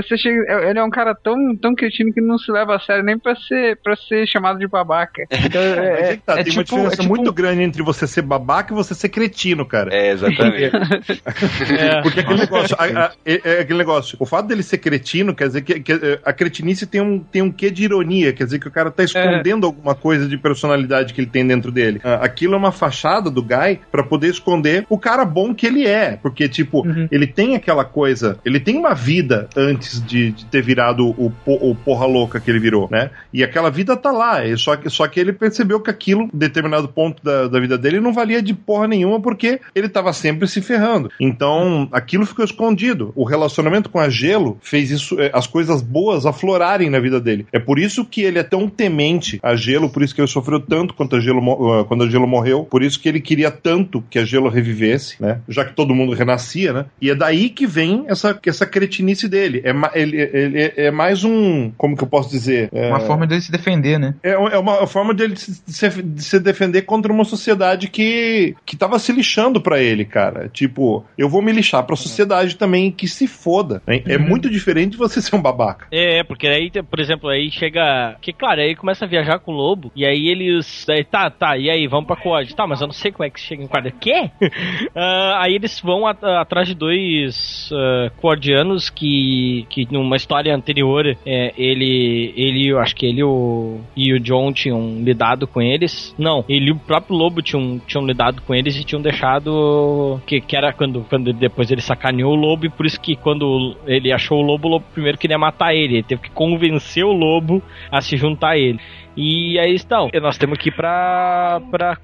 você 0.00 0.16
chega, 0.16 0.66
ele 0.70 0.78
é 0.78 0.82
um 0.82 0.88
cara 0.88 1.14
tão, 1.14 1.54
tão 1.54 1.74
cretino 1.74 2.10
que 2.10 2.22
não 2.22 2.38
se 2.38 2.50
leva 2.50 2.74
a 2.74 2.80
sério 2.80 3.04
nem 3.04 3.18
pra 3.18 3.36
ser, 3.36 3.76
pra 3.82 3.94
ser 3.94 4.26
chamado 4.26 4.58
de 4.58 4.66
babaca. 4.66 4.92
babaca. 5.02 5.26
Então, 5.30 5.60
é, 5.60 6.12
é, 6.12 6.16
tá, 6.16 6.40
é 6.40 6.44
tem 6.44 6.44
tipo, 6.44 6.56
uma 6.56 6.64
diferença 6.64 6.94
é 6.94 6.96
tipo... 7.02 7.08
muito 7.08 7.32
grande 7.32 7.62
entre 7.62 7.82
você 7.82 8.06
ser 8.06 8.22
babaca 8.22 8.72
e 8.72 8.76
você 8.76 8.94
ser 8.94 9.10
cretino, 9.10 9.66
cara. 9.66 9.94
É, 9.94 10.12
exatamente. 10.12 10.70
Porque 12.02 12.20
aquele 12.20 12.40
negócio, 12.40 12.76
a, 12.78 12.84
a, 12.84 13.12
é, 13.26 13.60
aquele 13.60 13.78
negócio, 13.78 14.16
o 14.18 14.24
fato 14.24 14.46
dele 14.46 14.62
ser 14.62 14.78
cretino 14.78 15.34
quer 15.34 15.48
dizer 15.48 15.62
que, 15.62 15.80
que, 15.80 15.92
a 16.24 16.32
cretinice 16.32 16.86
tem 16.86 17.02
um, 17.02 17.18
tem 17.18 17.42
um 17.42 17.52
quê 17.52 17.70
de 17.70 17.84
ironia, 17.84 18.32
quer 18.32 18.44
dizer 18.44 18.58
que 18.58 18.68
o 18.68 18.70
cara 18.70 18.90
tá 18.90 19.04
escondendo 19.04 19.66
alguma 19.66 19.94
coisa 19.94 20.26
de 20.26 20.38
personalidade 20.38 21.12
que 21.12 21.20
ele 21.20 21.30
tem 21.30 21.46
dentro 21.46 21.70
dele. 21.70 22.00
Aquilo 22.20 22.54
é 22.54 22.56
uma 22.56 22.72
fachada 22.72 23.30
do 23.30 23.42
Guy 23.42 23.80
para 23.90 24.02
poder 24.02 24.28
esconder 24.28 24.86
o 24.88 24.98
cara 24.98 25.24
bom 25.24 25.54
que 25.54 25.66
ele 25.66 25.86
é, 25.86 26.16
porque, 26.22 26.48
tipo, 26.48 26.86
uhum. 26.86 27.08
ele 27.10 27.26
tem 27.26 27.56
aquela 27.56 27.84
coisa, 27.84 28.38
ele 28.44 28.60
tem 28.60 28.76
uma 28.76 28.94
vida 28.94 29.48
antes 29.56 30.04
de, 30.04 30.32
de 30.32 30.44
ter 30.46 30.62
virado 30.62 31.08
o, 31.10 31.32
o 31.46 31.74
porra 31.74 32.06
louca 32.06 32.40
que 32.40 32.50
ele 32.50 32.58
virou, 32.58 32.88
né? 32.90 33.10
E 33.32 33.42
aquela 33.42 33.70
vida 33.70 33.96
tá 33.96 34.10
lá, 34.10 34.40
só 34.56 34.76
que, 34.76 34.88
só 34.88 35.06
que 35.08 35.18
ele 35.18 35.32
percebeu 35.32 35.80
que 35.80 35.90
aquilo, 35.90 36.24
em 36.32 36.38
determinado 36.38 36.88
ponto 36.88 37.22
da, 37.22 37.48
da 37.48 37.60
vida 37.60 37.76
dele, 37.76 38.00
não 38.00 38.12
valia 38.12 38.42
de 38.42 38.54
porra 38.54 38.86
nenhuma 38.86 39.20
porque 39.20 39.60
ele 39.74 39.88
tava 39.88 40.12
sempre 40.12 40.46
se 40.46 40.60
ferrando. 40.60 41.10
Então, 41.20 41.88
aquilo 41.92 42.26
ficou 42.26 42.44
escondido. 42.44 43.12
O 43.16 43.24
relacionamento 43.24 43.90
com 43.90 43.98
a 43.98 44.08
Gelo 44.08 44.58
fez 44.62 44.90
isso, 44.90 45.20
eh, 45.20 45.30
as 45.32 45.46
coisas 45.46 45.82
boas 45.82 46.26
aflorarem 46.26 46.90
na 46.90 47.00
vida 47.00 47.20
dele. 47.20 47.46
É 47.52 47.58
por 47.58 47.78
isso 47.78 48.04
que 48.04 48.22
ele 48.22 48.38
é 48.38 48.42
tão 48.42 48.68
temente 48.68 49.38
a 49.42 49.54
Gelo, 49.56 49.90
por 49.90 50.02
isso 50.02 50.14
que 50.14 50.20
ele 50.20 50.28
sofreu 50.28 50.60
tanto 50.60 50.94
quando 50.94 51.16
a 51.16 51.20
Gelo, 51.20 51.40
uh, 51.40 51.84
quando 51.84 52.04
a 52.04 52.08
Gelo 52.08 52.26
morreu, 52.26 52.64
por 52.64 52.82
isso 52.82 53.00
que 53.00 53.08
ele 53.08 53.20
queria 53.20 53.50
tanto 53.50 54.02
que 54.08 54.18
a 54.18 54.24
Gelo 54.24 54.48
revivesse, 54.48 55.20
né? 55.20 55.40
Já 55.48 55.64
que 55.64 55.74
todo 55.74 55.94
mundo 55.94 56.11
renascia, 56.14 56.72
né? 56.72 56.86
E 57.00 57.10
é 57.10 57.14
daí 57.14 57.48
que 57.48 57.66
vem 57.66 58.04
essa, 58.08 58.38
essa 58.46 58.66
cretinice 58.66 59.28
dele. 59.28 59.62
É, 59.64 60.00
ele, 60.00 60.20
ele, 60.20 60.72
é 60.76 60.90
mais 60.90 61.24
um. 61.24 61.70
Como 61.76 61.96
que 61.96 62.04
eu 62.04 62.08
posso 62.08 62.30
dizer? 62.30 62.68
É, 62.72 62.88
uma 62.88 63.00
forma 63.00 63.26
dele 63.26 63.40
se 63.40 63.52
defender, 63.52 63.98
né? 63.98 64.14
É, 64.22 64.32
é 64.32 64.58
uma 64.58 64.86
forma 64.86 65.14
dele 65.14 65.36
se, 65.36 66.02
de 66.02 66.22
se 66.22 66.40
defender 66.40 66.82
contra 66.82 67.12
uma 67.12 67.24
sociedade 67.24 67.88
que, 67.88 68.54
que 68.64 68.76
tava 68.76 68.98
se 68.98 69.12
lixando 69.12 69.60
para 69.60 69.80
ele, 69.80 70.04
cara. 70.04 70.48
Tipo, 70.48 71.04
eu 71.16 71.28
vou 71.28 71.42
me 71.42 71.52
lixar 71.52 71.84
pra 71.84 71.96
sociedade 71.96 72.56
também 72.56 72.90
que 72.90 73.08
se 73.08 73.26
foda. 73.26 73.82
Né? 73.86 74.02
É 74.06 74.16
uhum. 74.16 74.28
muito 74.28 74.50
diferente 74.50 74.92
de 74.92 74.96
você 74.96 75.20
ser 75.20 75.36
um 75.36 75.42
babaca. 75.42 75.86
É, 75.90 76.22
porque 76.24 76.46
aí, 76.46 76.70
por 76.70 77.00
exemplo, 77.00 77.28
aí 77.28 77.50
chega. 77.50 78.16
Que 78.20 78.32
claro, 78.32 78.60
aí 78.60 78.74
começa 78.74 79.04
a 79.04 79.08
viajar 79.08 79.38
com 79.38 79.52
o 79.52 79.54
lobo, 79.54 79.90
e 79.94 80.04
aí 80.04 80.28
eles. 80.28 80.86
Aí, 80.88 81.04
tá, 81.04 81.30
tá, 81.30 81.56
e 81.56 81.70
aí, 81.70 81.86
vamos 81.86 82.06
pra 82.06 82.16
Quad. 82.16 82.52
Tá, 82.54 82.66
mas 82.66 82.80
eu 82.80 82.86
não 82.86 82.94
sei 82.94 83.12
como 83.12 83.24
é 83.24 83.30
que 83.30 83.40
chega 83.40 83.62
em 83.62 83.66
quadra. 83.66 83.90
Quê? 83.90 84.30
uh, 84.42 85.36
aí 85.38 85.54
eles 85.54 85.80
vão 85.80 86.01
a, 86.06 86.16
a, 86.22 86.40
atrás 86.42 86.68
de 86.68 86.74
dois 86.74 87.70
uh, 87.72 88.10
Quadianos 88.20 88.90
que, 88.90 89.66
que 89.68 89.86
numa 89.90 90.16
história 90.16 90.54
anterior 90.54 91.16
é, 91.26 91.52
ele, 91.56 92.32
ele, 92.36 92.76
acho 92.78 92.94
que 92.94 93.06
ele 93.06 93.22
o, 93.22 93.80
e 93.96 94.12
o 94.12 94.20
John 94.20 94.52
tinham 94.52 95.02
lidado 95.02 95.46
com 95.46 95.60
eles. 95.60 96.14
Não, 96.18 96.44
ele 96.48 96.68
e 96.68 96.72
o 96.72 96.76
próprio 96.76 97.16
Lobo 97.16 97.42
tinham, 97.42 97.80
tinham 97.86 98.06
lidado 98.06 98.42
com 98.42 98.54
eles 98.54 98.76
e 98.76 98.84
tinham 98.84 99.02
deixado. 99.02 100.20
Que, 100.26 100.40
que 100.40 100.56
era 100.56 100.72
quando, 100.72 101.04
quando 101.08 101.32
depois 101.32 101.70
ele 101.70 101.80
sacaneou 101.80 102.32
o 102.32 102.36
Lobo, 102.36 102.66
e 102.66 102.70
por 102.70 102.86
isso 102.86 103.00
que 103.00 103.16
quando 103.16 103.76
ele 103.86 104.12
achou 104.12 104.38
o 104.38 104.42
Lobo, 104.42 104.68
o 104.68 104.70
Lobo 104.72 104.84
primeiro 104.92 105.18
queria 105.18 105.38
matar 105.38 105.74
ele. 105.74 105.94
Ele 105.94 106.02
teve 106.02 106.22
que 106.22 106.30
convencer 106.30 107.04
o 107.04 107.12
Lobo 107.12 107.62
a 107.90 108.00
se 108.00 108.16
juntar 108.16 108.50
a 108.50 108.58
ele. 108.58 108.78
E 109.16 109.58
aí 109.58 109.74
estão, 109.74 110.10
nós 110.20 110.38
temos 110.38 110.58
que 110.58 110.68
ir 110.68 110.72
pra, 110.72 111.60
pra. 111.70 111.96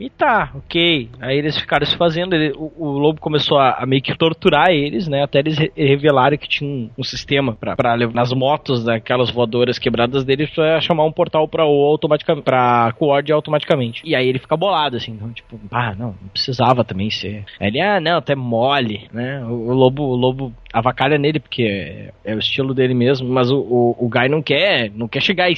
E 0.00 0.10
tá, 0.10 0.50
ok. 0.54 1.10
Aí 1.20 1.36
eles 1.36 1.58
ficaram 1.58 1.86
se 1.86 1.96
fazendo, 1.96 2.34
ele, 2.34 2.52
o, 2.56 2.72
o, 2.76 2.98
lobo 2.98 3.20
começou 3.20 3.58
a, 3.58 3.76
a, 3.78 3.86
meio 3.86 4.02
que 4.02 4.16
torturar 4.16 4.70
eles, 4.70 5.06
né? 5.06 5.22
Até 5.22 5.38
eles 5.38 5.58
re 5.58 5.70
revelaram 5.76 6.36
que 6.36 6.48
tinha 6.48 6.68
um, 6.68 6.90
um, 6.98 7.04
sistema 7.04 7.54
pra, 7.54 7.76
pra 7.76 7.94
levar 7.94 8.14
nas 8.14 8.32
motos 8.32 8.84
daquelas 8.84 9.30
voadoras 9.30 9.78
quebradas 9.78 10.24
deles 10.24 10.50
pra 10.50 10.80
chamar 10.80 11.04
um 11.04 11.12
portal 11.12 11.46
pra 11.46 11.66
O 11.66 11.84
automaticamente, 11.84 12.44
pra 12.44 12.92
Cord 12.98 13.30
automaticamente. 13.32 14.02
E 14.04 14.14
aí 14.14 14.28
ele 14.28 14.38
fica 14.38 14.56
bolado, 14.56 14.96
assim, 14.96 15.12
então, 15.12 15.32
tipo, 15.32 15.60
ah, 15.70 15.94
não, 15.94 16.08
não 16.20 16.28
precisava 16.32 16.84
também 16.84 17.10
ser. 17.10 17.44
Aí 17.60 17.68
ele, 17.68 17.80
ah, 17.80 18.00
não, 18.00 18.18
até 18.18 18.34
mole, 18.34 19.08
né? 19.12 19.44
O, 19.44 19.70
o 19.70 19.72
lobo, 19.72 20.02
o 20.02 20.16
lobo 20.16 20.52
avacalha 20.78 21.16
nele, 21.16 21.40
porque 21.40 21.62
é, 21.62 22.10
é, 22.22 22.34
o 22.34 22.38
estilo 22.38 22.74
dele 22.74 22.92
mesmo, 22.92 23.26
mas 23.26 23.50
o, 23.50 23.56
o, 23.56 23.96
o 23.98 24.08
Guy 24.08 24.28
não 24.28 24.42
quer, 24.42 24.90
não 24.94 25.08
quer 25.08 25.22
chegar. 25.22 25.48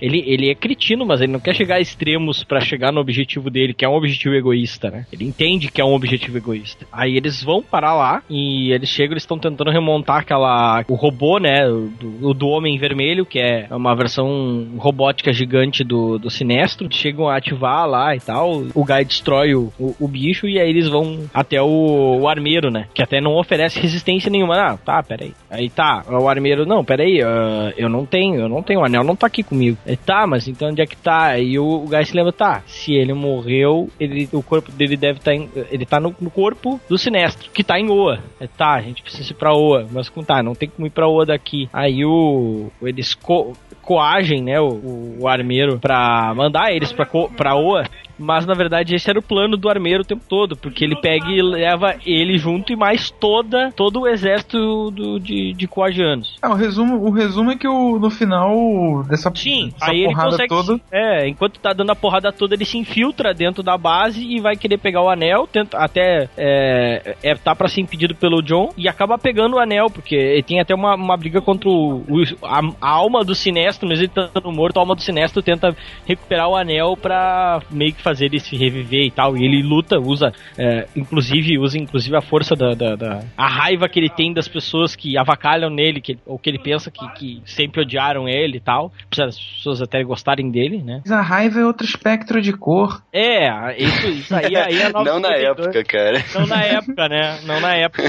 Ele, 0.00 0.22
ele 0.26 0.48
é 0.48 0.54
cretino, 0.54 1.04
mas 1.04 1.20
ele 1.20 1.32
não 1.32 1.40
quer 1.40 1.54
chegar 1.56 1.76
a 1.76 1.80
extremos 1.80 2.44
para 2.44 2.60
chegar 2.60 2.92
no 2.92 3.00
objetivo 3.00 3.50
dele, 3.50 3.74
que 3.74 3.84
é 3.84 3.88
um 3.88 3.94
objetivo 3.94 4.34
egoísta, 4.34 4.90
né? 4.90 5.06
Ele 5.12 5.24
entende 5.24 5.70
que 5.70 5.80
é 5.80 5.84
um 5.84 5.92
objetivo 5.92 6.36
egoísta. 6.36 6.86
Aí 6.92 7.16
eles 7.16 7.42
vão 7.42 7.62
parar 7.62 7.94
lá 7.94 8.22
e 8.30 8.72
eles 8.72 8.88
chegam, 8.88 9.14
eles 9.14 9.24
estão 9.24 9.38
tentando 9.38 9.70
remontar 9.70 10.18
aquela. 10.18 10.84
o 10.88 10.94
robô, 10.94 11.38
né? 11.38 11.66
Do, 11.66 12.32
do 12.32 12.48
Homem 12.48 12.78
Vermelho, 12.78 13.26
que 13.26 13.40
é 13.40 13.66
uma 13.70 13.94
versão 13.96 14.68
robótica 14.78 15.32
gigante 15.32 15.82
do, 15.82 16.18
do 16.18 16.30
Sinestro. 16.30 16.88
Chegam 16.90 17.28
a 17.28 17.36
ativar 17.36 17.88
lá 17.88 18.14
e 18.14 18.20
tal. 18.20 18.62
O 18.74 18.84
Guy 18.84 19.04
destrói 19.04 19.54
o, 19.54 19.72
o, 19.78 19.96
o 19.98 20.08
bicho 20.08 20.46
e 20.46 20.60
aí 20.60 20.70
eles 20.70 20.88
vão 20.88 21.28
até 21.34 21.60
o, 21.60 22.20
o 22.20 22.28
armeiro, 22.28 22.70
né? 22.70 22.86
Que 22.94 23.02
até 23.02 23.20
não 23.20 23.36
oferece 23.36 23.80
resistência 23.80 24.30
nenhuma 24.30 24.59
ah, 24.60 24.76
tá, 24.76 25.02
peraí. 25.02 25.32
Aí 25.50 25.68
tá, 25.68 26.04
o 26.08 26.28
armeiro, 26.28 26.66
não, 26.66 26.84
peraí, 26.84 27.22
uh, 27.22 27.72
eu 27.76 27.88
não 27.88 28.06
tenho, 28.06 28.40
eu 28.40 28.48
não 28.48 28.62
tenho, 28.62 28.80
o 28.80 28.84
anel 28.84 29.04
não 29.04 29.16
tá 29.16 29.26
aqui 29.26 29.42
comigo. 29.42 29.76
Aí 29.86 29.96
tá, 29.96 30.26
mas 30.26 30.46
então 30.48 30.68
onde 30.68 30.82
é 30.82 30.86
que 30.86 30.96
tá? 30.96 31.26
Aí 31.26 31.58
o, 31.58 31.64
o 31.64 31.88
Guy 31.88 32.04
se 32.04 32.14
lembra, 32.14 32.32
tá, 32.32 32.62
se 32.66 32.94
ele 32.94 33.12
morreu, 33.12 33.88
ele, 33.98 34.28
o 34.32 34.42
corpo 34.42 34.70
dele 34.72 34.96
deve 34.96 35.18
estar 35.18 35.32
tá 35.32 35.66
ele 35.70 35.86
tá 35.86 36.00
no, 36.00 36.14
no, 36.20 36.30
corpo 36.30 36.80
do 36.88 36.98
Sinestro, 36.98 37.50
que 37.50 37.64
tá 37.64 37.78
em 37.78 37.90
Oa. 37.90 38.20
Aí 38.40 38.48
tá, 38.48 38.74
a 38.74 38.82
gente 38.82 39.02
precisa 39.02 39.32
ir 39.32 39.34
pra 39.34 39.54
Oa, 39.54 39.86
mas 39.90 40.10
tá, 40.26 40.42
não 40.42 40.54
tem 40.54 40.68
como 40.68 40.86
ir 40.86 40.90
pra 40.90 41.08
Oa 41.08 41.24
daqui. 41.24 41.68
Aí 41.72 42.04
o, 42.04 42.70
eles 42.82 43.14
co, 43.14 43.54
coagem, 43.90 44.40
né, 44.40 44.60
o, 44.60 45.16
o 45.18 45.26
armeiro 45.26 45.76
pra 45.80 46.32
mandar 46.32 46.70
eles 46.70 46.92
pra, 46.92 47.04
pra 47.36 47.56
Oa 47.56 47.84
mas 48.20 48.44
na 48.44 48.54
verdade 48.54 48.94
esse 48.94 49.08
era 49.08 49.18
o 49.18 49.22
plano 49.22 49.56
do 49.56 49.68
armeiro 49.68 50.02
o 50.02 50.06
tempo 50.06 50.22
todo, 50.28 50.56
porque 50.56 50.84
ele 50.84 51.00
pega 51.00 51.26
e 51.30 51.40
leva 51.40 51.96
ele 52.04 52.36
junto 52.36 52.72
e 52.72 52.76
mais 52.76 53.10
toda 53.10 53.72
todo 53.72 54.00
o 54.00 54.06
exército 54.06 54.90
do, 54.90 55.18
de, 55.18 55.54
de 55.54 55.66
coagianos. 55.66 56.36
É, 56.42 56.48
o 56.48 56.54
resumo, 56.54 56.96
o 56.96 57.10
resumo 57.10 57.50
é 57.50 57.56
que 57.56 57.66
o, 57.66 57.98
no 57.98 58.10
final 58.10 59.02
dessa, 59.04 59.32
Sim, 59.34 59.70
dessa 59.70 59.90
aí 59.90 60.04
porrada 60.04 60.36
ele 60.36 60.48
consegue, 60.48 60.48
toda. 60.48 60.80
É, 60.92 61.26
enquanto 61.26 61.58
tá 61.58 61.72
dando 61.72 61.90
a 61.90 61.96
porrada 61.96 62.30
toda, 62.30 62.54
ele 62.54 62.66
se 62.66 62.76
infiltra 62.76 63.32
dentro 63.32 63.62
da 63.62 63.78
base 63.78 64.22
e 64.22 64.38
vai 64.38 64.54
querer 64.54 64.76
pegar 64.76 65.02
o 65.02 65.08
anel, 65.08 65.46
tenta, 65.46 65.78
até 65.78 66.28
é, 66.36 67.16
é, 67.22 67.34
tá 67.34 67.56
pra 67.56 67.68
ser 67.68 67.80
impedido 67.80 68.14
pelo 68.14 68.42
John 68.42 68.70
e 68.76 68.86
acaba 68.86 69.16
pegando 69.16 69.56
o 69.56 69.58
anel, 69.58 69.88
porque 69.88 70.14
ele 70.14 70.42
tem 70.42 70.60
até 70.60 70.74
uma, 70.74 70.94
uma 70.94 71.16
briga 71.16 71.40
contra 71.40 71.70
o, 71.70 72.04
o 72.06 72.22
a, 72.42 72.60
a, 72.80 72.90
alma 72.90 73.24
do 73.24 73.34
Sinestro, 73.34 73.79
mesmo 73.86 74.04
ele 74.04 74.10
estando 74.10 74.52
morto, 74.52 74.78
a 74.78 74.80
alma 74.80 74.94
do 74.94 75.02
Sinestro 75.02 75.42
tenta 75.42 75.74
recuperar 76.06 76.48
o 76.48 76.56
anel 76.56 76.96
pra 76.96 77.60
meio 77.70 77.92
que 77.92 78.02
fazer 78.02 78.26
ele 78.26 78.40
se 78.40 78.56
reviver 78.56 79.06
e 79.06 79.10
tal. 79.10 79.36
E 79.36 79.44
ele 79.44 79.62
luta, 79.62 79.98
usa, 79.98 80.32
é, 80.58 80.86
inclusive, 80.96 81.58
usa 81.58 81.78
inclusive 81.78 82.16
a 82.16 82.20
força 82.20 82.54
da, 82.54 82.74
da, 82.74 82.94
da, 82.96 83.20
a 83.36 83.48
raiva 83.48 83.88
que 83.88 83.98
ele 83.98 84.10
tem 84.10 84.32
das 84.32 84.48
pessoas 84.48 84.94
que 84.94 85.16
avacalham 85.16 85.70
nele, 85.70 86.00
que, 86.00 86.18
ou 86.26 86.38
que 86.38 86.50
ele 86.50 86.58
pensa 86.58 86.90
que, 86.90 87.06
que 87.14 87.42
sempre 87.44 87.82
odiaram 87.82 88.28
ele 88.28 88.58
e 88.58 88.60
tal. 88.60 88.92
Apesar 89.06 89.26
das 89.26 89.38
pessoas 89.38 89.82
até 89.82 90.02
gostarem 90.02 90.50
dele, 90.50 90.82
né? 90.82 91.00
Mas 91.04 91.12
a 91.12 91.20
raiva 91.20 91.60
é 91.60 91.64
outro 91.64 91.86
espectro 91.86 92.40
de 92.40 92.52
cor. 92.52 93.02
É, 93.12 93.76
isso, 93.76 94.08
isso 94.08 94.34
aí, 94.34 94.56
aí 94.56 94.80
é 94.80 94.90
Não 95.04 95.20
na 95.20 95.34
época, 95.34 95.84
cara. 95.84 96.24
Não 96.34 96.46
na 96.46 96.62
época, 96.62 97.08
né? 97.08 97.40
Não 97.44 97.60
na 97.60 97.74
época. 97.74 98.02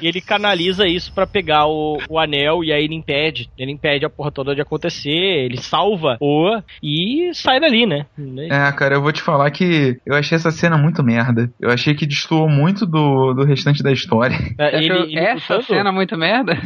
E 0.00 0.06
ele 0.06 0.20
canaliza 0.20 0.86
isso 0.86 1.12
para 1.12 1.26
pegar 1.26 1.66
o, 1.66 1.98
o 2.08 2.18
anel 2.18 2.62
e 2.62 2.72
aí 2.72 2.84
ele 2.84 2.94
impede. 2.94 3.48
Ele 3.58 3.72
impede 3.72 4.04
a 4.04 4.10
porra 4.10 4.30
toda 4.30 4.54
de 4.54 4.60
acontecer. 4.60 5.03
Ele 5.10 5.58
salva 5.58 6.16
o 6.20 6.60
e 6.82 7.30
sai 7.34 7.60
dali, 7.60 7.86
né? 7.86 8.06
É, 8.50 8.72
cara, 8.72 8.94
eu 8.94 9.02
vou 9.02 9.12
te 9.12 9.22
falar 9.22 9.50
que 9.50 9.98
eu 10.06 10.14
achei 10.14 10.36
essa 10.36 10.50
cena 10.50 10.76
muito 10.76 11.02
merda. 11.02 11.50
Eu 11.60 11.70
achei 11.70 11.94
que 11.94 12.06
destoou 12.06 12.48
muito 12.48 12.86
do, 12.86 13.34
do 13.34 13.44
restante 13.44 13.82
da 13.82 13.92
história. 13.92 14.36
É, 14.56 14.76
ele, 14.76 14.94
ele 14.94 15.18
essa 15.18 15.60
cena 15.62 15.90
muito 15.90 16.16
merda? 16.16 16.56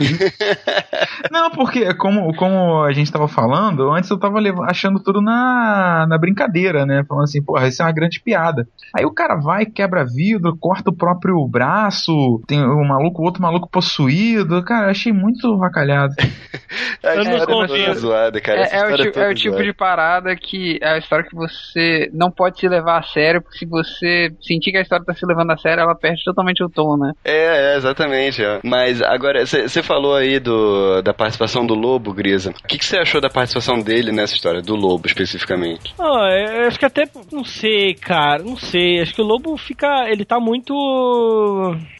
Não, 1.33 1.51
porque 1.51 1.95
como, 1.95 2.35
como 2.35 2.83
a 2.83 2.93
gente 2.93 3.11
tava 3.11 3.27
falando, 3.27 3.91
antes 3.91 4.11
eu 4.11 4.19
tava 4.19 4.39
achando 4.69 5.03
tudo 5.03 5.21
na, 5.21 6.07
na 6.09 6.19
brincadeira, 6.19 6.85
né? 6.85 7.03
Falando 7.09 7.25
assim, 7.25 7.43
porra, 7.43 7.67
isso 7.67 7.83
é 7.83 7.87
uma 7.87 7.93
grande 7.93 8.21
piada. 8.21 8.69
Aí 8.95 9.05
o 9.05 9.13
cara 9.13 9.37
vai, 9.37 9.65
quebra 9.65 10.05
vidro, 10.05 10.57
corta 10.59 10.91
o 10.91 10.97
próprio 10.97 11.47
braço, 11.49 12.13
tem 12.47 12.63
um 12.63 12.87
maluco, 12.87 13.23
outro 13.23 13.43
maluco 13.43 13.69
possuído. 13.71 14.63
Cara, 14.63 14.87
eu 14.87 14.91
achei 14.91 15.13
muito 15.13 15.57
vacalhado. 15.57 16.15
eu 17.03 17.25
não 17.25 17.39
Zoada, 18.29 18.41
cara. 18.41 18.61
É, 18.61 18.77
é, 18.77 18.87
o, 18.87 18.97
tipo, 18.97 19.19
é 19.19 19.31
o 19.31 19.35
tipo 19.35 19.63
de 19.63 19.73
parada 19.73 20.37
que 20.37 20.79
é 20.81 20.95
a 20.95 20.99
história 20.99 21.25
que 21.25 21.35
você 21.35 22.11
não 22.13 22.31
pode 22.31 22.61
se 22.61 22.69
levar 22.69 22.99
a 22.99 23.03
sério, 23.03 23.43
porque 23.43 23.59
se 23.59 23.67
você 23.67 24.31
sentir 24.41 24.71
que 24.71 24.79
a 24.79 24.83
história 24.83 25.05
tá 25.05 25.15
se 25.15 25.27
levando 25.27 25.51
a 25.51 25.57
sério, 25.57 25.83
ela 25.83 25.95
perde 25.95 26.23
totalmente 26.25 26.63
o 26.63 26.69
tom, 26.69 26.97
né? 26.97 27.13
É, 27.25 27.73
é 27.73 27.77
exatamente. 27.77 28.45
Ó. 28.45 28.61
Mas 28.63 29.03
agora, 29.03 29.45
você 29.45 29.83
falou 29.83 30.15
aí 30.15 30.39
do, 30.39 31.03
da 31.03 31.13
participação 31.13 31.67
do 31.67 31.75
Lobo, 31.75 32.13
Grisa. 32.13 32.51
O 32.51 32.69
que 32.69 32.85
você 32.85 32.99
achou 32.99 33.21
da 33.21 33.31
participação 33.31 33.81
dele 33.81 34.13
nessa 34.13 34.35
história, 34.35 34.61
do 34.61 34.75
Lobo 34.75 35.07
especificamente? 35.07 35.95
Ah, 35.99 36.29
eu 36.61 36.69
acho 36.69 36.79
que 36.79 36.87
até, 36.87 37.05
não 37.33 37.45
sei, 37.45 37.95
cara, 37.95 38.43
não 38.43 38.57
sei. 38.57 39.01
Acho 39.01 39.15
que 39.15 39.23
o 39.23 39.27
Lobo 39.27 39.57
fica, 39.57 40.09
ele 40.09 40.25
tá 40.25 40.39
muito 40.39 40.75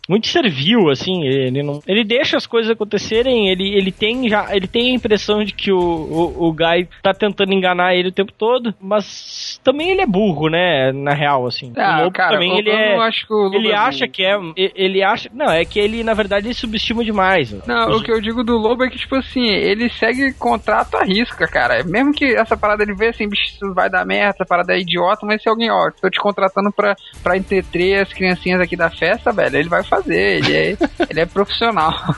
muito 0.09 0.27
servil, 0.29 0.89
assim. 0.91 1.25
Ele 1.25 1.63
não, 1.63 1.81
ele 1.87 2.03
deixa 2.05 2.37
as 2.37 2.47
coisas 2.47 2.71
acontecerem. 2.71 3.49
Ele, 3.51 3.75
ele 3.77 3.93
tem 3.93 4.29
já, 4.29 4.55
ele 4.55 4.67
tem 4.67 4.91
a 4.91 4.95
impressão 4.95 5.45
de 5.45 5.53
que 5.53 5.71
o, 5.71 5.79
o, 5.79 6.49
o 6.49 6.53
Guy 6.53 6.89
tá 7.03 7.13
tentando 7.13 7.53
enganar 7.53 7.95
ele 7.95 8.09
o 8.09 8.13
tempo 8.13 8.33
todo, 8.33 8.75
mas 8.81 9.61
também 9.63 9.91
ele 9.91 10.01
é 10.01 10.07
burro, 10.07 10.49
né? 10.49 10.93
Na 10.93 11.13
real, 11.15 11.47
assim. 11.47 11.73
Ah, 11.77 11.99
o 12.01 12.05
Lobo 12.05 12.13
cara, 12.17 12.33
também 12.35 12.51
eu- 12.53 12.59
ele 12.59 12.71
eu 12.71 12.75
é. 12.75 12.97
acho 13.07 13.27
que 13.27 13.33
o 13.33 13.37
Lobo 13.45 13.55
ele 13.57 13.69
é 13.71 13.77
acha 13.77 14.07
burro. 14.07 14.13
que 14.13 14.25
é. 14.25 14.39
Ele 14.75 15.03
acha. 15.03 15.29
Não, 15.33 15.51
é 15.51 15.65
que 15.65 15.79
ele, 15.79 16.03
na 16.03 16.15
verdade, 16.15 16.47
ele 16.47 16.55
subestima 16.55 17.05
demais. 17.05 17.53
Não, 17.67 17.91
o 17.97 18.03
que 18.03 18.11
eu 18.11 18.21
digo 18.21 18.43
do 18.43 18.57
Lobo 18.57 18.85
é 18.85 18.89
que, 18.91 18.99
tipo 18.99 19.17
assim, 19.17 19.47
ele 19.49 19.89
segue 19.91 20.33
contrato 20.35 20.97
à 20.97 21.05
risca, 21.05 21.47
cara. 21.47 21.83
Mesmo 21.85 22.13
que 22.13 22.25
essa 22.35 22.57
parada 22.57 22.83
ele 22.83 22.95
vê 22.95 23.09
assim, 23.09 23.29
bicho, 23.29 23.45
isso 23.45 23.75
vai 23.75 23.91
dar 23.91 24.07
merda, 24.07 24.31
essa 24.37 24.47
parada 24.47 24.73
é 24.75 24.81
idiota, 24.81 25.27
mas 25.27 25.43
se 25.43 25.49
alguém, 25.49 25.71
ó, 25.71 25.91
tô 26.01 26.09
te 26.09 26.19
contratando 26.21 26.71
pra, 26.73 26.95
pra 27.23 27.37
entreter 27.37 28.01
as 28.03 28.13
criancinhas 28.13 28.61
aqui 28.61 28.77
da 28.77 28.91
festa, 28.91 29.33
velho, 29.33 29.57
ele 29.57 29.69
vai 29.69 29.83
fazer, 29.85 29.98
ele 30.07 30.57
é, 30.57 30.77
ele 31.09 31.21
é 31.21 31.27
profissional. 31.27 31.93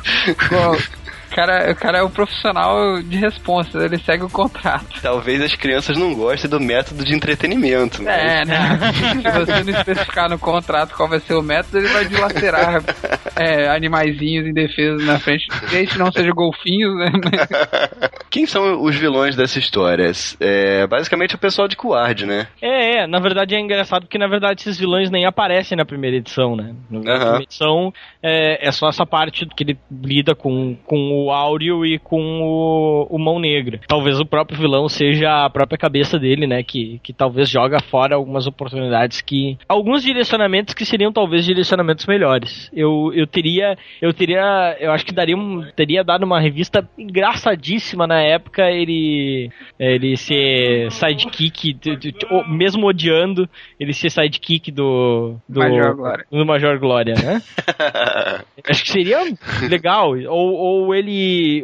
Cara, 1.31 1.71
o 1.71 1.77
cara 1.77 1.99
é 1.99 2.03
o 2.03 2.11
profissional 2.11 3.03
de 3.03 3.17
responsa, 3.17 3.79
ele 3.85 3.99
segue 3.99 4.25
o 4.25 4.31
contrato. 4.31 5.01
Talvez 5.01 5.41
as 5.41 5.55
crianças 5.55 5.97
não 5.97 6.15
gostem 6.15 6.51
do 6.51 6.61
método 6.61 7.05
de 7.05 7.15
entretenimento. 7.15 8.03
né? 8.03 8.41
É, 8.41 8.45
né? 8.45 8.79
Se 9.23 9.31
você 9.39 9.65
não 9.65 9.79
especificar 9.79 10.29
no 10.29 10.39
contrato 10.39 10.95
qual 10.95 11.09
vai 11.09 11.21
ser 11.21 11.35
o 11.35 11.43
método, 11.43 11.79
ele 11.79 11.89
vai 11.89 12.05
dilacerar 12.05 12.83
é, 13.37 13.69
animaizinhos 13.69 14.47
indefesos 14.47 15.05
na 15.05 15.19
frente. 15.19 15.47
Desde 15.71 15.95
que 15.95 15.99
não 15.99 16.11
seja 16.13 16.33
golfinhos, 16.33 16.97
né? 16.97 17.11
Quem 18.31 18.47
são 18.47 18.83
os 18.83 18.97
vilões 18.97 19.37
dessa 19.37 19.59
história? 19.59 20.11
É 20.41 20.87
basicamente 20.87 21.35
o 21.35 21.39
pessoal 21.39 21.69
de 21.69 21.77
Kuard, 21.77 22.25
né? 22.27 22.49
É, 22.61 23.03
é, 23.03 23.07
na 23.07 23.19
verdade 23.19 23.55
é 23.55 23.61
engraçado 23.61 24.03
porque 24.03 24.19
na 24.19 24.29
verdade 24.29 24.61
esses 24.61 24.79
vilões 24.79 25.11
nem 25.11 25.27
aparecem 25.27 25.77
na 25.77 25.85
primeira 25.85 26.17
edição, 26.17 26.57
né? 26.57 26.75
Na 26.91 27.01
primeira 27.01 27.43
edição 27.43 27.93
é, 28.23 28.69
é 28.69 28.73
só 28.73 28.89
essa 28.89 29.07
parte 29.07 29.47
que 29.47 29.65
ele 29.65 29.79
lida 29.91 30.35
com, 30.35 30.77
com 30.85 30.97
o 30.97 31.20
Áureo 31.29 31.85
e 31.85 31.99
com 31.99 32.41
o, 32.41 33.07
o 33.11 33.19
Mão 33.19 33.41
Negra. 33.41 33.81
Talvez 33.89 34.21
o 34.21 34.25
próprio 34.25 34.57
vilão 34.57 34.89
seja 34.89 35.45
a 35.45 35.51
própria 35.51 35.77
cabeça 35.77 36.17
dele, 36.21 36.47
né? 36.47 36.63
Que, 36.63 37.01
que 37.03 37.13
talvez 37.13 37.49
joga 37.51 37.81
fora 37.83 38.15
algumas 38.15 38.47
oportunidades 38.47 39.21
que. 39.21 39.59
Alguns 39.69 40.05
direcionamentos 40.05 40.73
que 40.73 40.87
seriam 40.87 41.13
talvez 41.13 41.45
direcionamentos 41.45 42.07
melhores. 42.07 42.71
Eu, 42.73 43.11
eu 43.13 43.27
teria. 43.27 43.77
Eu 44.01 44.13
teria. 44.15 44.77
Eu 44.79 44.93
acho 44.93 45.05
que 45.05 45.13
daria 45.13 45.37
um, 45.37 45.65
teria 45.75 46.05
dado 46.05 46.23
uma 46.25 46.41
revista 46.41 46.89
engraçadíssima 46.97 48.07
na 48.07 48.21
época 48.23 48.71
ele. 48.71 49.51
Ele 49.79 50.17
ser 50.17 50.91
sidekick, 50.93 51.77
o- 52.31 52.45
mesmo 52.49 52.87
odiando, 52.87 53.49
ele 53.79 53.93
ser 53.93 54.11
sidekick 54.11 54.71
do. 54.71 55.35
do 55.49 55.61
Major 55.61 55.97
Glória. 55.97 56.25
Do 56.31 56.47
Major 56.47 56.79
Glória, 56.79 57.15
né? 57.15 57.43
Acho 58.69 58.85
que 58.85 58.91
seria 58.93 59.19
legal. 59.69 60.11
Ou, 60.29 60.55
ou 60.55 60.95
ele. 60.95 61.10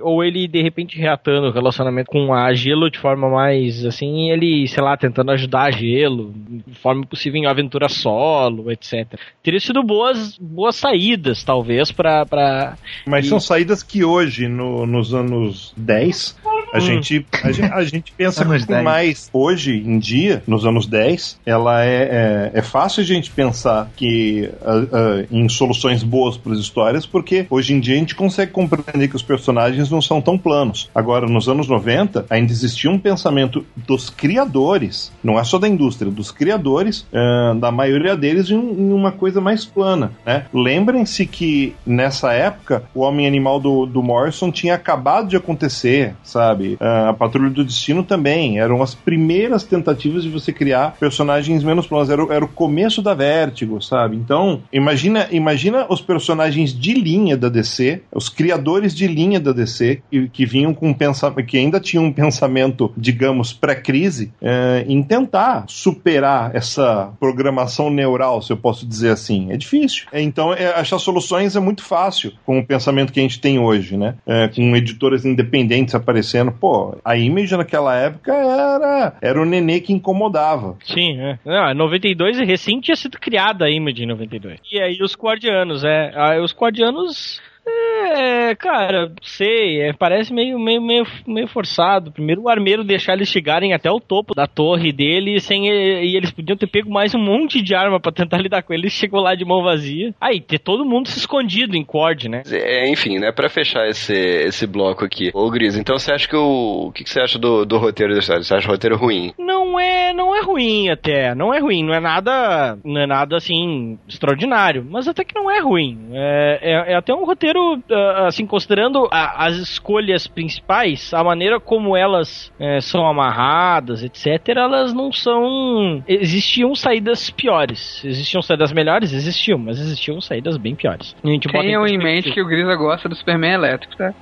Ou 0.02 0.22
ele, 0.24 0.46
de 0.48 0.62
repente, 0.62 0.98
reatando 0.98 1.48
o 1.48 1.52
relacionamento 1.52 2.10
com 2.10 2.32
a 2.32 2.52
Gelo 2.54 2.90
de 2.90 2.98
forma 2.98 3.28
mais 3.28 3.84
assim, 3.84 4.30
ele, 4.30 4.66
sei 4.68 4.82
lá, 4.82 4.96
tentando 4.96 5.30
ajudar 5.32 5.62
a 5.64 5.70
Gelo, 5.70 6.32
de 6.66 6.74
forma 6.74 7.04
possível 7.06 7.40
em 7.40 7.46
aventura 7.46 7.88
solo, 7.88 8.70
etc. 8.70 9.18
Teria 9.42 9.60
sido 9.60 9.82
boas, 9.82 10.36
boas 10.38 10.76
saídas, 10.76 11.44
talvez, 11.44 11.90
pra. 11.92 12.24
pra... 12.26 12.76
Mas 13.06 13.26
são 13.26 13.40
saídas 13.40 13.82
que 13.82 14.04
hoje, 14.04 14.48
no- 14.48 14.86
nos 14.86 15.14
anos 15.14 15.72
10, 15.76 16.38
a, 16.76 16.80
gente, 16.80 17.26
a, 17.42 17.52
gente, 17.52 17.72
a 17.72 17.84
gente 17.84 18.12
pensa 18.16 18.42
Anos 18.42 18.64
com 18.64 18.72
10. 18.72 18.84
mais. 18.84 19.30
Hoje 19.32 19.76
em 19.76 19.98
dia, 19.98 20.42
nos 20.46 20.64
anos 20.64 20.86
10, 20.86 21.40
ela 21.44 21.84
é, 21.84 22.50
é, 22.54 22.58
é 22.58 22.62
fácil 22.62 23.02
a 23.02 23.06
gente 23.06 23.30
pensar 23.30 23.90
que 23.96 24.50
ah, 24.62 24.86
ah, 24.92 25.24
em 25.30 25.48
soluções 25.48 26.02
boas 26.02 26.36
para 26.36 26.52
as 26.52 26.58
histórias, 26.58 27.06
porque 27.06 27.46
hoje 27.50 27.74
em 27.74 27.80
dia 27.80 27.94
a 27.94 27.98
gente 27.98 28.14
consegue 28.14 28.52
compreender 28.52 29.08
que 29.08 29.16
os 29.16 29.22
personagens 29.22 29.90
não 29.90 30.00
são 30.00 30.20
tão 30.20 30.38
planos. 30.38 30.90
Agora, 30.94 31.26
nos 31.26 31.48
anos 31.48 31.68
90, 31.68 32.26
ainda 32.30 32.52
existia 32.52 32.90
um 32.90 32.98
pensamento 32.98 33.64
dos 33.76 34.10
criadores, 34.10 35.12
não 35.22 35.38
é 35.38 35.44
só 35.44 35.58
da 35.58 35.68
indústria, 35.68 36.10
dos 36.10 36.30
criadores, 36.30 37.06
ah, 37.12 37.54
da 37.58 37.70
maioria 37.70 38.16
deles, 38.16 38.50
em, 38.50 38.54
em 38.56 38.92
uma 38.92 39.12
coisa 39.12 39.40
mais 39.40 39.64
plana. 39.64 40.12
Né? 40.24 40.44
Lembrem-se 40.52 41.26
que 41.26 41.74
nessa 41.86 42.32
época 42.32 42.84
o 42.94 43.00
Homem 43.00 43.26
Animal 43.26 43.60
do, 43.60 43.86
do 43.86 44.02
Morrison 44.02 44.50
tinha 44.50 44.74
acabado 44.74 45.28
de 45.28 45.36
acontecer, 45.36 46.14
sabe? 46.22 46.65
Ah, 46.80 47.10
a 47.10 47.12
Patrulha 47.12 47.50
do 47.50 47.64
Destino 47.64 48.02
também. 48.02 48.58
Eram 48.58 48.82
as 48.82 48.94
primeiras 48.94 49.62
tentativas 49.64 50.22
de 50.22 50.28
você 50.28 50.52
criar 50.52 50.96
personagens 50.98 51.62
menos 51.62 51.86
planos. 51.86 52.10
Era, 52.10 52.24
o- 52.24 52.32
era 52.32 52.44
o 52.44 52.48
começo 52.48 53.00
da 53.02 53.14
Vértigo, 53.14 53.80
sabe? 53.82 54.16
Então, 54.16 54.62
imagina, 54.72 55.28
imagina 55.30 55.86
os 55.88 56.00
personagens 56.00 56.72
de 56.78 56.94
linha 56.94 57.36
da 57.36 57.48
DC, 57.48 58.02
os 58.14 58.28
criadores 58.28 58.94
de 58.94 59.06
linha 59.06 59.38
da 59.38 59.52
DC, 59.52 60.00
que, 60.10 60.28
que 60.28 60.46
vinham 60.46 60.72
com 60.74 60.92
pensamento, 60.92 61.46
que 61.46 61.58
ainda 61.58 61.78
tinham 61.80 62.04
um 62.04 62.12
pensamento, 62.12 62.92
digamos, 62.96 63.52
pré-crise, 63.52 64.32
eh, 64.42 64.84
em 64.88 65.02
tentar 65.02 65.64
superar 65.68 66.54
essa 66.54 67.10
programação 67.20 67.90
neural, 67.90 68.42
se 68.42 68.52
eu 68.52 68.56
posso 68.56 68.86
dizer 68.86 69.10
assim. 69.10 69.52
É 69.52 69.56
difícil. 69.56 70.06
Então, 70.12 70.52
é, 70.52 70.68
achar 70.68 70.98
soluções 70.98 71.54
é 71.56 71.60
muito 71.60 71.82
fácil 71.82 72.32
com 72.44 72.58
o 72.58 72.66
pensamento 72.66 73.12
que 73.12 73.20
a 73.20 73.22
gente 73.22 73.40
tem 73.40 73.58
hoje, 73.58 73.96
né? 73.96 74.14
É, 74.26 74.48
com 74.48 74.74
editoras 74.76 75.24
independentes 75.24 75.94
aparecendo. 75.94 76.45
Pô, 76.52 76.96
a 77.04 77.16
Image 77.16 77.56
naquela 77.56 77.96
época 77.96 78.32
era, 78.32 79.14
era 79.20 79.40
o 79.40 79.44
nenê 79.44 79.80
que 79.80 79.92
incomodava. 79.92 80.76
Sim, 80.84 81.20
é. 81.20 81.38
Não, 81.44 81.74
92 81.74 82.38
recém 82.40 82.80
tinha 82.80 82.96
sido 82.96 83.18
criada 83.18 83.64
a 83.64 83.70
Image 83.70 84.02
em 84.02 84.06
92. 84.06 84.60
E 84.72 84.80
aí 84.80 84.98
os 85.00 85.14
Guardianos, 85.14 85.84
é. 85.84 86.12
Aí 86.14 86.40
os 86.40 86.54
Guardianos. 86.54 87.40
É, 87.66 88.54
cara, 88.54 89.12
sei, 89.22 89.82
é, 89.82 89.92
parece 89.92 90.32
meio, 90.32 90.58
meio, 90.58 90.80
meio, 90.80 91.06
meio 91.26 91.48
forçado. 91.48 92.12
Primeiro 92.12 92.42
o 92.42 92.48
armeiro 92.48 92.84
deixar 92.84 93.14
eles 93.14 93.28
chegarem 93.28 93.72
até 93.72 93.90
o 93.90 94.00
topo 94.00 94.34
da 94.34 94.46
torre 94.46 94.92
dele 94.92 95.40
sem 95.40 95.66
e 95.68 96.16
eles 96.16 96.30
podiam 96.30 96.56
ter 96.56 96.68
pego 96.68 96.90
mais 96.90 97.14
um 97.14 97.18
monte 97.18 97.60
de 97.60 97.74
arma 97.74 97.98
pra 97.98 98.12
tentar 98.12 98.38
lidar 98.42 98.62
com 98.62 98.72
ele. 98.72 98.88
Chegou 98.88 99.20
lá 99.20 99.34
de 99.34 99.44
mão 99.44 99.62
vazia. 99.62 100.14
Aí, 100.20 100.40
ter 100.40 100.58
todo 100.58 100.84
mundo 100.84 101.08
se 101.08 101.18
escondido 101.18 101.76
em 101.76 101.84
Cord, 101.84 102.28
né? 102.28 102.42
É, 102.50 102.88
enfim, 102.88 103.18
né, 103.18 103.32
pra 103.32 103.48
fechar 103.48 103.88
esse, 103.88 104.14
esse 104.14 104.66
bloco 104.66 105.04
aqui. 105.04 105.30
Ô, 105.34 105.50
Gris, 105.50 105.76
então 105.76 105.98
você 105.98 106.12
acha 106.12 106.28
que 106.28 106.36
o... 106.36 106.86
O 106.86 106.92
que, 106.92 107.02
que 107.02 107.10
você 107.10 107.20
acha 107.20 107.38
do, 107.38 107.64
do 107.64 107.78
roteiro 107.78 108.12
da 108.12 108.20
história? 108.20 108.42
Você 108.42 108.54
acha 108.54 108.68
o 108.68 108.70
roteiro 108.70 108.96
ruim? 108.96 109.32
Não 109.38 109.78
é, 109.78 110.12
não 110.12 110.34
é 110.34 110.40
ruim 110.40 110.88
até, 110.88 111.34
não 111.34 111.52
é 111.52 111.58
ruim, 111.58 111.84
não 111.84 111.94
é 111.94 112.00
nada, 112.00 112.78
não 112.84 113.00
é 113.00 113.06
nada 113.06 113.36
assim 113.36 113.98
extraordinário, 114.08 114.86
mas 114.88 115.08
até 115.08 115.24
que 115.24 115.34
não 115.34 115.50
é 115.50 115.60
ruim. 115.60 115.98
É, 116.12 116.58
é, 116.62 116.92
é 116.92 116.94
até 116.94 117.12
um 117.12 117.24
roteiro 117.24 117.55
ah, 117.90 118.26
assim 118.26 118.46
considerando 118.46 119.08
a- 119.10 119.46
as 119.46 119.56
escolhas 119.56 120.26
principais, 120.26 121.12
a 121.14 121.22
maneira 121.24 121.60
como 121.60 121.96
elas 121.96 122.50
é, 122.58 122.80
são 122.80 123.06
amarradas, 123.06 124.02
etc. 124.02 124.48
Elas 124.56 124.92
não 124.92 125.12
são, 125.12 126.02
existiam 126.06 126.74
saídas 126.74 127.30
piores, 127.30 128.04
existiam 128.04 128.42
saídas 128.42 128.72
melhores, 128.72 129.12
existiam, 129.12 129.58
mas 129.58 129.78
existiam 129.78 130.20
saídas 130.20 130.56
bem 130.56 130.74
piores. 130.74 131.14
Tenham 131.22 131.36
em 131.36 131.40
perspectiva. 131.40 132.02
mente 132.04 132.32
que 132.32 132.40
o 132.40 132.46
Grisa 132.46 132.74
gosta 132.76 133.08
do 133.08 133.14
Superman 133.14 133.52
elétrico, 133.54 133.96
tá? 133.96 134.12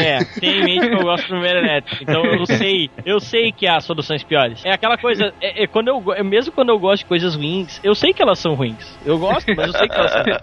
É, 0.00 0.18
tem 0.40 0.60
em 0.60 0.64
mente 0.64 0.88
que 0.88 0.94
eu 0.94 1.02
gosto 1.02 1.24
do 1.24 1.30
primeiro 1.30 1.58
elétrico. 1.58 2.02
Então 2.02 2.24
eu 2.24 2.46
sei, 2.46 2.90
eu 3.04 3.20
sei 3.20 3.52
que 3.52 3.66
há 3.66 3.80
soluções 3.80 4.22
piores. 4.24 4.64
É 4.64 4.72
aquela 4.72 4.96
coisa, 4.96 5.32
é, 5.40 5.64
é 5.64 5.66
quando 5.66 5.88
eu, 5.88 6.02
é 6.14 6.22
mesmo 6.22 6.52
quando 6.52 6.70
eu 6.70 6.78
gosto 6.78 7.00
de 7.02 7.06
coisas 7.06 7.34
ruins, 7.34 7.80
eu 7.82 7.94
sei 7.94 8.12
que 8.12 8.22
elas 8.22 8.38
são 8.38 8.54
ruins. 8.54 8.98
Eu 9.04 9.18
gosto, 9.18 9.52
mas 9.56 9.66
eu 9.68 9.72
sei 9.72 9.88
que 9.88 9.94
elas 9.94 10.10
são 10.12 10.22
ruins. 10.22 10.38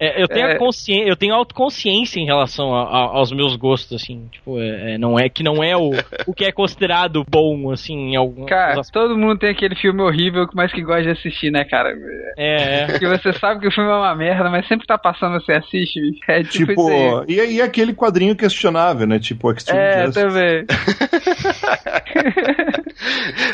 É, 0.00 0.22
eu 0.22 0.28
tenho 0.28 0.46
É. 0.48 0.52
a 0.54 0.58
consciência, 0.58 1.08
eu 1.08 1.16
tenho 1.16 1.34
autoconsciência 1.34 1.71
em 2.20 2.26
relação 2.26 2.74
a- 2.74 2.82
a- 2.84 3.16
aos 3.18 3.32
meus 3.32 3.56
gostos, 3.56 4.00
assim. 4.02 4.28
Tipo, 4.32 4.58
é, 4.60 4.94
é, 4.94 4.98
não 4.98 5.18
é 5.18 5.28
que 5.28 5.42
não 5.42 5.62
é 5.62 5.76
o, 5.76 5.90
o 6.26 6.34
que 6.34 6.44
é 6.44 6.52
considerado 6.52 7.24
bom, 7.28 7.70
assim, 7.70 8.12
em 8.12 8.16
alguns 8.16 8.48
Cara, 8.48 8.80
aspectos. 8.80 8.90
todo 8.90 9.16
mundo 9.18 9.38
tem 9.38 9.50
aquele 9.50 9.74
filme 9.74 10.00
horrível, 10.02 10.46
mas 10.54 10.72
que 10.72 10.82
gosta 10.82 11.02
de 11.02 11.10
assistir, 11.10 11.50
né, 11.50 11.64
cara? 11.64 11.92
É, 12.36 12.82
é. 12.82 12.86
Porque 12.92 13.06
você 13.08 13.32
sabe 13.34 13.60
que 13.60 13.68
o 13.68 13.72
filme 13.72 13.90
é 13.90 13.94
uma 13.94 14.14
merda, 14.14 14.50
mas 14.50 14.66
sempre 14.68 14.86
tá 14.86 14.98
passando, 14.98 15.40
você 15.40 15.52
assiste, 15.52 16.00
bicho. 16.00 16.18
É 16.28 16.42
tipo, 16.42 16.72
Tipo, 16.72 16.88
aí. 16.88 17.24
e, 17.28 17.56
e 17.56 17.62
aquele 17.62 17.92
quadrinho 17.92 18.34
questionável, 18.36 19.06
né? 19.06 19.18
Tipo, 19.18 19.50
Extreme 19.52 19.80
É, 19.80 20.06
Justice. 20.06 20.26
também. 20.26 20.64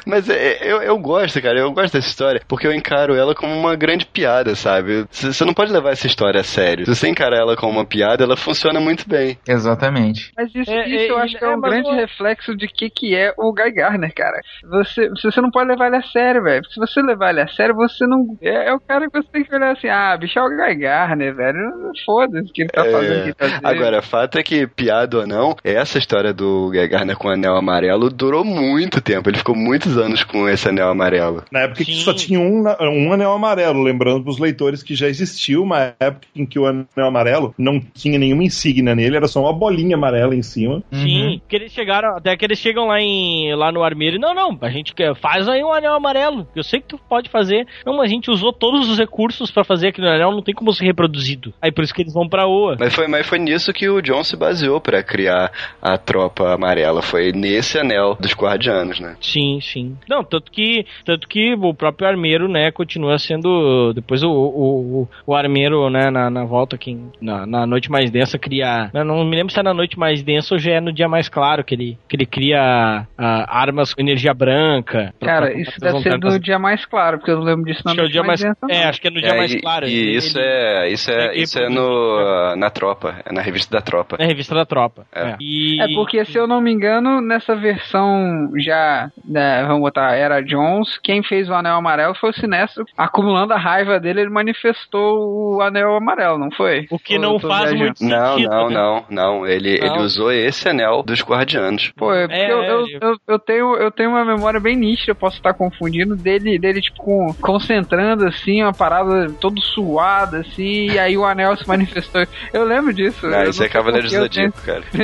Mas 0.06 0.28
é, 0.28 0.58
eu, 0.62 0.82
eu 0.82 0.98
gosto, 0.98 1.40
cara, 1.40 1.58
eu 1.58 1.70
gosto 1.72 1.92
dessa 1.94 2.08
história, 2.08 2.40
porque 2.46 2.66
eu 2.66 2.72
encaro 2.72 3.14
ela 3.14 3.34
como 3.34 3.54
uma 3.54 3.74
grande 3.76 4.06
piada, 4.06 4.54
sabe? 4.54 5.06
Você 5.10 5.44
não 5.44 5.54
pode 5.54 5.72
levar 5.72 5.92
essa 5.92 6.06
história 6.06 6.40
a 6.40 6.44
sério. 6.44 6.84
Se 6.86 6.94
você 6.94 7.08
encara 7.08 7.36
ela 7.36 7.56
como 7.56 7.72
uma 7.72 7.84
piada, 7.84 8.07
ela 8.22 8.36
funciona 8.36 8.80
muito 8.80 9.08
bem. 9.08 9.38
Exatamente. 9.46 10.32
Mas 10.36 10.54
isso, 10.54 10.70
É, 10.70 10.88
isso 10.88 11.12
eu 11.12 11.18
é, 11.18 11.22
acho 11.22 11.38
que 11.38 11.44
é 11.44 11.48
é, 11.48 11.56
um 11.56 11.60
grande 11.60 11.88
eu- 11.88 11.94
reflexo 11.94 12.56
de 12.56 12.66
que 12.68 12.88
que 12.90 13.14
é 13.14 13.32
o 13.36 13.52
Guy 13.52 13.72
Garner, 13.72 14.12
cara. 14.14 14.40
Você, 14.70 15.08
você 15.10 15.40
não 15.40 15.50
pode 15.50 15.68
levar 15.70 15.86
ele 15.88 15.96
a 15.96 16.02
sério, 16.02 16.42
velho. 16.42 16.64
Se 16.70 16.78
você 16.80 17.00
levar 17.02 17.30
ele 17.30 17.40
a 17.40 17.48
sério, 17.48 17.74
você 17.74 18.06
não. 18.06 18.36
É, 18.40 18.68
é 18.70 18.74
o 18.74 18.80
cara 18.80 19.08
que 19.10 19.20
você 19.22 19.28
tem 19.30 19.44
que 19.44 19.54
olhar 19.54 19.72
assim, 19.72 19.88
ah, 19.88 20.16
bicho, 20.16 20.38
é 20.38 20.42
o 20.42 20.48
Guy 20.48 20.74
Garner, 20.76 21.34
velho. 21.34 21.58
Foda-se 22.04 22.48
o 22.50 22.52
que 22.52 22.62
ele 22.62 22.70
tá 22.70 22.86
É, 22.86 22.90
fazendo 22.90 23.20
aqui. 23.22 23.32
Tá. 23.34 23.60
Agora, 23.62 24.02
fato 24.02 24.38
é 24.38 24.42
que, 24.42 24.66
piada 24.66 25.18
ou 25.18 25.26
não, 25.26 25.56
essa 25.62 25.98
história 25.98 26.32
do 26.32 26.70
Guy 26.70 26.88
Garner 26.88 27.16
com 27.16 27.28
o 27.28 27.30
anel 27.30 27.56
amarelo 27.56 28.10
durou 28.10 28.44
muito 28.44 29.00
tempo. 29.00 29.28
Ele 29.28 29.38
ficou 29.38 29.54
muitos 29.54 29.96
anos 29.98 30.24
com 30.24 30.48
esse 30.48 30.68
anel 30.68 30.88
amarelo. 30.88 31.44
Na 31.50 31.60
época 31.60 31.84
que 31.84 31.94
Sim. 31.94 32.00
só 32.00 32.12
tinha 32.14 32.40
um, 32.40 32.64
um 32.80 33.12
anel 33.12 33.32
amarelo, 33.32 33.82
lembrando 33.82 34.22
pros 34.24 34.38
leitores 34.38 34.82
que 34.82 34.94
já 34.94 35.08
existiu 35.08 35.62
uma 35.62 35.94
época 36.00 36.26
em 36.34 36.46
que 36.46 36.58
o 36.58 36.66
anel 36.66 36.86
amarelo 36.96 37.54
não 37.58 37.80
tinha 37.98 38.18
nenhuma 38.18 38.44
insígnia 38.44 38.94
nele, 38.94 39.16
era 39.16 39.28
só 39.28 39.40
uma 39.40 39.52
bolinha 39.52 39.96
amarela 39.96 40.34
em 40.34 40.42
cima. 40.42 40.82
Sim, 40.92 41.40
que 41.48 41.56
eles 41.56 41.72
chegaram, 41.72 42.16
até 42.16 42.36
que 42.36 42.44
eles 42.44 42.58
chegam 42.58 42.86
lá 42.86 43.00
em 43.00 43.54
lá 43.54 43.72
no 43.72 43.82
armeiro 43.82 44.16
e 44.16 44.18
não, 44.18 44.34
não, 44.34 44.58
a 44.60 44.70
gente 44.70 44.94
quer, 44.94 45.14
faz 45.14 45.48
aí 45.48 45.62
um 45.62 45.72
anel 45.72 45.94
amarelo. 45.94 46.46
Eu 46.54 46.62
sei 46.62 46.80
que 46.80 46.88
tu 46.88 46.98
pode 47.08 47.28
fazer. 47.28 47.66
Não, 47.84 47.96
mas 47.96 48.10
a 48.10 48.14
gente 48.14 48.30
usou 48.30 48.52
todos 48.52 48.88
os 48.88 48.98
recursos 48.98 49.50
pra 49.50 49.64
fazer 49.64 49.88
aquele 49.88 50.08
anel, 50.08 50.32
não 50.32 50.42
tem 50.42 50.54
como 50.54 50.72
ser 50.72 50.84
reproduzido. 50.84 51.52
Aí 51.60 51.72
por 51.72 51.84
isso 51.84 51.94
que 51.94 52.02
eles 52.02 52.14
vão 52.14 52.28
pra 52.28 52.46
Oa. 52.46 52.76
Mas 52.78 52.94
foi, 52.94 53.08
mas 53.08 53.26
foi 53.26 53.38
nisso 53.38 53.72
que 53.72 53.88
o 53.88 54.00
John 54.00 54.22
se 54.22 54.36
baseou 54.36 54.80
pra 54.80 55.02
criar 55.02 55.50
a 55.82 55.98
tropa 55.98 56.54
amarela. 56.54 57.02
Foi 57.02 57.32
nesse 57.32 57.78
anel 57.78 58.16
dos 58.18 58.34
guardianos, 58.34 59.00
né? 59.00 59.16
Sim, 59.20 59.60
sim. 59.60 59.96
Não, 60.08 60.22
tanto 60.22 60.50
que, 60.50 60.86
tanto 61.04 61.28
que 61.28 61.54
o 61.54 61.74
próprio 61.74 62.08
armeiro, 62.08 62.48
né, 62.48 62.70
continua 62.70 63.18
sendo. 63.18 63.92
Depois 63.92 64.22
o, 64.22 64.30
o, 64.30 65.02
o, 65.02 65.08
o 65.26 65.34
armeiro, 65.34 65.88
né, 65.90 66.10
na, 66.10 66.30
na 66.30 66.44
volta 66.44 66.76
aqui, 66.76 66.98
na, 67.20 67.46
na 67.46 67.66
noite 67.66 67.87
mais 67.90 68.10
densa, 68.10 68.38
cria. 68.38 68.90
eu 68.92 69.04
Não 69.04 69.24
me 69.24 69.36
lembro 69.36 69.52
se 69.52 69.58
é 69.58 69.62
na 69.62 69.74
noite 69.74 69.98
mais 69.98 70.22
densa 70.22 70.54
ou 70.54 70.58
já 70.58 70.72
é 70.72 70.80
no 70.80 70.92
dia 70.92 71.08
mais 71.08 71.28
claro 71.28 71.64
que 71.64 71.74
ele, 71.74 71.98
que 72.08 72.16
ele 72.16 72.26
cria 72.26 73.06
ah, 73.16 73.46
armas 73.60 73.92
com 73.94 74.00
energia 74.00 74.32
branca. 74.34 75.12
pra- 75.18 75.28
Cara, 75.28 75.46
pra- 75.50 75.60
isso 75.60 75.72
deve 75.80 76.00
ser 76.00 76.18
no 76.18 76.38
dia 76.38 76.58
mais 76.58 76.84
claro, 76.86 77.18
porque 77.18 77.30
eu 77.30 77.36
não 77.36 77.44
lembro 77.44 77.64
disso 77.64 77.82
na 77.84 77.92
Acho 77.92 77.94
que 77.96 78.00
é 78.00 78.02
noite 78.02 78.12
dia 78.12 78.22
mais. 78.22 78.40
densa, 78.40 78.56
não. 78.62 78.70
É, 78.70 78.84
acho 78.84 79.00
que 79.00 79.08
é 79.08 79.10
no 79.10 79.20
dia 79.20 79.30
É, 79.30 79.36
mais 79.36 79.52
e, 79.54 79.60
claro. 79.60 79.86
E 79.86 79.92
Ele- 79.94 80.16
isso 80.16 80.38
ele- 80.38 80.46
é 80.46 80.88
isso 80.90 81.10
é 81.10 81.36
isso 81.36 81.58
é 81.58 81.62
produz- 81.66 81.78
no 81.80 82.56
na 82.56 82.70
tropa, 82.70 83.16
é 83.24 83.32
na 83.32 83.40
revista 83.42 83.76
da 83.76 83.82
tropa. 83.82 84.16
Na 84.18 84.24
revista 84.26 84.54
da 84.54 84.64
tropa. 84.66 85.06
É. 85.14 85.20
É. 85.30 85.36
E- 85.40 85.80
É 85.80 85.94
porque, 85.94 86.24
se 86.24 86.36
eu 86.38 86.46
não 86.46 86.60
me 86.60 86.72
engano, 86.72 87.20
nessa 87.20 87.54
versão 87.56 88.50
já, 88.58 89.10
né, 89.24 89.62
vamos 89.64 89.80
botar, 89.82 90.14
era 90.14 90.40
Jones, 90.42 90.98
quem 91.02 91.22
fez 91.22 91.48
o 91.48 91.54
anel 91.54 91.74
amarelo 91.76 92.14
foi 92.14 92.30
o 92.30 92.32
Sinestro. 92.32 92.84
Acumulando 92.96 93.52
a 93.52 93.58
raiva 93.58 93.98
dele, 94.00 94.22
ele 94.22 94.30
manifestou 94.30 95.56
o 95.56 95.62
anel 95.62 95.96
amarelo, 95.96 96.38
não 96.38 96.50
foi? 96.50 96.86
O 96.90 96.98
que 96.98 97.18
não 97.18 97.38
tô 97.38 97.48
faz 97.68 97.80
muito 97.80 98.04
Não, 98.04 98.34
sentido, 98.36 98.50
não, 98.50 98.68
né? 98.68 98.74
não, 98.74 99.04
não. 99.08 99.46
Ele, 99.46 99.78
Não. 99.78 99.86
ele 99.86 99.98
usou 100.04 100.32
esse 100.32 100.68
anel 100.68 101.02
dos 101.02 101.22
guardianos. 101.22 101.92
Pô, 101.96 102.12
é 102.12 102.26
porque 102.26 102.40
É, 102.40 102.52
eu, 102.52 102.62
eu, 102.62 102.80
eu- 102.88 102.98
eu, 103.00 103.16
eu 103.28 103.38
tenho, 103.38 103.76
eu 103.76 103.90
tenho 103.90 104.10
uma 104.10 104.24
memória 104.24 104.60
bem 104.60 104.76
nítida, 104.76 105.12
eu 105.12 105.16
posso 105.16 105.36
estar 105.36 105.54
confundindo, 105.54 106.16
dele, 106.16 106.58
dele 106.58 106.80
tipo, 106.80 106.98
com- 107.02 107.34
concentrando, 107.40 108.26
assim, 108.26 108.62
uma 108.62 108.72
parada 108.72 109.30
todo 109.40 109.60
suada, 109.60 110.40
assim, 110.40 110.90
e 110.90 110.98
aí 110.98 111.16
o 111.16 111.24
anel 111.24 111.56
se 111.56 111.66
manifestou. 111.66 112.26
Eu 112.52 112.64
lembro 112.64 112.92
disso. 112.92 113.26
Ah, 113.26 113.46
isso 113.46 113.60
não 113.60 113.66
é 113.66 113.68
Cavaleiro 113.68 114.08
Zodíaco, 114.08 114.60
cara. 114.62 114.82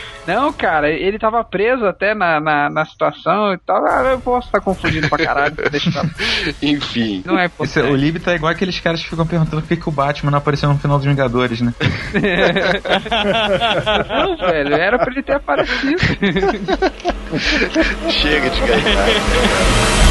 Não, 0.30 0.52
cara, 0.52 0.88
ele 0.88 1.18
tava 1.18 1.42
preso 1.42 1.84
até 1.84 2.14
na, 2.14 2.40
na, 2.40 2.70
na 2.70 2.84
situação 2.84 3.52
e 3.52 3.58
tal. 3.58 3.84
Ah, 3.84 4.10
eu 4.12 4.20
posso 4.20 4.46
estar 4.46 4.60
confundindo 4.60 5.08
pra 5.08 5.24
caralho. 5.24 5.56
Deixa 5.70 5.90
pra... 5.90 6.04
Enfim. 6.62 7.22
Não 7.26 7.36
é 7.36 7.50
Esse, 7.60 7.80
o 7.80 7.96
Lib 7.96 8.20
tá 8.20 8.34
igual 8.34 8.52
aqueles 8.52 8.78
caras 8.78 9.02
que 9.02 9.08
ficam 9.08 9.26
perguntando 9.26 9.62
por 9.62 9.68
que, 9.68 9.76
que 9.76 9.88
o 9.88 9.92
Batman 9.92 10.30
não 10.30 10.38
apareceu 10.38 10.68
no 10.68 10.78
final 10.78 10.98
dos 10.98 11.06
Vingadores, 11.06 11.60
né? 11.60 11.74
Não, 14.08 14.36
velho, 14.36 14.74
era 14.74 14.98
pra 14.98 15.10
ele 15.10 15.22
ter 15.22 15.34
aparecido. 15.34 15.98
Chega 18.10 18.50
de 18.50 18.60
gastar. 18.60 20.09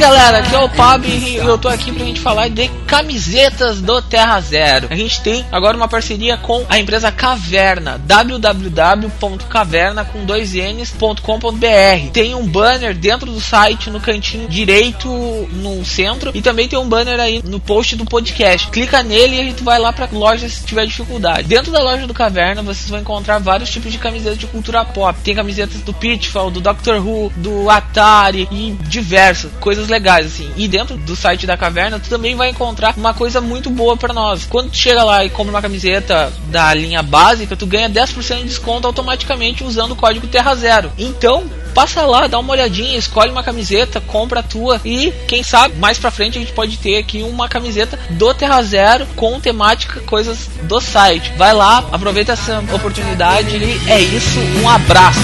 Galera, 0.00 0.38
aqui 0.38 0.54
é 0.54 0.58
o 0.58 0.68
Pab 0.70 1.06
e 1.06 1.36
eu 1.36 1.58
tô 1.58 1.68
aqui 1.68 1.92
pra 1.92 2.06
gente 2.06 2.20
falar 2.20 2.48
de 2.48 2.70
camisetas 2.86 3.82
do 3.82 4.00
Terra 4.00 4.40
Zero. 4.40 4.88
A 4.90 4.96
gente 4.96 5.20
tem 5.20 5.44
agora 5.52 5.76
uma 5.76 5.88
parceria 5.88 6.38
com 6.38 6.64
a 6.70 6.78
empresa 6.78 7.12
Caverna, 7.12 7.98
www.caverna 7.98 10.06
com 10.06 10.24
dois 10.24 10.54
N's.com.br. 10.54 12.10
Tem 12.14 12.34
um 12.34 12.46
banner 12.46 12.94
dentro 12.94 13.30
do 13.30 13.42
site 13.42 13.90
no 13.90 14.00
cantinho 14.00 14.48
direito 14.48 15.06
no 15.52 15.84
centro 15.84 16.30
e 16.32 16.40
também 16.40 16.66
tem 16.66 16.78
um 16.78 16.88
banner 16.88 17.20
aí 17.20 17.42
no 17.44 17.60
post 17.60 17.94
do 17.94 18.06
podcast. 18.06 18.68
Clica 18.68 19.02
nele 19.02 19.36
e 19.36 19.40
a 19.40 19.44
gente 19.44 19.62
vai 19.62 19.78
lá 19.78 19.92
pra 19.92 20.08
loja 20.10 20.48
se 20.48 20.64
tiver 20.64 20.86
dificuldade. 20.86 21.46
Dentro 21.46 21.70
da 21.70 21.82
loja 21.82 22.06
do 22.06 22.14
Caverna 22.14 22.62
vocês 22.62 22.88
vão 22.88 23.00
encontrar 23.00 23.38
vários 23.38 23.68
tipos 23.68 23.92
de 23.92 23.98
camisetas 23.98 24.38
de 24.38 24.46
cultura 24.46 24.82
pop. 24.82 25.20
Tem 25.22 25.34
camisetas 25.34 25.82
do 25.82 25.92
Pitfall, 25.92 26.50
do 26.50 26.62
Doctor 26.62 27.06
Who, 27.06 27.30
do 27.36 27.68
Atari 27.68 28.48
e 28.50 28.74
diversas 28.88 29.52
coisas 29.60 29.89
legais 29.90 30.26
assim. 30.26 30.50
E 30.56 30.66
dentro 30.68 30.96
do 30.96 31.14
site 31.14 31.46
da 31.46 31.56
Caverna 31.56 31.98
tu 31.98 32.08
também 32.08 32.34
vai 32.34 32.50
encontrar 32.50 32.94
uma 32.96 33.12
coisa 33.12 33.40
muito 33.40 33.68
boa 33.68 33.96
pra 33.96 34.14
nós. 34.14 34.44
Quando 34.44 34.70
tu 34.70 34.76
chega 34.76 35.02
lá 35.02 35.24
e 35.24 35.30
compra 35.30 35.52
uma 35.52 35.62
camiseta 35.62 36.32
da 36.46 36.72
linha 36.72 37.02
básica, 37.02 37.56
tu 37.56 37.66
ganha 37.66 37.90
10% 37.90 38.38
de 38.38 38.44
desconto 38.44 38.86
automaticamente 38.86 39.64
usando 39.64 39.92
o 39.92 39.96
código 39.96 40.26
Terra 40.26 40.54
Zero. 40.54 40.92
Então, 40.98 41.44
passa 41.74 42.02
lá, 42.02 42.26
dá 42.26 42.38
uma 42.38 42.52
olhadinha, 42.52 42.98
escolhe 42.98 43.30
uma 43.30 43.42
camiseta, 43.42 44.00
compra 44.00 44.40
a 44.40 44.42
tua 44.42 44.80
e 44.84 45.12
quem 45.26 45.42
sabe 45.42 45.76
mais 45.76 45.98
pra 45.98 46.10
frente 46.10 46.38
a 46.38 46.40
gente 46.40 46.52
pode 46.52 46.76
ter 46.78 46.98
aqui 46.98 47.22
uma 47.22 47.48
camiseta 47.48 47.98
do 48.10 48.32
Terra 48.34 48.62
Zero 48.62 49.06
com 49.16 49.40
temática 49.40 50.00
coisas 50.00 50.48
do 50.62 50.80
site. 50.80 51.32
Vai 51.36 51.52
lá, 51.52 51.78
aproveita 51.90 52.32
essa 52.32 52.62
oportunidade 52.72 53.56
e 53.56 53.90
é 53.90 54.00
isso, 54.00 54.38
um 54.62 54.68
abraço. 54.68 55.20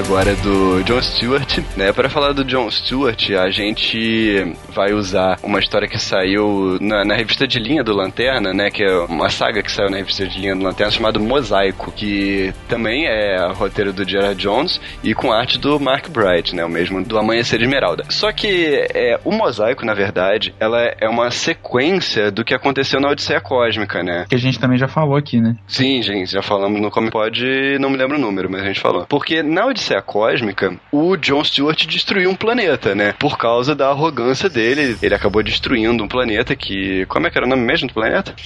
Agora 0.00 0.34
do 0.36 0.69
John 0.90 1.02
Stewart, 1.02 1.58
né? 1.76 1.92
Para 1.92 2.10
falar 2.10 2.32
do 2.32 2.42
John 2.42 2.68
Stewart, 2.68 3.30
a 3.30 3.48
gente 3.48 4.56
vai 4.74 4.92
usar 4.92 5.38
uma 5.40 5.60
história 5.60 5.86
que 5.86 5.96
saiu 5.96 6.78
na, 6.80 7.04
na 7.04 7.14
revista 7.14 7.46
de 7.46 7.60
linha 7.60 7.84
do 7.84 7.94
Lanterna, 7.94 8.52
né? 8.52 8.72
Que 8.72 8.82
é 8.82 8.98
uma 9.02 9.30
saga 9.30 9.62
que 9.62 9.70
saiu 9.70 9.88
na 9.88 9.98
revista 9.98 10.26
de 10.26 10.40
linha 10.40 10.56
do 10.56 10.64
Lanterna 10.64 10.90
chamada 10.90 11.20
Mosaico, 11.20 11.92
que 11.92 12.52
também 12.68 13.06
é 13.06 13.36
roteiro 13.52 13.92
do 13.92 14.08
Gerard 14.08 14.34
Jones 14.34 14.80
e 15.00 15.14
com 15.14 15.30
arte 15.30 15.60
do 15.60 15.78
Mark 15.78 16.08
Bright, 16.08 16.56
né? 16.56 16.64
O 16.64 16.68
mesmo 16.68 17.04
do 17.04 17.16
Amanhecer 17.16 17.62
Esmeralda. 17.62 18.02
Só 18.08 18.32
que 18.32 18.84
é, 18.92 19.20
o 19.24 19.30
Mosaico, 19.30 19.86
na 19.86 19.94
verdade, 19.94 20.52
ela 20.58 20.80
é 21.00 21.08
uma 21.08 21.30
sequência 21.30 22.32
do 22.32 22.44
que 22.44 22.52
aconteceu 22.52 23.00
na 23.00 23.10
Odisseia 23.10 23.40
Cósmica, 23.40 24.02
né? 24.02 24.26
Que 24.28 24.34
a 24.34 24.38
gente 24.40 24.58
também 24.58 24.76
já 24.76 24.88
falou 24.88 25.14
aqui, 25.14 25.40
né? 25.40 25.54
Sim, 25.68 26.02
gente, 26.02 26.32
já 26.32 26.42
falamos 26.42 26.80
no 26.80 26.90
Como 26.90 27.12
Pode, 27.12 27.78
não 27.78 27.90
me 27.90 27.96
lembro 27.96 28.16
o 28.16 28.20
número, 28.20 28.50
mas 28.50 28.62
a 28.62 28.66
gente 28.66 28.80
falou. 28.80 29.06
Porque 29.06 29.40
na 29.40 29.66
Odisseia 29.66 30.02
Cósmica, 30.02 30.79
o 30.92 31.16
John 31.16 31.44
Stewart 31.44 31.86
destruiu 31.86 32.30
um 32.30 32.34
planeta, 32.34 32.94
né? 32.94 33.14
Por 33.18 33.38
causa 33.38 33.74
da 33.74 33.88
arrogância 33.88 34.48
dele, 34.48 34.96
ele 35.02 35.14
acabou 35.14 35.42
destruindo 35.42 36.02
um 36.02 36.08
planeta 36.08 36.56
que. 36.56 37.06
Como 37.06 37.26
é 37.26 37.30
que 37.30 37.38
era 37.38 37.46
o 37.46 37.48
nome 37.48 37.62
mesmo 37.62 37.88
do 37.88 37.94
planeta? 37.94 38.34
O 38.36 38.40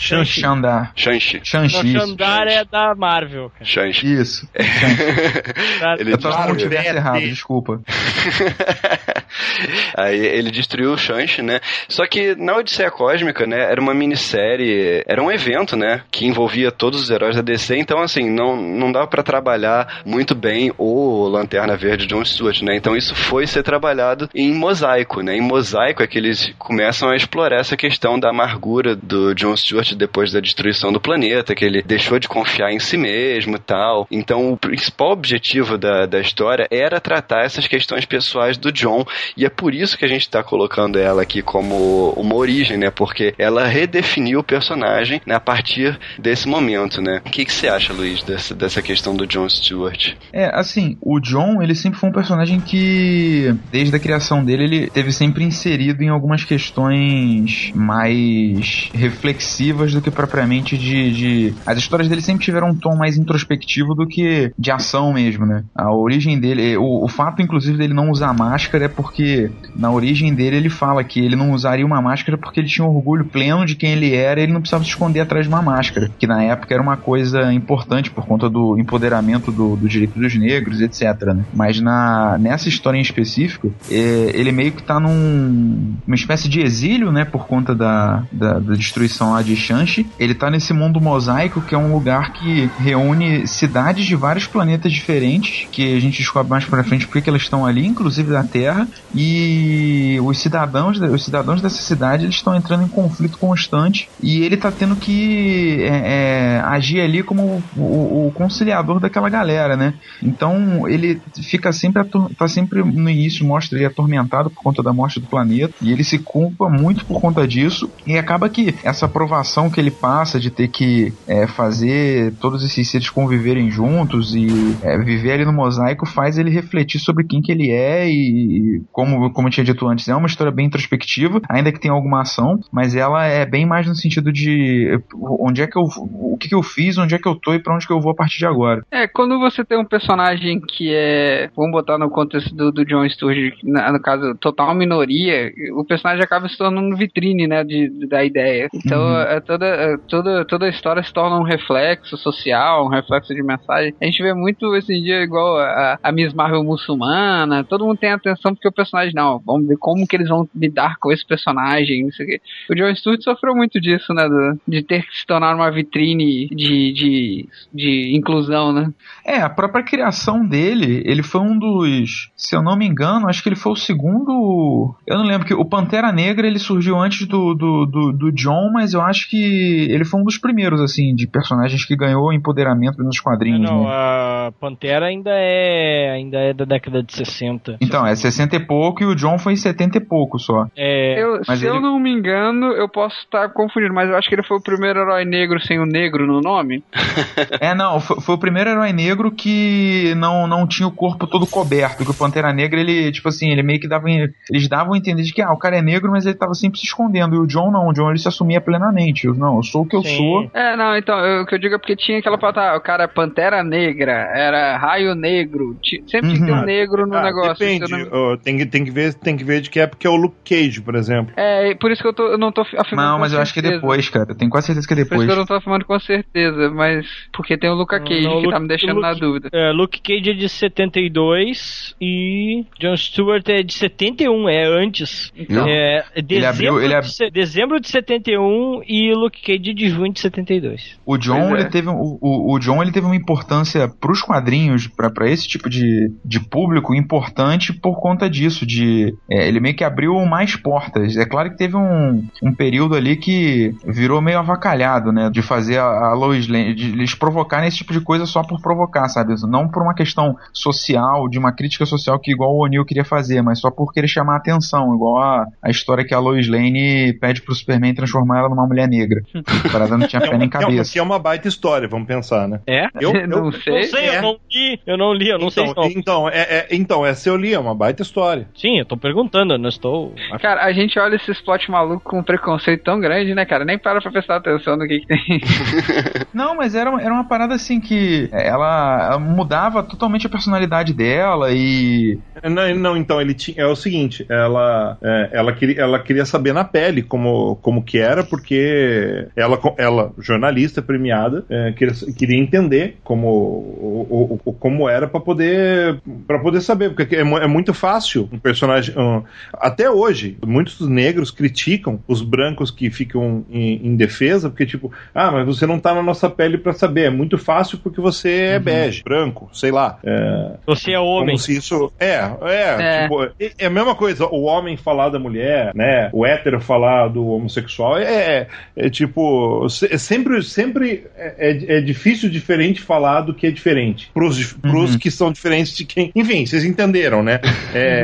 Shang-Chi. 0.94 1.40
isso. 1.86 1.98
Xandar 1.98 2.46
é 2.46 2.64
da 2.64 2.94
Marvel. 2.94 3.50
Shang-Chi. 3.62 4.14
Isso. 4.14 4.48
Ele 5.98 6.12
Eu 6.12 6.18
tava 6.18 6.52
é, 6.60 6.88
errado, 6.88 7.20
desculpa. 7.20 7.80
Aí 9.96 10.18
ele 10.18 10.50
destruiu 10.50 10.92
o 10.92 10.98
Shanshi, 10.98 11.42
né? 11.42 11.60
Só 11.88 12.06
que 12.06 12.34
na 12.34 12.56
Odisseia 12.56 12.90
Cósmica, 12.90 13.46
né, 13.46 13.70
era 13.70 13.80
uma 13.80 13.94
minissérie, 13.94 15.02
era 15.06 15.22
um 15.22 15.30
evento, 15.30 15.76
né, 15.76 16.02
que 16.10 16.26
envolvia 16.26 16.70
todos 16.70 17.00
os 17.00 17.10
heróis 17.10 17.36
da 17.36 17.42
DC, 17.42 17.76
então 17.76 18.00
assim, 18.00 18.30
não, 18.30 18.56
não 18.56 18.92
dava 18.92 19.06
para 19.06 19.22
trabalhar 19.22 20.02
muito 20.04 20.34
bem 20.34 20.72
o 20.78 21.26
Lanterna 21.28 21.76
Verde 21.76 22.06
John 22.06 22.24
Stewart, 22.24 22.62
né? 22.62 22.76
Então 22.76 22.96
isso 22.96 23.14
foi 23.14 23.46
ser 23.46 23.62
trabalhado 23.62 24.28
em 24.34 24.52
mosaico, 24.52 25.22
né? 25.22 25.36
Em 25.36 25.40
mosaico 25.40 26.02
é 26.02 26.06
que 26.06 26.18
eles 26.18 26.52
começam 26.58 27.10
a 27.10 27.16
explorar 27.16 27.60
essa 27.60 27.76
questão 27.76 28.18
da 28.18 28.30
amargura 28.30 28.96
do 28.96 29.34
John 29.34 29.56
Stewart 29.56 29.94
depois 29.94 30.32
da 30.32 30.40
destruição 30.40 30.92
do 30.92 31.00
planeta, 31.00 31.54
que 31.54 31.64
ele 31.64 31.82
deixou 31.82 32.18
de 32.18 32.28
confiar 32.28 32.72
em 32.72 32.78
si 32.78 32.96
mesmo 32.96 33.58
tal. 33.58 34.06
Então 34.10 34.52
o 34.52 34.56
principal 34.56 35.12
objetivo 35.12 35.78
da, 35.78 36.06
da 36.06 36.20
história 36.20 36.66
era 36.70 37.00
tratar 37.00 37.44
essas 37.44 37.66
questões 37.66 38.04
pessoais 38.04 38.56
do 38.56 38.72
John, 38.72 39.04
e 39.36 39.44
é 39.44 39.50
por 39.50 39.74
isso 39.74 39.96
que 39.96 40.04
a 40.04 40.08
gente 40.08 40.28
tá 40.28 40.42
colocando 40.42 40.98
ela 40.98 41.22
aqui 41.22 41.42
como 41.42 42.10
uma 42.10 42.34
origem, 42.34 42.76
né? 42.76 42.90
Porque 42.90 43.34
ela 43.38 43.66
redefiniu 43.66 44.40
o 44.40 44.44
personagem 44.44 45.20
né, 45.26 45.34
a 45.34 45.40
partir 45.40 45.98
desse 46.18 46.48
momento, 46.48 47.00
né? 47.00 47.20
O 47.24 47.30
que, 47.30 47.44
que 47.44 47.52
você 47.52 47.68
acha, 47.68 47.92
Luiz, 47.92 48.22
dessa, 48.22 48.54
dessa 48.54 48.82
questão 48.82 49.14
do 49.14 49.26
John 49.26 49.48
Stewart? 49.48 50.14
É, 50.32 50.50
assim, 50.54 50.96
o 51.00 51.20
John, 51.20 51.62
ele 51.62 51.74
sempre 51.74 51.98
foi 51.98 52.08
um 52.08 52.12
personagem 52.12 52.60
que, 52.60 53.54
desde 53.70 53.94
a 53.94 53.98
criação 53.98 54.44
dele, 54.44 54.64
ele 54.64 54.90
teve 54.90 55.12
sempre 55.12 55.44
inserido 55.44 56.02
em 56.02 56.08
algumas 56.08 56.44
questões 56.44 57.72
mais 57.74 58.90
reflexivas 58.94 59.92
do 59.92 60.00
que 60.00 60.10
propriamente 60.10 60.76
de, 60.76 61.12
de... 61.12 61.54
As 61.66 61.78
histórias 61.78 62.08
dele 62.08 62.22
sempre 62.22 62.44
tiveram 62.44 62.68
um 62.68 62.74
tom 62.74 62.96
mais 62.96 63.16
introspectivo 63.16 63.94
do 63.94 64.06
que 64.06 64.52
de 64.58 64.70
ação 64.70 65.12
mesmo, 65.12 65.46
né? 65.46 65.64
A 65.74 65.92
origem 65.92 66.38
dele, 66.38 66.76
o, 66.76 67.04
o 67.04 67.08
fato, 67.08 67.42
inclusive, 67.42 67.78
dele 67.78 67.94
não 67.94 68.10
usar 68.10 68.32
máscara 68.32 68.84
é 68.84 68.88
porque, 69.04 69.50
na 69.76 69.92
origem 69.92 70.32
dele, 70.34 70.56
ele 70.56 70.70
fala 70.70 71.04
que 71.04 71.20
ele 71.20 71.36
não 71.36 71.52
usaria 71.52 71.84
uma 71.84 72.00
máscara 72.00 72.38
porque 72.38 72.58
ele 72.58 72.68
tinha 72.68 72.86
orgulho 72.86 73.26
pleno 73.26 73.66
de 73.66 73.76
quem 73.76 73.92
ele 73.92 74.14
era 74.14 74.40
e 74.40 74.44
ele 74.44 74.52
não 74.52 74.62
precisava 74.62 74.82
se 74.82 74.88
esconder 74.88 75.20
atrás 75.20 75.44
de 75.44 75.52
uma 75.52 75.60
máscara, 75.60 76.10
que 76.18 76.26
na 76.26 76.42
época 76.42 76.72
era 76.72 76.82
uma 76.82 76.96
coisa 76.96 77.52
importante 77.52 78.10
por 78.10 78.24
conta 78.24 78.48
do 78.48 78.78
empoderamento 78.78 79.52
do, 79.52 79.76
do 79.76 79.86
direito 79.86 80.18
dos 80.18 80.34
negros, 80.34 80.80
etc. 80.80 81.34
Né? 81.34 81.44
Mas 81.52 81.80
na, 81.80 82.38
nessa 82.38 82.66
história 82.68 82.96
em 82.96 83.02
específico, 83.02 83.74
é, 83.90 84.30
ele 84.32 84.50
meio 84.50 84.72
que 84.72 84.82
tá 84.82 84.98
num 84.98 85.94
uma 86.06 86.16
espécie 86.16 86.48
de 86.48 86.60
exílio, 86.60 87.12
né, 87.12 87.26
por 87.26 87.46
conta 87.46 87.74
da, 87.74 88.24
da, 88.32 88.58
da 88.58 88.74
destruição 88.74 89.32
lá 89.32 89.42
de 89.42 89.54
Shanxi. 89.54 90.06
Ele 90.18 90.34
tá 90.34 90.50
nesse 90.50 90.72
mundo 90.72 90.98
mosaico, 90.98 91.60
que 91.60 91.74
é 91.74 91.78
um 91.78 91.92
lugar 91.92 92.32
que 92.32 92.70
reúne 92.78 93.46
cidades 93.46 94.06
de 94.06 94.16
vários 94.16 94.46
planetas 94.46 94.92
diferentes, 94.92 95.68
que 95.70 95.94
a 95.94 96.00
gente 96.00 96.18
descobre 96.18 96.50
mais 96.50 96.64
pra 96.64 96.82
frente 96.82 97.06
porque 97.06 97.28
elas 97.28 97.42
estão 97.42 97.66
ali, 97.66 97.86
inclusive 97.86 98.30
da 98.30 98.42
Terra, 98.42 98.88
e 99.14 100.18
os 100.22 100.38
cidadãos, 100.38 100.98
os 101.00 101.24
cidadãos 101.24 101.62
dessa 101.62 101.80
cidade 101.80 102.24
eles 102.24 102.34
estão 102.34 102.54
entrando 102.54 102.84
em 102.84 102.88
conflito 102.88 103.38
constante 103.38 104.08
e 104.20 104.42
ele 104.42 104.56
tá 104.56 104.72
tendo 104.72 104.96
que 104.96 105.82
é, 105.82 106.56
é, 106.56 106.60
agir 106.64 107.00
ali 107.00 107.22
como 107.22 107.62
o, 107.76 108.26
o, 108.26 108.32
conciliador 108.34 108.98
daquela 108.98 109.28
galera, 109.28 109.76
né? 109.76 109.94
Então 110.22 110.88
ele 110.88 111.20
fica 111.42 111.72
sempre 111.72 112.02
tá 112.36 112.48
sempre 112.48 112.82
no 112.82 113.08
início 113.08 113.46
mostra 113.46 113.78
ele 113.78 113.86
atormentado 113.86 114.50
por 114.50 114.62
conta 114.62 114.82
da 114.82 114.92
morte 114.92 115.20
do 115.20 115.26
planeta 115.26 115.74
e 115.80 115.92
ele 115.92 116.02
se 116.02 116.18
culpa 116.18 116.68
muito 116.68 117.04
por 117.04 117.20
conta 117.20 117.46
disso 117.46 117.88
e 118.06 118.18
acaba 118.18 118.48
que 118.48 118.74
essa 118.82 119.06
aprovação 119.06 119.70
que 119.70 119.80
ele 119.80 119.90
passa 119.90 120.40
de 120.40 120.50
ter 120.50 120.68
que 120.68 121.12
é, 121.26 121.46
fazer 121.46 122.32
todos 122.40 122.64
esses 122.64 122.90
seres 122.90 123.10
conviverem 123.10 123.70
juntos 123.70 124.34
e 124.34 124.48
é, 124.82 124.98
viver 124.98 125.32
ali 125.32 125.44
no 125.44 125.52
mosaico 125.52 126.06
faz 126.06 126.36
ele 126.36 126.50
refletir 126.50 126.98
sobre 126.98 127.24
quem 127.24 127.40
que 127.40 127.52
ele 127.52 127.70
é 127.70 128.08
e 128.10 128.82
como 128.92 129.32
como 129.32 129.48
eu 129.48 129.52
tinha 129.52 129.64
dito 129.64 129.86
antes 129.86 130.08
é 130.08 130.14
uma 130.14 130.26
história 130.26 130.52
bem 130.52 130.66
introspectiva 130.66 131.40
ainda 131.48 131.72
que 131.72 131.80
tenha 131.80 131.94
alguma 131.94 132.22
ação 132.22 132.58
mas 132.72 132.94
ela 132.94 133.24
é 133.24 133.44
bem 133.44 133.66
mais 133.66 133.86
no 133.86 133.94
sentido 133.94 134.32
de 134.32 135.00
onde 135.38 135.62
é 135.62 135.66
que 135.66 135.78
eu 135.78 135.84
o 135.84 136.36
que, 136.36 136.48
que 136.48 136.54
eu 136.54 136.62
fiz 136.62 136.98
onde 136.98 137.14
é 137.14 137.18
que 137.18 137.28
eu 137.28 137.34
tô 137.34 137.54
e 137.54 137.58
para 137.58 137.74
onde 137.74 137.86
que 137.86 137.92
eu 137.92 138.00
vou 138.00 138.12
a 138.12 138.14
partir 138.14 138.38
de 138.38 138.46
agora. 138.46 138.82
É 138.90 139.06
quando 139.06 139.38
você 139.38 139.64
tem 139.64 139.78
um 139.78 139.84
personagem 139.84 140.60
que 140.60 140.92
é 140.92 141.50
vamos 141.56 141.72
botar 141.72 141.98
no 141.98 142.10
contexto 142.10 142.54
do, 142.54 142.72
do 142.72 142.84
John 142.84 143.08
Sturge 143.08 143.54
no 143.62 144.00
caso 144.00 144.34
total 144.36 144.74
minoria 144.74 145.52
o 145.74 145.84
personagem 145.84 146.22
acaba 146.22 146.48
se 146.48 146.56
tornando 146.56 146.96
vitrine 146.96 147.46
né 147.46 147.64
de, 147.64 147.88
de 147.88 148.06
da 148.06 148.24
ideia. 148.24 148.68
Então 148.74 149.00
uhum. 149.00 149.20
é 149.20 149.40
toda 149.40 149.66
é 149.66 149.96
toda 150.08 150.44
toda 150.44 150.66
a 150.66 150.68
história 150.70 151.02
se 151.02 151.12
torna 151.12 151.38
um 151.38 151.44
reflexo 151.44 152.16
social 152.16 152.86
um 152.86 152.88
reflexo 152.88 153.34
de 153.34 153.42
mensagem. 153.42 153.94
A 154.00 154.04
gente 154.04 154.22
vê 154.22 154.34
muito 154.34 154.74
esse 154.76 155.00
dia 155.00 155.22
igual 155.22 155.58
a, 155.58 155.98
a 156.02 156.12
Miss 156.12 156.32
Marvel 156.32 156.64
muçulmana 156.64 157.64
todo 157.64 157.84
mundo 157.84 157.98
tem 157.98 158.12
atenção 158.12 158.54
porque 158.54 158.68
o 158.68 158.72
personagem 158.74 159.14
não 159.14 159.40
vamos 159.44 159.66
ver 159.68 159.76
como 159.78 160.06
que 160.06 160.16
eles 160.16 160.28
vão 160.28 160.48
lidar 160.54 160.96
com 160.98 161.12
esse 161.12 161.26
personagem 161.26 162.04
não 162.04 162.12
sei 162.12 162.26
o 162.26 162.28
quê. 162.28 162.40
o 162.70 162.74
John 162.74 162.94
Stewart 162.94 163.22
sofreu 163.22 163.54
muito 163.54 163.80
disso 163.80 164.12
né 164.12 164.28
do, 164.28 164.58
de 164.66 164.82
ter 164.82 165.02
que 165.06 165.16
se 165.16 165.26
tornar 165.26 165.54
uma 165.54 165.70
vitrine 165.70 166.48
de, 166.48 166.92
de, 166.92 167.48
de 167.72 168.16
inclusão 168.16 168.72
né 168.72 168.92
é 169.24 169.40
a 169.40 169.50
própria 169.50 169.84
criação 169.84 170.46
dele 170.46 171.02
ele 171.04 171.22
foi 171.22 171.40
um 171.40 171.58
dos 171.58 172.30
se 172.36 172.54
eu 172.54 172.62
não 172.62 172.76
me 172.76 172.86
engano 172.86 173.28
acho 173.28 173.42
que 173.42 173.48
ele 173.48 173.56
foi 173.56 173.72
o 173.72 173.76
segundo 173.76 174.94
eu 175.06 175.18
não 175.18 175.24
lembro 175.24 175.46
que 175.46 175.54
o 175.54 175.64
Pantera 175.64 176.12
Negra 176.12 176.46
ele 176.46 176.58
surgiu 176.58 176.98
antes 176.98 177.26
do, 177.26 177.54
do, 177.54 177.86
do, 177.86 178.12
do 178.12 178.32
John 178.32 178.70
mas 178.72 178.94
eu 178.94 179.00
acho 179.00 179.28
que 179.28 179.86
ele 179.90 180.04
foi 180.04 180.20
um 180.20 180.24
dos 180.24 180.38
primeiros 180.38 180.80
assim 180.80 181.14
de 181.14 181.26
personagens 181.26 181.84
que 181.84 181.96
ganhou 181.96 182.32
empoderamento 182.32 183.02
nos 183.02 183.20
quadrinhos 183.20 183.60
não, 183.60 183.84
né? 183.84 183.90
a 183.90 184.52
Pantera 184.60 185.06
ainda 185.06 185.30
é 185.32 186.10
ainda 186.10 186.38
é 186.38 186.52
da 186.52 186.64
década 186.64 187.02
de 187.02 187.12
60 187.12 187.78
então 187.80 188.06
é 188.06 188.14
60 188.14 188.56
e 188.56 188.60
pouco 188.66 189.02
e 189.02 189.06
o 189.06 189.14
John 189.14 189.38
foi 189.38 189.52
em 189.54 189.56
70 189.56 189.98
e 189.98 190.00
pouco 190.00 190.38
só 190.38 190.66
é 190.76 191.22
eu, 191.22 191.40
mas 191.46 191.58
se 191.58 191.66
ele... 191.66 191.76
eu 191.76 191.80
não 191.80 191.98
me 191.98 192.10
engano 192.10 192.66
eu 192.72 192.88
posso 192.88 193.16
estar 193.20 193.48
confundindo 193.50 193.94
mas 193.94 194.08
eu 194.08 194.16
acho 194.16 194.28
que 194.28 194.34
ele 194.34 194.42
foi 194.42 194.56
o 194.56 194.62
primeiro 194.62 195.00
herói 195.00 195.24
negro 195.24 195.60
sem 195.60 195.78
o 195.78 195.86
negro 195.86 196.26
no 196.26 196.40
nome 196.40 196.82
é 197.60 197.74
não 197.74 198.00
foi, 198.00 198.20
foi, 198.20 198.34
o 198.34 198.38
primeiro 198.38 198.70
herói 198.70 198.92
negro 198.92 199.30
que 199.30 200.14
não 200.16 200.46
não 200.46 200.66
tinha 200.66 200.86
o 200.86 200.92
corpo 200.94 201.26
todo 201.26 201.46
coberto 201.46 202.04
que 202.04 202.10
o 202.10 202.14
Pantera 202.14 202.52
Negra 202.52 202.80
ele 202.80 203.10
tipo 203.12 203.28
assim 203.28 203.50
ele 203.50 203.62
meio 203.62 203.80
que 203.80 203.88
dava 203.88 204.08
eles 204.08 204.68
davam 204.68 204.94
a 204.94 204.98
entender 204.98 205.22
de 205.22 205.32
que 205.32 205.42
ah, 205.42 205.52
o 205.52 205.58
cara 205.58 205.76
é 205.78 205.82
negro 205.82 206.10
mas 206.10 206.26
ele 206.26 206.34
tava 206.36 206.54
sempre 206.54 206.78
se 206.78 206.86
escondendo 206.86 207.34
e 207.34 207.38
o 207.38 207.46
John 207.46 207.70
não 207.70 207.88
o 207.88 207.92
John 207.92 208.10
ele 208.10 208.18
se 208.18 208.28
assumia 208.28 208.60
plenamente 208.60 209.26
eu, 209.26 209.34
não 209.34 209.56
eu 209.56 209.62
sou 209.62 209.82
o 209.82 209.86
que 209.86 209.96
eu 209.96 210.02
Sim. 210.02 210.16
sou 210.16 210.50
é 210.54 210.76
não 210.76 210.96
então 210.96 211.18
eu, 211.18 211.42
o 211.42 211.46
que 211.46 211.54
eu 211.54 211.58
digo 211.58 211.74
é 211.74 211.78
porque 211.78 211.96
tinha 211.96 212.18
aquela 212.18 212.38
palavra 212.38 212.76
o 212.76 212.80
cara 212.80 213.04
é 213.04 213.08
Pantera 213.08 213.62
Negra 213.62 214.12
era 214.34 214.76
Raio 214.76 215.14
Negro 215.14 215.76
sempre 216.06 216.28
tinha 216.30 216.40
que 216.40 216.44
ter 216.46 216.52
um 216.52 216.64
negro 216.64 217.06
no 217.06 217.16
Ah, 217.16 217.22
negócio 217.22 217.58
Depende. 217.58 217.90
não- 217.90 218.08
Ó, 218.12 218.36
tem, 218.36 218.53
que, 218.56 218.66
tem, 218.66 218.84
que 218.84 218.90
ver, 218.90 219.14
tem 219.14 219.36
que 219.36 219.44
ver 219.44 219.60
de 219.60 219.70
que 219.70 219.78
época 219.80 220.06
é 220.06 220.10
o 220.10 220.16
Luke 220.16 220.36
Cage, 220.44 220.80
por 220.80 220.94
exemplo. 220.94 221.32
É, 221.36 221.74
por 221.74 221.90
isso 221.90 222.02
que 222.02 222.08
eu, 222.08 222.12
tô, 222.14 222.24
eu 222.28 222.38
não 222.38 222.52
tô 222.52 222.62
afirmando 222.62 223.08
não 223.08 223.14
com 223.14 223.20
mas 223.20 223.32
eu 223.32 223.40
acho 223.40 223.52
que 223.52 223.60
é 223.60 223.62
certeza. 223.62 223.80
depois 223.80 224.08
cara 224.08 224.26
eu 224.30 224.34
tenho 224.36 224.50
quase 224.50 224.66
certeza 224.68 224.86
que 224.86 224.94
é 224.94 224.96
Por 224.96 225.00
isso 225.02 225.10
depois 225.10 225.26
que 225.26 225.32
eu 225.32 225.36
não 225.36 225.46
tô 225.46 225.54
afirmando 225.54 225.84
com 225.84 225.98
certeza, 226.00 226.70
mas 226.70 227.06
porque 227.32 227.56
tem 227.58 227.70
o 227.70 227.74
Luca 227.74 227.98
Cage 228.00 228.22
Não, 228.22 228.36
que 228.40 228.48
tá 228.48 228.56
Luke- 228.56 228.60
me 228.62 228.68
deixando 228.68 229.00
na 229.00 229.08
Luke- 229.10 229.20
dúvida. 229.20 229.48
É, 229.52 229.72
Luke 229.72 230.00
Cage 230.00 230.30
é 230.30 230.34
de 230.34 230.48
72 230.48 231.94
e 232.00 232.64
John 232.80 232.96
Stewart 232.96 233.48
é 233.48 233.62
de 233.62 233.72
71, 233.74 234.48
é 234.48 234.64
antes. 234.66 235.32
Então, 235.36 235.66
é 235.68 236.04
dezembro, 236.22 236.48
abriu- 236.48 236.82
ele 236.82 236.94
ab- 236.94 237.06
de, 237.06 237.30
dezembro 237.30 237.80
de 237.80 237.88
71 237.88 238.82
e 238.86 239.12
Luke 239.14 239.40
Cage 239.42 239.74
de 239.74 239.88
junho 239.88 240.12
de 240.12 240.20
72. 240.20 240.98
O 241.06 241.16
John, 241.16 241.48
Pois 241.48 241.52
é. 241.52 241.60
ele 241.62 241.70
teve, 241.70 241.88
o, 241.88 242.18
o, 242.20 242.54
o 242.54 242.58
John 242.58 242.82
ele 242.82 242.92
teve 242.92 243.06
uma 243.06 243.16
importância 243.16 243.88
pros 244.00 244.22
quadrinhos, 244.22 244.86
para 244.88 245.30
esse 245.30 245.46
tipo 245.48 245.68
de, 245.68 246.10
de 246.24 246.40
público, 246.40 246.94
importante 246.94 247.72
por 247.72 248.00
conta 248.00 248.28
disso, 248.28 248.43
de 248.50 249.14
é, 249.30 249.48
ele 249.48 249.60
meio 249.60 249.74
que 249.74 249.84
abriu 249.84 250.14
mais 250.26 250.56
portas. 250.56 251.16
É 251.16 251.24
claro 251.24 251.50
que 251.50 251.56
teve 251.56 251.76
um, 251.76 252.26
um 252.42 252.52
período 252.54 252.94
ali 252.94 253.16
que 253.16 253.74
virou 253.86 254.20
meio 254.20 254.38
avacalhado, 254.38 255.12
né, 255.12 255.30
de 255.30 255.42
fazer 255.42 255.78
a, 255.78 255.84
a 255.84 256.12
Lois 256.14 256.46
Lane, 256.48 256.74
de 256.74 256.90
eles 256.92 257.14
provocarem 257.14 257.68
esse 257.68 257.78
tipo 257.78 257.92
de 257.92 258.00
coisa 258.00 258.26
só 258.26 258.42
por 258.42 258.60
provocar, 258.60 259.08
sabe? 259.08 259.34
Não 259.48 259.68
por 259.68 259.82
uma 259.82 259.94
questão 259.94 260.36
social, 260.52 261.28
de 261.28 261.38
uma 261.38 261.52
crítica 261.52 261.86
social 261.86 262.18
que 262.18 262.32
igual 262.32 262.54
o 262.54 262.64
O'Neill 262.64 262.84
queria 262.84 263.04
fazer, 263.04 263.42
mas 263.42 263.60
só 263.60 263.70
por 263.70 263.92
querer 263.92 264.08
chamar 264.08 264.34
a 264.34 264.38
atenção, 264.38 264.94
igual 264.94 265.18
a, 265.22 265.46
a 265.62 265.70
história 265.70 266.04
que 266.04 266.14
a 266.14 266.18
Lois 266.18 266.48
Lane 266.48 267.12
pede 267.14 267.42
pro 267.42 267.54
Superman 267.54 267.94
transformar 267.94 268.38
ela 268.40 268.48
numa 268.48 268.66
mulher 268.66 268.88
negra. 268.88 269.22
A 269.34 269.68
parada 269.70 269.96
não 269.96 270.06
tinha 270.06 270.20
é, 270.22 270.28
pé 270.28 270.36
nem 270.38 270.46
é 270.48 270.50
cabeça. 270.50 270.92
que 270.92 270.98
é 270.98 271.02
uma 271.02 271.18
baita 271.18 271.48
história, 271.48 271.88
vamos 271.88 272.06
pensar, 272.06 272.48
né? 272.48 272.60
É? 272.66 272.86
Eu, 273.00 273.12
não 273.26 273.46
eu- 273.46 273.52
sei. 273.52 273.74
Não 273.74 273.84
sei, 273.84 274.04
é. 274.06 274.18
eu 274.18 274.22
não 274.22 274.36
li, 274.50 274.80
eu 274.86 274.98
não 274.98 275.12
li, 275.14 275.28
eu 275.28 275.38
não 275.38 275.50
sei. 275.50 275.64
então, 275.64 275.84
Não. 275.84 275.90
então, 275.90 276.28
é, 276.28 276.40
é- 276.40 276.66
então, 276.70 277.06
essa 277.06 277.28
eu 277.28 277.36
li, 277.36 277.52
é 277.54 277.58
uma 277.58 277.74
baita 277.74 278.02
história. 278.02 278.33
Sim, 278.56 278.78
eu 278.78 278.84
tô 278.84 278.96
perguntando, 278.96 279.54
eu 279.54 279.58
não 279.58 279.68
estou. 279.68 280.14
Cara, 280.40 280.64
a 280.64 280.72
gente 280.72 280.98
olha 280.98 281.16
esses 281.16 281.40
plot 281.40 281.70
maluco 281.70 282.02
com 282.10 282.18
um 282.18 282.22
preconceito 282.22 282.82
tão 282.84 282.98
grande, 283.00 283.34
né, 283.34 283.44
cara? 283.44 283.64
Nem 283.64 283.78
para 283.78 284.00
pra 284.00 284.10
prestar 284.10 284.36
atenção 284.36 284.76
no 284.76 284.86
que, 284.86 285.00
que 285.00 285.06
tem. 285.06 285.40
Não, 286.32 286.56
mas 286.56 286.74
era, 286.74 286.90
era 287.00 287.12
uma 287.12 287.24
parada 287.28 287.54
assim 287.54 287.80
que 287.80 288.28
ela, 288.32 289.08
ela 289.10 289.18
mudava 289.18 289.82
totalmente 289.82 290.26
a 290.26 290.30
personalidade 290.30 290.92
dela 290.92 291.50
e. 291.52 292.18
Não, 292.42 292.74
não, 292.74 292.96
então, 292.96 293.20
ele 293.20 293.34
tinha. 293.34 293.56
É 293.62 293.66
o 293.66 293.76
seguinte, 293.76 294.26
ela, 294.28 294.98
é, 295.02 295.30
ela, 295.32 295.52
queria, 295.52 295.80
ela 295.80 295.98
queria 295.98 296.24
saber 296.24 296.52
na 296.52 296.64
pele 296.64 297.02
como, 297.02 297.56
como 297.56 297.82
que 297.84 297.98
era, 297.98 298.24
porque 298.24 299.26
ela, 299.36 299.58
ela 299.78 300.12
jornalista 300.18 300.82
premiada, 300.82 301.44
é, 301.48 301.72
queria, 301.72 301.94
queria 302.16 302.38
entender 302.38 302.96
como, 303.04 303.28
o, 303.28 304.06
o- 304.10 304.40
o- 304.44 304.52
como 304.52 304.88
era 304.88 305.06
para 305.06 305.20
poder 305.20 306.00
para 306.26 306.38
poder 306.38 306.60
saber, 306.60 306.90
porque 306.94 307.14
é, 307.16 307.20
é 307.20 307.46
muito 307.46 307.72
fácil 307.72 308.13
personagem. 308.42 308.94
um, 308.96 309.22
até 309.52 309.90
hoje, 309.90 310.36
muitos 310.44 310.80
negros 310.88 311.30
criticam 311.30 312.00
os 312.06 312.22
brancos 312.22 312.70
que 312.70 312.90
ficam 312.90 313.44
em, 313.50 313.86
em 313.86 313.96
defesa, 313.96 314.48
porque, 314.48 314.66
tipo, 314.66 314.92
ah, 315.14 315.30
mas 315.30 315.46
você 315.46 315.66
não 315.66 315.78
tá 315.78 315.94
na 315.94 316.02
nossa 316.02 316.28
pele 316.30 316.58
pra 316.58 316.72
saber. 316.72 317.04
É 317.04 317.10
muito 317.10 317.36
fácil 317.36 317.78
porque 317.78 318.00
você 318.00 318.30
é 318.30 318.58
bege, 318.58 319.02
branco, 319.02 319.48
sei 319.52 319.70
lá. 319.70 319.98
É, 320.02 320.56
Você 320.66 320.92
é 320.92 320.98
homem. 320.98 321.36
como 321.36 321.38
se 321.38 321.56
isso. 321.56 321.92
É, 321.98 322.30
é. 322.42 322.76
É. 322.78 323.02
Tipo, 323.02 323.24
é, 323.24 323.52
é 323.58 323.66
a 323.66 323.70
mesma 323.70 323.94
coisa. 323.94 324.26
O 324.26 324.44
homem 324.44 324.76
falar 324.76 325.08
da 325.08 325.18
mulher, 325.18 325.72
né? 325.74 326.08
O 326.12 326.24
hétero 326.24 326.60
falar 326.60 327.08
do 327.08 327.26
homossexual. 327.26 327.98
É, 327.98 328.02
é, 328.04 328.48
é 328.76 328.90
tipo. 328.90 329.66
é 329.90 329.98
sempre 329.98 330.42
sempre 330.42 331.06
é, 331.16 331.80
difícil 331.80 332.28
diferente 332.28 332.80
falar 332.80 333.22
do 333.22 333.34
que 333.34 333.46
é 333.46 333.50
diferente. 333.50 334.10
Pros, 334.12 334.52
pros 334.54 334.96
que 334.96 335.10
são 335.10 335.32
diferentes 335.32 335.76
de 335.76 335.84
quem. 335.84 336.10
Enfim, 336.14 336.46
vocês 336.46 336.64
entenderam, 336.64 337.22
né? 337.22 337.40
É. 337.74 338.03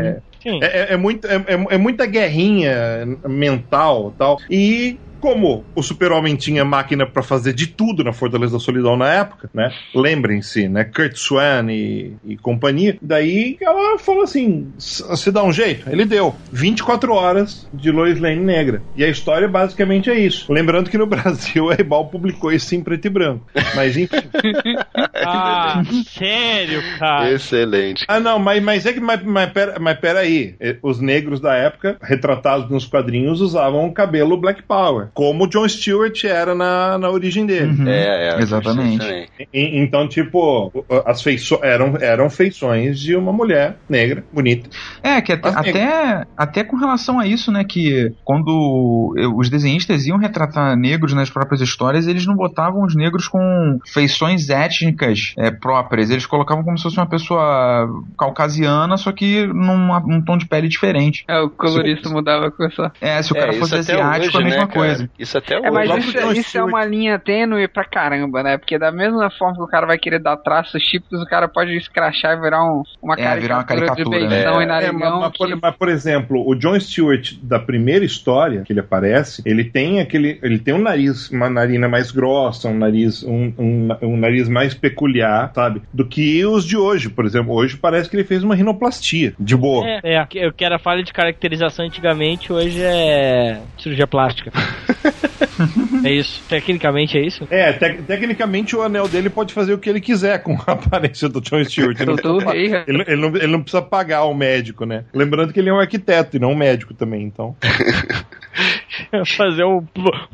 É, 0.62 0.93
é- 0.93 0.93
é 0.95 0.97
muito, 0.97 1.27
é, 1.27 1.35
é- 1.37 1.75
é 1.75 1.79
muita 1.79 2.07
guerrinha 2.07 3.05
mental 3.27 4.12
tal. 4.12 4.39
E 4.49 5.01
como 5.20 5.64
o 5.74 5.82
super-homem 5.82 6.36
tinha 6.36 6.64
máquina 6.64 7.06
pra 7.06 7.22
fazer 7.22 7.52
de 7.52 7.66
tudo 7.66 8.02
na 8.05 8.12
Fortaleza 8.12 8.55
da 8.55 8.59
Solidão 8.59 8.97
na 8.97 9.12
época, 9.12 9.51
né? 9.55 9.70
Lembrem-se, 9.94 10.68
né? 10.68 10.84
Kurt 10.84 11.16
Swan 11.16 11.66
e, 11.70 12.14
e 12.24 12.36
companhia. 12.36 12.97
Daí 13.02 13.56
ela 13.60 13.98
falou 13.98 14.22
assim: 14.22 14.72
"S- 14.78 15.05
se 15.16 15.30
dá 15.30 15.42
um 15.42 15.52
jeito. 15.52 15.88
Ele 15.90 16.05
deu 16.05 16.34
24 16.52 17.12
horas 17.12 17.66
de 17.72 17.90
Lois 17.90 18.18
Lane 18.18 18.40
negra. 18.44 18.82
E 18.97 19.05
a 19.05 19.09
história 19.09 19.48
basicamente 19.48 20.10
é 20.10 20.18
isso. 20.18 20.52
Lembrando 20.52 20.90
que 20.90 20.98
no 20.98 21.06
Brasil 21.06 21.70
a 21.70 21.74
Ebal 21.74 22.09
publicou 22.09 22.52
isso 22.52 22.74
em 22.74 22.82
preto 22.82 23.06
e 23.06 23.10
branco. 23.10 23.47
Mas 23.74 23.97
enfim. 23.97 24.16
Ah, 25.22 25.82
sério, 26.09 26.82
cara. 26.98 27.30
Excelente. 27.30 28.05
Ah, 28.09 28.18
não, 28.20 28.38
mas, 28.38 28.62
mas 28.62 28.86
é 28.86 28.92
que. 28.92 29.01
Mas, 29.01 29.22
mas, 29.22 29.51
pera, 29.52 29.78
mas 29.78 29.98
peraí. 29.98 30.55
Os 30.82 31.01
negros 31.01 31.40
da 31.40 31.55
época, 31.55 31.97
retratados 32.02 32.70
nos 32.70 32.86
quadrinhos, 32.86 33.40
usavam 33.40 33.86
o 33.86 33.92
cabelo 33.92 34.36
Black 34.36 34.62
Power. 34.62 35.09
Como 35.15 35.45
o 35.45 35.47
John 35.49 35.69
Stewart 35.69 36.24
era 36.24 36.55
na, 36.55 36.99
na 36.99 37.11
origem 37.11 37.47
dele. 37.47 37.73
Uhum. 37.73 37.89
É, 37.89 38.35
é. 38.35 38.39
Exatamente. 38.41 39.28
E- 39.53 39.81
então, 39.82 40.09
tipo, 40.09 40.73
as 41.07 41.23
feições 41.23 41.62
eram, 41.62 41.97
eram 42.01 42.31
feições 42.31 42.99
de 42.99 43.15
uma 43.16 43.32
mulher 43.32 43.77
negra, 43.89 44.24
bonita. 44.32 44.69
É, 45.03 45.20
que 45.20 45.32
até, 45.32 45.49
até, 45.49 46.27
até 46.37 46.65
com 46.65 46.77
relação 46.77 47.19
a 47.19 47.27
isso, 47.27 47.51
né, 47.51 47.65
que 47.65 48.12
quando 48.24 49.15
eu- 49.16 49.37
os 49.37 49.49
desenhistas 49.51 50.07
iam 50.07 50.19
retratar 50.19 50.77
negros 50.77 51.12
nas 51.12 51.31
próprias 51.31 51.61
histórias, 51.61 52.07
eles 52.07 52.27
não 52.27 52.35
botavam 52.35 52.85
os 52.85 52.95
negros 52.95 53.27
com 53.28 53.78
feições 53.93 54.49
étnicas 54.51 55.35
é, 55.39 55.51
próprias, 55.51 56.11
eles 56.11 56.27
colocavam 56.27 56.65
como 56.65 56.77
se 56.77 56.85
fosse 56.85 56.97
uma 56.99 57.09
pessoa 57.09 57.89
caucasiana, 58.19 58.97
só 58.97 59.12
que 59.12 59.47
num 59.47 60.23
tom 60.24 60.37
de 60.37 60.47
pele 60.47 60.69
diferente. 60.69 61.24
É, 61.28 61.39
o 61.41 61.51
colorista 61.51 62.09
mudava 62.09 62.51
com 62.51 62.65
essa. 62.65 62.93
É, 63.01 63.23
se 63.23 63.32
o 63.32 63.37
É, 63.37 63.41
cara 63.41 63.51
isso 63.53 63.61
fosse 63.61 63.74
asiático, 63.77 64.37
hoje, 64.37 64.37
a 64.37 64.41
mesma 64.51 64.66
né, 64.66 64.73
coisa. 64.73 64.95
Cara? 64.97 64.99
Isso 65.18 65.36
até 65.39 65.56
hoje. 65.59 65.66
É, 65.66 65.70
mas 65.70 66.05
isso, 66.05 66.32
isso 66.32 66.59
é 66.59 66.62
uma 66.64 66.85
linha 66.85 67.18
tênue 67.18 67.66
pra 67.68 67.85
caramba, 67.85 68.43
né? 68.43 68.59
Porque 68.59 68.78
da 68.78 68.90
mesma 68.93 69.31
forma 69.31 69.56
que 69.56 69.62
o 69.62 69.66
cara 69.66 69.86
vai 69.86 69.98
querer 69.98 70.18
dar 70.20 70.36
traços 70.36 70.82
típicos, 70.82 71.20
o 71.20 71.27
cara 71.27 71.48
pode 71.48 71.77
escrachar 71.77 72.36
e 72.36 72.40
virar 72.40 72.64
um, 72.64 72.82
uma, 73.02 73.14
É, 73.14 73.36
virar 73.36 73.56
uma 73.56 73.64
caricatura, 73.64 74.05
de 74.20 74.27
beijão 74.28 74.56
né? 74.56 74.60
e 74.60 74.62
É, 74.64 74.66
narigão. 74.66 74.98
mas, 74.98 75.20
mas, 75.20 75.36
por, 75.36 75.48
que- 75.48 75.59
mas, 75.62 75.77
por 75.77 75.89
exemplo, 75.89 76.44
o 76.48 76.55
John 76.55 76.78
Stewart 76.78 77.35
da 77.43 77.59
primeira 77.59 78.05
história 78.05 78.62
que 78.62 78.72
ele 78.72 78.81
aparece, 78.81 79.43
ele 79.44 79.64
tem 79.64 80.01
aquele, 80.01 80.39
ele 80.43 80.59
tem 80.59 80.74
um 80.74 80.81
nariz, 80.82 81.31
uma 81.31 81.48
narina 81.51 81.89
mais 81.89 82.10
grossa, 82.10 82.68
um 82.68 82.77
nariz, 82.78 83.22
um, 83.22 83.52
um, 83.59 83.89
um 84.02 84.16
nariz 84.16 84.48
mais 84.48 84.74
peculiar, 84.74 85.52
sabe, 85.55 85.82
do 85.93 86.05
que 86.06 86.44
os 86.44 86.64
de 86.64 86.77
hoje. 86.77 87.09
Por 87.09 87.24
exemplo, 87.24 87.52
hoje 87.55 87.77
parece 87.77 88.09
que 88.09 88.16
ele 88.16 88.24
fez 88.24 88.43
uma 88.43 88.55
rinoplastia, 88.55 89.35
de 89.39 89.56
boa. 89.56 89.86
É, 89.89 90.01
é, 90.14 90.27
que- 90.27 90.47
o 90.47 90.52
que 90.52 90.64
era 90.64 90.78
falha 90.78 91.02
de 91.02 91.12
caracterização 91.12 91.85
antigamente, 91.85 92.52
hoje 92.52 92.81
é 92.82 93.60
cirurgia 93.78 94.06
plástica. 94.06 94.51
é 96.05 96.12
isso. 96.12 96.43
Tecnicamente 96.49 97.19
é 97.19 97.27
isso? 97.27 97.47
É, 97.51 97.73
tec- 97.73 98.03
tecnicamente 98.03 98.75
o 98.77 98.83
anel 98.83 99.09
dele 99.09 99.31
pode 99.31 99.53
fazer 99.53 99.73
o 99.73 99.79
que 99.79 99.89
ele 99.89 100.01
quiser 100.01 100.43
com 100.43 100.55
a 100.67 100.73
aparência 100.73 101.29
do 101.29 101.41
John 101.41 101.62
Stewart. 101.65 101.99
Ele 102.01 102.07
não, 102.07 102.17
precisa, 102.17 102.79
né? 102.79 102.85
ele, 102.87 103.05
ele 103.07 103.21
não, 103.21 103.37
ele 103.37 103.47
não 103.47 103.62
precisa 103.62 103.83
pagar 103.83 104.25
o 104.25 104.35
médico, 104.35 104.85
né? 104.85 105.05
Lembrando 105.12 105.53
que 105.53 105.61
ele 105.61 105.69
é 105.69 105.73
um 105.73 105.81
arquiteto 105.81 106.37
e 106.37 106.41
não 106.41 106.53
um 106.53 106.57
médico 106.57 106.95
também, 106.95 107.23
então. 107.23 107.57
Fazer 109.37 109.65
um, 109.65 109.85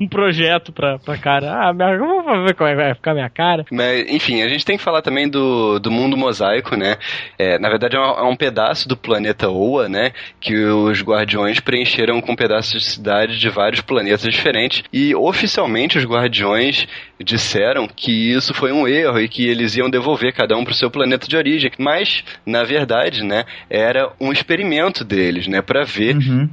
um 0.00 0.08
projeto 0.08 0.72
pra, 0.72 0.98
pra 0.98 1.16
cara. 1.18 1.68
Ah, 1.68 1.72
minha, 1.72 1.96
vamos 1.98 2.44
ver 2.44 2.54
como 2.54 2.68
é 2.68 2.72
que 2.74 2.82
vai 2.82 2.94
ficar 2.94 3.14
minha 3.14 3.28
cara. 3.30 3.64
Mas, 3.70 4.06
enfim, 4.10 4.42
a 4.42 4.48
gente 4.48 4.64
tem 4.64 4.76
que 4.76 4.82
falar 4.82 5.02
também 5.02 5.28
do, 5.28 5.78
do 5.78 5.90
mundo 5.90 6.16
mosaico, 6.16 6.76
né? 6.76 6.96
É, 7.38 7.58
na 7.58 7.68
verdade, 7.68 7.96
é 7.96 8.00
um, 8.00 8.04
é 8.18 8.22
um 8.22 8.36
pedaço 8.36 8.88
do 8.88 8.96
planeta 8.96 9.48
Oa, 9.48 9.88
né? 9.88 10.12
Que 10.40 10.54
os 10.64 11.02
guardiões 11.02 11.60
preencheram 11.60 12.20
com 12.20 12.34
pedaços 12.36 12.72
de 12.80 12.84
cidade 12.88 13.38
de 13.38 13.48
vários 13.48 13.80
planetas 13.80 14.32
diferentes. 14.32 14.82
E 14.92 15.14
oficialmente 15.14 15.98
os 15.98 16.04
guardiões 16.04 16.86
disseram 17.22 17.88
que 17.88 18.10
isso 18.32 18.52
foi 18.54 18.72
um 18.72 18.86
erro 18.86 19.18
e 19.20 19.28
que 19.28 19.46
eles 19.48 19.76
iam 19.76 19.88
devolver 19.90 20.32
cada 20.34 20.56
um 20.56 20.64
pro 20.64 20.74
seu 20.74 20.90
planeta 20.90 21.26
de 21.26 21.36
origem. 21.36 21.70
Mas, 21.78 22.22
na 22.44 22.62
verdade, 22.64 23.22
né? 23.22 23.44
Era 23.70 24.10
um 24.20 24.32
experimento 24.32 25.04
deles, 25.04 25.46
né? 25.46 25.62
Pra 25.62 25.84
ver 25.84 26.16
Uhum. 26.16 26.48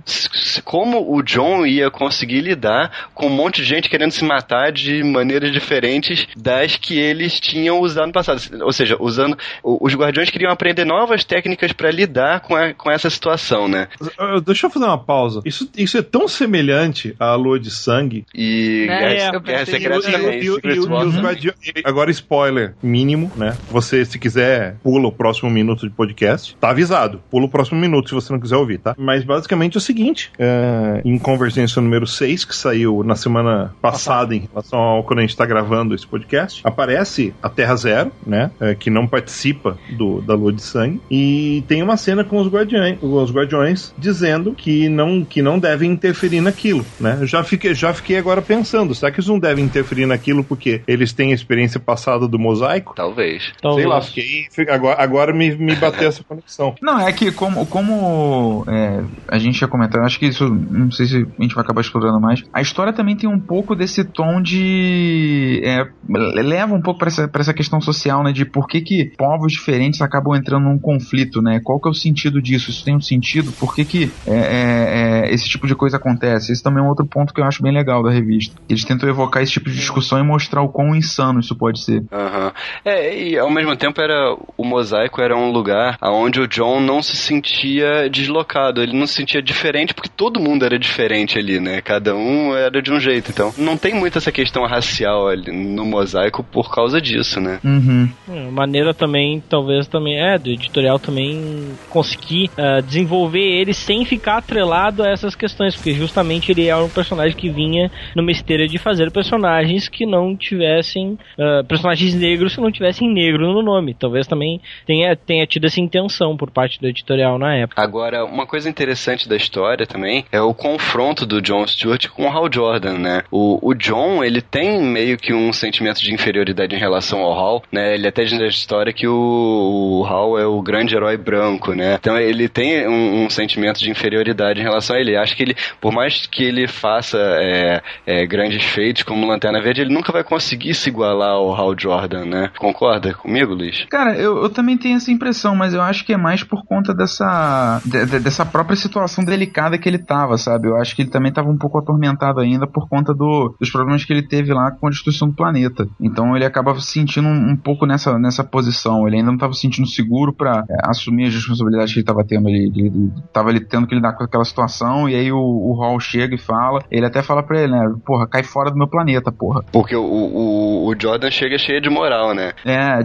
como 0.64 1.14
o 1.16 1.22
John 1.22 1.66
ia 1.66 1.90
conseguir 1.94 2.41
lidar 2.41 2.91
com 3.14 3.28
um 3.28 3.30
monte 3.30 3.57
de 3.61 3.65
gente 3.68 3.90
querendo 3.90 4.11
se 4.11 4.24
matar 4.26 4.72
de 4.72 5.03
maneiras 5.03 5.52
diferentes 5.52 6.28
das 6.36 6.76
que 6.76 6.98
eles 6.99 7.40
tinham 7.40 7.80
usado 7.80 8.07
no 8.07 8.14
passado. 8.14 8.41
Ou 8.61 8.74
seja, 8.74 8.98
usando. 8.99 9.38
Os 9.64 9.94
guardiões 9.95 10.30
queriam 10.30 10.52
aprender 10.52 10.86
novas 10.86 11.24
técnicas 11.24 11.72
pra 11.72 11.90
lidar 11.91 12.41
com, 12.41 12.56
a- 12.56 12.74
com 12.74 12.90
essa 12.91 13.10
situação, 13.10 13.68
né? 13.68 13.88
Uh, 14.02 14.41
Deixa 14.41 14.68
eu 14.68 14.70
fazer 14.72 14.86
uma 14.86 14.98
pausa. 14.98 15.41
Isso, 15.45 15.70
isso 15.78 15.98
é 15.98 16.02
tão 16.02 16.28
semelhante 16.28 17.15
à 17.20 17.36
Lua 17.36 17.60
de 17.60 17.70
Sangue. 17.72 18.26
E 18.34 18.86
Né, 18.88 19.15
Guerra 19.40 19.65
Secreta 19.65 20.11
também. 20.11 20.49
Os 20.49 21.20
guardiões. 21.20 21.57
Agora, 21.84 22.11
spoiler 22.11 22.74
mínimo, 22.82 23.32
né? 23.36 23.56
Você, 23.70 24.03
se 24.06 24.18
quiser, 24.20 24.76
pula 24.84 25.07
o 25.07 25.11
próximo 25.11 25.49
minuto 25.49 25.88
de 25.88 25.94
podcast. 25.94 26.56
Tá 26.60 26.70
avisado. 26.70 27.22
Pula 27.30 27.45
o 27.45 27.49
próximo 27.49 27.80
minuto 27.80 28.10
se 28.10 28.15
você 28.15 28.32
não 28.34 28.40
quiser 28.40 28.56
ouvir, 28.57 28.80
tá? 28.80 28.95
Mas 28.98 29.24
basicamente 29.24 29.76
é 29.76 29.80
o 29.80 29.82
seguinte: 29.82 30.32
é, 30.40 31.02
em 31.06 31.18
Convergência 31.18 31.82
número 31.84 32.07
6, 32.07 32.45
que 32.45 32.55
saiu 32.55 33.03
na 33.03 33.15
semana 33.15 33.73
passada 33.81 34.35
em 34.35 34.47
relação 34.51 34.80
ao 34.80 35.03
quando 35.03 35.19
a 35.19 35.22
gente 35.22 35.35
tá 35.38 35.45
gravando 35.45 35.93
esse 35.93 36.07
podcast, 36.07 36.61
aparece 36.64 37.34
a 37.41 37.49
Terra 37.49 37.76
Zero, 37.76 38.11
né? 38.26 38.51
é, 38.60 38.73
que 38.76 38.89
não 38.89 39.07
participa 39.07 39.77
do, 39.97 40.22
da 40.22 40.34
Lua 40.35 40.51
de 40.53 40.61
Sangue. 40.61 41.01
E 41.11 41.64
tem 41.68 41.81
uma 41.84 41.97
cena 41.97 42.23
com 42.23 42.38
os 42.39 42.47
guardiões, 42.47 42.97
os 43.01 43.31
guardiões 43.31 43.93
dizendo 43.97 44.53
que 44.53 44.89
não, 44.89 45.23
que 45.23 45.41
não 45.41 45.60
devem 45.60 45.91
interferir 45.91 46.41
naquilo, 46.41 46.85
né? 46.99 47.18
Eu 47.22 47.27
já 47.27 47.43
fiquei, 47.43 47.73
já 47.73 47.93
fiquei 47.93 48.18
agora 48.18 48.41
pensando, 48.41 48.93
será 48.95 49.11
que 49.11 49.19
eles 49.19 49.27
não 49.27 49.39
devem 49.39 49.64
interferir 49.65 50.05
naquilo 50.05 50.43
porque 50.43 50.81
eles 50.88 51.14
têm 51.14 51.31
a 51.31 51.35
experiência 51.35 51.80
passada 51.80 52.27
do 52.27 52.39
mosaico? 52.39 52.93
Talvez. 52.95 53.51
Talvez. 53.61 53.84
Sei 53.84 53.89
lá, 53.93 54.01
fiquei. 54.01 54.47
fi- 54.51 54.69
Agora, 54.69 55.01
agora 55.03 55.34
me, 55.34 55.53
me 55.55 55.76
bateu 55.76 56.07
essa 56.07 56.23
conexão. 56.23 56.73
Não, 56.81 56.99
é 56.99 57.11
que 57.11 57.31
como, 57.31 57.65
como 57.65 58.64
é, 58.68 59.01
a 59.27 59.38
gente 59.38 59.61
ia 59.61 59.68
comentar, 59.68 60.01
eu 60.01 60.05
acho 60.05 60.18
que 60.19 60.26
isso, 60.27 60.47
não 60.49 60.91
sei 60.91 61.05
se 61.05 61.15
a 61.38 61.41
gente 61.41 61.53
vai 61.55 61.64
acabar 61.64 61.73
explorando 61.82 62.20
mais. 62.20 62.44
A 62.54 62.62
história 62.62 62.94
também 62.94 63.16
tem 63.16 63.30
um 63.30 63.40
pouco 63.40 63.76
desse 63.76 64.04
tom 64.04 64.41
de. 64.41 65.62
é, 65.64 65.86
leva 66.10 66.74
um 66.74 66.82
pouco 66.82 67.00
pra 67.00 67.08
essa, 67.08 67.28
pra 67.28 67.41
essa 67.41 67.54
questão 67.54 67.82
social, 67.82 68.24
né? 68.24 68.32
De 68.32 68.45
por 68.45 68.68
que, 68.68 68.82
que 68.82 69.12
povos 69.18 69.54
diferentes 69.54 70.02
acabam 70.02 70.36
entrando 70.36 70.64
num 70.66 70.80
conflito, 70.80 71.41
né? 71.41 71.60
Qual 71.64 71.80
que 71.80 71.88
é 71.88 71.91
o 71.91 71.94
sentido 71.94 72.41
disso? 72.41 72.70
Isso 72.70 72.84
tem 72.84 72.95
um 72.95 73.02
sentido? 73.02 73.52
Por 73.54 73.74
que, 73.76 73.86
que 73.86 74.12
é, 74.28 74.36
é, 74.36 75.30
é, 75.30 75.34
esse 75.34 75.48
tipo 75.48 75.68
de 75.68 75.76
coisa 75.76 75.98
acontece? 75.98 76.52
Esse 76.52 76.64
também 76.64 76.82
é 76.82 76.86
um 76.86 76.90
outro 76.90 77.06
ponto 77.06 77.34
que 77.34 77.41
eu 77.41 77.45
acho 77.45 77.62
bem 77.62 77.74
legal 77.74 78.04
da 78.04 78.12
revista. 78.12 78.56
Eles 78.70 78.84
tentam 78.84 79.10
evocar 79.10 79.44
esse 79.44 79.54
tipo 79.54 79.70
de 79.70 79.76
discussão 79.76 80.20
e 80.20 80.24
mostrar 80.24 80.62
o 80.62 80.70
quão 80.70 80.95
insano 80.95 81.40
isso 81.40 81.56
pode 81.56 81.84
ser. 81.84 82.04
Aham. 82.12 82.52
É, 82.86 83.18
e 83.18 83.38
ao 83.38 83.50
mesmo 83.50 83.76
tempo 83.76 84.02
era 84.02 84.36
o 84.58 84.64
mosaico 84.64 85.22
era 85.22 85.36
um 85.36 85.52
lugar 85.52 85.98
onde 86.02 86.40
o 86.40 86.48
John 86.48 86.80
não 86.80 87.02
se 87.02 87.16
sentia 87.16 88.10
deslocado, 88.10 88.82
ele 88.82 88.98
não 88.98 89.08
se 89.08 89.16
sentia 89.16 89.41
diferente 89.41 89.94
porque 89.94 90.10
todo 90.10 90.40
mundo 90.40 90.66
era 90.66 90.78
diferente 90.78 91.38
ali, 91.38 91.60
né? 91.64 91.81
Cada 91.81 92.15
um 92.15 92.56
era 92.56 92.81
de 92.81 92.91
um 92.91 92.99
jeito. 92.99 93.31
Então, 93.31 93.53
não 93.57 93.77
tem 93.77 93.94
muito 93.94 94.18
essa 94.18 94.31
questão 94.31 94.65
racial 94.65 95.27
ali 95.27 95.52
no 95.52 95.85
mosaico 95.85 96.44
por 96.44 96.73
causa 96.73 97.02
disso, 97.02 97.40
né? 97.40 97.60
Uhum. 97.64 98.10
É, 98.30 98.52
maneira 98.52 98.94
também, 98.94 99.41
talvez 99.49 99.88
também, 99.88 100.19
é, 100.19 100.38
do 100.38 100.49
editorial 100.49 100.99
também 100.99 101.73
conseguir 101.90 102.49
ah, 102.57 102.81
desenvolver 102.81 103.40
ele 103.40 103.73
sem 103.73 104.06
ficar 104.06 104.38
atrelado 104.38 105.03
a 105.03 105.10
essas 105.10 105.35
questões, 105.35 105.76
porque 105.76 105.94
justamente 105.94 106.52
ele 106.52 106.68
é 106.68 106.76
um 106.76 106.90
personagem 106.90 107.35
que 107.35 107.49
vinha 107.49 107.91
numa 108.15 108.31
esteira 108.31 108.68
de 108.68 108.77
fazer 108.77 109.11
personagens 109.11 109.88
que 109.88 110.06
não 110.06 110.35
tivessem, 110.35 111.18
ah, 111.40 111.64
personagens 111.68 112.14
negros 112.14 112.56
que 112.56 112.61
não 112.61 112.72
tivessem 112.72 113.11
negro 113.11 113.53
no 113.53 113.61
nome. 113.61 113.94
Talvez 113.94 114.27
também 114.27 114.60
tenha, 114.85 115.15
tenha 115.15 115.48
tido 115.48 115.65
essa 115.65 115.80
intenção 115.80 116.35
por 116.35 116.52
parte 116.52 116.80
do 116.80 116.88
editorial 116.88 117.40
na 117.40 117.56
época. 117.56 117.81
Agora, 117.81 118.26
uma 118.26 118.45
coisa 118.45 118.69
interessante 118.69 119.27
da 119.30 119.35
história 119.35 119.85
também 119.85 120.26
é 120.31 120.41
o 120.41 120.53
confronto 120.53 121.26
do 121.26 121.41
John 121.41 121.53
Stewart 121.68 122.08
com 122.10 122.26
o 122.26 122.30
Hal 122.30 122.52
Jordan, 122.52 122.98
né? 122.98 123.24
O, 123.32 123.60
o 123.62 123.74
John, 123.74 124.24
ele 124.24 124.42
tem 124.42 124.82
meio 124.82 125.18
que 125.18 125.34
um 125.34 125.54
sentimento 125.54 126.02
de 126.02 126.14
inferioridade 126.14 126.76
em 126.76 126.80
relação 126.80 127.20
ao 127.20 127.34
Hal, 127.34 127.64
né? 127.72 127.94
Ele 127.94 128.08
até 128.08 128.24
diz 128.24 128.38
na 128.38 128.48
história 128.48 128.94
que 128.94 129.08
o, 129.08 130.02
o 130.02 130.06
Hal 130.06 130.40
é 130.40 130.46
o 130.46 130.62
grande 130.62 130.96
herói 130.96 131.18
branco, 131.18 131.74
né? 131.74 131.96
Então 132.00 132.18
ele 132.18 132.48
tem 132.48 132.88
um, 132.88 133.26
um, 133.26 133.30
sentimento 133.30 133.80
de 133.80 133.90
inferioridade 133.90 134.60
em 134.60 134.64
relação 134.64 134.96
a 134.96 135.00
ele. 135.00 135.16
Acho 135.16 135.36
que 135.36 135.44
ele, 135.44 135.56
por 135.80 135.92
mais 135.92 136.26
que 136.28 136.44
ele 136.44 136.68
faça 136.68 137.18
é, 137.18 137.82
é, 138.06 138.26
grandes 138.26 138.64
feitos 138.64 139.04
como 139.04 139.28
Lanterna 139.28 139.62
Verde, 139.62 139.82
ele 139.82 139.94
nunca 139.94 140.12
vai 140.12 140.24
conseguir 140.24 140.74
se 140.74 140.90
igualar 140.90 141.32
ao 141.32 141.54
Hal 141.54 141.76
Jordan, 141.78 142.26
né? 142.26 142.52
Concorda 142.58 143.14
comigo, 143.14 143.54
Luiz? 143.54 143.86
Cara, 143.90 144.16
eu, 144.16 144.44
eu 144.44 144.50
também 144.50 144.78
tenho 144.78 144.98
essa 144.98 145.12
impressão, 145.12 145.56
mas 145.56 145.74
eu 145.74 145.82
acho 145.82 146.06
que 146.06 146.14
é 146.14 146.18
mais 146.18 146.44
por 146.44 146.66
conta 146.66 146.94
dessa, 146.94 147.82
de, 147.86 148.06
de, 148.06 148.20
dessa 148.20 148.46
própria 148.46 148.76
situação 148.76 149.24
delicada 149.24 149.78
que 149.78 149.88
ele 149.88 150.00
tava, 150.00 150.38
sabe? 150.38 150.68
Eu 150.68 150.78
acho 150.78 150.96
que 150.96 151.02
ele 151.02 151.10
também 151.10 151.32
tava 151.44 151.52
um 151.52 151.57
pouco 151.57 151.78
atormentado 151.78 152.40
ainda 152.40 152.65
por 152.65 152.88
conta 152.88 153.14
do, 153.14 153.53
dos 153.60 153.70
problemas 153.70 154.06
que 154.06 154.14
ele 154.14 154.26
teve 154.26 154.53
lá 154.53 154.72
com 154.72 154.88
a 154.88 154.90
destruição 154.90 155.28
do 155.28 155.36
planeta. 155.36 155.86
Então 156.02 156.36
ele 156.36 156.45
acaba 156.45 156.74
se 156.80 156.94
sentindo 156.94 157.28
um, 157.28 157.52
um 157.52 157.57
pouco 157.57 157.86
nessa, 157.86 158.18
nessa 158.18 158.44
posição. 158.44 159.07
Ele 159.07 159.18
ainda 159.18 159.32
não 159.32 159.38
tava 159.38 159.53
se 159.53 159.61
sentindo 159.61 159.88
seguro 159.88 160.34
para 160.34 160.64
é, 160.70 160.90
assumir 160.90 161.28
as 161.28 161.34
responsabilidades 161.34 161.94
que 161.94 161.99
ele 161.99 162.06
tava 162.06 162.24
tendo. 162.26 162.48
Ele, 162.48 162.72
ele, 162.76 162.88
ele 162.88 163.11
ali 163.36 163.60
tendo 163.60 163.86
que 163.86 163.95
lidar 163.95 164.14
com 164.14 164.24
aquela 164.24 164.45
situação 164.45 165.10
e 165.10 165.15
aí 165.15 165.32
o, 165.32 165.38
o 165.38 165.74
Hall 165.74 165.99
chega 165.99 166.36
e 166.36 166.40
fala. 166.40 166.84
Ele 166.90 167.06
até 167.06 167.22
fala 167.22 167.44
pra 167.44 167.61
ele, 167.61 167.72
né? 167.72 167.94
Porra, 168.06 168.28
cai 168.28 168.44
fora 168.44 168.72
do 168.72 168.78
meu 168.78 168.88
planeta, 168.88 169.32
porra. 169.32 169.61
Porque 169.72 169.95
o, 169.95 170.03
o, 170.03 170.88
o 170.88 170.95
Jordan 170.99 171.30
chega 171.30 171.57
cheio 171.57 171.82
de 171.82 171.90
moral, 171.90 172.34
né? 172.34 172.53
É, 172.65 172.99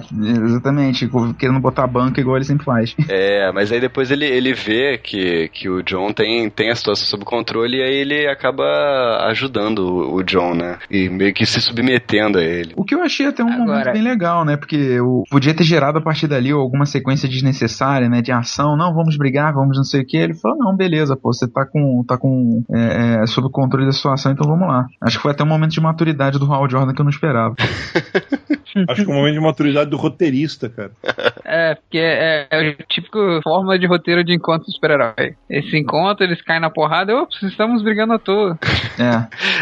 exatamente. 0.44 1.08
Querendo 1.38 1.60
botar 1.60 1.84
a 1.84 1.88
banca 1.88 2.20
igual 2.20 2.36
ele 2.36 2.44
sempre 2.44 2.64
faz. 2.64 2.94
É, 3.08 3.50
mas 3.52 3.72
aí 3.72 3.80
depois 3.80 4.10
ele, 4.10 4.26
ele 4.26 4.52
vê 4.52 4.98
que, 4.98 5.48
que 5.48 5.68
o 5.68 5.82
John 5.82 6.12
tem, 6.12 6.48
tem 6.50 6.70
a 6.70 6.74
situação 6.74 7.06
sob 7.06 7.24
controle 7.24 7.78
e 7.78 7.82
aí 7.82 7.96
ele 7.96 8.17
acaba 8.26 9.26
ajudando 9.28 9.80
o, 9.80 10.16
o 10.16 10.22
John, 10.22 10.54
né? 10.54 10.78
E 10.90 11.08
meio 11.08 11.32
que 11.32 11.46
se 11.46 11.60
submetendo 11.60 12.38
a 12.38 12.42
ele. 12.42 12.72
O 12.76 12.84
que 12.84 12.94
eu 12.94 13.02
achei 13.02 13.26
até 13.26 13.42
um 13.44 13.48
Agora... 13.48 13.66
momento 13.66 13.92
bem 13.92 14.02
legal, 14.02 14.44
né? 14.44 14.56
Porque 14.56 14.76
eu 14.76 15.22
podia 15.30 15.54
ter 15.54 15.64
gerado 15.64 15.98
a 15.98 16.02
partir 16.02 16.26
dali 16.26 16.50
alguma 16.50 16.86
sequência 16.86 17.28
desnecessária, 17.28 18.08
né? 18.08 18.22
De 18.22 18.32
ação, 18.32 18.76
não, 18.76 18.94
vamos 18.94 19.16
brigar, 19.16 19.52
vamos 19.52 19.76
não 19.76 19.84
sei 19.84 20.02
o 20.02 20.06
que. 20.06 20.16
Ele 20.16 20.34
falou, 20.34 20.58
não, 20.58 20.76
beleza, 20.76 21.16
pô, 21.16 21.32
você 21.32 21.46
tá 21.46 21.66
com, 21.66 22.04
tá 22.06 22.16
com 22.16 22.62
é, 22.72 23.22
é, 23.22 23.26
sob 23.26 23.48
controle 23.50 23.86
da 23.86 23.92
situação, 23.92 24.32
então 24.32 24.48
vamos 24.48 24.66
lá. 24.66 24.86
Acho 25.00 25.16
que 25.16 25.22
foi 25.22 25.32
até 25.32 25.44
um 25.44 25.48
momento 25.48 25.72
de 25.72 25.80
maturidade 25.80 26.38
do 26.38 26.52
Hal 26.52 26.68
Jordan 26.68 26.94
que 26.94 27.00
eu 27.00 27.04
não 27.04 27.10
esperava. 27.10 27.54
Acho 28.88 29.04
que 29.04 29.10
é 29.10 29.14
um 29.14 29.16
momento 29.16 29.34
de 29.34 29.40
maturidade 29.40 29.90
do 29.90 29.96
roteirista, 29.96 30.68
cara. 30.68 30.90
É, 31.50 31.74
porque 31.76 31.98
é, 31.98 32.46
é 32.50 32.70
o 32.70 32.76
típico 32.86 33.18
forma 33.42 33.78
de 33.78 33.86
roteiro 33.86 34.22
de 34.22 34.34
encontro 34.34 34.66
do 34.66 34.72
super-herói. 34.72 35.34
Esse 35.48 35.78
encontro, 35.78 36.22
eles 36.22 36.42
caem 36.42 36.60
na 36.60 36.68
porrada, 36.68 37.16
ops, 37.16 37.42
estamos 37.42 37.82
brigando 37.82 38.12
à 38.12 38.18
toa. 38.18 38.58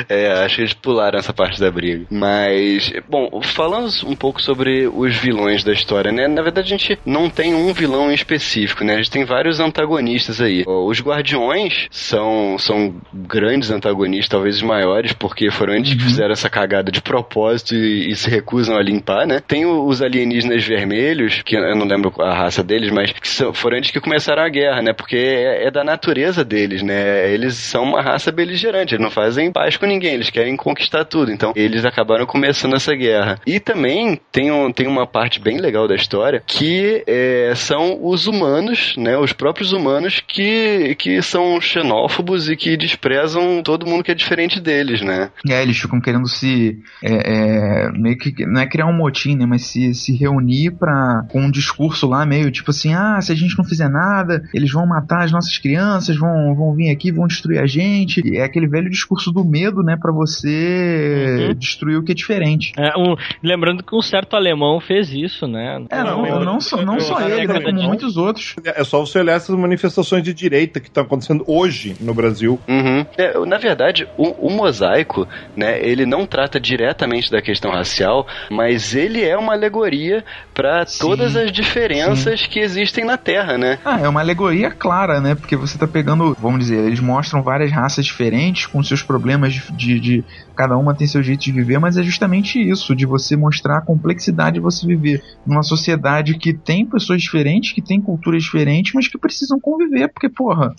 É. 0.08 0.24
é, 0.24 0.44
acho 0.44 0.56
que 0.56 0.60
eles 0.62 0.72
pularam 0.72 1.18
essa 1.18 1.32
parte 1.32 1.60
da 1.60 1.70
briga. 1.70 2.06
Mas, 2.10 2.90
bom, 3.06 3.42
falando 3.42 3.90
um 4.06 4.16
pouco 4.16 4.40
sobre 4.40 4.86
os 4.88 5.14
vilões 5.14 5.62
da 5.62 5.72
história, 5.72 6.10
né? 6.10 6.26
Na 6.26 6.40
verdade, 6.40 6.72
a 6.72 6.76
gente 6.78 6.98
não 7.04 7.28
tem 7.28 7.54
um 7.54 7.70
vilão 7.74 8.10
em 8.10 8.14
específico, 8.14 8.82
né? 8.82 8.94
A 8.94 8.96
gente 8.96 9.10
tem 9.10 9.26
vários 9.26 9.60
antagonistas 9.60 10.40
aí. 10.40 10.64
Os 10.66 11.00
Guardiões 11.00 11.86
são, 11.90 12.56
são 12.58 12.94
grandes 13.12 13.70
antagonistas, 13.70 14.30
talvez 14.30 14.56
os 14.56 14.62
maiores, 14.62 15.12
porque 15.12 15.50
foram 15.50 15.74
eles 15.74 15.90
uhum. 15.90 15.98
que 15.98 16.04
fizeram 16.04 16.32
essa 16.32 16.48
cagada 16.48 16.90
de 16.90 17.02
propósito 17.02 17.74
e, 17.74 18.10
e 18.10 18.16
se 18.16 18.30
recusam 18.30 18.76
a 18.76 18.82
né? 19.26 19.42
Tem 19.46 19.66
os 19.66 20.02
alienígenas 20.02 20.64
vermelhos, 20.64 21.42
que 21.42 21.56
eu 21.56 21.76
não 21.76 21.86
lembro 21.86 22.12
a 22.20 22.34
raça 22.34 22.62
deles, 22.62 22.90
mas 22.90 23.12
que 23.12 23.28
são, 23.28 23.52
foram 23.52 23.76
eles 23.76 23.90
que 23.90 24.00
começaram 24.00 24.42
a 24.42 24.48
guerra, 24.48 24.82
né? 24.82 24.92
Porque 24.92 25.16
é, 25.16 25.66
é, 25.66 25.70
da 25.70 25.84
natureza 25.84 26.44
deles, 26.44 26.82
né? 26.82 27.30
Eles 27.32 27.54
são 27.54 27.84
uma 27.84 28.02
raça 28.02 28.32
beligerante, 28.32 28.94
eles 28.94 29.02
não 29.02 29.10
fazem 29.10 29.52
paz 29.52 29.76
com 29.76 29.86
ninguém, 29.86 30.14
eles 30.14 30.30
querem 30.30 30.56
conquistar 30.56 31.04
tudo. 31.04 31.30
Então, 31.30 31.52
eles 31.54 31.84
acabaram 31.84 32.26
começando 32.26 32.74
essa 32.74 32.94
guerra. 32.94 33.38
E 33.46 33.60
também 33.60 34.20
tem, 34.32 34.50
um, 34.50 34.72
tem 34.72 34.86
uma 34.86 35.06
parte 35.06 35.40
bem 35.40 35.58
legal 35.58 35.86
da 35.86 35.94
história 35.94 36.42
que 36.46 37.02
é, 37.06 37.52
são 37.54 37.98
os 38.02 38.26
humanos, 38.26 38.94
né? 38.96 39.16
Os 39.18 39.32
próprios 39.32 39.72
humanos 39.72 40.22
que, 40.26 40.94
que 40.96 41.20
são 41.22 41.60
xenófobos 41.60 42.48
e 42.48 42.56
que 42.56 42.76
desprezam 42.76 43.62
todo 43.62 43.86
mundo 43.86 44.04
que 44.04 44.10
é 44.10 44.14
diferente 44.14 44.60
deles, 44.60 45.00
né? 45.00 45.30
É, 45.48 45.62
eles 45.62 45.78
ficam 45.78 46.00
querendo 46.00 46.28
se. 46.28 46.78
É, 47.02 47.86
é, 47.86 47.92
meio 47.92 48.16
que. 48.16 48.46
Não 48.46 48.60
é 48.60 48.66
criar 48.66 48.86
um 48.86 48.95
motim, 48.96 49.36
né? 49.36 49.46
Mas 49.46 49.66
se, 49.66 49.94
se 49.94 50.14
reunir 50.16 50.72
pra, 50.72 51.24
com 51.30 51.40
um 51.40 51.50
discurso 51.50 52.08
lá 52.08 52.24
meio 52.24 52.50
tipo 52.50 52.70
assim: 52.70 52.94
ah, 52.94 53.20
se 53.20 53.32
a 53.32 53.34
gente 53.34 53.56
não 53.56 53.64
fizer 53.64 53.88
nada, 53.88 54.42
eles 54.52 54.70
vão 54.72 54.86
matar 54.86 55.24
as 55.24 55.32
nossas 55.32 55.58
crianças, 55.58 56.16
vão, 56.16 56.54
vão 56.54 56.74
vir 56.74 56.90
aqui, 56.90 57.12
vão 57.12 57.26
destruir 57.26 57.58
a 57.58 57.66
gente. 57.66 58.20
E 58.24 58.38
é 58.38 58.44
aquele 58.44 58.66
velho 58.66 58.90
discurso 58.90 59.30
do 59.32 59.44
medo, 59.44 59.82
né? 59.82 59.96
Pra 60.00 60.12
você 60.12 61.48
uhum. 61.48 61.54
destruir 61.54 61.98
o 61.98 62.02
que 62.02 62.12
é 62.12 62.14
diferente. 62.14 62.72
É, 62.76 62.96
um, 62.98 63.14
lembrando 63.42 63.82
que 63.82 63.94
um 63.94 64.02
certo 64.02 64.34
alemão 64.36 64.80
fez 64.80 65.12
isso, 65.12 65.46
né? 65.46 65.84
É, 65.90 66.02
não, 66.02 66.22
não, 66.22 66.44
não 66.44 66.60
só, 66.60 66.82
não 66.82 67.00
só 67.00 67.20
ele, 67.20 67.46
né, 67.46 67.60
como 67.60 67.82
muitos 67.82 68.16
outros. 68.16 68.56
É 68.64 68.84
só 68.84 69.00
você 69.00 69.18
olhar 69.18 69.34
essas 69.34 69.56
manifestações 69.56 70.22
de 70.22 70.32
direita 70.32 70.80
que 70.80 70.88
estão 70.88 71.04
acontecendo 71.04 71.44
hoje 71.46 71.96
no 72.00 72.14
Brasil. 72.14 72.58
Uhum. 72.68 73.06
É, 73.16 73.38
na 73.46 73.58
verdade, 73.58 74.08
o, 74.16 74.48
o 74.48 74.50
mosaico, 74.50 75.26
né? 75.56 75.80
Ele 75.80 76.06
não 76.06 76.26
trata 76.26 76.58
diretamente 76.58 77.30
da 77.30 77.40
questão 77.42 77.70
racial, 77.70 78.26
mas 78.50 78.75
ele 78.94 79.24
é 79.24 79.36
uma 79.36 79.52
alegoria 79.52 80.24
para 80.54 80.84
todas 80.84 81.36
as 81.36 81.52
diferenças 81.52 82.40
sim. 82.40 82.48
que 82.48 82.60
existem 82.60 83.04
na 83.04 83.16
Terra, 83.16 83.56
né? 83.58 83.78
Ah, 83.84 84.00
é 84.00 84.08
uma 84.08 84.20
alegoria 84.20 84.70
clara, 84.70 85.20
né? 85.20 85.34
Porque 85.34 85.56
você 85.56 85.78
tá 85.78 85.86
pegando, 85.86 86.36
vamos 86.40 86.60
dizer, 86.60 86.78
eles 86.78 87.00
mostram 87.00 87.42
várias 87.42 87.70
raças 87.70 88.04
diferentes 88.04 88.66
com 88.66 88.82
seus 88.82 89.02
problemas 89.02 89.54
de, 89.54 89.72
de, 89.72 90.00
de 90.00 90.24
cada 90.56 90.76
uma 90.76 90.94
tem 90.94 91.06
seu 91.06 91.22
jeito 91.22 91.40
de 91.40 91.52
viver, 91.52 91.78
mas 91.78 91.96
é 91.96 92.02
justamente 92.02 92.58
isso, 92.58 92.94
de 92.94 93.06
você 93.06 93.36
mostrar 93.36 93.78
a 93.78 93.82
complexidade 93.82 94.54
de 94.54 94.60
você 94.60 94.86
viver 94.86 95.22
numa 95.46 95.62
sociedade 95.62 96.38
que 96.38 96.54
tem 96.54 96.86
pessoas 96.86 97.20
diferentes, 97.20 97.72
que 97.72 97.82
tem 97.82 98.00
culturas 98.00 98.42
diferentes, 98.42 98.92
mas 98.94 99.08
que 99.08 99.18
precisam 99.18 99.60
conviver, 99.60 100.08
porque, 100.08 100.28
porra, 100.28 100.74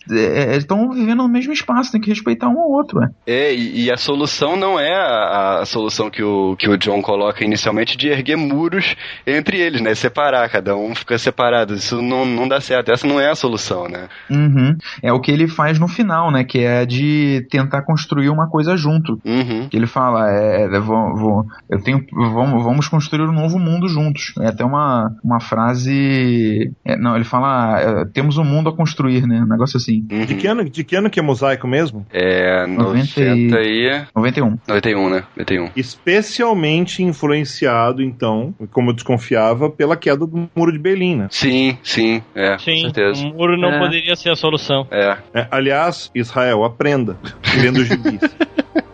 estão 0.57 0.91
é, 0.91 0.95
é 0.95 0.95
vivendo 0.95 1.23
no 1.23 1.29
mesmo 1.29 1.53
espaço, 1.53 1.91
tem 1.91 2.01
que 2.01 2.09
respeitar 2.09 2.49
um 2.49 2.59
ao 2.59 2.71
outro, 2.71 3.01
é. 3.03 3.09
É, 3.27 3.53
e, 3.53 3.85
e 3.85 3.91
a 3.91 3.97
solução 3.97 4.55
não 4.55 4.79
é 4.79 4.95
a, 4.95 5.59
a, 5.59 5.65
solução 5.65 6.09
que 6.09 6.23
o, 6.23 6.55
que 6.55 6.69
o 6.69 6.77
John 6.77 7.01
coloca 7.01 7.43
inicialmente 7.43 7.95
de 7.95 8.07
erguer 8.07 8.37
muros 8.37 8.95
entre 9.25 9.59
eles, 9.59 9.81
né? 9.81 9.93
Separar, 9.93 10.49
cada 10.49 10.75
um 10.75 10.95
fica 10.95 11.17
separado. 11.17 11.75
Isso 11.75 12.01
não, 12.01 12.25
não 12.25 12.47
dá 12.47 12.59
certo, 12.59 12.91
essa 12.91 13.05
não 13.05 13.19
é 13.19 13.29
a 13.29 13.35
solução, 13.35 13.87
né? 13.87 14.07
Uhum. 14.29 14.75
É 15.03 15.13
o 15.13 15.19
que 15.19 15.31
ele 15.31 15.47
faz 15.47 15.77
no 15.77 15.87
final, 15.87 16.31
né? 16.31 16.43
Que 16.43 16.59
é 16.59 16.85
de 16.85 17.45
tentar 17.49 17.83
construir 17.83 18.29
uma 18.29 18.49
coisa 18.49 18.75
junto. 18.75 19.19
Uhum. 19.23 19.66
Que 19.69 19.77
ele 19.77 19.87
fala, 19.87 20.31
é, 20.31 20.63
é 20.63 20.79
vou, 20.79 21.15
vou, 21.15 21.45
eu 21.69 21.81
tenho, 21.81 22.05
vamos, 22.11 22.63
vamos 22.63 22.87
construir 22.87 23.23
um 23.23 23.33
novo 23.33 23.59
mundo 23.59 23.87
juntos. 23.87 24.33
É 24.39 24.47
até 24.47 24.63
uma, 24.63 25.15
uma 25.23 25.39
frase. 25.39 26.71
É, 26.85 26.95
não, 26.97 27.15
ele 27.15 27.25
fala, 27.25 27.79
é, 27.79 28.05
temos 28.05 28.37
um 28.37 28.43
mundo 28.43 28.69
a 28.69 28.75
construir, 28.75 29.27
né? 29.27 29.41
Um 29.41 29.47
negócio 29.47 29.77
assim. 29.77 30.05
Uhum. 30.11 30.25
De, 30.25 30.35
que 30.35 30.47
ano, 30.47 30.69
de 30.69 30.83
que 30.83 30.95
ano 30.95 31.09
que 31.09 31.19
é 31.19 31.23
mosaico 31.23 31.67
mesmo? 31.67 32.05
É, 32.11 32.65
90 32.67 33.21
e... 33.61 34.05
91. 34.15 34.57
91, 34.67 35.09
né? 35.09 35.23
91. 35.35 35.69
Especialmente 35.75 37.03
influenciado, 37.03 38.01
então, 38.01 38.53
como 38.71 38.89
eu 38.89 38.93
desconfiava, 38.93 39.69
pela 39.69 39.95
queda 39.95 40.25
do 40.25 40.49
muro 40.55 40.71
de 40.71 40.79
Berlim, 40.79 41.15
né? 41.15 41.27
Sim, 41.29 41.77
sim, 41.83 42.21
é. 42.35 42.57
Sim, 42.57 42.81
certeza. 42.81 43.25
o 43.25 43.33
muro 43.33 43.57
não 43.57 43.69
é. 43.69 43.79
poderia 43.79 44.15
ser 44.15 44.31
a 44.31 44.35
solução. 44.35 44.87
É. 44.91 45.17
é 45.33 45.47
aliás, 45.51 46.11
Israel, 46.13 46.63
aprenda. 46.63 47.17
Lendo 47.61 47.79
os 47.79 47.87
gibis. 47.87 48.21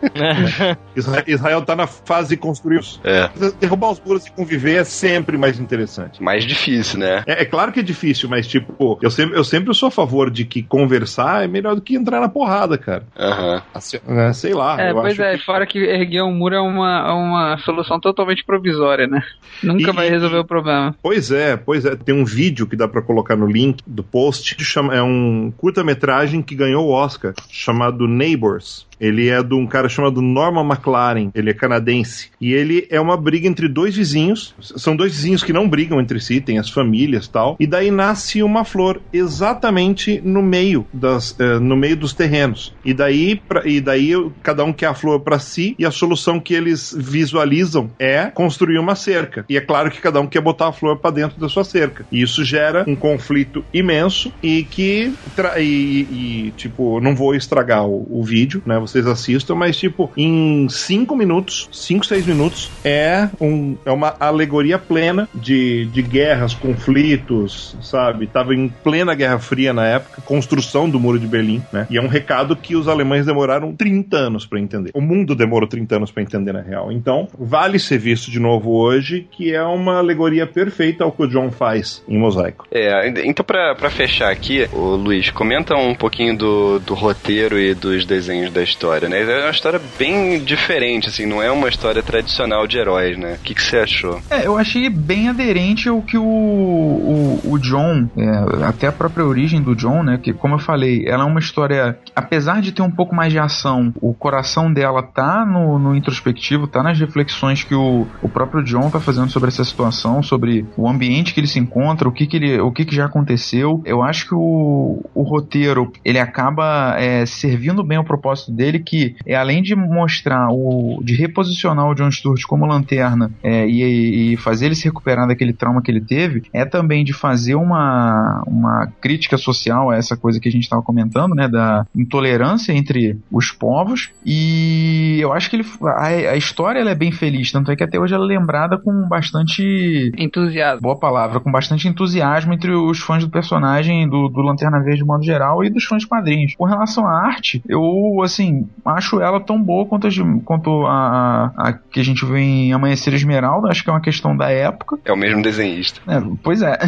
Israel 1.26 1.62
tá 1.62 1.74
na 1.76 1.86
fase 1.86 2.30
de 2.30 2.36
construir 2.36 2.78
os. 2.78 3.00
É. 3.04 3.30
Derrubar 3.60 3.92
os 3.92 4.00
muros 4.00 4.26
e 4.26 4.32
conviver 4.32 4.76
é 4.76 4.84
sempre 4.84 5.36
mais 5.36 5.58
interessante. 5.58 6.22
Mais 6.22 6.44
difícil, 6.44 6.98
né? 6.98 7.22
É, 7.26 7.42
é, 7.42 7.44
claro 7.44 7.72
que 7.72 7.80
é 7.80 7.82
difícil, 7.82 8.28
mas, 8.28 8.46
tipo, 8.46 8.98
eu 9.02 9.10
sempre, 9.10 9.36
eu 9.36 9.44
sempre 9.44 9.74
sou 9.74 9.88
a 9.88 9.90
favor 9.90 10.30
de 10.30 10.44
que 10.44 10.62
conversar 10.62 11.44
é 11.44 11.48
melhor 11.48 11.74
do 11.74 11.80
que 11.80 11.96
entrar 11.96 12.20
na 12.20 12.28
porrada, 12.28 12.76
cara. 12.78 13.04
Aham. 13.18 13.62
Uhum. 14.06 14.32
sei 14.32 14.54
lá. 14.54 14.80
É, 14.80 14.92
pois 14.92 15.18
é, 15.18 15.36
que... 15.36 15.44
fora 15.44 15.66
que 15.66 15.78
erguer 15.78 16.22
um 16.22 16.32
muro 16.32 16.54
é 16.54 16.60
uma, 16.60 17.14
uma 17.14 17.58
solução 17.58 18.00
totalmente 18.00 18.44
provisória, 18.44 19.06
né? 19.06 19.22
Nunca 19.62 19.90
e, 19.90 19.94
vai 19.94 20.08
resolver 20.08 20.38
o 20.38 20.44
problema. 20.44 20.94
Pois 21.02 21.30
é, 21.30 21.56
pois 21.56 21.84
é. 21.84 21.94
Tem 21.96 22.14
um 22.14 22.24
vídeo 22.24 22.66
que 22.66 22.76
dá 22.76 22.88
para 22.88 23.02
colocar 23.02 23.36
no 23.36 23.46
link 23.46 23.82
do 23.86 24.02
post, 24.02 24.56
chama, 24.64 24.94
é 24.94 25.02
um 25.02 25.52
curta-metragem 25.56 26.42
que 26.42 26.54
ganhou 26.54 26.86
o 26.86 26.90
Oscar, 26.90 27.34
chamado 27.50 28.08
Neighbors. 28.08 28.86
Ele 29.00 29.28
é 29.28 29.42
de 29.42 29.54
um 29.54 29.66
cara 29.66 29.88
chamado 29.88 30.22
Norman 30.22 30.66
McLaren, 30.66 31.30
ele 31.34 31.50
é 31.50 31.54
canadense, 31.54 32.30
e 32.40 32.52
ele 32.52 32.86
é 32.90 33.00
uma 33.00 33.16
briga 33.16 33.48
entre 33.48 33.68
dois 33.68 33.96
vizinhos, 33.96 34.54
são 34.60 34.96
dois 34.96 35.12
vizinhos 35.12 35.42
que 35.42 35.52
não 35.52 35.68
brigam 35.68 36.00
entre 36.00 36.20
si, 36.20 36.40
tem 36.40 36.58
as 36.58 36.70
famílias 36.70 37.28
tal, 37.28 37.56
e 37.58 37.66
daí 37.66 37.90
nasce 37.90 38.42
uma 38.42 38.64
flor 38.64 39.00
exatamente 39.12 40.20
no 40.24 40.42
meio 40.42 40.86
das, 40.92 41.34
eh, 41.38 41.58
no 41.58 41.76
meio 41.76 41.96
dos 41.96 42.12
terrenos. 42.12 42.74
E 42.84 42.92
daí, 42.92 43.36
pra, 43.36 43.66
e 43.66 43.80
daí 43.80 44.12
cada 44.42 44.64
um 44.64 44.72
quer 44.72 44.86
a 44.86 44.94
flor 44.94 45.20
para 45.20 45.38
si, 45.38 45.74
e 45.78 45.84
a 45.84 45.90
solução 45.90 46.40
que 46.40 46.54
eles 46.54 46.94
visualizam 46.96 47.90
é 47.98 48.26
construir 48.26 48.78
uma 48.78 48.94
cerca. 48.94 49.44
E 49.48 49.56
é 49.56 49.60
claro 49.60 49.90
que 49.90 50.00
cada 50.00 50.20
um 50.20 50.26
quer 50.26 50.40
botar 50.40 50.68
a 50.68 50.72
flor 50.72 50.98
para 50.98 51.10
dentro 51.10 51.40
da 51.40 51.48
sua 51.48 51.64
cerca. 51.64 52.06
E 52.10 52.22
isso 52.22 52.44
gera 52.44 52.84
um 52.86 52.96
conflito 52.96 53.64
imenso 53.72 54.32
e 54.42 54.64
que 54.64 55.12
e, 55.58 56.06
e, 56.10 56.50
tipo, 56.52 57.00
não 57.00 57.14
vou 57.14 57.34
estragar 57.34 57.86
o, 57.86 58.06
o, 58.10 58.22
vídeo, 58.22 58.62
né? 58.64 58.82
Vocês 58.86 59.06
assistam, 59.06 59.54
mas 59.54 59.76
tipo, 59.76 60.10
em 60.16 60.68
cinco 60.68 61.16
minutos, 61.16 61.68
cinco, 61.72 62.04
seis 62.04 62.26
minutos, 62.26 62.70
é, 62.84 63.28
um, 63.40 63.76
é 63.84 63.90
uma 63.90 64.14
alegoria 64.20 64.78
plena 64.78 65.28
de, 65.34 65.86
de 65.86 66.02
guerras, 66.02 66.54
conflitos, 66.54 67.76
sabe? 67.80 68.26
Tava 68.26 68.54
em 68.54 68.68
plena 68.68 69.14
Guerra 69.14 69.38
Fria 69.38 69.72
na 69.72 69.86
época, 69.86 70.22
construção 70.22 70.88
do 70.88 71.00
Muro 71.00 71.18
de 71.18 71.26
Berlim, 71.26 71.62
né? 71.72 71.86
E 71.90 71.96
é 71.96 72.00
um 72.00 72.08
recado 72.08 72.56
que 72.56 72.76
os 72.76 72.88
alemães 72.88 73.26
demoraram 73.26 73.74
30 73.74 74.16
anos 74.16 74.46
para 74.46 74.60
entender. 74.60 74.90
O 74.94 75.00
mundo 75.00 75.34
demorou 75.34 75.68
30 75.68 75.96
anos 75.96 76.10
para 76.10 76.22
entender, 76.22 76.52
na 76.52 76.60
real. 76.60 76.92
Então, 76.92 77.28
vale 77.38 77.78
ser 77.78 77.98
visto 77.98 78.30
de 78.30 78.38
novo 78.38 78.70
hoje, 78.72 79.26
que 79.30 79.54
é 79.54 79.62
uma 79.62 79.98
alegoria 79.98 80.46
perfeita 80.46 81.04
ao 81.04 81.12
que 81.12 81.22
o 81.22 81.26
John 81.26 81.50
faz 81.50 82.02
em 82.08 82.18
Mosaico. 82.18 82.66
É, 82.70 83.08
então 83.26 83.44
para 83.44 83.90
fechar 83.90 84.30
aqui, 84.30 84.68
o 84.72 84.96
Luiz, 84.96 85.30
comenta 85.30 85.74
um 85.74 85.94
pouquinho 85.94 86.36
do, 86.36 86.78
do 86.78 86.94
roteiro 86.94 87.58
e 87.58 87.74
dos 87.74 88.04
desenhos 88.04 88.52
da 88.52 88.62
história, 88.74 89.08
né? 89.08 89.22
É 89.22 89.42
uma 89.42 89.50
história 89.50 89.80
bem 89.98 90.42
diferente, 90.42 91.08
assim, 91.08 91.24
não 91.24 91.42
é 91.42 91.50
uma 91.50 91.68
história 91.68 92.02
tradicional 92.02 92.66
de 92.66 92.76
heróis, 92.76 93.16
né? 93.16 93.34
O 93.34 93.38
que, 93.38 93.54
você 93.54 93.78
achou? 93.78 94.20
É, 94.28 94.46
eu 94.46 94.58
achei 94.58 94.90
bem 94.90 95.28
aderente 95.28 95.88
ao 95.88 96.02
que 96.02 96.18
o, 96.18 96.24
o, 96.24 97.40
o 97.44 97.58
John, 97.58 98.08
é, 98.16 98.64
até 98.66 98.88
a 98.88 98.92
própria 98.92 99.24
origem 99.24 99.62
do 99.62 99.74
John, 99.74 100.02
né? 100.02 100.18
Que, 100.20 100.32
como 100.32 100.56
eu 100.56 100.58
falei, 100.58 101.06
ela 101.06 101.22
é 101.22 101.26
uma 101.26 101.38
história, 101.38 101.98
apesar 102.14 102.60
de 102.60 102.72
ter 102.72 102.82
um 102.82 102.90
pouco 102.90 103.14
mais 103.14 103.32
de 103.32 103.38
ação, 103.38 103.92
o 104.00 104.12
coração 104.12 104.72
dela 104.72 105.02
tá 105.02 105.46
no, 105.46 105.78
no 105.78 105.94
introspectivo, 105.94 106.66
tá 106.66 106.82
nas 106.82 106.98
reflexões 106.98 107.62
que 107.62 107.74
o, 107.74 108.06
o 108.20 108.28
próprio 108.28 108.64
John 108.64 108.90
tá 108.90 108.98
fazendo 108.98 109.30
sobre 109.30 109.48
essa 109.48 109.64
situação, 109.64 110.22
sobre 110.22 110.66
o 110.76 110.88
ambiente 110.88 111.32
que 111.32 111.40
ele 111.40 111.46
se 111.46 111.58
encontra, 111.58 112.08
o 112.08 112.12
que 112.12 112.26
que, 112.26 112.36
ele, 112.36 112.60
o 112.60 112.72
que, 112.72 112.84
que 112.84 112.94
já 112.94 113.06
aconteceu. 113.06 113.80
Eu 113.84 114.02
acho 114.02 114.26
que 114.26 114.34
o, 114.34 115.02
o 115.14 115.22
roteiro, 115.22 115.92
ele 116.04 116.18
acaba 116.18 116.96
é, 116.98 117.24
servindo 117.24 117.84
bem 117.84 117.98
ao 117.98 118.04
propósito 118.04 118.50
dele, 118.50 118.63
que 118.80 119.16
é 119.26 119.34
além 119.34 119.62
de 119.62 119.74
mostrar 119.74 120.48
o, 120.50 121.00
de 121.02 121.14
reposicionar 121.14 121.88
o 121.88 121.94
John 121.94 122.10
Stewart 122.10 122.42
como 122.46 122.66
lanterna 122.66 123.30
é, 123.42 123.66
e, 123.66 124.32
e 124.32 124.36
fazer 124.36 124.66
ele 124.66 124.74
se 124.74 124.84
recuperar 124.84 125.26
daquele 125.26 125.52
trauma 125.52 125.82
que 125.82 125.90
ele 125.90 126.00
teve, 126.00 126.44
é 126.52 126.64
também 126.64 127.04
de 127.04 127.12
fazer 127.12 127.54
uma, 127.54 128.42
uma 128.46 128.88
crítica 129.00 129.36
social 129.36 129.90
a 129.90 129.96
essa 129.96 130.16
coisa 130.16 130.40
que 130.40 130.48
a 130.48 130.52
gente 130.52 130.64
estava 130.64 130.82
comentando, 130.82 131.34
né, 131.34 131.48
da 131.48 131.86
intolerância 131.94 132.72
entre 132.72 133.18
os 133.30 133.50
povos. 133.50 134.10
E 134.24 135.18
eu 135.20 135.32
acho 135.32 135.48
que 135.50 135.56
ele, 135.56 135.66
a, 135.82 136.06
a 136.06 136.36
história 136.36 136.80
é 136.80 136.94
bem 136.94 137.12
feliz, 137.12 137.52
tanto 137.52 137.70
é 137.70 137.76
que 137.76 137.84
até 137.84 137.98
hoje 137.98 138.14
ela 138.14 138.24
é 138.24 138.38
lembrada 138.38 138.78
com 138.78 139.06
bastante 139.08 140.12
entusiasmo. 140.18 140.80
Boa 140.80 140.98
palavra, 140.98 141.40
com 141.40 141.50
bastante 141.50 141.88
entusiasmo 141.88 142.52
entre 142.52 142.72
os 142.72 142.98
fãs 143.00 143.24
do 143.24 143.30
personagem 143.30 144.08
do, 144.08 144.28
do 144.28 144.40
Lanterna 144.42 144.82
Verde 144.82 144.98
de 144.98 145.04
modo 145.04 145.22
geral 145.22 145.64
e 145.64 145.70
dos 145.70 145.84
fãs 145.84 146.02
de 146.02 146.08
quadrinhos. 146.08 146.54
Com 146.56 146.64
relação 146.64 147.06
à 147.06 147.26
arte, 147.26 147.62
eu 147.68 148.22
assim 148.22 148.53
acho 148.84 149.20
ela 149.20 149.40
tão 149.40 149.60
boa 149.60 149.86
quanto, 149.86 150.06
a, 150.06 150.10
quanto 150.44 150.86
a, 150.86 151.52
a, 151.56 151.68
a 151.68 151.72
que 151.72 152.00
a 152.00 152.04
gente 152.04 152.24
vê 152.24 152.40
em 152.40 152.72
Amanhecer 152.72 153.14
Esmeralda. 153.14 153.68
Acho 153.68 153.82
que 153.82 153.90
é 153.90 153.92
uma 153.92 154.00
questão 154.00 154.36
da 154.36 154.50
época. 154.50 154.98
É 155.04 155.12
o 155.12 155.16
mesmo 155.16 155.42
desenhista. 155.42 156.00
É, 156.06 156.22
pois 156.42 156.62
é. 156.62 156.78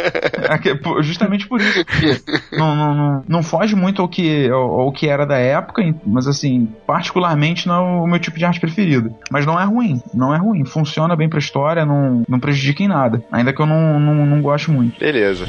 Justamente 1.02 1.46
por 1.46 1.60
isso. 1.60 1.84
Não, 2.52 2.74
não, 2.74 2.94
não, 2.94 3.24
não, 3.28 3.42
foge 3.42 3.74
muito 3.74 4.02
ao 4.02 4.08
que, 4.08 4.48
ao, 4.48 4.80
ao, 4.80 4.92
que 4.92 5.08
era 5.08 5.26
da 5.26 5.36
época, 5.36 5.82
mas 6.04 6.26
assim, 6.26 6.68
particularmente 6.86 7.66
não 7.66 7.74
é 7.74 8.02
o 8.02 8.06
meu 8.06 8.18
tipo 8.18 8.38
de 8.38 8.44
arte 8.44 8.60
preferido. 8.60 9.14
Mas 9.30 9.46
não 9.46 9.58
é 9.58 9.64
ruim, 9.64 10.00
não 10.14 10.34
é 10.34 10.38
ruim. 10.38 10.64
Funciona 10.64 11.16
bem 11.16 11.28
pra 11.28 11.38
história, 11.38 11.84
não, 11.84 12.22
não 12.28 12.40
prejudica 12.40 12.82
em 12.82 12.88
nada. 12.88 13.22
Ainda 13.30 13.52
que 13.52 13.60
eu 13.60 13.66
não, 13.66 13.98
não, 14.00 14.26
não 14.26 14.42
goste 14.42 14.70
muito. 14.70 14.98
Beleza. 14.98 15.46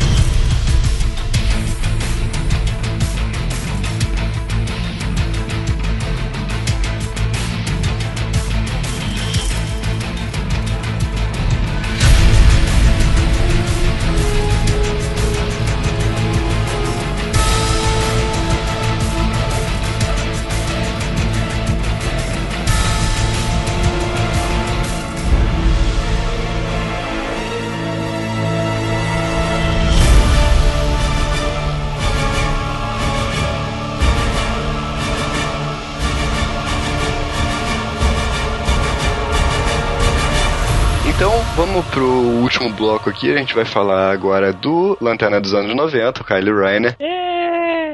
Bloco 42.71 43.09
aqui, 43.09 43.31
a 43.31 43.37
gente 43.37 43.55
vai 43.55 43.65
falar 43.65 44.11
agora 44.11 44.51
do 44.53 44.97
Lanterna 45.01 45.39
dos 45.39 45.53
anos 45.53 45.75
90, 45.75 46.21
o 46.21 46.25
Kylie 46.25 46.53
Reiner. 46.53 46.95
É. 46.99 47.36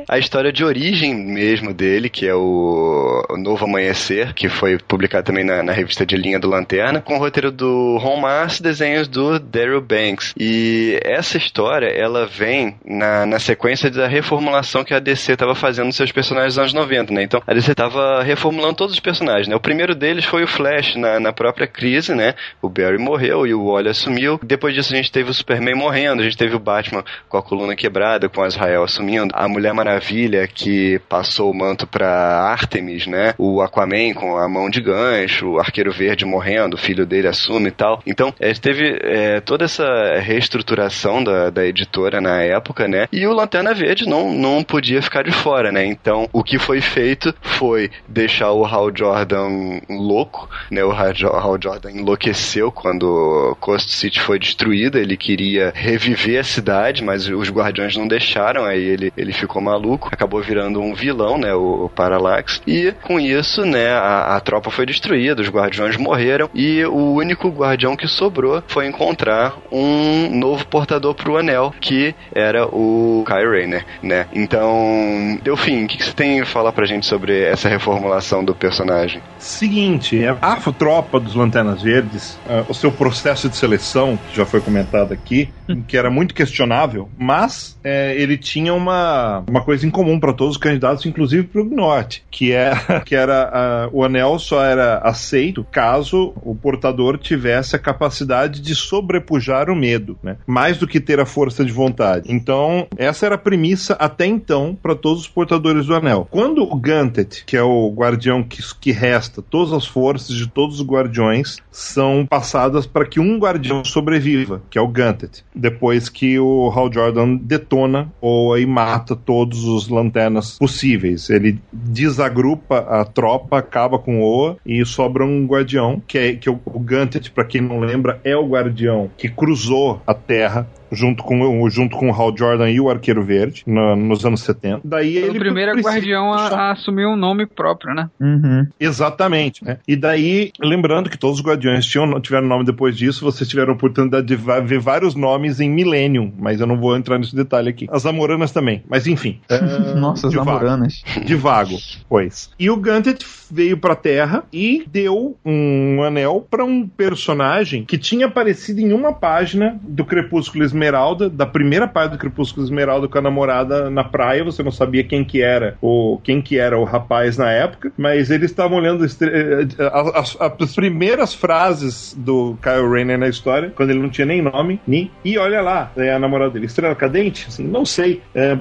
A 0.07 0.17
história 0.17 0.51
de 0.51 0.63
origem 0.63 1.15
mesmo 1.15 1.73
dele, 1.73 2.09
que 2.09 2.27
é 2.27 2.35
o, 2.35 3.23
o 3.29 3.37
Novo 3.37 3.65
Amanhecer, 3.65 4.33
que 4.33 4.49
foi 4.49 4.77
publicado 4.77 5.25
também 5.25 5.43
na, 5.43 5.63
na, 5.63 5.71
revista 5.71 6.05
de 6.05 6.15
linha 6.15 6.39
do 6.39 6.49
Lanterna, 6.49 7.01
com 7.01 7.15
o 7.15 7.19
roteiro 7.19 7.51
do 7.51 7.97
Ron 7.97 8.17
Mars, 8.17 8.59
desenhos 8.59 9.07
do 9.07 9.39
Daryl 9.39 9.81
Banks. 9.81 10.33
E 10.37 10.99
essa 11.03 11.37
história, 11.37 11.87
ela 11.87 12.25
vem 12.25 12.75
na, 12.85 13.25
na 13.25 13.39
sequência 13.39 13.89
da 13.89 14.07
reformulação 14.07 14.83
que 14.83 14.93
a 14.93 14.99
DC 14.99 15.33
estava 15.33 15.55
fazendo 15.55 15.87
nos 15.87 15.95
seus 15.95 16.11
personagens 16.11 16.55
dos 16.55 16.59
anos 16.59 16.73
90, 16.73 17.13
né? 17.13 17.23
Então, 17.23 17.41
a 17.45 17.53
DC 17.53 17.71
estava 17.71 18.21
reformulando 18.23 18.75
todos 18.75 18.93
os 18.93 18.99
personagens, 18.99 19.47
né? 19.47 19.55
O 19.55 19.59
primeiro 19.59 19.95
deles 19.95 20.25
foi 20.25 20.43
o 20.43 20.47
Flash, 20.47 20.95
na, 20.95 21.19
na 21.19 21.33
própria 21.33 21.65
crise, 21.65 22.13
né? 22.13 22.35
O 22.61 22.69
Barry 22.69 22.97
morreu 22.97 23.47
e 23.47 23.53
o 23.53 23.67
Wally 23.67 23.89
assumiu. 23.89 24.39
Depois 24.43 24.73
disso 24.73 24.93
a 24.93 24.97
gente 24.97 25.11
teve 25.11 25.29
o 25.29 25.33
Superman 25.33 25.75
morrendo, 25.75 26.21
a 26.21 26.25
gente 26.25 26.37
teve 26.37 26.55
o 26.55 26.59
Batman 26.59 27.03
com 27.29 27.37
a 27.37 27.41
coluna 27.41 27.75
quebrada, 27.75 28.29
com 28.29 28.43
Azrael 28.43 28.83
assumindo, 28.83 29.33
a 29.33 29.47
Mulher 29.47 29.62
Maravilha 29.71 30.47
que 30.47 30.99
passou 31.07 31.51
o 31.51 31.53
manto 31.53 31.85
para 31.85 32.09
Artemis, 32.09 33.05
né? 33.05 33.35
O 33.37 33.61
Aquaman 33.61 34.13
com 34.15 34.35
a 34.37 34.49
mão 34.49 34.67
de 34.67 34.81
gancho, 34.81 35.51
o 35.51 35.59
Arqueiro 35.59 35.91
Verde 35.91 36.25
morrendo, 36.25 36.73
o 36.73 36.79
filho 36.79 37.05
dele 37.05 37.27
assume 37.27 37.67
e 37.67 37.71
tal. 37.71 38.01
Então, 38.07 38.33
é, 38.39 38.51
teve 38.53 38.97
é, 39.03 39.39
toda 39.41 39.65
essa 39.65 39.85
reestruturação 40.19 41.23
da, 41.23 41.49
da 41.49 41.65
editora 41.65 42.19
na 42.19 42.41
época, 42.41 42.87
né? 42.87 43.07
E 43.11 43.27
o 43.27 43.33
Lanterna 43.33 43.73
Verde 43.73 44.07
não, 44.07 44.33
não 44.33 44.63
podia 44.63 45.01
ficar 45.01 45.23
de 45.23 45.31
fora, 45.31 45.71
né? 45.71 45.85
Então, 45.85 46.27
o 46.33 46.43
que 46.43 46.57
foi 46.57 46.81
feito 46.81 47.33
foi 47.41 47.91
deixar 48.07 48.51
o 48.51 48.65
Hal 48.65 48.91
Jordan 48.95 49.79
louco, 49.89 50.49
né? 50.71 50.83
O 50.83 50.91
Hal 50.91 51.57
Jordan 51.61 51.91
enlouqueceu 51.91 52.71
quando 52.71 53.55
Coast 53.59 53.91
City 53.91 54.19
foi 54.19 54.39
destruída, 54.39 54.99
ele 54.99 55.17
queria 55.17 55.71
reviver 55.75 56.39
a 56.39 56.43
cidade, 56.43 57.03
mas 57.03 57.27
os 57.27 57.49
guardiões 57.49 57.95
não 57.95 58.07
deixaram, 58.07 58.65
aí 58.65 58.81
ele, 58.83 59.13
ele 59.15 59.33
ficou 59.33 59.52
maluco, 59.61 60.09
acabou 60.11 60.41
virando 60.41 60.79
um 60.79 60.93
vilão, 60.93 61.37
né, 61.37 61.53
o, 61.53 61.85
o 61.85 61.89
Parallax, 61.89 62.61
e 62.67 62.93
com 63.01 63.19
isso, 63.19 63.65
né, 63.65 63.89
a, 63.89 64.35
a 64.35 64.39
tropa 64.39 64.71
foi 64.71 64.85
destruída, 64.85 65.41
os 65.41 65.49
guardiões 65.49 65.97
morreram, 65.97 66.49
e 66.53 66.83
o 66.85 67.13
único 67.13 67.49
guardião 67.49 67.95
que 67.95 68.07
sobrou 68.07 68.63
foi 68.67 68.87
encontrar 68.87 69.57
um 69.71 70.29
novo 70.37 70.65
portador 70.67 71.13
pro 71.13 71.37
anel, 71.37 71.73
que 71.79 72.15
era 72.33 72.65
o 72.65 73.23
Kai 73.25 73.45
Rayner, 73.45 73.85
né. 74.01 74.27
Então, 74.33 75.39
Delfim, 75.43 75.85
o 75.85 75.87
que, 75.87 75.97
que 75.97 76.05
você 76.05 76.13
tem 76.13 76.41
a 76.41 76.45
falar 76.45 76.71
pra 76.71 76.85
gente 76.85 77.05
sobre 77.05 77.43
essa 77.43 77.69
reformulação 77.69 78.43
do 78.43 78.53
personagem? 78.53 79.21
Seguinte, 79.37 80.19
a 80.41 80.55
tropa 80.71 81.19
dos 81.19 81.35
Lanternas 81.35 81.81
Verdes, 81.81 82.39
uh, 82.45 82.65
o 82.69 82.73
seu 82.73 82.91
processo 82.91 83.49
de 83.49 83.55
seleção, 83.55 84.17
que 84.29 84.37
já 84.37 84.45
foi 84.45 84.61
comentado 84.61 85.13
aqui, 85.13 85.49
que 85.87 85.97
era 85.97 86.09
muito 86.09 86.33
questionável, 86.33 87.09
mas 87.17 87.77
é, 87.83 88.15
ele 88.15 88.37
tinha 88.37 88.73
uma, 88.73 89.42
uma 89.47 89.63
coisa 89.63 89.83
coisa 89.83 89.87
em 89.87 89.89
comum 89.89 90.19
para 90.19 90.33
todos 90.33 90.55
os 90.55 90.61
candidatos, 90.61 91.05
inclusive 91.05 91.47
para 91.47 91.61
o 91.61 91.65
Norte, 91.65 92.23
que 92.31 92.51
é 92.51 92.73
que 93.05 93.15
era 93.15 93.89
uh, 93.91 93.97
o 93.97 94.03
anel 94.03 94.39
só 94.39 94.63
era 94.63 94.99
aceito 94.99 95.65
caso 95.71 96.33
o 96.43 96.55
portador 96.55 97.17
tivesse 97.17 97.75
a 97.75 97.79
capacidade 97.79 98.61
de 98.61 98.75
sobrepujar 98.75 99.69
o 99.69 99.75
medo, 99.75 100.17
né? 100.23 100.37
Mais 100.45 100.77
do 100.77 100.87
que 100.87 100.99
ter 100.99 101.19
a 101.19 101.25
força 101.25 101.65
de 101.65 101.71
vontade. 101.71 102.31
Então, 102.31 102.87
essa 102.95 103.25
era 103.25 103.35
a 103.35 103.37
premissa 103.37 103.93
até 103.93 104.25
então 104.25 104.77
para 104.79 104.95
todos 104.95 105.21
os 105.21 105.27
portadores 105.27 105.87
do 105.87 105.95
anel. 105.95 106.27
Quando 106.29 106.61
o 106.61 106.75
Gantet, 106.75 107.43
que 107.45 107.57
é 107.57 107.63
o 107.63 107.89
guardião 107.89 108.43
que, 108.43 108.61
que 108.79 108.91
resta, 108.91 109.41
todas 109.41 109.73
as 109.73 109.87
forças 109.87 110.35
de 110.35 110.47
todos 110.47 110.79
os 110.79 110.85
guardiões 110.85 111.57
são 111.71 112.27
passadas 112.29 112.85
para 112.85 113.05
que 113.05 113.19
um 113.19 113.39
guardião 113.39 113.83
sobreviva, 113.83 114.61
que 114.69 114.77
é 114.77 114.81
o 114.81 114.87
Gantet. 114.87 115.43
Depois 115.55 116.09
que 116.09 116.39
o 116.39 116.71
Hal 116.71 116.93
Jordan 116.93 117.37
detona 117.37 118.11
ou 118.21 118.53
aí 118.53 118.65
mata 118.65 119.15
todos 119.15 119.32
os 119.41 119.87
lanternas 119.89 120.57
possíveis. 120.57 121.29
Ele 121.29 121.59
desagrupa 121.71 122.79
a 122.79 123.05
tropa, 123.05 123.57
acaba 123.57 123.97
com 123.97 124.21
o 124.21 124.23
Oa 124.23 124.57
e 124.65 124.85
sobra 124.85 125.25
um 125.25 125.45
guardião, 125.45 126.01
que 126.07 126.17
é 126.17 126.33
que 126.33 126.49
o, 126.49 126.59
o 126.65 126.79
Gantet, 126.79 127.31
para 127.31 127.45
quem 127.45 127.61
não 127.61 127.79
lembra, 127.79 128.19
é 128.23 128.35
o 128.35 128.47
guardião 128.47 129.09
que 129.17 129.29
cruzou 129.29 130.01
a 130.05 130.13
Terra 130.13 130.67
junto 130.93 131.23
com, 131.23 131.69
junto 131.69 131.97
com 131.97 132.09
o 132.09 132.13
Hal 132.13 132.35
Jordan 132.37 132.69
e 132.69 132.79
o 132.79 132.89
Arqueiro 132.89 133.23
Verde, 133.23 133.63
no, 133.65 133.95
nos 133.95 134.25
anos 134.25 134.41
70. 134.41 134.81
Daí 134.83 135.13
Foi 135.13 135.29
ele 135.29 135.37
o 135.37 135.41
primeiro 135.41 135.79
guardião 135.79 136.33
a, 136.33 136.47
a 136.47 136.71
assumir 136.71 137.05
um 137.05 137.15
nome 137.15 137.45
próprio, 137.45 137.93
né? 137.93 138.09
Uhum. 138.19 138.67
Exatamente. 138.79 139.63
né? 139.63 139.77
E 139.87 139.95
daí, 139.95 140.51
lembrando 140.61 141.09
que 141.09 141.17
todos 141.17 141.39
os 141.39 141.45
guardiões 141.45 141.85
tinham, 141.85 142.19
tiveram 142.21 142.47
nome 142.47 142.63
depois 142.65 142.95
disso, 142.95 143.23
vocês 143.23 143.49
tiveram 143.49 143.73
a 143.73 143.75
oportunidade 143.75 144.25
de 144.25 144.35
ver 144.35 144.79
vários 144.79 145.15
nomes 145.15 145.59
em 145.59 145.69
Millennium, 145.69 146.31
mas 146.37 146.59
eu 146.61 146.67
não 146.67 146.77
vou 146.77 146.95
entrar 146.95 147.17
nesse 147.17 147.35
detalhe 147.35 147.69
aqui. 147.69 147.87
As 147.91 148.05
Amoranas 148.05 148.51
também, 148.51 148.83
mas 148.89 149.07
enfim. 149.07 149.39
é, 149.49 149.59
Nossa, 149.95 150.27
as 150.27 150.31
de 150.31 150.37
vago. 150.37 150.51
namoranas. 150.51 151.03
De 151.25 151.35
vago, 151.35 151.77
pois. 152.09 152.49
E 152.59 152.69
o 152.69 152.77
Gantet 152.77 153.25
veio 153.51 153.77
pra 153.77 153.95
Terra 153.95 154.43
e 154.51 154.83
deu 154.91 155.37
um 155.45 156.01
anel 156.03 156.45
pra 156.49 156.63
um 156.65 156.87
personagem 156.87 157.83
que 157.85 157.97
tinha 157.97 158.25
aparecido 158.25 158.79
em 158.79 158.91
uma 158.93 159.13
página 159.13 159.79
do 159.81 160.03
Crepúsculo 160.03 160.63
Esmeralda, 160.63 160.82
da 161.29 161.45
primeira 161.45 161.87
parte 161.87 162.11
do 162.13 162.17
Crepúsculo 162.17 162.65
Esmeralda 162.65 163.07
com 163.07 163.17
a 163.17 163.21
namorada 163.21 163.89
na 163.89 164.03
praia, 164.03 164.43
você 164.43 164.61
não 164.63 164.71
sabia 164.71 165.03
quem 165.03 165.23
que 165.23 165.41
era 165.41 165.75
o 165.81 166.19
quem 166.23 166.41
que 166.41 166.57
era 166.57 166.77
o 166.77 166.83
rapaz 166.83 167.37
na 167.37 167.51
época, 167.51 167.91
mas 167.97 168.29
eles 168.29 168.51
estavam 168.51 168.77
olhando 168.77 169.05
estre- 169.05 169.29
eh, 169.31 169.67
as, 169.93 170.37
as- 170.37 170.37
as 170.61 170.75
primeiras 170.75 171.33
frases 171.33 172.15
do 172.17 172.57
Kyle 172.61 172.87
Rayner 172.89 173.17
na 173.17 173.27
história, 173.27 173.71
quando 173.75 173.89
ele 173.91 173.99
não 173.99 174.09
tinha 174.09 174.25
nem 174.25 174.41
nome, 174.41 174.79
ni, 174.87 175.11
e 175.23 175.37
olha 175.37 175.61
lá, 175.61 175.91
é 175.95 176.13
a 176.13 176.19
namorada 176.19 176.51
dele, 176.51 176.65
Estrela 176.65 176.95
Cadente? 176.95 177.45
Assim, 177.47 177.63
não 177.65 177.85
sei, 177.85 178.21
é, 178.35 178.57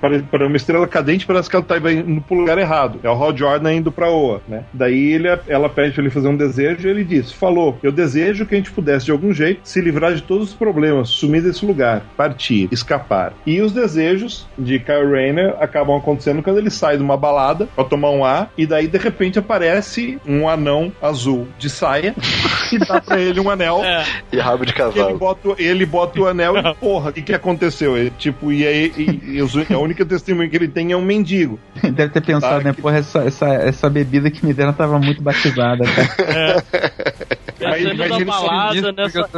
para, 0.00 0.18
para 0.20 0.46
uma 0.46 0.56
estrela 0.56 0.86
cadente 0.86 1.26
parece 1.26 1.48
que 1.48 1.56
ela 1.56 1.64
tá 1.64 1.76
indo 1.90 2.20
pro 2.22 2.36
lugar 2.36 2.58
errado. 2.58 2.98
É 3.02 3.08
o 3.08 3.12
Hal 3.12 3.36
Jordan 3.36 3.74
indo 3.74 3.92
pra 3.92 4.10
Oa, 4.10 4.40
né? 4.48 4.64
Daí 4.72 5.12
ele, 5.12 5.28
ela 5.48 5.68
pede 5.68 5.92
pra 5.92 6.02
ele 6.02 6.10
fazer 6.10 6.28
um 6.28 6.36
desejo 6.36 6.86
e 6.86 6.90
ele 6.90 7.04
diz: 7.04 7.32
Falou, 7.32 7.78
eu 7.82 7.92
desejo 7.92 8.46
que 8.46 8.54
a 8.54 8.58
gente 8.58 8.70
pudesse 8.70 9.06
de 9.06 9.12
algum 9.12 9.32
jeito 9.32 9.60
se 9.64 9.80
livrar 9.80 10.14
de 10.14 10.22
todos 10.22 10.48
os 10.48 10.54
problemas, 10.54 11.08
sumir 11.08 11.42
desse 11.46 11.64
lugar, 11.64 12.02
partir, 12.16 12.68
escapar. 12.72 13.32
E 13.46 13.60
os 13.60 13.72
desejos 13.72 14.46
de 14.58 14.78
Kyle 14.78 15.10
Rayner 15.10 15.54
acabam 15.60 15.96
acontecendo 15.96 16.42
quando 16.42 16.58
ele 16.58 16.70
sai 16.70 16.96
de 16.96 17.02
uma 17.02 17.16
balada 17.16 17.66
pra 17.74 17.84
tomar 17.84 18.10
um 18.10 18.24
ar 18.24 18.50
e 18.56 18.66
daí 18.66 18.86
de 18.86 18.98
repente 18.98 19.38
aparece 19.38 20.18
um 20.26 20.48
anão 20.48 20.92
azul 21.00 21.46
de 21.58 21.68
saia 21.70 22.14
e 22.72 22.78
dá 22.78 23.00
pra 23.00 23.18
ele 23.20 23.40
um 23.40 23.48
anel. 23.50 23.82
É. 23.84 24.04
E 24.32 24.38
rabo 24.38 24.64
de 24.64 24.72
Ele 24.72 24.78
cavalo. 24.78 25.18
bota, 25.18 25.48
ele 25.58 25.86
bota 25.86 26.20
o 26.20 26.26
anel 26.26 26.56
e, 26.56 26.74
porra, 26.74 27.10
o 27.10 27.12
que, 27.12 27.22
que 27.22 27.34
aconteceu? 27.34 27.96
Ele, 27.96 28.10
tipo, 28.18 28.52
e 28.52 28.66
aí 28.66 28.92
e, 28.96 29.38
e 29.38 29.74
a 29.74 29.78
única 29.78 30.04
testemunha 30.04 30.48
que 30.48 30.56
ele 30.56 30.68
tem 30.68 30.92
é 30.92 30.96
um 30.96 31.02
mendigo. 31.02 31.58
Deve 31.82 32.08
ter 32.12 32.20
pensado, 32.22 32.58
Tá, 32.58 32.64
né? 32.68 32.74
que- 32.74 32.82
Porra, 32.82 32.98
essa, 32.98 33.20
essa, 33.24 33.46
essa 33.54 33.90
bebida 33.90 34.30
que 34.30 34.44
me 34.44 34.52
deram 34.52 34.72
tava 34.72 34.98
muito 34.98 35.22
batizada, 35.22 35.84
cara. 35.84 36.08
Mas- 36.54 37.36
Pensando 37.58 37.96
mas 37.96 38.08
na 38.10 38.16
ele 38.16 38.24
só 38.24 38.46
balada, 38.48 38.92
nessa. 38.92 39.28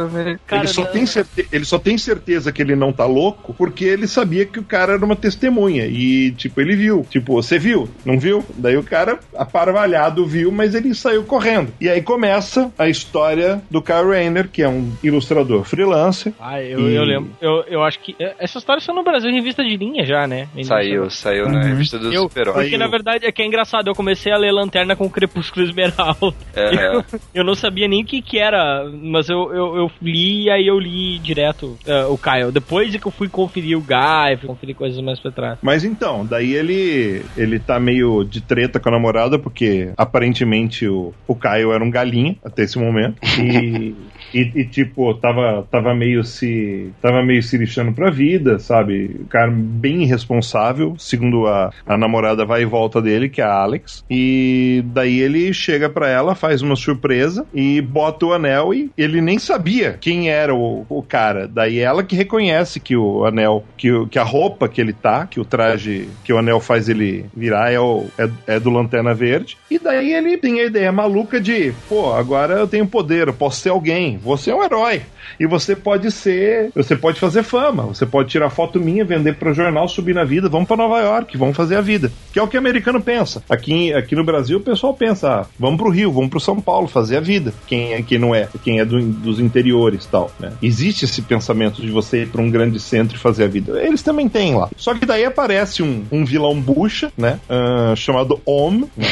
Cara, 0.47 0.63
ele, 0.63 0.67
só 0.67 0.81
na- 0.83 0.87
tem 0.89 1.05
certe- 1.05 1.47
ele 1.51 1.65
só 1.65 1.79
tem 1.79 1.97
certeza 1.97 2.51
que 2.51 2.61
ele 2.61 2.75
não 2.75 2.91
tá 2.91 3.05
louco 3.05 3.53
porque 3.53 3.85
ele 3.85 4.07
sabia 4.07 4.45
que 4.45 4.59
o 4.59 4.63
cara 4.63 4.93
era 4.93 5.05
uma 5.05 5.15
testemunha. 5.15 5.85
E, 5.85 6.31
tipo, 6.31 6.59
ele 6.61 6.75
viu. 6.75 7.05
Tipo, 7.09 7.33
você 7.33 7.57
viu? 7.59 7.89
Não 8.05 8.19
viu? 8.19 8.43
Daí 8.57 8.77
o 8.77 8.83
cara, 8.83 9.19
aparvalhado, 9.35 10.25
viu, 10.25 10.51
mas 10.51 10.75
ele 10.75 10.93
saiu 10.93 11.23
correndo. 11.23 11.73
E 11.79 11.89
aí 11.89 12.01
começa 12.01 12.71
a 12.77 12.87
história 12.87 13.61
do 13.69 13.81
Kyle 13.81 14.05
Rayner, 14.09 14.47
que 14.47 14.61
é 14.61 14.69
um 14.69 14.91
ilustrador 15.03 15.63
freelancer. 15.63 16.33
Ah, 16.39 16.61
eu, 16.61 16.89
E- 16.89 16.95
eu 16.95 17.03
lembro. 17.03 17.31
Eu, 17.41 17.63
eu 17.67 17.83
acho 17.83 17.99
que. 17.99 18.15
é, 18.19 18.35
Essa 18.39 18.57
história 18.59 18.81
saiu 18.81 18.95
no 18.95 19.03
Brasil 19.03 19.29
em 19.29 19.35
revista 19.35 19.63
de 19.63 19.75
linha 19.75 20.05
já, 20.05 20.27
né? 20.27 20.47
Saiu, 20.63 21.09
saiu 21.09 21.47
na 21.49 21.59
Uhum. 21.59 21.65
revista 21.67 21.97
do 21.99 22.11
Eu, 22.13 22.23
Super-Herói. 22.23 22.63
porque 22.63 22.77
na 22.77 22.87
verdade 22.87 23.25
é 23.25 23.31
que 23.31 23.41
é 23.41 23.45
engraçado, 23.45 23.87
eu 23.87 23.93
comecei 23.95 24.31
a 24.31 24.37
ler 24.37 24.51
Lanterna 24.51 24.95
com 24.95 25.09
Crepúsculo 25.09 25.65
Esmeralda. 25.65 26.33
É, 26.55 26.69
Eu, 26.95 27.03
eu 27.35 27.43
não 27.43 27.55
sabia 27.55 27.87
nem 27.87 28.03
que, 28.09 28.21
que 28.23 28.39
era, 28.39 28.89
mas 28.91 29.29
eu, 29.29 29.53
eu, 29.53 29.77
eu 29.77 29.91
li 30.01 30.45
e 30.45 30.49
aí 30.49 30.65
eu 30.65 30.79
li 30.79 31.19
direto 31.19 31.77
eh, 31.85 32.05
o 32.05 32.17
Kyle. 32.17 32.51
Depois 32.51 32.93
é 32.93 32.97
que 32.97 33.05
eu 33.05 33.11
fui 33.11 33.29
conferir 33.29 33.77
o 33.77 33.81
Guy, 33.81 34.37
fui 34.39 34.47
conferir 34.47 34.75
coisas 34.75 34.99
mais 34.99 35.19
pra 35.19 35.31
trás. 35.31 35.59
Mas 35.61 35.83
então, 35.83 36.25
daí 36.25 36.55
ele 36.55 37.21
ele 37.37 37.59
tá 37.59 37.79
meio 37.79 38.23
de 38.23 38.41
treta 38.41 38.79
com 38.79 38.89
a 38.89 38.93
namorada, 38.93 39.37
porque 39.37 39.91
aparentemente 39.95 40.87
o, 40.87 41.13
o 41.27 41.35
Caio 41.35 41.71
era 41.71 41.83
um 41.83 41.91
galinha 41.91 42.35
até 42.43 42.63
esse 42.63 42.79
momento. 42.79 43.17
E, 43.39 43.93
e, 44.33 44.39
e, 44.55 44.65
tipo, 44.65 45.13
tava, 45.15 45.67
tava 45.69 45.93
meio 45.93 46.23
se. 46.23 46.91
tava 47.01 47.23
meio 47.23 47.43
se 47.43 47.57
lixando 47.57 47.91
pra 47.91 48.09
vida, 48.09 48.57
sabe? 48.57 49.17
O 49.21 49.25
cara 49.25 49.51
bem 49.51 50.01
irresponsável, 50.01 50.95
segundo 50.97 51.45
a, 51.45 51.71
a 51.85 51.97
namorada 51.97 52.43
vai 52.43 52.63
e 52.63 52.65
volta 52.65 52.99
dele, 52.99 53.29
que 53.29 53.41
é 53.41 53.45
a 53.45 53.53
Alex. 53.53 54.03
E 54.09 54.83
daí 54.87 55.19
ele 55.19 55.53
chega 55.53 55.89
pra 55.89 56.09
ela, 56.09 56.33
faz 56.33 56.63
uma 56.63 56.75
surpresa 56.75 57.45
e 57.53 57.81
bota 57.99 58.25
o 58.25 58.33
anel 58.33 58.73
e 58.73 58.89
ele 58.97 59.19
nem 59.19 59.37
sabia 59.37 59.97
quem 59.99 60.29
era 60.29 60.55
o, 60.55 60.85
o 60.87 61.03
cara. 61.03 61.49
Daí 61.49 61.79
ela 61.79 62.01
que 62.01 62.15
reconhece 62.15 62.79
que 62.79 62.95
o 62.95 63.25
anel, 63.25 63.63
que, 63.75 63.91
o- 63.91 64.07
que 64.07 64.17
a 64.17 64.23
roupa 64.23 64.69
que 64.69 64.79
ele 64.79 64.93
tá, 64.93 65.27
que 65.27 65.37
o 65.37 65.43
traje 65.43 66.07
que 66.23 66.31
o 66.31 66.37
anel 66.37 66.61
faz 66.61 66.87
ele 66.87 67.25
virar 67.35 67.73
é, 67.73 67.79
o, 67.79 68.05
é, 68.17 68.29
é 68.55 68.59
do 68.59 68.69
Lanterna 68.69 69.13
Verde. 69.13 69.57
E 69.69 69.77
daí 69.77 70.13
ele 70.13 70.37
tem 70.37 70.61
a 70.61 70.65
ideia 70.65 70.91
maluca 70.93 71.41
de, 71.41 71.73
pô, 71.89 72.13
agora 72.13 72.53
eu 72.53 72.67
tenho 72.67 72.87
poder, 72.87 73.27
eu 73.27 73.33
posso 73.33 73.59
ser 73.59 73.69
alguém, 73.69 74.17
você 74.17 74.49
é 74.51 74.55
um 74.55 74.63
herói. 74.63 75.01
E 75.39 75.45
você 75.45 75.75
pode 75.75 76.09
ser, 76.11 76.71
você 76.73 76.95
pode 76.95 77.19
fazer 77.19 77.43
fama, 77.43 77.83
você 77.83 78.05
pode 78.05 78.29
tirar 78.29 78.49
foto 78.49 78.79
minha, 78.79 79.03
vender 79.05 79.35
pro 79.35 79.53
jornal, 79.53 79.87
subir 79.87 80.15
na 80.15 80.23
vida, 80.23 80.47
vamos 80.49 80.67
pra 80.67 80.77
Nova 80.77 80.99
York, 81.01 81.37
vamos 81.37 81.55
fazer 81.57 81.75
a 81.75 81.81
vida. 81.81 82.11
Que 82.31 82.39
é 82.39 82.41
o 82.41 82.47
que 82.47 82.55
o 82.57 82.59
americano 82.59 83.01
pensa. 83.01 83.43
Aqui, 83.49 83.93
aqui 83.93 84.15
no 84.15 84.23
Brasil 84.23 84.57
o 84.57 84.61
pessoal 84.61 84.93
pensa, 84.93 85.29
ah, 85.41 85.45
vamos 85.59 85.77
pro 85.79 85.89
Rio, 85.91 86.11
vamos 86.11 86.29
pro 86.29 86.39
São 86.39 86.59
Paulo 86.61 86.87
fazer 86.87 87.17
a 87.17 87.21
vida. 87.21 87.53
Quem 87.67 87.88
é 87.93 88.01
quem 88.01 88.17
não 88.17 88.33
é, 88.33 88.47
quem 88.63 88.79
é 88.79 88.85
do- 88.85 89.01
dos 89.01 89.39
interiores 89.39 90.05
tal, 90.05 90.31
né? 90.39 90.53
Existe 90.61 91.05
esse 91.05 91.21
pensamento 91.21 91.81
de 91.81 91.89
você 91.91 92.23
ir 92.23 92.27
pra 92.29 92.41
um 92.41 92.49
grande 92.49 92.79
centro 92.79 93.15
e 93.15 93.19
fazer 93.19 93.43
a 93.45 93.47
vida. 93.47 93.81
Eles 93.81 94.01
também 94.01 94.27
têm 94.29 94.55
lá. 94.55 94.69
Só 94.77 94.93
que 94.93 95.05
daí 95.05 95.25
aparece 95.25 95.81
um, 95.83 96.03
um 96.11 96.25
vilão 96.25 96.59
bucha, 96.59 97.11
né? 97.17 97.39
ah, 97.49 97.93
chamado 97.95 98.39
Om, 98.45 98.83
né? 98.97 99.07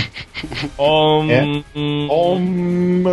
Um, 0.80 1.32
É. 1.32 1.44
Om. 2.10 3.04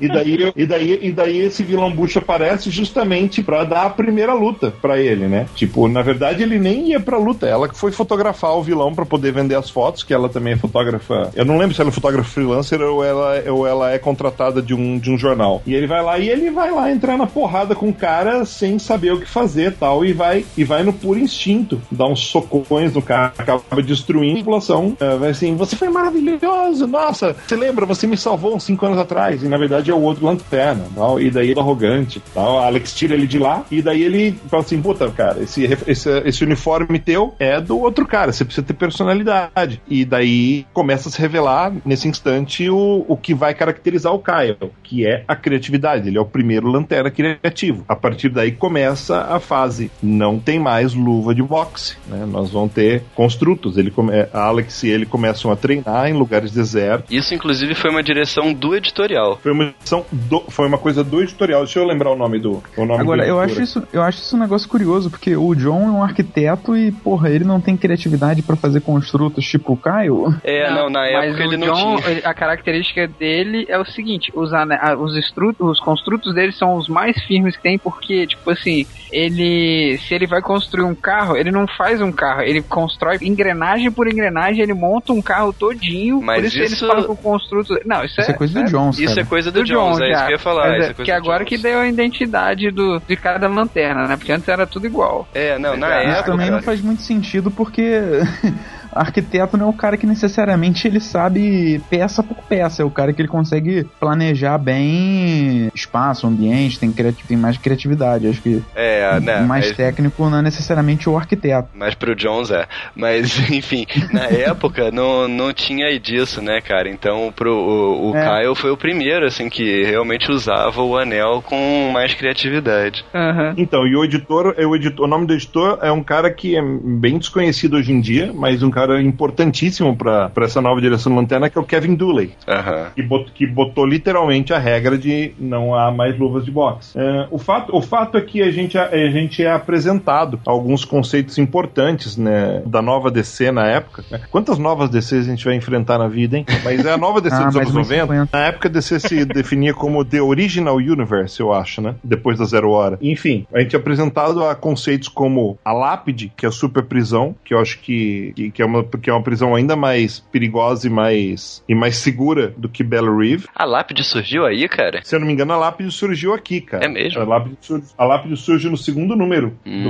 e, 0.00 0.08
daí, 0.08 0.52
e, 0.56 0.66
daí, 0.66 0.98
e 1.02 1.12
daí 1.12 1.38
esse 1.38 1.62
vilão 1.62 1.90
bucha 1.90 2.18
aparece 2.18 2.70
justamente 2.70 3.42
pra 3.42 3.64
dar 3.64 3.82
a 3.86 3.90
primeira 3.90 4.34
luta 4.34 4.72
pra 4.82 4.98
ele, 4.98 5.26
né? 5.26 5.46
Tipo, 5.54 5.88
na 5.88 6.02
verdade 6.02 6.42
ele 6.42 6.58
nem 6.58 6.90
ia 6.90 7.00
pra 7.00 7.18
luta, 7.18 7.46
ela 7.46 7.68
que 7.68 7.76
foi 7.76 7.92
fotografar 7.92 8.52
o 8.56 8.62
vilão 8.62 8.94
pra 8.94 9.04
poder 9.06 9.32
vender 9.32 9.54
as 9.54 9.70
fotos, 9.70 10.02
que 10.02 10.12
ela 10.14 10.28
também 10.28 10.54
é 10.54 10.56
fotógrafa. 10.56 11.30
Eu 11.34 11.44
não 11.44 11.58
lembro 11.58 11.74
se 11.74 11.80
ela 11.80 11.90
é 11.90 11.92
fotógrafa 11.92 12.28
freelancer 12.28 12.80
ou 12.80 13.04
ela, 13.14 13.52
ou 13.52 13.66
ela 13.66 13.92
é 13.92 13.98
contratada 13.98 14.60
de 14.60 14.74
um, 14.74 14.98
de 14.98 15.10
um 15.10 15.18
jornal. 15.18 15.62
E 15.66 15.74
ele 15.74 15.86
vai 15.86 16.02
lá 16.02 16.18
e 16.18 16.28
ele 16.28 16.50
vai 16.50 16.70
lá 16.70 16.90
entrar 16.90 17.16
na 17.16 17.26
porrada 17.26 17.74
com 17.74 17.88
o 17.88 17.94
cara 17.94 18.44
sem 18.44 18.78
saber 18.78 19.12
o 19.12 19.20
que 19.20 19.28
fazer 19.28 19.74
tal, 19.74 20.04
e 20.04 20.12
vai, 20.12 20.44
e 20.56 20.64
vai 20.64 20.82
no 20.82 20.92
puro 20.92 21.18
instinto, 21.18 21.80
dá 21.90 22.06
uns 22.06 22.20
socões 22.20 22.92
no 22.92 23.02
cara, 23.02 23.32
acaba 23.36 23.82
destruindo 23.82 24.40
a 24.40 24.44
população. 24.44 24.96
É, 25.00 25.16
vai 25.16 25.30
assim, 25.30 25.56
você 25.56 25.76
foi 25.76 25.88
maravilhoso, 25.88 26.86
nossa, 26.86 27.34
você 27.46 27.56
lembra, 27.56 27.86
você 27.86 28.06
me 28.06 28.16
salvou 28.16 28.54
uns 28.54 28.64
5 28.64 28.86
anos 28.86 28.98
atrás, 28.98 29.42
e 29.42 29.48
na 29.48 29.56
verdade 29.56 29.90
é 29.90 29.94
o 29.94 30.00
outro 30.00 30.24
lanterna, 30.24 30.84
tal, 30.94 31.20
e 31.20 31.30
daí 31.30 31.50
ele 31.50 31.58
é 31.58 31.62
arrogante, 31.62 32.22
tal, 32.32 32.58
Alex 32.58 32.94
tira 32.94 33.14
ele 33.14 33.26
de 33.26 33.38
lá, 33.38 33.64
e 33.70 33.82
daí 33.82 34.02
ele 34.02 34.38
fala 34.48 34.62
assim, 34.62 34.80
puta, 34.80 35.08
cara, 35.10 35.42
esse, 35.42 35.64
esse, 35.86 36.10
esse 36.24 36.44
uniforme 36.44 36.98
teu 36.98 37.34
é 37.38 37.60
do 37.60 37.78
outro 37.78 38.06
cara, 38.06 38.32
você 38.32 38.44
precisa 38.44 38.66
ter 38.66 38.74
personalidade. 38.74 39.80
E 39.88 40.04
daí 40.04 40.66
começa 40.72 41.08
a 41.08 41.12
se 41.12 41.20
revelar, 41.20 41.72
nesse 41.84 42.08
instante, 42.08 42.68
o, 42.68 43.03
o 43.08 43.16
que 43.16 43.34
vai 43.34 43.54
caracterizar 43.54 44.12
o 44.12 44.18
Kyle, 44.18 44.70
que 44.82 45.06
é 45.06 45.24
a 45.26 45.36
criatividade, 45.36 46.08
ele 46.08 46.18
é 46.18 46.20
o 46.20 46.26
primeiro 46.26 46.68
lanterna 46.68 47.10
criativo. 47.10 47.84
A 47.88 47.96
partir 47.96 48.28
daí 48.28 48.52
começa 48.52 49.22
a 49.22 49.38
fase, 49.40 49.90
não 50.02 50.38
tem 50.38 50.58
mais 50.58 50.94
luva 50.94 51.34
de 51.34 51.42
boxe, 51.42 51.96
né? 52.08 52.24
Nós 52.26 52.50
vamos 52.50 52.72
ter 52.72 53.02
construtos, 53.14 53.76
ele 53.76 53.90
come, 53.90 54.12
Alex 54.32 54.82
e 54.82 54.88
ele 54.88 55.06
começam 55.06 55.50
a 55.50 55.56
treinar 55.56 56.08
em 56.08 56.12
lugares 56.12 56.50
desertos, 56.52 57.10
Isso, 57.10 57.34
inclusive, 57.34 57.74
foi 57.74 57.90
uma 57.90 58.02
direção 58.02 58.52
do 58.52 58.74
editorial 58.74 58.94
editorial. 58.94 59.38
Foi 59.42 59.52
uma 59.52 59.64
edição 59.64 60.04
do, 60.10 60.40
foi 60.48 60.66
uma 60.66 60.78
coisa 60.78 61.02
do 61.02 61.22
editorial. 61.22 61.64
Deixa 61.64 61.78
eu 61.78 61.84
lembrar 61.84 62.10
o 62.10 62.16
nome 62.16 62.38
do. 62.38 62.62
O 62.76 62.84
nome 62.84 63.00
Agora, 63.00 63.22
do 63.22 63.28
eu 63.28 63.40
acho, 63.40 63.60
isso, 63.62 63.82
eu 63.92 64.02
acho 64.02 64.18
isso 64.18 64.36
um 64.36 64.40
negócio 64.40 64.68
curioso, 64.68 65.10
porque 65.10 65.36
o 65.36 65.54
John 65.54 65.82
é 65.88 65.90
um 65.90 66.02
arquiteto 66.02 66.76
e, 66.76 66.92
porra, 66.92 67.30
ele 67.30 67.44
não 67.44 67.60
tem 67.60 67.76
criatividade 67.76 68.42
pra 68.42 68.56
fazer 68.56 68.80
construtos 68.80 69.44
tipo 69.44 69.72
o 69.72 69.76
Caio. 69.76 70.34
É, 70.42 70.70
não, 70.70 70.88
na 70.88 71.00
mas 71.00 71.28
época 71.28 71.44
ele 71.44 71.56
não 71.56 71.72
John, 71.74 71.96
tinha. 72.00 72.20
a 72.24 72.34
característica 72.34 72.93
dele 73.06 73.66
é 73.68 73.78
o 73.78 73.84
seguinte: 73.84 74.32
os, 74.34 74.50
os, 74.98 75.32
os 75.60 75.80
construtos 75.80 76.34
dele 76.34 76.52
são 76.52 76.76
os 76.76 76.88
mais 76.88 77.16
firmes 77.24 77.56
que 77.56 77.62
tem, 77.62 77.78
porque, 77.78 78.26
tipo 78.26 78.50
assim, 78.50 78.86
ele. 79.10 79.98
Se 80.06 80.14
ele 80.14 80.26
vai 80.26 80.40
construir 80.42 80.84
um 80.84 80.94
carro, 80.94 81.36
ele 81.36 81.50
não 81.50 81.66
faz 81.66 82.00
um 82.00 82.10
carro, 82.12 82.42
ele 82.42 82.62
constrói 82.62 83.18
engrenagem 83.22 83.90
por 83.90 84.06
engrenagem, 84.06 84.62
ele 84.62 84.74
monta 84.74 85.12
um 85.12 85.22
carro 85.22 85.52
todinho. 85.52 86.20
Mas 86.22 86.40
por 86.40 86.46
isso, 86.46 86.58
eles 86.58 86.72
isso- 86.72 86.86
falam 86.86 87.04
que 87.04 87.10
o 87.10 87.16
construto. 87.16 87.78
Não, 87.84 88.04
isso, 88.04 88.20
Isso 88.20 88.30
é 88.30 88.34
coisa 88.34 88.62
do 88.62 88.70
Jones, 88.70 88.98
Isso 88.98 89.08
cara. 89.08 89.20
é 89.20 89.24
coisa 89.24 89.50
do, 89.50 89.60
do 89.60 89.64
Jones, 89.64 89.98
John, 89.98 90.04
é 90.04 90.10
isso 90.12 90.20
que 90.24 90.26
eu 90.28 90.34
ia 90.34 90.38
falar. 90.38 90.68
Mas 90.68 90.78
isso 90.78 90.88
é, 90.88 90.90
é 90.90 90.94
coisa 90.94 91.04
que 91.04 91.10
agora 91.12 91.44
Jones. 91.44 91.48
que 91.48 91.68
deu 91.68 91.78
a 91.80 91.86
identidade 91.86 92.70
do, 92.70 93.00
de 93.06 93.16
cada 93.16 93.48
lanterna, 93.48 94.06
né? 94.06 94.16
Porque 94.16 94.32
antes 94.32 94.48
era 94.48 94.66
tudo 94.66 94.86
igual. 94.86 95.28
É, 95.34 95.58
não, 95.58 95.76
na 95.76 95.88
Mas 95.88 96.02
Isso 96.08 96.12
época. 96.18 96.30
também 96.30 96.50
não 96.50 96.62
faz 96.62 96.80
muito 96.80 97.02
sentido 97.02 97.50
porque 97.50 98.00
arquiteto 98.94 99.56
não 99.56 99.66
é 99.66 99.70
o 99.70 99.72
cara 99.72 99.96
que 99.96 100.06
necessariamente 100.06 100.86
ele 100.86 101.00
sabe 101.00 101.80
peça 101.90 102.22
por 102.22 102.36
peça, 102.48 102.82
é 102.82 102.84
o 102.84 102.90
cara 102.90 103.12
que 103.12 103.20
ele 103.20 103.28
consegue 103.28 103.84
planejar 104.00 104.58
bem 104.58 105.70
espaço, 105.74 106.26
ambiente, 106.26 106.78
tem, 106.78 106.90
tem 106.92 107.36
mais 107.36 107.56
criatividade. 107.58 108.26
Acho 108.28 108.40
que 108.42 108.62
É, 108.74 109.18
né? 109.20 109.40
o 109.40 109.46
mais 109.46 109.66
mas- 109.68 109.76
técnico 109.76 110.28
não 110.28 110.38
é 110.38 110.42
necessariamente 110.42 111.08
o 111.08 111.16
arquiteto. 111.16 111.68
Mas 111.74 111.94
pro 111.94 112.14
Jones 112.14 112.50
é. 112.50 112.66
Mas, 112.94 113.38
enfim, 113.50 113.86
na 114.12 114.24
época 114.24 114.90
não, 114.90 115.26
não 115.28 115.52
tinha 115.52 115.98
disso, 115.98 116.40
né, 116.42 116.60
cara? 116.60 116.88
Então 116.88 117.32
pro, 117.34 117.52
o, 117.54 118.10
o 118.12 118.16
É. 118.16 118.42
Kyle 118.42 118.54
foi 118.54 118.70
o 118.70 118.76
primeiro, 118.76 119.26
assim, 119.26 119.48
que 119.48 119.82
realmente 119.84 120.30
usava 120.30 120.82
o 120.82 120.96
anel 120.96 121.42
com 121.42 121.90
mais 121.92 122.14
criatividade. 122.14 123.04
Aham. 123.14 123.54
Então, 123.56 123.86
e 123.86 123.96
o 123.96 124.04
editor, 124.04 124.54
é 124.56 124.66
o 124.66 124.74
editor, 124.74 125.06
o 125.06 125.08
nome 125.08 125.26
do 125.26 125.34
editor 125.34 125.78
é 125.82 125.90
um 125.90 126.02
cara 126.02 126.30
que 126.30 126.56
é 126.56 126.62
bem 126.62 127.18
desconhecido 127.18 127.76
hoje 127.76 127.92
em 127.92 128.00
dia, 128.00 128.32
mas 128.34 128.62
um 128.62 128.70
cara 128.70 128.83
importantíssimo 129.00 129.96
para 129.96 130.30
essa 130.42 130.60
nova 130.60 130.80
direção 130.80 131.12
do 131.12 131.16
Lanterna, 131.18 131.48
que 131.50 131.58
é 131.58 131.60
o 131.60 131.64
Kevin 131.64 131.94
Dooley, 131.94 132.32
Aham. 132.48 132.86
que, 132.94 133.02
bot- 133.02 133.32
que 133.32 133.46
botou 133.46 133.86
literalmente 133.86 134.52
a 134.52 134.58
regra 134.58 134.96
de 134.98 135.32
não 135.38 135.74
há 135.74 135.90
mais 135.90 136.18
luvas 136.18 136.44
de 136.44 136.50
boxe. 136.50 136.98
É, 136.98 137.26
o, 137.30 137.38
fato, 137.38 137.74
o 137.76 137.80
fato 137.82 138.16
é 138.16 138.20
que 138.20 138.42
a 138.42 138.50
gente, 138.50 138.76
a, 138.78 138.88
a 138.88 139.10
gente 139.10 139.42
é 139.42 139.50
apresentado 139.52 140.40
alguns 140.46 140.84
conceitos 140.84 141.38
importantes 141.38 142.16
né, 142.16 142.62
da 142.66 142.80
nova 142.82 143.10
DC 143.10 143.50
na 143.50 143.66
época. 143.66 144.04
né? 144.10 144.20
Quantas 144.30 144.58
novas 144.58 144.90
DCs 144.90 145.26
a 145.26 145.30
gente 145.30 145.44
vai 145.44 145.54
enfrentar 145.54 145.98
na 145.98 146.08
vida, 146.08 146.36
hein? 146.36 146.46
Mas 146.64 146.84
é 146.84 146.92
a 146.92 146.96
nova 146.98 147.20
DC 147.20 147.34
Ah, 147.44 147.46
dos 147.46 147.56
anos 147.56 147.70
umas 147.74 147.88
90. 147.88 148.02
50. 148.12 148.28
Na 148.32 148.44
época, 148.46 148.68
a 148.68 148.70
DC 148.70 149.00
se 149.00 149.24
definia 149.26 149.74
como 149.74 150.04
The 150.04 150.22
Original 150.22 150.76
Universe, 150.76 151.40
eu 151.40 151.52
acho, 151.52 151.80
né? 151.82 151.94
Depois 152.02 152.38
da 152.38 152.44
Zero 152.44 152.70
Hora. 152.70 152.98
Enfim, 153.02 153.46
a 153.52 153.60
gente 153.60 153.74
é 153.74 153.78
apresentado 153.78 154.44
a 154.44 154.54
conceitos 154.54 155.08
como 155.08 155.58
a 155.64 155.72
lápide, 155.72 156.32
que 156.36 156.46
é 156.46 156.48
a 156.48 156.52
super 156.52 156.84
prisão, 156.84 157.34
que 157.44 157.52
eu 157.54 157.58
acho 157.58 157.78
que, 157.80 158.32
que, 158.36 158.50
que 158.52 158.62
é, 158.62 158.64
uma, 158.64 158.73
que 158.82 159.10
é 159.10 159.12
uma 159.12 159.22
prisão 159.22 159.54
ainda 159.54 159.76
mais 159.76 160.20
perigosa 160.32 160.86
e 160.86 160.90
mais, 160.90 161.62
e 161.68 161.74
mais 161.74 161.96
segura 161.96 162.52
do 162.56 162.68
que 162.68 162.82
Bella 162.82 163.14
Reeve. 163.16 163.46
A 163.54 163.64
lápide 163.64 164.02
surgiu 164.02 164.44
aí, 164.44 164.68
cara? 164.68 165.00
Se 165.04 165.14
eu 165.14 165.20
não 165.20 165.26
me 165.26 165.32
engano, 165.32 165.52
a 165.52 165.56
lápide 165.56 165.90
surgiu 165.90 166.32
aqui, 166.34 166.60
cara. 166.60 166.84
É 166.84 166.88
mesmo? 166.88 167.20
A 167.20 167.24
lápide, 167.24 167.56
sur- 167.60 167.82
a 167.96 168.04
lápide 168.04 168.36
surge 168.36 168.68
no 168.68 168.76
segundo 168.76 169.14
número 169.14 169.52
Hum. 169.66 169.82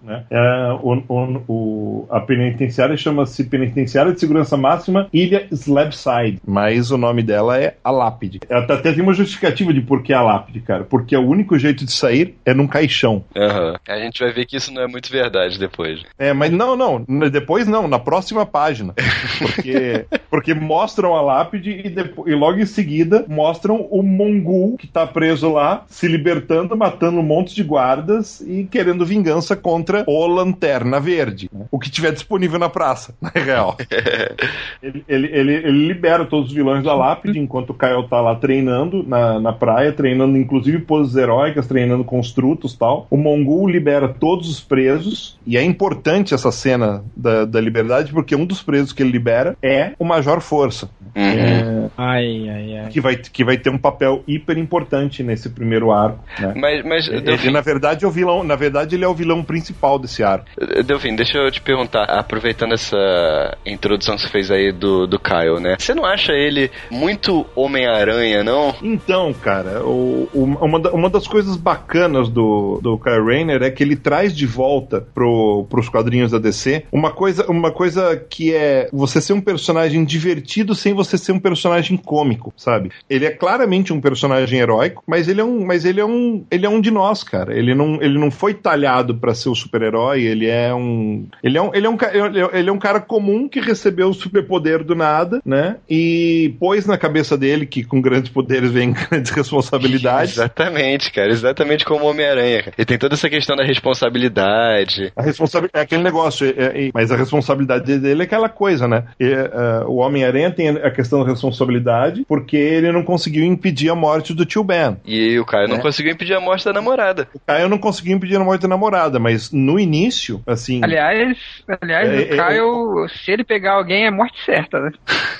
do. 0.00 0.06
Né? 0.06 0.24
É, 0.30 0.72
o, 0.82 1.02
o- 1.08 1.42
o- 1.48 2.06
a 2.10 2.20
penitenciária 2.20 2.96
chama-se 2.96 3.44
Penitenciária 3.44 4.12
de 4.12 4.20
Segurança 4.20 4.56
Máxima 4.56 5.08
Ilha 5.12 5.46
Slabside, 5.50 6.40
mas 6.46 6.90
o 6.90 6.98
nome 6.98 7.22
dela 7.22 7.58
é 7.58 7.74
a 7.82 7.90
lápide. 7.90 8.40
Ela 8.48 8.66
tá- 8.66 8.74
até 8.74 8.92
tem 8.92 9.02
uma 9.02 9.12
justificativa 9.14 9.72
de 9.72 9.80
por 9.80 10.02
que 10.02 10.12
a 10.12 10.22
lápide, 10.22 10.60
cara. 10.60 10.84
Porque 10.84 11.16
o 11.16 11.26
único 11.26 11.58
jeito 11.58 11.84
de 11.84 11.92
sair 11.92 12.34
é 12.44 12.52
num 12.54 12.66
caixão. 12.66 13.24
Aham. 13.36 13.76
A 13.88 13.98
gente 13.98 14.20
vai 14.22 14.32
ver 14.32 14.46
que 14.46 14.56
isso 14.56 14.72
não 14.72 14.82
é 14.82 14.86
muito 14.86 15.10
verdade 15.10 15.58
depois. 15.58 16.02
É, 16.18 16.32
mas 16.32 16.50
não, 16.50 16.76
não. 16.76 17.04
Depois 17.30 17.66
não, 17.66 17.88
na 17.88 17.98
próxima 17.98 18.19
página. 18.46 18.94
Porque, 19.38 20.04
porque 20.30 20.54
mostram 20.54 21.14
a 21.14 21.22
lápide 21.22 21.82
e, 21.84 21.88
depo- 21.88 22.28
e 22.28 22.34
logo 22.34 22.58
em 22.58 22.66
seguida 22.66 23.24
mostram 23.28 23.86
o 23.90 24.02
Mongul 24.02 24.76
que 24.76 24.86
tá 24.86 25.06
preso 25.06 25.52
lá, 25.52 25.84
se 25.88 26.06
libertando, 26.06 26.76
matando 26.76 27.18
um 27.18 27.22
monte 27.22 27.54
de 27.54 27.62
guardas 27.62 28.40
e 28.40 28.64
querendo 28.64 29.04
vingança 29.06 29.56
contra 29.56 30.04
o 30.06 30.26
Lanterna 30.26 31.00
Verde. 31.00 31.48
né? 31.52 31.66
O 31.70 31.78
que 31.78 31.90
tiver 31.90 32.12
disponível 32.12 32.58
na 32.58 32.68
praça, 32.68 33.14
na 33.20 33.30
real. 33.30 33.76
ele, 34.82 35.04
ele, 35.08 35.26
ele, 35.32 35.54
ele 35.54 35.86
libera 35.88 36.24
todos 36.24 36.48
os 36.48 36.54
vilões 36.54 36.84
da 36.84 36.94
lápide 36.94 37.38
enquanto 37.38 37.70
o 37.70 37.74
Kyle 37.74 38.06
tá 38.08 38.20
lá 38.20 38.34
treinando 38.34 39.02
na, 39.06 39.38
na 39.40 39.52
praia, 39.52 39.92
treinando 39.92 40.36
inclusive 40.36 40.78
poses 40.80 41.16
heróicas, 41.16 41.66
treinando 41.66 42.04
construtos 42.04 42.74
tal. 42.76 43.06
O 43.10 43.16
Mongul 43.16 43.68
libera 43.68 44.08
todos 44.08 44.48
os 44.48 44.60
presos, 44.60 45.38
e 45.46 45.56
é 45.56 45.62
importante 45.62 46.34
essa 46.34 46.50
cena 46.52 47.02
da, 47.16 47.44
da 47.44 47.60
liberdade, 47.60 48.09
porque 48.12 48.34
um 48.36 48.44
dos 48.46 48.62
presos 48.62 48.92
que 48.92 49.02
ele 49.02 49.10
libera 49.12 49.56
é 49.62 49.92
o 49.98 50.04
Major 50.04 50.40
Força, 50.40 50.88
Uhum. 51.16 51.22
é, 51.24 51.90
Ai, 51.98 52.48
ai, 52.48 52.78
ai. 52.84 52.88
que, 52.88 53.00
vai, 53.00 53.16
que 53.16 53.44
vai 53.44 53.58
ter 53.58 53.68
um 53.68 53.78
papel 53.78 54.22
hiper 54.28 54.56
importante 54.56 55.24
nesse 55.24 55.48
primeiro 55.50 55.90
arco. 55.90 56.20
Né? 56.38 56.54
Mas, 56.56 56.84
mas 56.84 57.08
Ele, 57.08 57.20
Delfim, 57.22 57.50
na 57.50 57.60
verdade, 57.60 58.04
é 58.04 58.08
o 58.08 58.10
vilão. 58.12 58.44
Na 58.44 58.54
verdade, 58.54 58.94
ele 58.94 59.04
é 59.04 59.08
o 59.08 59.14
vilão 59.14 59.42
principal 59.42 59.98
desse 59.98 60.22
arco. 60.22 60.46
Delfim, 60.86 61.16
deixa 61.16 61.36
eu 61.38 61.50
te 61.50 61.60
perguntar, 61.60 62.04
aproveitando 62.04 62.74
essa 62.74 63.56
introdução 63.66 64.14
que 64.14 64.22
você 64.22 64.28
fez 64.28 64.50
aí 64.52 64.70
do, 64.72 65.06
do 65.08 65.18
Kyle, 65.18 65.60
né? 65.60 65.74
Você 65.78 65.94
não 65.94 66.04
acha 66.04 66.32
ele 66.32 66.70
muito 66.90 67.44
Homem-Aranha, 67.56 68.44
não? 68.44 68.74
Então, 68.82 69.32
cara, 69.32 69.84
o- 69.84 70.28
o- 70.32 70.44
uma, 70.44 70.78
da- 70.80 70.90
uma 70.92 71.10
das 71.10 71.26
coisas 71.26 71.56
bacanas 71.56 72.28
do, 72.28 72.78
do 72.82 72.98
Kyle 72.98 73.24
Rayner 73.24 73.62
é 73.62 73.70
que 73.70 73.82
ele 73.82 73.96
traz 73.96 74.34
de 74.36 74.46
volta 74.46 75.00
pro, 75.14 75.66
pros 75.68 75.88
quadrinhos 75.88 76.30
da 76.30 76.38
DC 76.38 76.84
uma 76.92 77.10
coisa, 77.10 77.50
uma 77.50 77.72
coisa 77.72 77.99
que 78.28 78.54
é 78.54 78.88
você 78.92 79.20
ser 79.20 79.32
um 79.32 79.40
personagem 79.40 80.04
divertido 80.04 80.74
sem 80.74 80.92
você 80.94 81.16
ser 81.18 81.32
um 81.32 81.38
personagem 81.38 81.96
cômico, 81.96 82.52
sabe? 82.56 82.90
Ele 83.08 83.24
é 83.26 83.30
claramente 83.30 83.92
um 83.92 84.00
personagem 84.00 84.58
heróico, 84.60 85.02
mas 85.06 85.28
ele 85.28 85.40
é 85.40 85.44
um, 85.44 85.64
mas 85.64 85.84
ele 85.84 86.00
é 86.00 86.04
um, 86.04 86.44
ele 86.50 86.66
é 86.66 86.68
um 86.68 86.80
de 86.80 86.90
nós, 86.90 87.22
cara. 87.22 87.56
Ele 87.56 87.74
não, 87.74 88.00
ele 88.02 88.18
não 88.18 88.30
foi 88.30 88.54
talhado 88.54 89.14
pra 89.14 89.34
ser 89.34 89.48
o 89.48 89.54
super-herói, 89.54 90.22
ele 90.22 90.46
é 90.46 90.74
um, 90.74 91.26
ele 91.42 91.56
é 91.58 91.62
um, 91.62 91.70
ele 91.74 91.86
é 91.86 91.90
um, 91.90 91.96
ele 92.26 92.40
é- 92.40 92.50
ele 92.60 92.68
é 92.70 92.72
um 92.72 92.78
cara 92.78 93.00
comum 93.00 93.48
que 93.48 93.60
recebeu 93.60 94.08
o 94.08 94.14
superpoder 94.14 94.82
do 94.84 94.94
nada, 94.94 95.40
né? 95.44 95.76
E 95.88 96.54
pôs 96.58 96.86
na 96.86 96.96
cabeça 96.98 97.36
dele 97.36 97.66
que 97.66 97.84
com 97.84 98.00
grandes 98.00 98.30
poderes 98.30 98.70
vem 98.70 98.92
grandes 99.10 99.30
responsabilidades. 99.30 100.32
Exatamente, 100.34 101.12
cara. 101.12 101.30
Exatamente 101.30 101.84
como 101.84 102.04
o 102.04 102.08
Homem-Aranha. 102.08 102.64
Ele 102.76 102.84
tem 102.84 102.98
toda 102.98 103.14
essa 103.14 103.28
questão 103.30 103.56
da 103.56 103.64
responsabilidade. 103.64 105.12
A 105.16 105.22
responsabilidade 105.22 105.80
é 105.80 105.82
aquele 105.84 106.02
negócio, 106.02 106.46
é- 106.46 106.86
é- 106.86 106.90
mas 106.92 107.10
a 107.10 107.16
responsabilidade 107.16 107.79
dele 107.80 108.22
é 108.22 108.24
aquela 108.24 108.48
coisa, 108.48 108.86
né? 108.86 109.04
E, 109.18 109.24
é, 109.24 109.84
o 109.86 109.96
Homem-Aranha 109.96 110.50
tem 110.50 110.68
a 110.68 110.90
questão 110.90 111.22
da 111.22 111.30
responsabilidade 111.30 112.24
porque 112.28 112.56
ele 112.56 112.92
não 112.92 113.02
conseguiu 113.02 113.44
impedir 113.44 113.90
a 113.90 113.94
morte 113.94 114.32
do 114.34 114.44
tio 114.44 114.62
Ben. 114.64 114.96
E 115.04 115.38
o 115.38 115.44
Caio 115.44 115.68
não 115.68 115.76
É. 115.76 115.80
conseguiu 115.80 116.12
impedir 116.12 116.34
a 116.34 116.40
morte 116.40 116.64
da 116.64 116.72
namorada. 116.72 117.28
O 117.34 117.40
Caio 117.46 117.68
não 117.68 117.78
conseguiu 117.78 118.16
impedir 118.16 118.36
a 118.36 118.44
morte 118.44 118.62
da 118.62 118.68
namorada, 118.68 119.18
mas 119.18 119.50
no 119.52 119.78
início, 119.78 120.42
assim. 120.46 120.80
Aliás, 120.82 121.36
aliás, 121.80 122.08
É, 122.08 122.12
o 122.12 122.20
é, 122.20 122.26
Kyle, 122.26 123.08
se 123.24 123.30
ele 123.30 123.44
pegar 123.44 123.72
alguém, 123.72 124.06
é 124.06 124.10
morte 124.10 124.36
certa, 124.44 124.80
né? 124.80 124.90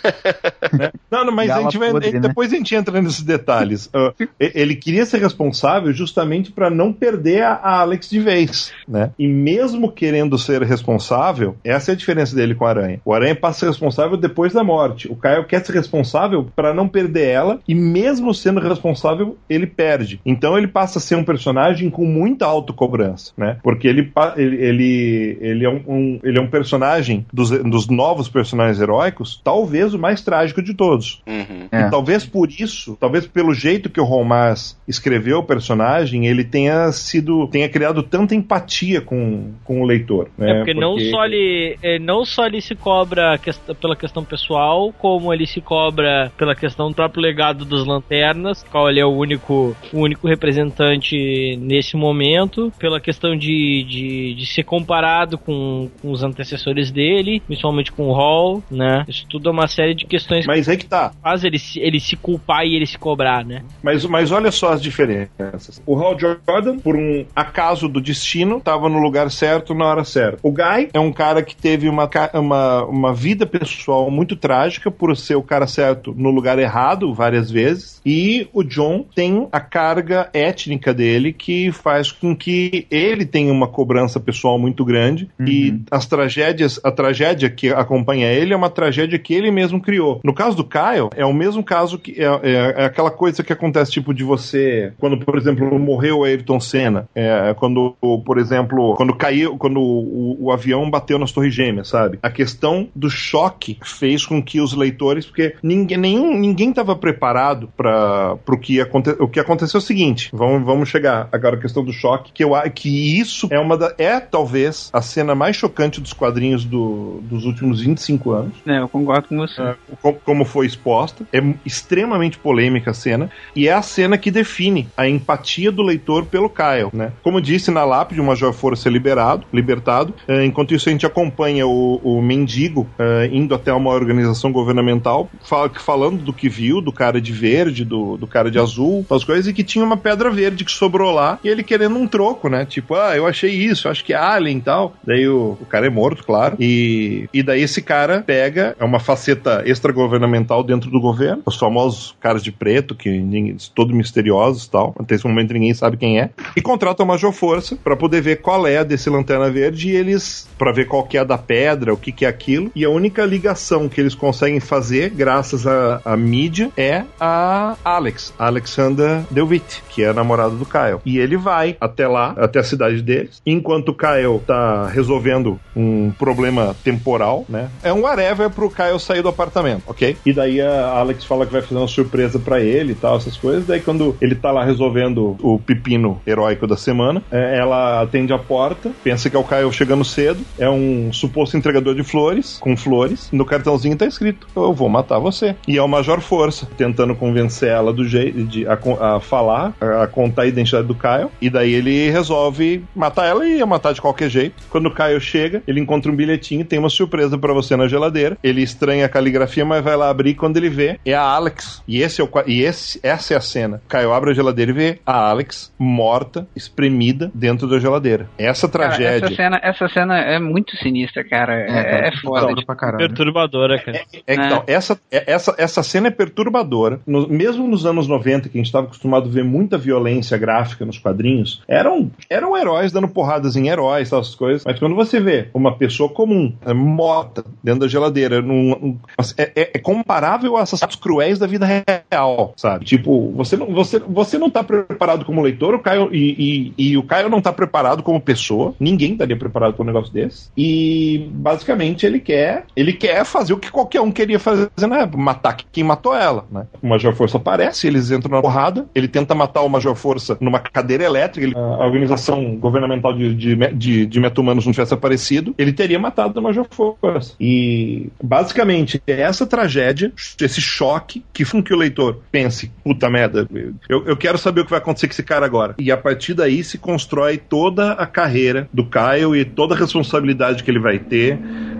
Não, 1.10 1.24
não, 1.24 1.32
mas 1.32 1.50
a 1.50 1.62
gente 1.62 1.76
vai, 1.78 1.90
podre, 1.90 2.12
né? 2.12 2.20
depois 2.20 2.52
a 2.52 2.56
gente 2.56 2.74
entra 2.74 3.00
nesses 3.02 3.22
detalhes. 3.22 3.90
E- 4.38 4.52
ele 4.54 4.74
queria 4.76 5.04
ser 5.04 5.20
responsável 5.20 5.92
justamente 5.92 6.52
para 6.52 6.70
não 6.70 6.92
perder 6.92 7.42
a, 7.42 7.52
a 7.54 7.80
Alex 7.80 8.08
de 8.08 8.20
vez, 8.20 8.72
né? 8.88 9.10
E 9.18 9.26
mesmo 9.26 9.90
querendo 9.90 10.38
ser 10.38 10.62
responsável, 10.62 11.56
essa 11.64 11.90
é 11.90 11.94
a 11.94 11.96
diferença 11.96 12.29
dele 12.34 12.54
com 12.54 12.64
o 12.64 12.68
Aranha. 12.68 13.00
O 13.04 13.12
Aranha 13.12 13.34
passa 13.34 13.58
a 13.58 13.60
ser 13.60 13.66
responsável 13.68 14.16
depois 14.16 14.52
da 14.52 14.62
morte. 14.64 15.10
O 15.10 15.16
Kyle 15.16 15.44
quer 15.46 15.64
ser 15.64 15.72
responsável 15.74 16.46
para 16.54 16.72
não 16.74 16.88
perder 16.88 17.28
ela 17.28 17.60
e 17.66 17.74
mesmo 17.74 18.32
sendo 18.34 18.60
responsável, 18.60 19.36
ele 19.48 19.66
perde. 19.66 20.20
Então 20.24 20.56
ele 20.56 20.66
passa 20.68 20.98
a 20.98 21.02
ser 21.02 21.14
um 21.16 21.24
personagem 21.24 21.90
com 21.90 22.04
muita 22.04 22.46
autocobrança, 22.46 23.32
né? 23.36 23.58
Porque 23.62 23.86
ele 23.88 24.02
pa- 24.04 24.34
ele 24.36 24.56
ele, 24.60 25.38
ele 25.40 25.64
é 25.64 25.68
um, 25.68 25.82
um- 25.86 26.20
ele 26.22 26.38
é 26.38 26.40
um 26.40 26.46
personagem 26.46 27.26
dos, 27.32 27.50
dos 27.50 27.88
novos 27.88 28.28
personagens 28.28 28.80
heróicos, 28.80 29.40
talvez 29.42 29.94
o 29.94 29.98
mais 29.98 30.22
trágico 30.22 30.62
de 30.62 30.74
todos. 30.74 31.22
Uhum. 31.26 31.68
É. 31.72 31.82
E 31.86 31.90
talvez 31.90 32.24
por 32.24 32.48
isso, 32.50 32.96
talvez 33.00 33.26
pelo 33.26 33.52
jeito 33.54 33.90
que 33.90 34.00
o 34.00 34.04
Romas 34.04 34.78
escreveu 34.86 35.38
o 35.38 35.42
personagem, 35.42 36.26
ele 36.26 36.44
tenha 36.44 36.90
sido, 36.92 37.46
tenha 37.48 37.68
criado 37.68 38.02
tanta 38.02 38.34
empatia 38.34 39.00
com, 39.00 39.52
com 39.64 39.80
o 39.82 39.84
leitor. 39.86 40.28
Né? 40.36 40.50
É 40.50 40.56
porque, 40.56 40.74
não 40.74 40.98
só 40.98 41.24
ele, 41.24 41.76
é, 41.82 41.98
não 41.98 42.19
só 42.24 42.46
ele 42.46 42.60
se 42.60 42.74
cobra 42.74 43.36
quest- 43.38 43.60
pela 43.80 43.96
questão 43.96 44.24
pessoal, 44.24 44.92
como 44.98 45.32
ele 45.32 45.46
se 45.46 45.60
cobra 45.60 46.30
pela 46.36 46.54
questão 46.54 46.88
do 46.88 46.94
próprio 46.94 47.22
legado 47.22 47.64
dos 47.64 47.86
Lanternas, 47.86 48.64
qual 48.70 48.88
ele 48.88 49.00
é 49.00 49.04
o 49.04 49.10
único, 49.10 49.76
o 49.92 49.98
único 50.00 50.26
representante 50.28 51.56
nesse 51.60 51.96
momento, 51.96 52.72
pela 52.78 53.00
questão 53.00 53.36
de, 53.36 53.84
de, 53.84 54.34
de 54.34 54.46
ser 54.46 54.64
comparado 54.64 55.38
com, 55.38 55.88
com 56.00 56.10
os 56.10 56.22
antecessores 56.22 56.90
dele, 56.90 57.40
principalmente 57.46 57.92
com 57.92 58.08
o 58.08 58.12
Hall, 58.12 58.62
né? 58.70 59.04
Isso 59.08 59.26
tudo 59.28 59.48
é 59.48 59.52
uma 59.52 59.68
série 59.68 59.94
de 59.94 60.04
questões 60.06 60.46
Mas 60.46 60.68
aí 60.68 60.76
que 60.76 60.86
tá. 60.86 61.10
que 61.10 61.16
faz 61.22 61.44
ele, 61.44 61.58
se- 61.58 61.80
ele 61.80 62.00
se 62.00 62.16
culpar 62.16 62.64
e 62.66 62.74
ele 62.76 62.86
se 62.86 62.98
cobrar, 62.98 63.44
né? 63.44 63.62
Mas, 63.82 64.04
mas 64.04 64.30
olha 64.30 64.50
só 64.50 64.72
as 64.72 64.82
diferenças. 64.82 65.82
O 65.86 65.96
Hal 65.98 66.18
Jordan, 66.18 66.78
por 66.78 66.96
um 66.96 67.24
acaso 67.34 67.88
do 67.88 68.00
destino, 68.00 68.58
estava 68.58 68.88
no 68.88 68.98
lugar 68.98 69.30
certo 69.30 69.74
na 69.74 69.86
hora 69.86 70.04
certa. 70.04 70.38
O 70.42 70.50
Guy 70.52 70.88
é 70.92 71.00
um 71.00 71.12
cara 71.12 71.42
que 71.42 71.54
teve 71.56 71.88
uma, 71.88 72.06
uma, 72.34 72.84
uma 72.84 73.14
vida 73.14 73.46
pessoal 73.46 74.10
muito 74.10 74.36
trágica 74.36 74.90
por 74.90 75.16
ser 75.16 75.36
o 75.36 75.42
cara 75.42 75.66
certo 75.66 76.14
no 76.16 76.30
lugar 76.30 76.58
errado 76.58 77.12
várias 77.14 77.50
vezes. 77.50 78.00
E 78.04 78.48
o 78.52 78.62
John 78.62 79.04
tem 79.14 79.48
a 79.52 79.60
carga 79.60 80.28
étnica 80.32 80.92
dele 80.94 81.32
que 81.32 81.70
faz 81.72 82.10
com 82.12 82.34
que 82.34 82.86
ele 82.90 83.24
tenha 83.24 83.52
uma 83.52 83.68
cobrança 83.68 84.18
pessoal 84.20 84.58
muito 84.58 84.84
grande. 84.84 85.28
E 85.40 85.80
as 85.90 86.06
tragédias, 86.06 86.80
a 86.82 86.90
tragédia 86.90 87.50
que 87.50 87.68
acompanha 87.68 88.28
ele 88.32 88.52
é 88.52 88.56
uma 88.56 88.70
tragédia 88.70 89.18
que 89.18 89.34
ele 89.34 89.50
mesmo 89.50 89.80
criou. 89.80 90.20
No 90.24 90.34
caso 90.34 90.56
do 90.56 90.64
Kyle, 90.64 91.10
é 91.14 91.24
o 91.24 91.32
mesmo 91.32 91.62
caso 91.62 91.98
que 91.98 92.12
é, 92.20 92.24
é- 92.42 92.74
é 92.82 92.84
aquela 92.84 93.10
coisa 93.10 93.42
que 93.42 93.52
acontece, 93.52 93.92
tipo, 93.92 94.14
de 94.14 94.24
você. 94.24 94.92
Quando, 94.98 95.18
por 95.18 95.36
exemplo, 95.36 95.78
morreu 95.78 96.18
o 96.18 96.24
Ayrton 96.24 96.60
Senna. 96.60 97.08
É, 97.14 97.54
quando, 97.54 97.94
por 98.24 98.38
exemplo, 98.38 98.94
quando 98.96 99.14
caiu, 99.14 99.56
quando 99.56 99.80
o, 99.80 100.36
o 100.46 100.52
avião 100.52 100.88
bateu 100.90 101.18
nas 101.18 101.32
Torres 101.32 101.54
Gêmeas, 101.54 101.88
sabe? 101.88 101.99
A 102.22 102.30
questão 102.30 102.88
do 102.94 103.10
choque 103.10 103.78
fez 103.82 104.24
com 104.24 104.42
que 104.42 104.60
os 104.60 104.72
leitores, 104.74 105.26
porque 105.26 105.54
ninguém 105.62 105.98
nenhum, 105.98 106.38
ninguém 106.38 106.70
estava 106.70 106.94
preparado 106.96 107.68
para 107.76 108.36
o 108.48 108.56
que 108.58 108.74
ia 108.74 108.82
acontecer. 108.84 109.20
O 109.22 109.28
que 109.28 109.40
aconteceu 109.40 109.78
é 109.78 109.82
o 109.82 109.84
seguinte: 109.86 110.30
vamos, 110.32 110.64
vamos 110.64 110.88
chegar 110.88 111.28
agora 111.32 111.56
à 111.56 111.60
questão 111.60 111.84
do 111.84 111.92
choque, 111.92 112.32
que 112.32 112.42
eu 112.44 112.54
a- 112.54 112.68
que 112.68 113.18
isso 113.18 113.48
é 113.50 113.58
uma 113.58 113.76
da, 113.76 113.94
é 113.98 114.20
talvez 114.20 114.90
a 114.92 115.02
cena 115.02 115.34
mais 115.34 115.56
chocante 115.56 116.00
dos 116.00 116.12
quadrinhos 116.12 116.64
do- 116.64 117.20
dos 117.22 117.44
últimos 117.44 117.80
25 117.80 118.30
anos. 118.32 118.52
É, 118.66 118.78
eu 118.78 118.88
concordo 118.88 119.28
com 119.28 119.36
você. 119.36 119.60
É, 119.60 119.74
co- 120.00 120.14
como 120.24 120.44
foi 120.44 120.66
exposta. 120.66 121.24
É 121.32 121.40
extremamente 121.64 122.38
polêmica 122.38 122.90
a 122.90 122.94
cena. 122.94 123.30
E 123.56 123.66
é 123.68 123.72
a 123.72 123.82
cena 123.82 124.16
que 124.18 124.30
define 124.30 124.88
a 124.96 125.08
empatia 125.08 125.70
do 125.72 125.82
leitor 125.82 126.26
pelo 126.26 126.48
Kyle, 126.50 126.90
né? 126.92 127.12
Como 127.22 127.40
disse 127.40 127.70
na 127.70 127.84
lápide, 127.84 128.20
o 128.20 128.24
Major 128.24 128.52
Força 128.52 128.88
é 128.88 128.92
liberado, 128.92 129.46
libertado. 129.52 130.14
É, 130.28 130.44
enquanto 130.44 130.74
isso, 130.74 130.88
a 130.88 130.92
gente 130.92 131.06
acompanha 131.06 131.66
o, 131.66 131.89
o 132.02 132.20
mendigo 132.22 132.86
é, 132.98 133.28
indo 133.32 133.54
até 133.54 133.72
uma 133.72 133.90
organização 133.90 134.52
governamental, 134.52 135.28
fala- 135.42 135.70
falando 135.74 136.22
do 136.22 136.32
que 136.32 136.48
viu, 136.48 136.80
do 136.80 136.92
cara 136.92 137.20
de 137.20 137.32
verde, 137.32 137.84
do, 137.84 138.16
do 138.16 138.26
cara 138.26 138.50
de 138.50 138.58
azul, 138.58 139.04
as 139.10 139.24
coisas, 139.24 139.46
e 139.48 139.52
que 139.52 139.64
tinha 139.64 139.84
uma 139.84 139.96
pedra 139.96 140.30
verde 140.30 140.64
que 140.64 140.70
sobrou 140.72 141.10
lá, 141.12 141.38
e 141.42 141.48
ele 141.48 141.62
querendo 141.62 141.96
um 141.96 142.06
troco, 142.06 142.48
né? 142.48 142.64
Tipo, 142.64 142.94
ah, 142.94 143.16
eu 143.16 143.26
achei 143.26 143.50
isso, 143.52 143.88
acho 143.88 144.04
que 144.04 144.12
é 144.12 144.16
alien 144.16 144.58
e 144.58 144.60
tal. 144.60 144.94
Daí 145.04 145.26
o, 145.28 145.56
o 145.60 145.66
cara 145.66 145.86
é 145.86 145.90
morto, 145.90 146.24
claro. 146.24 146.56
E, 146.60 147.28
e 147.32 147.42
daí 147.42 147.62
esse 147.62 147.82
cara 147.82 148.22
pega, 148.26 148.76
é 148.78 148.84
uma 148.84 149.00
faceta 149.00 149.62
extragovernamental 149.66 150.62
dentro 150.62 150.90
do 150.90 151.00
governo, 151.00 151.42
os 151.46 151.56
famosos 151.56 152.14
caras 152.20 152.42
de 152.42 152.52
preto, 152.52 152.94
que 152.94 153.08
ninguém, 153.10 153.56
todo 153.74 153.94
misteriosos 153.94 154.64
e 154.64 154.70
tal. 154.70 154.94
Até 154.98 155.14
esse 155.14 155.26
momento 155.26 155.52
ninguém 155.52 155.74
sabe 155.74 155.96
quem 155.96 156.20
é. 156.20 156.30
E 156.56 156.60
contrata 156.60 157.02
o 157.02 157.06
Major 157.06 157.32
Força 157.32 157.76
pra 157.82 157.96
poder 157.96 158.20
ver 158.20 158.36
qual 158.40 158.66
é 158.66 158.78
a 158.78 158.84
desse 158.84 159.08
Lanterna 159.10 159.50
Verde 159.50 159.88
e 159.90 159.96
eles, 159.96 160.48
pra 160.58 160.72
ver 160.72 160.86
qual 160.86 161.04
que 161.04 161.18
é 161.18 161.24
da 161.24 161.38
pedra, 161.38 161.79
o 161.88 161.96
que 161.96 162.12
que 162.12 162.24
é 162.24 162.28
aquilo. 162.28 162.70
E 162.74 162.84
a 162.84 162.90
única 162.90 163.24
ligação 163.24 163.88
que 163.88 164.00
eles 164.00 164.14
conseguem 164.14 164.60
fazer, 164.60 165.10
graças 165.10 165.66
à 165.66 166.16
mídia, 166.16 166.70
é 166.76 167.04
a 167.18 167.76
Alex, 167.84 168.34
a 168.38 168.46
Alexander 168.46 169.22
DeWitt, 169.30 169.82
que 169.88 170.02
é 170.02 170.08
a 170.08 170.14
namorada 170.14 170.54
do 170.54 170.66
Kyle. 170.66 171.00
E 171.04 171.18
ele 171.18 171.36
vai 171.36 171.76
até 171.80 172.06
lá, 172.06 172.34
até 172.36 172.58
a 172.58 172.64
cidade 172.64 173.02
deles, 173.02 173.40
enquanto 173.46 173.90
o 173.90 173.94
Kyle 173.94 174.40
tá 174.46 174.86
resolvendo 174.86 175.58
um 175.74 176.10
problema 176.10 176.74
temporal, 176.82 177.44
né? 177.48 177.70
É 177.82 177.92
um 177.92 178.02
whatever 178.02 178.50
pro 178.50 178.70
Kyle 178.70 178.98
sair 178.98 179.22
do 179.22 179.28
apartamento, 179.28 179.82
ok? 179.86 180.16
E 180.24 180.32
daí 180.32 180.60
a 180.60 180.98
Alex 180.98 181.24
fala 181.24 181.46
que 181.46 181.52
vai 181.52 181.62
fazer 181.62 181.76
uma 181.76 181.88
surpresa 181.88 182.38
pra 182.38 182.60
ele 182.60 182.92
e 182.92 182.94
tal, 182.94 183.16
essas 183.16 183.36
coisas. 183.36 183.66
Daí 183.66 183.80
quando 183.80 184.16
ele 184.20 184.34
tá 184.34 184.50
lá 184.50 184.64
resolvendo 184.64 185.36
o 185.40 185.58
pepino 185.58 186.20
heróico 186.26 186.66
da 186.66 186.76
semana, 186.76 187.22
é, 187.30 187.58
ela 187.58 188.02
atende 188.02 188.32
a 188.32 188.38
porta, 188.38 188.90
pensa 189.02 189.30
que 189.30 189.36
é 189.36 189.38
o 189.38 189.44
Kyle 189.44 189.72
chegando 189.72 190.04
cedo, 190.04 190.40
é 190.58 190.68
um 190.68 191.12
suposto 191.12 191.56
entregador 191.70 191.94
de 191.94 192.02
flores, 192.02 192.58
com 192.60 192.76
flores. 192.76 193.28
No 193.32 193.44
cartãozinho 193.44 193.96
tá 193.96 194.06
escrito: 194.06 194.46
Eu 194.54 194.72
vou 194.72 194.88
matar 194.88 195.18
você. 195.18 195.54
E 195.66 195.76
é 195.78 195.82
o 195.82 195.88
Major 195.88 196.20
Força, 196.20 196.68
tentando 196.76 197.14
convencer 197.14 197.70
ela 197.70 197.92
do 197.92 198.04
jeito 198.04 198.44
de 198.44 198.66
a, 198.66 198.78
a 199.00 199.20
falar, 199.20 199.72
a, 199.80 200.02
a 200.02 200.06
contar 200.06 200.42
a 200.42 200.46
identidade 200.46 200.86
do 200.86 200.94
Kyle. 200.94 201.30
E 201.40 201.48
daí 201.48 201.72
ele 201.72 202.10
resolve 202.10 202.84
matar 202.94 203.26
ela 203.26 203.46
e 203.46 203.58
ia 203.58 203.66
matar 203.66 203.92
de 203.92 204.00
qualquer 204.00 204.28
jeito. 204.28 204.62
Quando 204.68 204.86
o 204.86 204.94
Kyle 204.94 205.20
chega, 205.20 205.62
ele 205.66 205.80
encontra 205.80 206.10
um 206.10 206.16
bilhetinho, 206.16 206.64
tem 206.64 206.78
uma 206.78 206.90
surpresa 206.90 207.38
pra 207.38 207.52
você 207.52 207.76
na 207.76 207.86
geladeira. 207.88 208.36
Ele 208.42 208.62
estranha 208.62 209.06
a 209.06 209.08
caligrafia, 209.08 209.64
mas 209.64 209.82
vai 209.82 209.96
lá 209.96 210.10
abrir 210.10 210.34
quando 210.34 210.56
ele 210.56 210.68
vê 210.68 210.98
é 211.04 211.14
a 211.14 211.22
Alex. 211.22 211.82
E 211.86 212.02
esse 212.02 212.20
é 212.20 212.24
o 212.24 212.30
e 212.46 212.62
esse 212.62 213.00
essa 213.02 213.34
é 213.34 213.36
a 213.36 213.40
cena. 213.40 213.80
Kyle 213.88 214.12
abre 214.12 214.30
a 214.30 214.34
geladeira 214.34 214.70
e 214.70 214.74
vê 214.74 214.98
a 215.06 215.30
Alex 215.30 215.72
morta, 215.78 216.46
espremida 216.54 217.30
dentro 217.34 217.68
da 217.68 217.78
geladeira. 217.78 218.28
Essa 218.38 218.68
Cara, 218.68 218.88
tragédia. 218.90 219.26
essa, 219.26 219.34
cena, 219.34 219.60
essa 219.62 219.88
cena 219.88 220.18
é 220.18 220.38
muito 220.38 220.76
sinistra, 220.76 221.24
cara. 221.24 221.49
É, 221.54 222.08
é 222.08 222.12
foda. 222.20 222.48
Foda 222.48 222.62
pra 222.64 222.74
caralho. 222.76 223.08
Perturbadora, 223.08 223.78
cara. 223.82 224.00
É, 224.26 224.36
né? 224.36 224.46
então, 224.46 224.62
essa, 224.66 224.98
é- 225.10 225.32
essa, 225.32 225.54
essa 225.58 225.82
cena 225.82 226.08
é 226.08 226.10
perturbadora. 226.10 227.00
No- 227.06 227.28
mesmo 227.28 227.66
nos 227.68 227.84
anos 227.86 228.06
90, 228.08 228.48
que 228.48 228.56
a 228.56 228.60
gente 228.60 228.66
estava 228.66 228.86
acostumado 228.86 229.28
a 229.28 229.32
ver 229.32 229.44
muita 229.44 229.76
violência 229.78 230.36
gráfica 230.38 230.84
nos 230.84 230.98
quadrinhos, 230.98 231.62
eram, 231.68 232.10
eram 232.28 232.56
heróis 232.56 232.92
dando 232.92 233.08
porradas 233.08 233.56
em 233.56 233.68
heróis, 233.68 234.10
tal, 234.10 234.20
essas 234.20 234.34
coisas. 234.34 234.64
Mas 234.64 234.78
quando 234.78 234.94
você 234.94 235.20
vê 235.20 235.48
uma 235.54 235.76
pessoa 235.76 236.08
comum, 236.08 236.54
é, 236.64 236.72
morta, 236.72 237.44
dentro 237.62 237.80
da 237.80 237.88
geladeira, 237.88 238.40
num, 238.42 238.72
um- 238.72 238.98
é, 239.36 239.52
é- 239.62 239.70
é 239.74 239.78
comparável 239.78 240.56
a 240.56 240.62
assassinatos 240.62 240.96
cruéis 240.96 241.38
da 241.38 241.46
vida 241.46 241.66
real, 241.66 242.52
sabe? 242.56 242.84
Tipo, 242.84 243.32
você 243.32 243.56
não, 243.56 243.66
você, 243.72 243.98
você 243.98 244.38
não 244.38 244.50
tá 244.50 244.62
preparado 244.62 245.24
como 245.24 245.42
leitor, 245.42 245.74
o 245.74 245.78
Caio, 245.78 246.08
e, 246.12 246.72
e, 246.78 246.90
e 246.90 246.96
o 246.96 247.02
Caio 247.02 247.28
não 247.28 247.40
tá 247.40 247.52
preparado 247.52 248.02
como 248.02 248.20
pessoa. 248.20 248.74
Ninguém 248.78 249.12
estaria 249.12 249.36
preparado 249.36 249.74
para 249.74 249.82
um 249.82 249.86
negócio 249.86 250.12
desse. 250.12 250.50
E 250.56 251.28
basicamente 251.40 252.04
ele 252.06 252.20
quer, 252.20 252.64
ele 252.76 252.92
quer 252.92 253.24
fazer 253.24 253.52
o 253.52 253.58
que 253.58 253.70
qualquer 253.70 254.00
um 254.00 254.10
queria 254.10 254.38
fazer, 254.38 254.68
né? 254.88 255.08
Matar 255.16 255.56
quem 255.72 255.82
matou 255.84 256.14
ela, 256.14 256.46
né? 256.50 256.66
O 256.82 256.86
Major 256.88 257.14
Força 257.14 257.36
aparece, 257.36 257.86
eles 257.86 258.10
entram 258.10 258.30
na 258.36 258.42
porrada, 258.42 258.86
ele 258.94 259.08
tenta 259.08 259.34
matar 259.34 259.62
o 259.62 259.68
Major 259.68 259.94
Força 259.94 260.36
numa 260.40 260.58
cadeira 260.58 261.04
elétrica, 261.04 261.46
ele- 261.46 261.56
a 261.56 261.84
organização 261.86 262.56
governamental 262.56 263.12
de, 263.12 263.34
de, 263.34 263.56
de, 263.74 264.06
de 264.06 264.20
meta-humanos 264.20 264.64
não 264.66 264.72
tivesse 264.72 264.94
aparecido, 264.94 265.54
ele 265.58 265.72
teria 265.72 265.98
matado 265.98 266.38
o 266.38 266.42
Major 266.42 266.66
Força. 266.70 267.34
E 267.40 268.08
basicamente 268.22 269.02
é 269.06 269.20
essa 269.20 269.46
tragédia, 269.46 270.12
esse 270.40 270.60
choque, 270.60 271.22
que 271.32 271.44
faz 271.44 271.62
que 271.64 271.74
o 271.74 271.76
leitor 271.76 272.20
pense, 272.30 272.70
puta 272.84 273.10
merda, 273.10 273.46
eu, 273.88 274.04
eu 274.06 274.16
quero 274.16 274.38
saber 274.38 274.60
o 274.60 274.64
que 274.64 274.70
vai 274.70 274.78
acontecer 274.78 275.06
com 275.08 275.12
esse 275.12 275.22
cara 275.22 275.44
agora. 275.44 275.74
E 275.78 275.90
a 275.90 275.96
partir 275.96 276.32
daí 276.32 276.62
se 276.62 276.78
constrói 276.78 277.36
toda 277.36 277.92
a 277.92 278.06
carreira 278.06 278.68
do 278.72 278.84
Kyle 278.84 279.36
e 279.38 279.44
toda 279.44 279.74
a 279.74 279.78
responsabilidade 279.78 280.62
que 280.62 280.70
ele 280.70 280.78
vai 280.78 280.98
ter, 280.98 281.29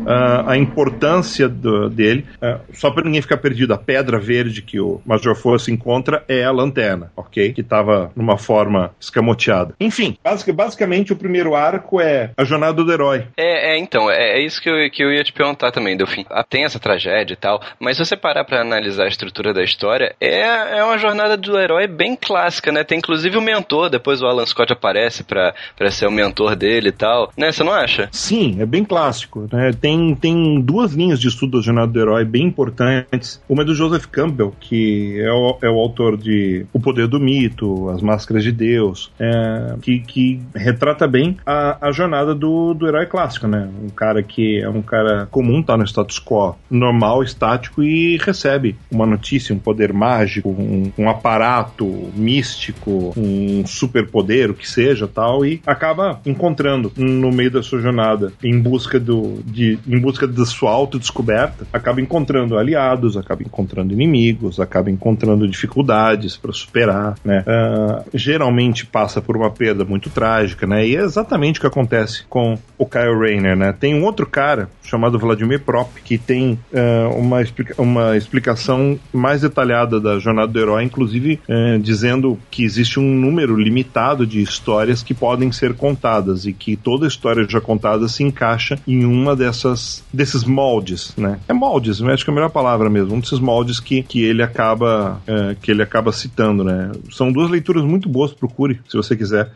ah, 0.06 0.44
a 0.52 0.56
importância 0.56 1.48
do- 1.48 1.88
dele. 1.90 2.26
Ah, 2.40 2.58
só 2.72 2.90
para 2.90 3.04
ninguém 3.04 3.22
ficar 3.22 3.36
perdido, 3.36 3.72
a 3.74 3.78
pedra 3.78 4.18
verde 4.18 4.62
que 4.62 4.80
o 4.80 5.00
Major 5.04 5.34
Força 5.34 5.70
encontra 5.70 6.24
é 6.28 6.44
a 6.44 6.50
lanterna, 6.50 7.10
ok? 7.16 7.52
Que 7.52 7.60
estava 7.60 8.10
numa 8.16 8.36
forma 8.38 8.92
escamoteada. 9.00 9.74
Enfim, 9.80 10.16
basic- 10.22 10.52
basicamente 10.52 11.12
o 11.12 11.16
primeiro 11.16 11.54
arco 11.54 12.00
é 12.00 12.30
a 12.36 12.44
jornada 12.44 12.82
do 12.82 12.92
herói. 12.92 13.24
É, 13.36 13.72
é, 13.74 13.78
então, 13.78 14.10
é, 14.10 14.38
é 14.38 14.40
isso 14.40 14.60
que 14.60 14.68
eu, 14.68 14.90
que 14.90 15.02
eu 15.02 15.12
ia 15.12 15.24
te 15.24 15.32
perguntar 15.32 15.70
também, 15.70 15.96
Delfim. 15.96 16.24
Ah, 16.30 16.44
Tem 16.44 16.64
essa 16.64 16.78
tragédia 16.80 17.34
e 17.34 17.36
tal, 17.36 17.60
mas 17.78 17.96
se 17.96 18.04
você 18.04 18.16
parar 18.16 18.44
pra 18.44 18.60
analisar 18.60 19.04
a 19.04 19.08
estrutura 19.08 19.52
da 19.54 19.62
história, 19.62 20.14
é, 20.20 20.78
é 20.78 20.84
uma 20.84 20.98
jornada 20.98 21.36
do 21.36 21.58
herói 21.58 21.86
bem 21.86 22.16
clássica, 22.16 22.72
né? 22.72 22.82
Tem 22.84 22.98
inclusive 22.98 23.36
o 23.36 23.40
mentor, 23.40 23.88
depois 23.88 24.20
o 24.22 24.26
Alan 24.26 24.44
Scott 24.46 24.72
aparece 24.72 25.22
pra 25.24 25.54
ser 25.90 26.06
o 26.06 26.10
mentor 26.10 26.54
dele 26.56 26.88
e 26.88 26.92
tal, 26.92 27.32
né? 27.36 27.52
Você 27.52 27.62
não 27.64 27.72
acha? 27.72 28.08
Sim, 28.12 28.56
é 28.60 28.66
bem 28.66 28.84
clássico. 28.84 29.39
Né? 29.52 29.72
Tem, 29.72 30.14
tem 30.14 30.60
duas 30.60 30.92
linhas 30.92 31.20
de 31.20 31.28
estudo 31.28 31.58
da 31.58 31.64
jornada 31.64 31.92
do 31.92 32.00
herói 32.00 32.24
bem 32.24 32.46
importantes. 32.46 33.42
Uma 33.48 33.62
é 33.62 33.64
do 33.64 33.74
Joseph 33.74 34.06
Campbell, 34.06 34.54
que 34.60 35.20
é 35.20 35.32
o, 35.32 35.58
é 35.62 35.68
o 35.68 35.78
autor 35.78 36.16
de 36.16 36.66
O 36.72 36.80
Poder 36.80 37.06
do 37.06 37.20
Mito, 37.20 37.88
As 37.90 38.02
Máscaras 38.02 38.44
de 38.44 38.52
Deus, 38.52 39.12
é, 39.18 39.74
que, 39.82 40.00
que 40.00 40.40
retrata 40.54 41.06
bem 41.06 41.36
a, 41.44 41.88
a 41.88 41.92
jornada 41.92 42.34
do, 42.34 42.74
do 42.74 42.86
herói 42.86 43.06
clássico, 43.06 43.46
né? 43.46 43.68
Um 43.82 43.88
cara 43.88 44.22
que 44.22 44.60
é 44.60 44.68
um 44.68 44.82
cara 44.82 45.26
comum, 45.30 45.62
tá 45.62 45.76
no 45.76 45.84
status 45.84 46.18
quo 46.18 46.56
normal, 46.70 47.22
estático 47.22 47.82
e 47.82 48.16
recebe 48.18 48.76
uma 48.90 49.06
notícia, 49.06 49.54
um 49.54 49.58
poder 49.58 49.92
mágico, 49.92 50.48
um, 50.48 50.92
um 50.96 51.08
aparato 51.08 51.86
místico, 52.14 53.12
um 53.16 53.64
superpoder, 53.66 54.50
o 54.50 54.54
que 54.54 54.68
seja, 54.68 55.06
tal, 55.06 55.44
e 55.44 55.60
acaba 55.66 56.20
encontrando 56.24 56.92
no 56.96 57.30
meio 57.30 57.50
da 57.50 57.62
sua 57.62 57.80
jornada 57.80 58.32
em 58.42 58.58
busca 58.60 58.98
do, 58.98 59.29
de, 59.44 59.78
em 59.86 59.98
busca 59.98 60.26
da 60.26 60.44
sua 60.44 60.70
autodescoberta, 60.70 61.66
acaba 61.72 62.00
encontrando 62.00 62.58
aliados, 62.58 63.16
acaba 63.16 63.42
encontrando 63.42 63.92
inimigos, 63.92 64.60
acaba 64.60 64.90
encontrando 64.90 65.48
dificuldades 65.48 66.36
para 66.36 66.52
superar, 66.52 67.14
né? 67.24 67.44
Uh, 67.46 68.04
geralmente 68.14 68.86
passa 68.86 69.20
por 69.20 69.36
uma 69.36 69.50
perda 69.50 69.84
muito 69.84 70.10
trágica, 70.10 70.66
né? 70.66 70.86
E 70.86 70.96
é 70.96 71.00
exatamente 71.00 71.58
o 71.58 71.60
que 71.60 71.66
acontece 71.66 72.24
com 72.28 72.58
o 72.76 72.86
Kyle 72.86 73.18
Rayner, 73.18 73.56
né? 73.56 73.72
Tem 73.72 73.94
um 73.94 74.04
outro 74.04 74.26
cara 74.26 74.68
chamado 74.82 75.18
Vladimir 75.18 75.60
Prop 75.60 75.88
que 76.04 76.18
tem 76.18 76.58
uh, 76.72 77.16
uma, 77.16 77.42
explica 77.42 77.80
uma 77.80 78.16
explicação 78.16 78.98
mais 79.12 79.42
detalhada 79.42 80.00
da 80.00 80.18
jornada 80.18 80.48
do 80.48 80.58
herói, 80.58 80.82
inclusive 80.82 81.40
uh, 81.48 81.78
dizendo 81.78 82.38
que 82.50 82.64
existe 82.64 82.98
um 82.98 83.14
número 83.14 83.56
limitado 83.56 84.26
de 84.26 84.42
histórias 84.42 85.02
que 85.02 85.14
podem 85.14 85.52
ser 85.52 85.74
contadas 85.74 86.44
e 86.44 86.52
que 86.52 86.76
toda 86.76 87.06
história 87.06 87.46
já 87.48 87.60
contada 87.60 88.08
se 88.08 88.22
encaixa 88.22 88.78
em 88.86 89.04
uma 89.20 89.36
dessas 89.36 90.02
desses 90.12 90.44
moldes, 90.44 91.12
né? 91.16 91.38
É 91.48 91.52
moldes, 91.52 92.02
acho 92.02 92.24
que 92.24 92.30
é 92.30 92.32
a 92.32 92.34
melhor 92.34 92.50
palavra 92.50 92.88
mesmo, 92.88 93.14
um 93.14 93.20
desses 93.20 93.38
moldes 93.38 93.78
que, 93.78 94.02
que 94.02 94.24
ele 94.24 94.42
acaba 94.42 95.20
uh, 95.28 95.54
que 95.60 95.70
ele 95.70 95.82
acaba 95.82 96.12
citando, 96.12 96.64
né? 96.64 96.90
São 97.10 97.30
duas 97.30 97.50
leituras 97.50 97.84
muito 97.84 98.08
boas, 98.08 98.32
procure 98.32 98.80
se 98.88 98.96
você 98.96 99.16
quiser 99.16 99.50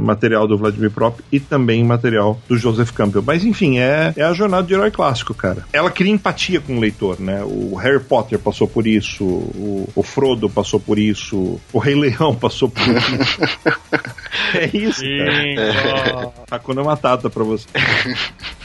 material 0.00 0.46
do 0.46 0.56
Vladimir 0.56 0.90
Prop 0.90 1.18
e 1.30 1.40
também 1.40 1.82
material 1.84 2.40
do 2.48 2.56
Joseph 2.56 2.90
Campbell. 2.92 3.22
Mas 3.24 3.44
enfim, 3.44 3.78
é, 3.78 4.12
é 4.16 4.22
a 4.22 4.32
jornada 4.32 4.66
de 4.66 4.74
herói 4.74 4.90
clássico, 4.90 5.34
cara. 5.34 5.64
Ela 5.72 5.90
cria 5.90 6.12
empatia 6.12 6.60
com 6.60 6.76
o 6.76 6.80
leitor, 6.80 7.20
né? 7.20 7.42
O 7.44 7.74
Harry 7.76 8.00
Potter 8.00 8.38
passou 8.38 8.66
por 8.68 8.86
isso, 8.86 9.24
o, 9.24 9.88
o 9.94 10.02
Frodo 10.02 10.48
passou 10.48 10.80
por 10.80 10.98
isso, 10.98 11.60
o 11.72 11.78
Rei 11.78 11.94
Leão 11.94 12.34
passou 12.36 12.68
por 12.68 12.82
isso. 12.82 13.40
é 14.54 14.76
isso, 14.76 15.00
cara. 15.00 15.42
É. 15.54 16.32
Hakuna 16.50 16.82
Matata 16.82 17.30
pra 17.30 17.44
você. 17.44 17.66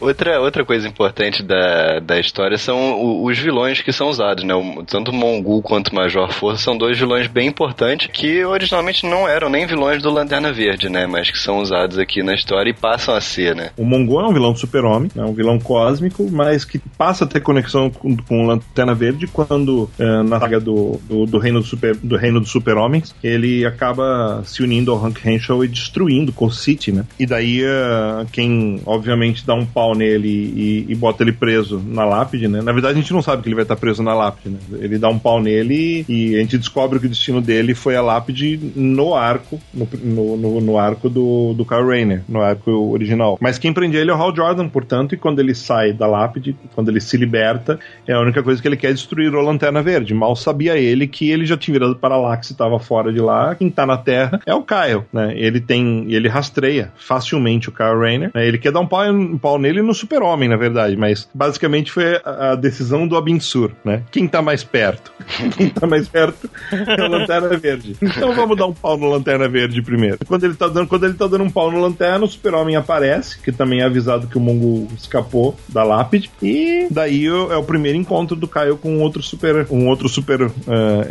outra, 0.00 0.40
outra 0.40 0.64
coisa 0.64 0.88
importante 0.88 1.42
da, 1.42 2.00
da 2.00 2.18
história 2.18 2.58
são 2.58 3.22
os 3.24 3.38
vilões 3.38 3.80
que 3.80 3.92
são 3.92 4.08
usados, 4.08 4.44
né? 4.44 4.54
Tanto 4.86 5.10
o 5.10 5.14
Mongul 5.14 5.62
quanto 5.62 5.88
o 5.88 5.94
Major 5.94 6.32
Força 6.32 6.62
são 6.62 6.76
dois 6.76 6.98
vilões 6.98 7.26
bem 7.26 7.48
importantes 7.48 8.08
que 8.12 8.44
originalmente 8.44 9.06
não 9.06 9.28
eram 9.28 9.48
nem 9.48 9.66
vilões 9.66 10.02
do 10.02 10.10
Lanterna 10.10 10.52
Verde, 10.52 10.88
né? 10.88 11.06
Mas 11.06 11.30
que 11.30 11.38
são 11.38 11.58
usados 11.58 11.98
aqui 11.98 12.22
na 12.22 12.34
história 12.34 12.70
e 12.70 12.74
passam 12.74 13.14
a 13.14 13.20
ser, 13.20 13.54
né? 13.54 13.70
O 13.76 13.84
Mongul 13.84 14.20
é 14.20 14.28
um 14.28 14.32
vilão 14.32 14.52
do 14.52 14.58
super-homem, 14.58 15.10
é 15.16 15.22
um 15.22 15.32
vilão 15.32 15.58
cósmico, 15.58 16.28
mas 16.30 16.64
que 16.64 16.78
passa 16.78 17.24
a 17.24 17.26
ter 17.26 17.40
conexão 17.40 17.90
com, 17.90 18.16
com 18.16 18.46
Lanterna 18.46 18.94
Verde 18.94 19.26
quando, 19.26 19.90
é, 19.98 20.22
na 20.22 20.38
saga 20.38 20.60
do, 20.60 21.00
do, 21.04 21.26
do, 21.26 21.38
reino 21.38 21.60
do 21.60 21.66
super 21.66 21.96
do 21.96 22.16
reino 22.16 22.40
dos 22.40 22.50
super-homens, 22.50 23.14
ele 23.22 23.64
acaba 23.64 24.42
se 24.44 24.62
unindo 24.62 24.92
ao 24.92 25.04
Hank 25.04 25.26
Henshaw 25.26 25.64
e 25.64 25.68
destruindo 25.68 26.32
Cold 26.32 26.54
City, 26.54 26.92
né? 26.92 27.04
E 27.18 27.26
daí, 27.26 27.62
uh, 27.64 28.26
quem 28.32 28.80
obviamente 28.86 29.46
dá 29.46 29.54
um 29.54 29.59
pau 29.66 29.94
nele 29.94 30.28
e, 30.28 30.86
e, 30.88 30.94
bota 30.94 31.22
ele 31.22 31.32
preso 31.32 31.82
na 31.84 32.04
lápide, 32.04 32.48
né? 32.48 32.60
Na 32.62 32.72
verdade, 32.72 32.98
a 32.98 33.00
gente 33.00 33.12
não 33.12 33.22
sabe 33.22 33.42
que 33.42 33.48
ele 33.48 33.54
vai 33.54 33.64
estar 33.64 33.76
preso 33.76 34.02
na 34.02 34.14
lápide, 34.14 34.50
né? 34.50 34.58
Ele 34.80 34.98
dá 34.98 35.08
um 35.08 35.18
pau 35.18 35.40
nele 35.40 36.04
e 36.08 36.36
a 36.36 36.38
gente 36.40 36.58
descobre 36.58 36.98
que 36.98 37.06
o 37.06 37.08
destino 37.08 37.40
dele 37.40 37.74
foi 37.74 37.96
a 37.96 38.02
lápide 38.02 38.58
no 38.74 39.14
arco, 39.14 39.60
no, 39.72 40.36
no, 40.36 40.60
no 40.60 40.78
arco 40.78 41.08
do, 41.08 41.54
do 41.54 41.64
Kyle 41.64 41.86
Rayner, 41.86 42.22
no 42.28 42.40
arco 42.40 42.70
original. 42.70 43.38
Mas 43.40 43.58
quem 43.58 43.72
prendia 43.72 44.00
ele 44.00 44.10
é 44.10 44.14
o 44.14 44.16
Hal 44.16 44.34
Jordan, 44.34 44.68
portanto, 44.68 45.14
e 45.14 45.18
quando 45.18 45.38
ele 45.38 45.54
sai 45.54 45.92
da 45.92 46.06
lápide, 46.06 46.56
quando 46.74 46.88
ele 46.88 47.00
se 47.00 47.16
liberta, 47.16 47.78
é 48.06 48.12
a 48.12 48.20
única 48.20 48.42
coisa 48.42 48.60
que 48.60 48.68
ele 48.68 48.76
quer 48.76 48.90
é 48.90 48.92
destruir 48.92 49.34
o 49.34 49.40
Lanterna 49.40 49.82
Verde. 49.82 50.14
Mal 50.14 50.34
sabia 50.36 50.76
ele 50.76 51.06
que 51.06 51.30
ele 51.30 51.46
já 51.46 51.56
tinha 51.56 51.72
virado 51.72 51.96
para 51.96 52.16
lá, 52.16 52.36
que 52.36 52.44
estava 52.44 52.78
fora 52.78 53.12
de 53.12 53.20
lá. 53.20 53.54
Quem 53.54 53.68
está 53.68 53.86
na 53.86 53.96
Terra 53.96 54.40
é 54.44 54.54
o 54.54 54.62
Kyle, 54.62 55.04
né? 55.12 55.32
Ele 55.36 55.60
tem, 55.60 56.06
ele 56.12 56.28
rastreia 56.28 56.92
facilmente 56.96 57.68
o 57.68 57.72
Kyle 57.72 57.98
Rayner. 57.98 58.30
Né? 58.34 58.46
Ele 58.46 58.58
quer 58.58 58.72
dar 58.72 58.80
um 58.80 58.86
pau, 58.86 59.04
um 59.10 59.38
pau 59.38 59.49
nele 59.58 59.82
no 59.82 59.94
Super-Homem, 59.94 60.48
na 60.48 60.56
verdade, 60.56 60.96
mas 60.96 61.28
basicamente 61.34 61.92
foi 61.92 62.20
a, 62.24 62.54
decisão 62.54 63.06
do 63.06 63.16
Abinsur, 63.16 63.72
né? 63.84 64.02
Quem 64.10 64.26
tá 64.26 64.42
mais 64.42 64.62
perto? 64.64 65.12
Quem 65.56 65.68
tá 65.68 65.86
mais 65.86 66.08
perto 66.08 66.50
é 66.72 67.02
o 67.02 67.08
Lanterna 67.08 67.56
Verde. 67.56 67.96
Então 68.00 68.32
vamos 68.32 68.56
dar 68.56 68.66
um 68.66 68.72
pau 68.72 68.96
no 68.96 69.08
Lanterna 69.08 69.48
Verde 69.48 69.82
primeiro. 69.82 70.18
Quando 70.26 70.44
ele 70.44 70.54
tá 70.54 70.68
dando, 70.68 70.86
quando 70.86 71.04
ele 71.04 71.14
tá 71.14 71.26
dando 71.26 71.44
um 71.44 71.50
pau 71.50 71.70
no 71.70 71.80
Lanterna, 71.80 72.24
o 72.24 72.28
Super-Homem 72.28 72.76
aparece, 72.76 73.40
que 73.40 73.52
também 73.52 73.80
é 73.80 73.84
avisado 73.84 74.26
que 74.26 74.36
o 74.36 74.40
Mongo 74.40 74.88
escapou 74.96 75.56
da 75.68 75.82
lápide, 75.82 76.30
e 76.42 76.86
daí 76.90 77.26
é 77.26 77.56
o 77.56 77.64
primeiro 77.64 77.98
encontro 77.98 78.36
do 78.36 78.48
Caio 78.48 78.76
com 78.76 79.00
outro 79.00 79.22
super, 79.22 79.66
um 79.70 79.88
outro 79.88 80.08
super 80.08 80.42
uh, 80.42 80.50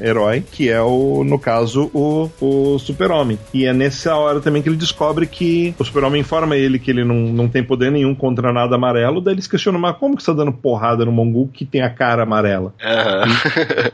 herói, 0.02 0.44
que 0.52 0.70
é 0.70 0.82
o, 0.82 1.24
no 1.24 1.40
caso, 1.40 1.90
o, 1.94 2.30
o 2.40 2.80
Super-Homem. 2.80 3.40
E 3.54 3.66
é 3.66 3.74
nessa 3.74 4.16
hora 4.16 4.40
também 4.40 4.62
que 4.62 4.70
ele 4.70 4.76
descobre 4.76 5.26
que 5.26 5.74
o 5.78 5.84
Super-Homem 5.84 6.22
informa 6.22 6.56
ele 6.56 6.80
que 6.80 6.92
ele 6.92 7.04
não, 7.04 7.16
não 7.16 7.48
tem 7.48 7.64
poder 7.64 7.92
nenhum 7.92 8.14
contra 8.14 8.29
nada 8.54 8.76
amarelo, 8.76 9.22
daí 9.22 9.34
eles 9.34 9.48
questionam, 9.48 9.80
mas 9.80 9.98
como 9.98 10.16
que 10.16 10.24
você 10.24 10.32
tá 10.32 10.38
dando 10.38 10.54
porrada 10.54 11.06
no 11.06 11.12
Mongul 11.12 11.50
que 11.52 11.66
tem 11.66 11.82
a 11.82 11.90
cara 11.90 12.24
amarela? 12.24 12.74
Uhum. 12.82 13.32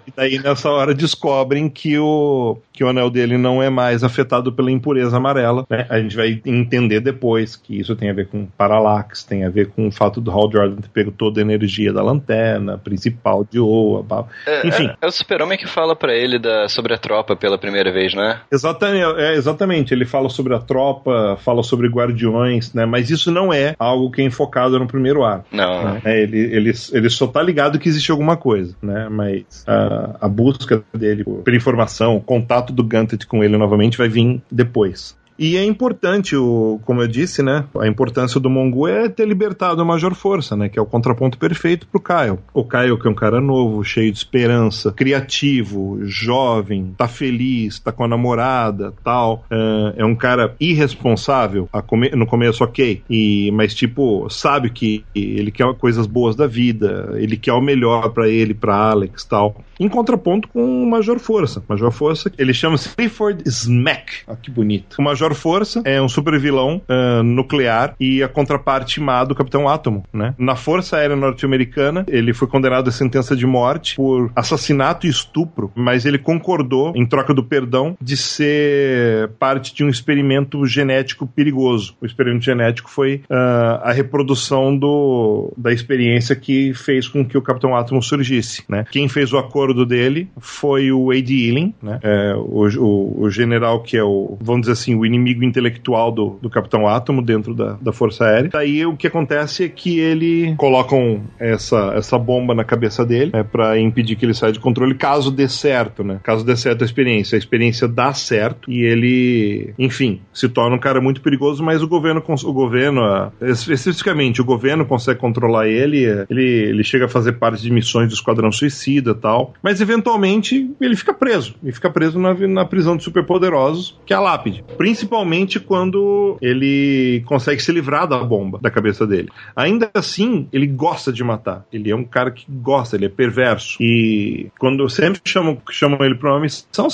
E, 0.05 0.09
e, 0.09 0.13
daí 0.15 0.39
nessa 0.39 0.69
hora 0.69 0.93
descobrem 0.93 1.69
que 1.69 1.97
o, 1.97 2.57
que 2.75 2.83
o 2.83 2.89
anel 2.89 3.09
dele 3.09 3.37
não 3.37 3.63
é 3.63 3.69
mais 3.69 4.03
afetado 4.03 4.51
pela 4.51 4.71
impureza 4.71 5.17
amarela, 5.17 5.65
né? 5.69 5.85
A 5.89 5.99
gente 5.99 6.15
vai 6.15 6.41
entender 6.45 6.99
depois 6.99 7.55
que 7.55 7.79
isso 7.79 7.95
tem 7.95 8.09
a 8.09 8.13
ver 8.13 8.27
com 8.27 8.45
Parallax, 8.45 9.23
tem 9.23 9.45
a 9.45 9.49
ver 9.49 9.69
com 9.69 9.87
o 9.87 9.91
fato 9.91 10.19
do 10.19 10.31
Hal 10.31 10.51
Jordan 10.51 10.81
ter 10.81 10.89
pego 10.89 11.11
toda 11.11 11.39
a 11.39 11.43
energia 11.43 11.93
da 11.93 12.03
lanterna 12.03 12.77
principal 12.77 13.45
de 13.49 13.59
Oa, 13.59 14.05
é, 14.45 14.67
enfim. 14.67 14.87
É, 14.87 14.95
é 15.01 15.07
o 15.07 15.11
super-homem 15.11 15.57
que 15.57 15.67
fala 15.67 15.95
para 15.95 16.13
ele 16.13 16.37
da, 16.39 16.67
sobre 16.67 16.93
a 16.93 16.97
tropa 16.97 17.35
pela 17.35 17.57
primeira 17.57 17.91
vez, 17.91 18.13
não 18.13 18.23
é? 18.23 18.41
Exatamente, 18.51 19.19
é, 19.19 19.33
exatamente, 19.35 19.93
ele 19.93 20.05
fala 20.05 20.29
sobre 20.29 20.53
a 20.53 20.59
tropa, 20.59 21.37
fala 21.41 21.63
sobre 21.63 21.87
guardiões, 21.87 22.73
né? 22.73 22.85
Mas 22.85 23.09
isso 23.09 23.31
não 23.31 23.53
é 23.53 23.75
algo 23.79 24.11
que 24.11 24.21
enfocado 24.21 24.77
no 24.77 24.87
primeiro 24.87 25.23
ar. 25.23 25.43
Não. 25.51 25.93
Né? 25.93 26.01
É, 26.05 26.21
ele, 26.21 26.39
ele, 26.39 26.71
ele 26.91 27.09
só 27.09 27.27
tá 27.27 27.41
ligado 27.41 27.79
que 27.79 27.87
existe 27.87 28.11
alguma 28.11 28.37
coisa, 28.37 28.75
né? 28.81 29.07
Mas 29.09 29.63
a, 29.67 30.17
a 30.21 30.27
busca 30.27 30.83
dele 30.93 31.23
pela 31.43 31.57
informação, 31.57 32.17
o 32.17 32.21
contato 32.65 32.73
do 32.73 32.83
Gantet 32.83 33.27
com 33.27 33.43
ele 33.43 33.57
novamente 33.57 33.97
vai 33.97 34.09
vir 34.09 34.41
depois. 34.49 35.15
E 35.37 35.57
é 35.57 35.63
importante, 35.63 36.35
o, 36.35 36.79
como 36.85 37.01
eu 37.01 37.07
disse, 37.07 37.43
né? 37.43 37.65
A 37.79 37.87
importância 37.87 38.39
do 38.39 38.49
Mongu 38.49 38.87
é 38.87 39.09
ter 39.09 39.27
libertado 39.27 39.81
a 39.81 39.85
Major 39.85 40.15
Força, 40.15 40.55
né? 40.55 40.69
Que 40.69 40.79
é 40.79 40.81
o 40.81 40.85
contraponto 40.85 41.37
perfeito 41.37 41.87
pro 41.87 42.01
Kyle. 42.01 42.39
O 42.53 42.63
Kyle, 42.63 42.97
que 42.99 43.07
é 43.07 43.11
um 43.11 43.15
cara 43.15 43.41
novo, 43.41 43.83
cheio 43.83 44.11
de 44.11 44.17
esperança, 44.17 44.91
criativo, 44.91 45.99
jovem, 46.03 46.93
tá 46.97 47.07
feliz, 47.07 47.79
tá 47.79 47.91
com 47.91 48.03
a 48.03 48.07
namorada, 48.07 48.93
tal. 49.03 49.45
É, 49.49 49.95
é 49.97 50.05
um 50.05 50.15
cara 50.15 50.55
irresponsável. 50.59 51.69
Come, 51.87 52.09
no 52.11 52.25
começo, 52.25 52.63
ok. 52.63 53.03
E, 53.09 53.51
mas, 53.51 53.73
tipo, 53.73 54.29
sabe 54.29 54.69
que 54.69 55.03
ele 55.13 55.51
quer 55.51 55.65
coisas 55.75 56.07
boas 56.07 56.35
da 56.35 56.47
vida, 56.47 57.13
ele 57.15 57.37
quer 57.37 57.53
o 57.53 57.61
melhor 57.61 58.09
para 58.09 58.29
ele, 58.29 58.53
para 58.53 58.75
Alex, 58.75 59.25
tal. 59.25 59.61
Em 59.79 59.89
contraponto 59.89 60.47
com 60.47 60.83
o 60.83 60.85
Major 60.85 61.19
Força. 61.19 61.63
Major 61.67 61.91
Força, 61.91 62.31
ele 62.37 62.53
chama-se 62.53 62.95
Clifford 62.95 63.43
Smack. 63.45 64.23
Ah, 64.27 64.35
que 64.35 64.49
bonito. 64.49 64.95
O 64.97 65.01
Major 65.01 65.24
Major 65.25 65.33
Força 65.33 65.81
é 65.85 66.01
um 66.01 66.07
super 66.07 66.39
vilão 66.39 66.81
uh, 66.87 67.23
nuclear 67.23 67.95
e 67.99 68.21
a 68.21 68.27
contraparte 68.27 69.01
má 69.01 69.23
do 69.23 69.33
Capitão 69.33 69.67
Átomo, 69.67 70.03
né? 70.13 70.35
Na 70.37 70.55
Força 70.55 70.97
Aérea 70.97 71.15
Norte-Americana, 71.15 72.05
ele 72.07 72.33
foi 72.33 72.47
condenado 72.47 72.87
a 72.87 72.91
sentença 72.91 73.35
de 73.35 73.45
morte 73.45 73.95
por 73.95 74.31
assassinato 74.35 75.07
e 75.07 75.09
estupro, 75.09 75.71
mas 75.75 76.05
ele 76.05 76.19
concordou, 76.19 76.93
em 76.95 77.05
troca 77.05 77.33
do 77.33 77.43
perdão, 77.43 77.97
de 77.99 78.15
ser 78.15 79.29
parte 79.39 79.73
de 79.73 79.83
um 79.83 79.89
experimento 79.89 80.63
genético 80.65 81.25
perigoso. 81.25 81.95
O 82.01 82.05
experimento 82.05 82.45
genético 82.45 82.89
foi 82.89 83.21
uh, 83.29 83.81
a 83.81 83.91
reprodução 83.91 84.77
do, 84.77 85.51
da 85.57 85.71
experiência 85.71 86.35
que 86.35 86.73
fez 86.73 87.07
com 87.07 87.25
que 87.25 87.37
o 87.37 87.41
Capitão 87.41 87.75
Átomo 87.75 88.01
surgisse, 88.01 88.63
né? 88.69 88.85
Quem 88.91 89.07
fez 89.07 89.33
o 89.33 89.37
acordo 89.37 89.85
dele 89.85 90.27
foi 90.37 90.91
o 90.91 91.07
Wade 91.07 91.47
Ealing, 91.47 91.73
né? 91.81 91.99
É, 92.03 92.35
o, 92.35 92.67
o, 92.77 93.23
o 93.23 93.29
general 93.29 93.81
que 93.81 93.97
é 93.97 94.03
o, 94.03 94.37
vamos 94.39 94.61
dizer 94.61 94.73
assim, 94.73 94.95
o 94.95 95.05
inimigo 95.15 95.43
intelectual 95.43 96.11
do, 96.11 96.37
do 96.41 96.49
Capitão 96.49 96.87
Átomo 96.87 97.21
dentro 97.21 97.53
da, 97.53 97.73
da 97.81 97.91
Força 97.91 98.25
Aérea. 98.25 98.49
Daí 98.51 98.85
o 98.85 98.95
que 98.95 99.07
acontece 99.07 99.63
é 99.63 99.69
que 99.69 99.99
ele 99.99 100.55
colocam 100.57 101.21
essa, 101.39 101.93
essa 101.95 102.17
bomba 102.17 102.53
na 102.53 102.63
cabeça 102.63 103.05
dele 103.05 103.31
né, 103.33 103.43
para 103.43 103.79
impedir 103.79 104.15
que 104.15 104.25
ele 104.25 104.33
saia 104.33 104.51
de 104.51 104.59
controle 104.59 104.95
caso 104.95 105.31
dê 105.31 105.47
certo, 105.47 106.03
né? 106.03 106.19
Caso 106.23 106.45
dê 106.45 106.55
certo 106.55 106.83
a 106.83 106.85
experiência. 106.85 107.35
A 107.35 107.39
experiência 107.39 107.87
dá 107.87 108.13
certo 108.13 108.71
e 108.71 108.83
ele, 108.83 109.73
enfim, 109.77 110.21
se 110.33 110.49
torna 110.49 110.75
um 110.75 110.79
cara 110.79 111.01
muito 111.01 111.21
perigoso, 111.21 111.63
mas 111.63 111.81
o 111.81 111.87
governo, 111.87 112.23
o 112.27 112.53
governo, 112.53 113.01
especificamente 113.41 114.41
o 114.41 114.45
governo 114.45 114.85
consegue 114.85 115.19
controlar 115.19 115.67
ele, 115.67 116.05
ele, 116.29 116.43
ele 116.43 116.83
chega 116.83 117.05
a 117.05 117.09
fazer 117.09 117.33
parte 117.33 117.61
de 117.61 117.71
missões 117.71 118.09
do 118.09 118.13
Esquadrão 118.13 118.51
Suicida 118.51 119.13
tal, 119.13 119.53
mas 119.61 119.81
eventualmente 119.81 120.71
ele 120.79 120.95
fica 120.95 121.13
preso, 121.13 121.55
e 121.63 121.71
fica 121.71 121.89
preso 121.89 122.19
na, 122.19 122.33
na 122.33 122.65
prisão 122.65 122.97
de 122.97 123.03
superpoderosos, 123.03 123.99
que 124.05 124.13
é 124.13 124.15
a 124.15 124.19
Lápide. 124.19 124.63
Principalmente 124.77 125.04
principalmente 125.05 125.59
quando 125.59 126.37
ele 126.41 127.23
consegue 127.25 127.61
se 127.61 127.71
livrar 127.71 128.07
da 128.07 128.23
bomba 128.23 128.59
da 128.61 128.71
cabeça 128.71 129.05
dele. 129.05 129.29
Ainda 129.55 129.89
assim, 129.93 130.47
ele 130.51 130.65
gosta 130.65 131.13
de 131.13 131.23
matar. 131.23 131.65
Ele 131.71 131.91
é 131.91 131.95
um 131.95 132.03
cara 132.03 132.31
que 132.31 132.45
gosta, 132.49 132.95
ele 132.95 133.05
é 133.05 133.09
perverso. 133.09 133.77
E 133.79 134.47
quando 134.59 134.89
sempre 134.89 135.21
chamam, 135.23 135.57
chamam 135.69 136.03
ele 136.03 136.15
pra 136.15 136.31
uma 136.31 136.39
missão, 136.39 136.87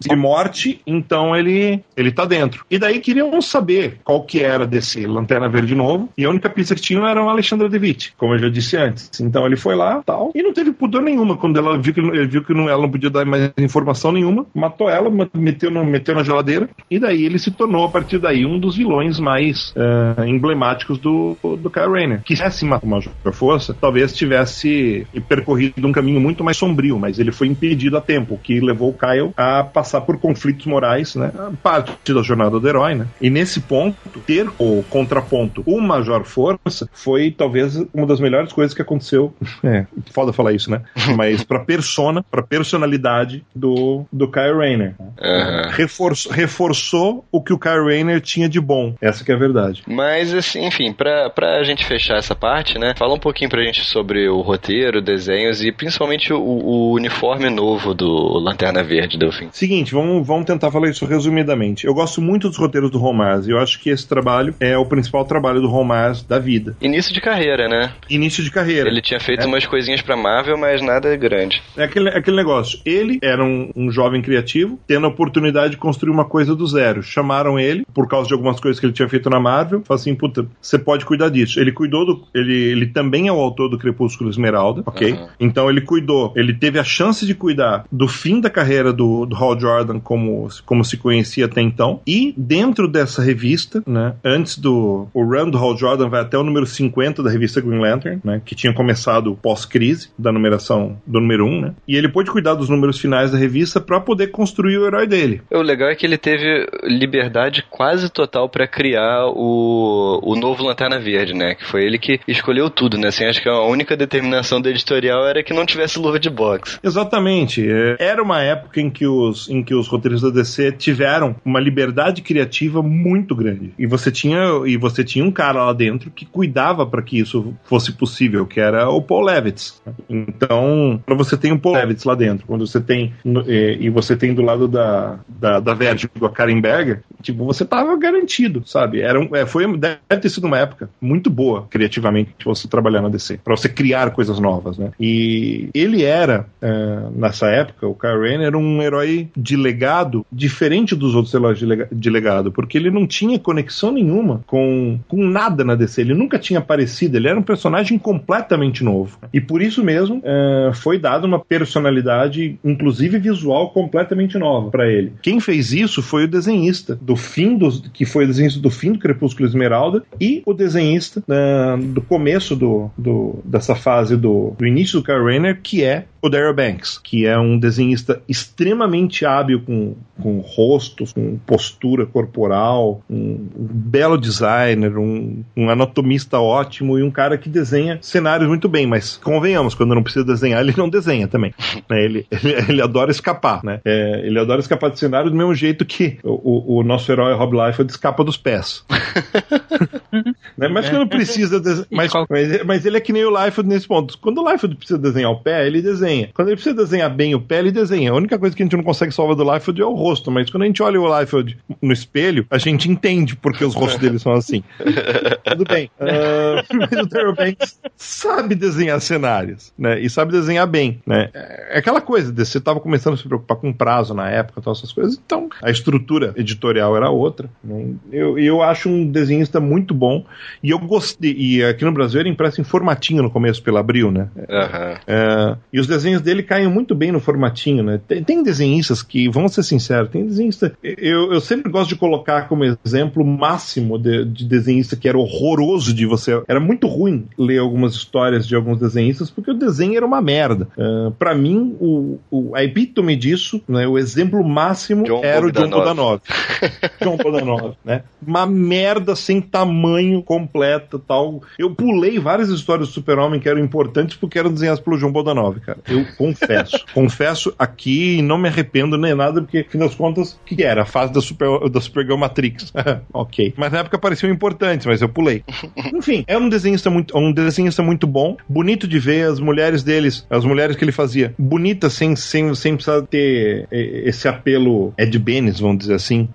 de 0.00 0.16
morte, 0.16 0.80
então 0.86 1.36
ele, 1.36 1.82
ele 1.96 2.10
tá 2.10 2.24
dentro. 2.24 2.64
E 2.70 2.78
daí 2.78 3.00
queriam 3.00 3.40
saber 3.42 4.00
qual 4.02 4.22
que 4.22 4.40
era 4.40 4.66
desse 4.66 5.06
Lanterna 5.06 5.48
Verde 5.48 5.74
novo. 5.74 6.08
E 6.16 6.24
a 6.24 6.30
única 6.30 6.48
pista 6.48 6.74
que 6.74 6.80
tinham 6.80 7.06
era 7.06 7.22
o 7.22 7.28
Alexandre 7.28 7.68
Devitt, 7.68 8.14
como 8.16 8.34
eu 8.34 8.38
já 8.38 8.48
disse 8.48 8.76
antes. 8.76 9.20
Então 9.20 9.44
ele 9.44 9.56
foi 9.56 9.74
lá 9.74 10.02
tal. 10.04 10.32
E 10.34 10.42
não 10.42 10.52
teve 10.52 10.72
pudor 10.72 11.02
nenhuma 11.02 11.36
quando 11.36 11.58
ela 11.58 11.78
viu 11.78 11.92
que, 11.92 12.00
ele 12.00 12.26
viu 12.26 12.42
que 12.42 12.54
não, 12.54 12.68
ela 12.68 12.82
não 12.82 12.90
podia 12.90 13.10
dar 13.10 13.26
mais 13.26 13.52
informação 13.58 14.12
nenhuma. 14.12 14.46
Matou 14.54 14.88
ela, 14.88 15.10
meteu, 15.34 15.70
no, 15.70 15.84
meteu 15.84 16.14
na 16.14 16.22
geladeira. 16.22 16.68
E 16.90 16.98
daí 16.98 17.24
ele 17.24 17.38
se 17.38 17.50
tornou, 17.58 17.84
a 17.84 17.88
partir 17.90 18.18
daí, 18.18 18.46
um 18.46 18.58
dos 18.58 18.76
vilões 18.76 19.18
mais 19.18 19.74
uh, 19.76 20.24
emblemáticos 20.24 20.98
do, 20.98 21.36
do 21.42 21.68
Kyle 21.68 21.90
Rayner. 21.90 22.22
Que 22.22 22.36
se 22.36 22.64
matar 22.64 22.86
uma 22.86 23.00
força, 23.32 23.74
talvez 23.78 24.14
tivesse 24.14 25.06
percorrido 25.28 25.86
um 25.86 25.92
caminho 25.92 26.20
muito 26.20 26.44
mais 26.44 26.56
sombrio, 26.56 26.98
mas 26.98 27.18
ele 27.18 27.32
foi 27.32 27.48
impedido 27.48 27.96
a 27.96 28.00
tempo, 28.00 28.34
o 28.34 28.38
que 28.38 28.60
levou 28.60 28.90
o 28.90 28.94
Kyle 28.94 29.32
a 29.36 29.64
passar 29.64 30.00
por 30.02 30.18
conflitos 30.18 30.66
morais, 30.66 31.14
né? 31.14 31.32
Parte 31.62 32.14
da 32.14 32.22
jornada 32.22 32.58
do 32.58 32.68
herói, 32.68 32.94
né? 32.94 33.06
E 33.20 33.28
nesse 33.28 33.60
ponto, 33.60 33.96
ter 34.26 34.48
o 34.58 34.84
contraponto, 34.88 35.62
o 35.66 35.80
Major 35.80 36.24
Força, 36.24 36.88
foi 36.92 37.30
talvez 37.30 37.76
uma 37.92 38.06
das 38.06 38.20
melhores 38.20 38.52
coisas 38.52 38.74
que 38.74 38.82
aconteceu. 38.82 39.34
É, 39.68 39.86
foda 40.12 40.32
falar 40.32 40.52
isso, 40.52 40.70
né? 40.70 40.82
Mas 41.16 41.42
pra 41.42 41.58
persona, 41.58 42.22
pra 42.22 42.42
personalidade 42.42 43.44
do, 43.54 44.04
do 44.12 44.30
Kyle 44.30 44.56
Rayner. 44.56 44.94
Uhum. 44.98 45.70
Reforçou, 45.70 46.32
reforçou 46.32 47.24
o 47.30 47.42
que 47.48 47.52
o 47.54 47.58
Kyle 47.58 47.82
Rayner 47.82 48.20
tinha 48.20 48.46
de 48.46 48.60
bom. 48.60 48.94
Essa 49.00 49.24
que 49.24 49.32
é 49.32 49.34
a 49.34 49.38
verdade. 49.38 49.82
Mas, 49.86 50.34
assim, 50.34 50.66
enfim, 50.66 50.92
pra, 50.92 51.30
pra 51.30 51.64
gente 51.64 51.84
fechar 51.86 52.18
essa 52.18 52.34
parte, 52.34 52.78
né? 52.78 52.92
Fala 52.98 53.14
um 53.14 53.18
pouquinho 53.18 53.48
pra 53.48 53.64
gente 53.64 53.82
sobre 53.86 54.28
o 54.28 54.42
roteiro, 54.42 55.00
desenhos 55.00 55.64
e 55.64 55.72
principalmente 55.72 56.30
o, 56.30 56.38
o 56.38 56.92
uniforme 56.92 57.48
novo 57.48 57.94
do 57.94 58.38
Lanterna 58.38 58.82
Verde, 58.82 59.18
Delfim. 59.18 59.48
Seguinte, 59.50 59.94
vamos, 59.94 60.26
vamos 60.26 60.44
tentar 60.44 60.70
falar 60.70 60.90
isso 60.90 61.06
resumidamente. 61.06 61.86
Eu 61.86 61.94
gosto 61.94 62.20
muito 62.20 62.48
dos 62.48 62.58
roteiros 62.58 62.90
do 62.90 62.98
Romaz 62.98 63.48
e 63.48 63.50
eu 63.50 63.58
acho 63.58 63.80
que 63.80 63.88
esse 63.88 64.06
trabalho 64.06 64.54
é 64.60 64.76
o 64.76 64.84
principal 64.84 65.24
trabalho 65.24 65.62
do 65.62 65.68
Romaz 65.68 66.22
da 66.22 66.38
vida. 66.38 66.76
Início 66.82 67.14
de 67.14 67.20
carreira, 67.22 67.66
né? 67.66 67.92
Início 68.10 68.44
de 68.44 68.50
carreira. 68.50 68.90
Ele 68.90 69.00
tinha 69.00 69.20
feito 69.20 69.44
é. 69.44 69.46
umas 69.46 69.64
coisinhas 69.64 70.02
pra 70.02 70.16
Marvel, 70.16 70.58
mas 70.58 70.82
nada 70.82 71.16
grande. 71.16 71.62
É 71.78 71.84
aquele, 71.84 72.10
aquele 72.10 72.36
negócio. 72.36 72.78
Ele 72.84 73.18
era 73.22 73.42
um, 73.42 73.70
um 73.74 73.90
jovem 73.90 74.20
criativo, 74.20 74.78
tendo 74.86 75.06
a 75.06 75.10
oportunidade 75.10 75.70
de 75.70 75.76
construir 75.78 76.12
uma 76.12 76.26
coisa 76.26 76.54
do 76.54 76.66
zero. 76.66 77.02
Chamaram 77.38 77.58
ele, 77.58 77.86
por 77.94 78.08
causa 78.08 78.26
de 78.26 78.34
algumas 78.34 78.58
coisas 78.58 78.80
que 78.80 78.86
ele 78.86 78.92
tinha 78.92 79.08
feito 79.08 79.30
na 79.30 79.38
Marvel, 79.38 79.82
falaram 79.84 80.00
assim, 80.00 80.14
puta, 80.14 80.46
você 80.60 80.78
pode 80.78 81.04
cuidar 81.04 81.28
disso. 81.28 81.60
Ele 81.60 81.70
cuidou 81.70 82.04
do... 82.04 82.24
Ele, 82.34 82.54
ele 82.54 82.86
também 82.86 83.28
é 83.28 83.32
o 83.32 83.38
autor 83.38 83.68
do 83.68 83.78
Crepúsculo 83.78 84.30
Esmeralda, 84.30 84.82
ok? 84.84 85.12
Uhum. 85.12 85.28
Então 85.38 85.70
ele 85.70 85.80
cuidou, 85.80 86.32
ele 86.34 86.52
teve 86.52 86.78
a 86.78 86.84
chance 86.84 87.24
de 87.24 87.34
cuidar 87.34 87.84
do 87.90 88.08
fim 88.08 88.40
da 88.40 88.50
carreira 88.50 88.92
do, 88.92 89.24
do 89.24 89.36
Hal 89.36 89.58
Jordan 89.58 90.00
como, 90.00 90.48
como 90.66 90.84
se 90.84 90.96
conhecia 90.96 91.46
até 91.46 91.60
então, 91.60 92.00
e 92.06 92.34
dentro 92.36 92.88
dessa 92.88 93.22
revista, 93.22 93.82
né, 93.86 94.14
antes 94.24 94.58
do... 94.58 95.08
O 95.14 95.22
run 95.22 95.50
do 95.50 95.58
Hal 95.58 95.76
Jordan 95.76 96.08
vai 96.08 96.20
até 96.20 96.36
o 96.36 96.42
número 96.42 96.66
50 96.66 97.22
da 97.22 97.30
revista 97.30 97.60
Green 97.60 97.80
Lantern, 97.80 98.20
né, 98.24 98.42
que 98.44 98.54
tinha 98.54 98.72
começado 98.72 99.38
pós-crise, 99.40 100.10
da 100.18 100.32
numeração 100.32 101.00
do 101.06 101.20
número 101.20 101.46
1, 101.46 101.60
né? 101.60 101.74
E 101.86 101.96
ele 101.96 102.08
pôde 102.08 102.30
cuidar 102.30 102.54
dos 102.54 102.68
números 102.68 102.98
finais 102.98 103.30
da 103.30 103.38
revista 103.38 103.80
para 103.80 104.00
poder 104.00 104.28
construir 104.28 104.78
o 104.78 104.86
herói 104.86 105.06
dele. 105.06 105.42
O 105.50 105.62
legal 105.62 105.88
é 105.88 105.94
que 105.94 106.06
ele 106.06 106.18
teve 106.18 106.66
liberdade 106.84 107.27
quase 107.70 108.10
total 108.10 108.48
para 108.48 108.66
criar 108.66 109.26
o, 109.26 110.20
o 110.22 110.36
novo 110.36 110.64
Lanterna 110.64 110.98
Verde, 110.98 111.34
né? 111.34 111.54
Que 111.54 111.64
foi 111.64 111.84
ele 111.84 111.98
que 111.98 112.20
escolheu 112.26 112.70
tudo, 112.70 112.96
né? 112.96 113.08
Assim, 113.08 113.24
acho 113.24 113.42
que 113.42 113.48
a 113.48 113.60
única 113.62 113.96
determinação 113.96 114.60
do 114.60 114.68
editorial 114.68 115.26
era 115.26 115.42
que 115.42 115.52
não 115.52 115.66
tivesse 115.66 115.98
luva 115.98 116.18
de 116.18 116.30
boxe. 116.30 116.78
Exatamente. 116.82 117.66
É, 117.68 117.96
era 117.98 118.22
uma 118.22 118.42
época 118.42 118.80
em 118.80 118.90
que 118.90 119.06
os, 119.06 119.48
em 119.48 119.62
que 119.62 119.74
os 119.74 119.88
roteiristas 119.88 120.32
da 120.32 120.40
DC 120.40 120.72
tiveram 120.72 121.36
uma 121.44 121.60
liberdade 121.60 122.22
criativa 122.22 122.82
muito 122.82 123.34
grande. 123.34 123.72
E 123.78 123.86
você 123.86 124.10
tinha, 124.10 124.62
e 124.66 124.76
você 124.76 125.04
tinha 125.04 125.24
um 125.24 125.30
cara 125.30 125.64
lá 125.64 125.72
dentro 125.72 126.10
que 126.10 126.26
cuidava 126.26 126.86
para 126.86 127.02
que 127.02 127.18
isso 127.18 127.54
fosse 127.64 127.92
possível, 127.92 128.46
que 128.46 128.60
era 128.60 128.88
o 128.88 129.00
Paul 129.02 129.22
Levitz. 129.22 129.80
Então, 130.08 131.00
quando 131.06 131.18
você 131.18 131.36
tem 131.36 131.52
o 131.52 131.58
Paul 131.58 131.74
Levitz 131.74 132.04
lá 132.04 132.14
dentro, 132.14 132.46
quando 132.46 132.66
você 132.66 132.80
tem 132.80 133.12
e 133.46 133.88
você 133.90 134.16
tem 134.16 134.34
do 134.34 134.42
lado 134.42 134.68
da, 134.68 135.18
da, 135.28 135.60
da 135.60 135.74
Verge 135.74 136.08
a 136.22 136.28
Karen 136.28 136.60
Berger, 136.60 137.02
tipo, 137.22 137.44
você 137.44 137.64
tava 137.64 137.96
garantido, 137.96 138.62
sabe? 138.66 139.00
Era 139.00 139.20
um, 139.20 139.34
é, 139.34 139.46
foi, 139.46 139.66
deve 139.76 139.98
ter 140.20 140.28
sido 140.28 140.46
uma 140.46 140.58
época 140.58 140.90
muito 141.00 141.30
boa, 141.30 141.66
criativamente, 141.68 142.34
você 142.44 142.68
trabalhar 142.68 143.02
na 143.02 143.08
DC, 143.08 143.40
para 143.42 143.56
você 143.56 143.68
criar 143.68 144.10
coisas 144.10 144.38
novas, 144.38 144.78
né? 144.78 144.90
E 144.98 145.68
ele 145.74 146.02
era, 146.02 146.46
é, 146.60 147.02
nessa 147.14 147.48
época, 147.48 147.86
o 147.86 147.94
Kyle 147.94 148.18
Rayner 148.18 148.48
era 148.48 148.58
um 148.58 148.82
herói 148.82 149.28
de 149.36 149.56
legado 149.56 150.24
diferente 150.32 150.94
dos 150.94 151.14
outros 151.14 151.34
heróis 151.34 151.58
de 151.92 152.10
legado, 152.10 152.52
porque 152.52 152.78
ele 152.78 152.90
não 152.90 153.06
tinha 153.06 153.38
conexão 153.38 153.92
nenhuma 153.92 154.42
com, 154.46 154.98
com 155.08 155.24
nada 155.24 155.64
na 155.64 155.74
DC, 155.74 156.00
ele 156.00 156.14
nunca 156.14 156.38
tinha 156.38 156.58
aparecido, 156.58 157.16
ele 157.16 157.28
era 157.28 157.38
um 157.38 157.42
personagem 157.42 157.98
completamente 157.98 158.82
novo. 158.82 159.18
E 159.32 159.40
por 159.40 159.60
isso 159.60 159.84
mesmo, 159.84 160.20
é, 160.24 160.70
foi 160.74 160.98
dada 160.98 161.26
uma 161.26 161.38
personalidade, 161.38 162.58
inclusive 162.64 163.18
visual, 163.18 163.70
completamente 163.70 164.38
nova 164.38 164.70
para 164.70 164.88
ele. 164.88 165.12
Quem 165.22 165.40
fez 165.40 165.72
isso 165.72 166.02
foi 166.02 166.24
o 166.24 166.28
desenhista 166.28 166.97
do 167.00 167.16
fim 167.16 167.56
do, 167.56 167.70
que 167.90 168.04
foi 168.04 168.24
o 168.24 168.26
desenhista 168.26 168.60
do 168.60 168.70
fim 168.70 168.92
do 168.92 168.98
Crepúsculo 168.98 169.48
Esmeralda 169.48 170.02
e 170.20 170.42
o 170.44 170.52
desenhista 170.52 171.22
uh, 171.28 171.82
do 171.82 172.00
começo 172.00 172.54
do, 172.56 172.90
do, 172.96 173.38
dessa 173.44 173.74
fase 173.74 174.16
do, 174.16 174.54
do 174.58 174.66
início 174.66 175.00
do 175.00 175.04
Kyle 175.04 175.22
Rayner, 175.24 175.60
que 175.62 175.82
é 175.82 176.06
o 176.20 176.28
Daryl 176.28 176.54
Banks, 176.54 176.98
que 176.98 177.26
é 177.26 177.38
um 177.38 177.58
desenhista 177.58 178.20
extremamente 178.28 179.24
hábil 179.24 179.62
com, 179.62 179.94
com 180.20 180.40
rostos, 180.40 181.12
com 181.12 181.38
postura 181.38 182.06
corporal, 182.06 183.02
um, 183.08 183.48
um 183.56 183.66
belo 183.70 184.18
designer, 184.18 184.98
um, 184.98 185.42
um, 185.56 185.70
anatomista 185.70 186.38
ótimo 186.38 186.98
e 186.98 187.02
um 187.02 187.10
cara 187.10 187.38
que 187.38 187.48
desenha 187.48 187.98
cenários 188.02 188.48
muito 188.48 188.68
bem, 188.68 188.86
mas 188.86 189.16
convenhamos, 189.16 189.74
quando 189.74 189.94
não 189.94 190.02
precisa 190.02 190.24
desenhar, 190.24 190.60
ele 190.60 190.74
não 190.76 190.88
desenha 190.88 191.28
também. 191.28 191.54
Né? 191.88 192.04
Ele, 192.04 192.26
ele, 192.30 192.52
ele, 192.68 192.82
adora 192.82 193.10
escapar, 193.10 193.64
né? 193.64 193.80
É, 193.84 194.20
ele 194.24 194.38
adora 194.38 194.60
escapar 194.60 194.90
de 194.90 194.98
cenário 194.98 195.30
do 195.30 195.36
mesmo 195.36 195.54
jeito 195.54 195.86
que 195.86 196.18
o, 196.22 196.78
o 196.78 196.82
nosso 196.82 197.10
herói 197.10 197.34
Rob 197.34 197.56
Liefeld 197.56 197.90
escapa 197.90 198.22
dos 198.24 198.36
pés. 198.36 198.84
né? 200.56 200.68
Mas 200.68 200.90
quando 200.90 201.08
precisa, 201.08 201.62
mas, 201.90 202.10
mas, 202.28 202.64
mas, 202.64 202.84
ele 202.84 202.96
é 202.96 203.00
que 203.00 203.12
nem 203.12 203.24
o 203.24 203.30
Liefeld 203.30 203.68
nesse 203.68 203.86
ponto. 203.86 204.18
Quando 204.18 204.42
o 204.42 204.50
Liefeld 204.50 204.76
precisa 204.76 204.98
desenhar 204.98 205.30
o 205.30 205.40
pé, 205.40 205.66
ele 205.66 205.80
desenha 205.80 206.07
desenha. 206.08 206.30
Quando 206.32 206.48
ele 206.48 206.56
precisa 206.56 206.74
desenhar 206.74 207.10
bem 207.10 207.34
o 207.34 207.40
pé, 207.40 207.58
ele 207.58 207.70
desenha. 207.70 208.10
A 208.10 208.14
única 208.14 208.38
coisa 208.38 208.56
que 208.56 208.62
a 208.62 208.66
gente 208.66 208.76
não 208.76 208.82
consegue 208.82 209.12
salvar 209.12 209.36
do 209.36 209.52
Liefeld 209.52 209.80
é 209.80 209.84
o 209.84 209.94
rosto, 209.94 210.30
mas 210.30 210.50
quando 210.50 210.62
a 210.62 210.66
gente 210.66 210.82
olha 210.82 211.00
o 211.00 211.18
Liefeld 211.18 211.58
no 211.80 211.92
espelho, 211.92 212.46
a 212.50 212.58
gente 212.58 212.90
entende 212.90 213.36
porque 213.36 213.64
os 213.64 213.74
rostos 213.74 214.00
dele 214.00 214.18
são 214.18 214.32
assim. 214.32 214.62
Tudo 215.44 215.64
bem. 215.64 215.90
Uh, 216.00 216.76
mas 216.78 217.00
o 217.00 217.06
Daryl 217.06 217.34
Banks 217.34 217.78
sabe 217.96 218.54
desenhar 218.54 219.00
cenários, 219.00 219.72
né? 219.78 220.00
E 220.00 220.08
sabe 220.08 220.32
desenhar 220.32 220.66
bem, 220.66 221.00
né? 221.06 221.30
É 221.34 221.78
aquela 221.78 222.00
coisa, 222.00 222.32
você 222.32 222.58
estava 222.58 222.80
começando 222.80 223.14
a 223.14 223.16
se 223.16 223.26
preocupar 223.26 223.56
com 223.56 223.72
prazo 223.72 224.14
na 224.14 224.30
época, 224.30 224.60
todas 224.60 224.78
essas 224.78 224.92
coisas, 224.92 225.20
então 225.24 225.48
a 225.62 225.70
estrutura 225.70 226.32
editorial 226.36 226.96
era 226.96 227.10
outra. 227.10 227.48
Né? 227.62 227.94
Eu, 228.10 228.38
eu 228.38 228.62
acho 228.62 228.88
um 228.88 229.06
desenhista 229.10 229.60
muito 229.60 229.94
bom 229.94 230.24
e 230.62 230.70
eu 230.70 230.78
gostei. 230.78 231.34
E 231.36 231.64
aqui 231.64 231.84
no 231.84 231.92
Brasil 231.92 232.20
ele 232.20 232.30
impresso 232.30 232.60
em 232.60 232.64
formatinho 232.64 233.22
no 233.22 233.30
começo 233.30 233.62
pela 233.62 233.80
Abril, 233.80 234.10
né? 234.10 234.28
Uhum. 234.36 235.52
Uh, 235.54 235.58
e 235.72 235.80
os 235.80 235.86
desenhos 235.98 236.22
dele 236.22 236.42
caem 236.42 236.68
muito 236.68 236.94
bem 236.94 237.12
no 237.12 237.20
formatinho, 237.20 237.82
né? 237.82 238.00
Tem, 238.06 238.22
tem 238.22 238.42
desenhistas 238.42 239.02
que, 239.02 239.28
vamos 239.28 239.54
ser 239.54 239.62
sinceros, 239.62 240.10
tem 240.10 240.26
desenhista. 240.26 240.72
Eu, 240.82 241.32
eu 241.32 241.40
sempre 241.40 241.70
gosto 241.70 241.90
de 241.90 241.96
colocar 241.96 242.48
como 242.48 242.64
exemplo 242.64 243.24
máximo 243.24 243.98
de, 243.98 244.24
de 244.24 244.44
desenhista 244.44 244.96
que 244.96 245.08
era 245.08 245.18
horroroso 245.18 245.92
de 245.92 246.06
você. 246.06 246.40
Era 246.46 246.60
muito 246.60 246.86
ruim 246.86 247.26
ler 247.36 247.58
algumas 247.58 247.94
histórias 247.94 248.46
de 248.46 248.54
alguns 248.54 248.78
desenhistas 248.78 249.30
porque 249.30 249.50
o 249.50 249.54
desenho 249.54 249.96
era 249.96 250.06
uma 250.06 250.20
merda. 250.20 250.68
Uh, 250.76 251.10
para 251.12 251.34
mim, 251.34 251.76
o, 251.80 252.18
o, 252.30 252.54
a 252.54 252.62
epítome 252.64 253.16
disso, 253.16 253.60
né, 253.68 253.86
o 253.86 253.98
exemplo 253.98 254.42
máximo 254.44 255.04
John 255.04 255.20
era 255.22 255.46
o 255.46 255.52
John 255.52 255.68
Bodanov. 255.68 256.20
John 257.02 257.16
Bodanov, 257.16 257.74
né? 257.84 258.02
Uma 258.24 258.46
merda 258.46 259.16
sem 259.16 259.40
tamanho 259.40 260.22
completo 260.22 260.98
tal. 260.98 261.42
Eu 261.58 261.74
pulei 261.74 262.18
várias 262.18 262.48
histórias 262.48 262.88
do 262.88 262.94
Super-Homem 262.94 263.40
que 263.40 263.48
eram 263.48 263.60
importantes 263.60 264.16
porque 264.16 264.38
eram 264.38 264.52
desenhadas 264.52 264.80
pelo 264.80 264.98
John 264.98 265.12
Bodanov, 265.12 265.58
cara. 265.60 265.78
Eu 265.88 266.04
confesso. 266.16 266.84
confesso 266.92 267.54
aqui 267.58 268.18
e 268.18 268.22
não 268.22 268.38
me 268.38 268.48
arrependo 268.48 268.96
nem 268.96 269.14
nada, 269.14 269.40
porque, 269.40 269.58
afinal 269.58 269.88
das 269.88 269.96
contas, 269.96 270.32
o 270.32 270.44
que 270.44 270.62
era? 270.62 270.82
A 270.82 270.86
fase 270.86 271.12
da, 271.12 271.20
Super, 271.20 271.68
da 271.68 271.80
Supergirl 271.80 272.18
Matrix. 272.18 272.72
ok. 273.12 273.54
Mas 273.56 273.72
na 273.72 273.78
época 273.80 273.98
pareciam 273.98 274.30
importantes, 274.30 274.86
mas 274.86 275.00
eu 275.02 275.08
pulei. 275.08 275.42
Enfim, 275.94 276.24
é 276.26 276.36
um 276.36 276.48
desenhista 276.48 276.90
muito, 276.90 277.16
um 277.16 277.32
desenhista 277.32 277.82
muito 277.82 278.06
bom, 278.06 278.36
bonito 278.48 278.86
de 278.86 278.98
ver, 278.98 279.28
as 279.28 279.40
mulheres 279.40 279.82
deles, 279.82 280.26
as 280.30 280.44
mulheres 280.44 280.76
que 280.76 280.84
ele 280.84 280.92
fazia, 280.92 281.34
bonitas 281.38 281.92
sem, 281.92 282.14
sem, 282.16 282.54
sem 282.54 282.74
precisar 282.74 283.02
ter 283.02 283.66
esse 283.70 284.28
apelo 284.28 284.92
Ed 284.98 285.18
Benes, 285.18 285.60
vamos 285.60 285.78
dizer 285.78 285.94
assim. 285.94 286.28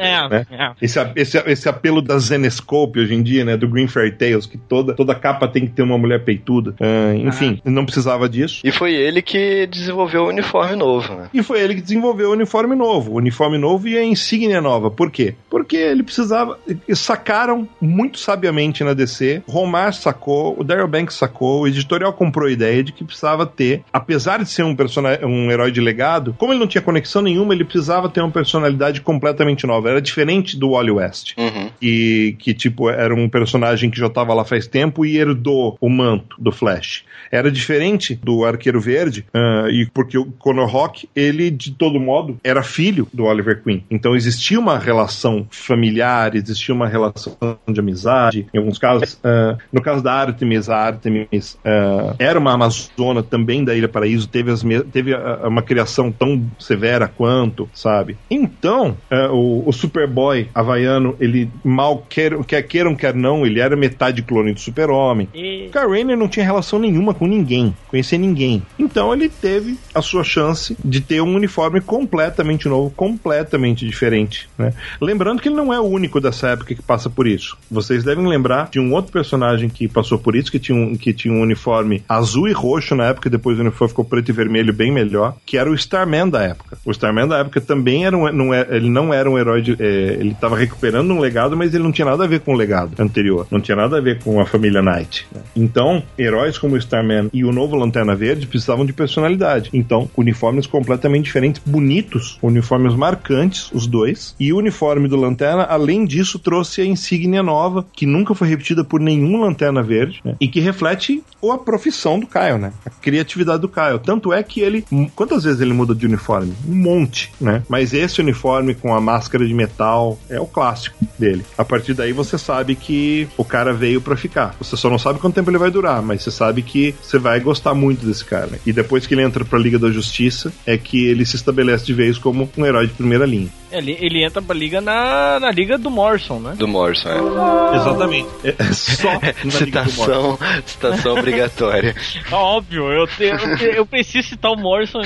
É, 0.00 0.28
Né? 0.28 0.46
é. 0.50 0.72
Esse, 0.80 0.98
esse, 1.16 1.38
esse 1.46 1.68
apelo 1.68 2.00
da 2.02 2.18
Zenescope 2.18 3.00
hoje 3.00 3.14
em 3.14 3.22
dia, 3.22 3.44
né? 3.44 3.56
Do 3.56 3.68
Green 3.68 3.86
Fairy 3.86 4.12
Tales, 4.12 4.46
que 4.46 4.58
toda, 4.58 4.94
toda 4.94 5.14
capa 5.14 5.48
tem 5.48 5.66
que 5.66 5.72
ter 5.72 5.82
uma 5.82 5.98
mulher 5.98 6.24
peituda. 6.24 6.74
Ah, 6.80 7.14
enfim, 7.14 7.60
não 7.64 7.84
precisava 7.84 8.28
disso. 8.28 8.51
E 8.62 8.70
foi 8.70 8.94
ele 8.94 9.22
que 9.22 9.66
desenvolveu 9.66 10.24
o 10.24 10.28
uniforme 10.28 10.76
novo, 10.76 11.14
né? 11.14 11.30
E 11.32 11.42
foi 11.42 11.60
ele 11.60 11.74
que 11.74 11.80
desenvolveu 11.80 12.30
o 12.30 12.32
uniforme 12.32 12.74
novo. 12.74 13.12
O 13.12 13.16
uniforme 13.16 13.58
novo 13.58 13.88
e 13.88 13.96
a 13.96 14.04
insígnia 14.04 14.60
nova. 14.60 14.90
Por 14.90 15.10
quê? 15.10 15.34
Porque 15.48 15.76
ele 15.76 16.02
precisava. 16.02 16.58
Sacaram 16.94 17.68
muito 17.80 18.18
sabiamente 18.18 18.84
na 18.84 18.94
DC. 18.94 19.42
Romar 19.48 19.92
sacou, 19.94 20.56
o 20.58 20.64
Daryl 20.64 20.88
Banks 20.88 21.16
sacou, 21.16 21.62
o 21.62 21.68
editorial 21.68 22.12
comprou 22.12 22.48
a 22.48 22.52
ideia 22.52 22.82
de 22.82 22.92
que 22.92 23.04
precisava 23.04 23.46
ter, 23.46 23.82
apesar 23.92 24.38
de 24.38 24.48
ser 24.48 24.62
um, 24.62 24.74
personagem, 24.74 25.24
um 25.24 25.50
herói 25.50 25.70
de 25.70 25.80
legado, 25.80 26.34
como 26.38 26.52
ele 26.52 26.60
não 26.60 26.66
tinha 26.66 26.82
conexão 26.82 27.22
nenhuma, 27.22 27.54
ele 27.54 27.64
precisava 27.64 28.08
ter 28.08 28.20
uma 28.20 28.30
personalidade 28.30 29.00
completamente 29.00 29.66
nova. 29.66 29.90
Era 29.90 30.00
diferente 30.00 30.56
do 30.56 30.70
Wally 30.70 30.90
West. 30.90 31.34
Uhum. 31.36 31.70
E 31.80 32.36
que, 32.38 32.54
tipo, 32.54 32.88
era 32.88 33.14
um 33.14 33.28
personagem 33.28 33.90
que 33.90 33.98
já 33.98 34.06
estava 34.06 34.34
lá 34.34 34.44
faz 34.44 34.66
tempo 34.66 35.04
e 35.04 35.16
herdou 35.16 35.76
o 35.80 35.88
manto 35.88 36.36
do 36.38 36.52
Flash. 36.52 37.04
Era 37.30 37.50
diferente 37.50 38.14
do 38.14 38.41
Arqueiro 38.44 38.80
Verde, 38.80 39.24
ah, 39.32 39.66
e 39.70 39.86
porque 39.86 40.18
o 40.18 40.26
Conor 40.38 40.68
Rock, 40.68 41.08
ele, 41.14 41.50
de 41.50 41.72
todo 41.72 42.00
modo, 42.00 42.38
era 42.42 42.62
filho 42.62 43.06
do 43.12 43.24
Oliver 43.24 43.62
Queen. 43.62 43.84
Então 43.90 44.14
existia 44.14 44.58
uma 44.58 44.78
relação 44.78 45.46
familiar, 45.50 46.34
existia 46.34 46.74
uma 46.74 46.88
relação 46.88 47.36
de 47.68 47.80
amizade. 47.80 48.46
Em 48.52 48.58
alguns 48.58 48.78
casos, 48.78 49.18
ah, 49.22 49.56
no 49.72 49.80
caso 49.80 50.02
da 50.02 50.12
Artemis, 50.12 50.68
a 50.68 50.76
Artemis 50.76 51.58
ah, 51.64 52.14
era 52.18 52.38
uma 52.38 52.52
amazona 52.52 53.22
também 53.22 53.64
da 53.64 53.74
Ilha 53.74 53.88
Paraíso, 53.88 54.28
teve, 54.28 54.52
teve 54.84 55.14
uma 55.44 55.62
criação 55.62 56.10
tão 56.10 56.44
severa 56.58 57.08
quanto, 57.08 57.68
sabe? 57.72 58.16
Então, 58.30 58.96
o, 59.30 59.68
o 59.68 59.72
Superboy 59.72 60.48
havaiano, 60.54 61.16
ele 61.20 61.50
mal 61.64 62.04
quer, 62.08 62.36
quer 62.44 62.62
queiram, 62.62 62.94
quer 62.94 63.14
não, 63.14 63.46
ele 63.46 63.60
era 63.60 63.76
metade 63.76 64.22
clone 64.22 64.52
do 64.52 64.60
Super-Homem. 64.60 65.28
E- 65.34 65.70
Rayner 65.92 66.16
não 66.16 66.28
tinha 66.28 66.44
relação 66.44 66.78
nenhuma 66.78 67.12
com 67.12 67.26
ninguém, 67.26 67.74
conhecia 67.88 68.18
ninguém. 68.18 68.31
Então 68.78 69.12
ele 69.12 69.28
teve 69.28 69.78
a 69.94 70.02
sua 70.02 70.24
chance 70.24 70.76
de 70.84 71.00
ter 71.00 71.20
um 71.20 71.34
uniforme 71.34 71.80
completamente 71.80 72.68
novo, 72.68 72.90
completamente 72.90 73.86
diferente. 73.86 74.48
Né? 74.58 74.72
Lembrando 75.00 75.40
que 75.40 75.48
ele 75.48 75.56
não 75.56 75.72
é 75.72 75.80
o 75.80 75.84
único 75.84 76.20
dessa 76.20 76.48
época 76.48 76.74
que 76.74 76.82
passa 76.82 77.08
por 77.10 77.26
isso. 77.26 77.56
Vocês 77.70 78.04
devem 78.04 78.26
lembrar 78.26 78.68
de 78.70 78.80
um 78.80 78.92
outro 78.92 79.12
personagem 79.12 79.68
que 79.68 79.88
passou 79.88 80.18
por 80.18 80.36
isso, 80.36 80.50
que 80.50 80.58
tinha 80.58 80.76
um, 80.76 80.96
que 80.96 81.12
tinha 81.12 81.32
um 81.32 81.40
uniforme 81.40 82.02
azul 82.08 82.48
e 82.48 82.52
roxo 82.52 82.94
na 82.94 83.06
época, 83.06 83.30
depois 83.30 83.58
o 83.58 83.60
uniforme 83.60 83.90
ficou 83.90 84.04
preto 84.04 84.28
e 84.28 84.32
vermelho 84.32 84.72
bem 84.72 84.90
melhor, 84.90 85.36
que 85.44 85.56
era 85.56 85.70
o 85.70 85.74
Starman 85.74 86.28
da 86.28 86.42
época. 86.42 86.78
O 86.84 86.90
Starman 86.90 87.28
da 87.28 87.38
época 87.38 87.60
também 87.60 88.04
era 88.04 88.16
um, 88.16 88.30
não 88.32 88.54
é, 88.54 88.66
ele 88.70 88.90
não 88.90 89.12
era 89.12 89.30
um 89.30 89.38
herói 89.38 89.62
de. 89.62 89.72
é, 89.78 90.16
ele 90.18 90.32
estava 90.32 90.56
recuperando 90.56 91.10
um 91.10 91.20
legado, 91.20 91.56
mas 91.56 91.74
ele 91.74 91.84
não 91.84 91.92
tinha 91.92 92.06
nada 92.06 92.24
a 92.24 92.26
ver 92.26 92.40
com 92.40 92.52
o 92.52 92.56
legado 92.56 93.00
anterior. 93.00 93.46
Não 93.50 93.60
tinha 93.60 93.76
nada 93.76 93.98
a 93.98 94.00
ver 94.00 94.20
com 94.22 94.40
a 94.40 94.46
família 94.46 94.82
Knight. 94.82 95.26
né? 95.34 95.40
Então, 95.56 96.02
heróis 96.18 96.58
como 96.58 96.74
o 96.74 96.78
Starman 96.78 97.28
e 97.32 97.44
o 97.44 97.52
novo 97.52 97.76
Lanterna 97.76 98.14
Verde 98.22 98.46
precisavam 98.46 98.86
de 98.86 98.92
personalidade. 98.92 99.68
Então, 99.72 100.08
uniformes 100.16 100.64
completamente 100.64 101.24
diferentes, 101.24 101.60
bonitos, 101.66 102.38
uniformes 102.40 102.94
marcantes, 102.94 103.68
os 103.72 103.88
dois. 103.88 104.36
E 104.38 104.52
o 104.52 104.58
uniforme 104.58 105.08
do 105.08 105.16
Lanterna, 105.16 105.64
além 105.64 106.04
disso, 106.04 106.38
trouxe 106.38 106.82
a 106.82 106.84
insígnia 106.84 107.42
nova, 107.42 107.84
que 107.92 108.06
nunca 108.06 108.32
foi 108.32 108.46
repetida 108.46 108.84
por 108.84 109.00
nenhum 109.00 109.40
Lanterna 109.40 109.82
Verde, 109.82 110.20
né? 110.24 110.36
e 110.40 110.46
que 110.46 110.60
reflete 110.60 111.20
a 111.42 111.58
profissão 111.58 112.20
do 112.20 112.26
Kyle, 112.28 112.58
né? 112.58 112.72
A 112.86 112.90
criatividade 112.90 113.60
do 113.60 113.68
Kyle. 113.68 113.98
Tanto 114.00 114.32
é 114.32 114.40
que 114.44 114.60
ele. 114.60 114.84
Quantas 115.16 115.42
vezes 115.42 115.60
ele 115.60 115.72
muda 115.72 115.92
de 115.92 116.06
uniforme? 116.06 116.54
Um 116.68 116.76
monte, 116.76 117.32
né? 117.40 117.64
Mas 117.68 117.92
esse 117.92 118.20
uniforme 118.20 118.74
com 118.76 118.94
a 118.94 119.00
máscara 119.00 119.44
de 119.44 119.52
metal 119.52 120.16
é 120.30 120.40
o 120.40 120.46
clássico 120.46 121.04
dele. 121.18 121.44
A 121.58 121.64
partir 121.64 121.94
daí 121.94 122.12
você 122.12 122.38
sabe 122.38 122.76
que 122.76 123.26
o 123.36 123.44
cara 123.44 123.74
veio 123.74 124.00
pra 124.00 124.16
ficar. 124.16 124.54
Você 124.60 124.76
só 124.76 124.88
não 124.88 124.98
sabe 124.98 125.18
quanto 125.18 125.34
tempo 125.34 125.50
ele 125.50 125.58
vai 125.58 125.72
durar, 125.72 126.00
mas 126.00 126.22
você 126.22 126.30
sabe 126.30 126.62
que 126.62 126.94
você 127.02 127.18
vai 127.18 127.40
gostar 127.40 127.74
muito 127.74 128.01
desse 128.06 128.24
cara. 128.24 128.46
né? 128.46 128.58
E 128.64 128.72
depois 128.72 129.06
que 129.06 129.14
ele 129.14 129.22
entra 129.22 129.44
pra 129.44 129.58
Liga 129.58 129.78
da 129.78 129.90
Justiça, 129.90 130.52
é 130.66 130.76
que 130.76 131.06
ele 131.06 131.24
se 131.24 131.36
estabelece 131.36 131.84
de 131.84 131.94
vez 131.94 132.18
como 132.18 132.48
um 132.56 132.66
herói 132.66 132.86
de 132.86 132.94
primeira 132.94 133.26
linha. 133.26 133.48
Ele, 133.72 133.96
ele 134.00 134.24
entra 134.24 134.40
pra 134.42 134.54
liga 134.54 134.80
na, 134.80 135.38
na 135.40 135.50
liga 135.50 135.78
do 135.78 135.90
Morrison, 135.90 136.38
né? 136.38 136.54
Do 136.56 136.68
Morrison, 136.68 137.08
é. 137.08 137.76
Exatamente. 137.76 138.28
É 138.44 138.54
é 138.58 138.72
só 138.72 139.12
na 139.12 139.60
Liga 139.60 139.82
do 139.84 139.92
Morrison. 139.92 140.36
Citação, 140.36 140.38
citação 140.66 141.12
obrigatória. 141.18 141.94
Óbvio, 142.30 142.90
eu, 142.92 143.06
te- 143.06 143.24
eu, 143.64 143.70
eu 143.72 143.86
preciso 143.86 144.28
citar 144.28 144.52
o 144.52 144.56
Morrison 144.56 145.00
em 145.00 145.04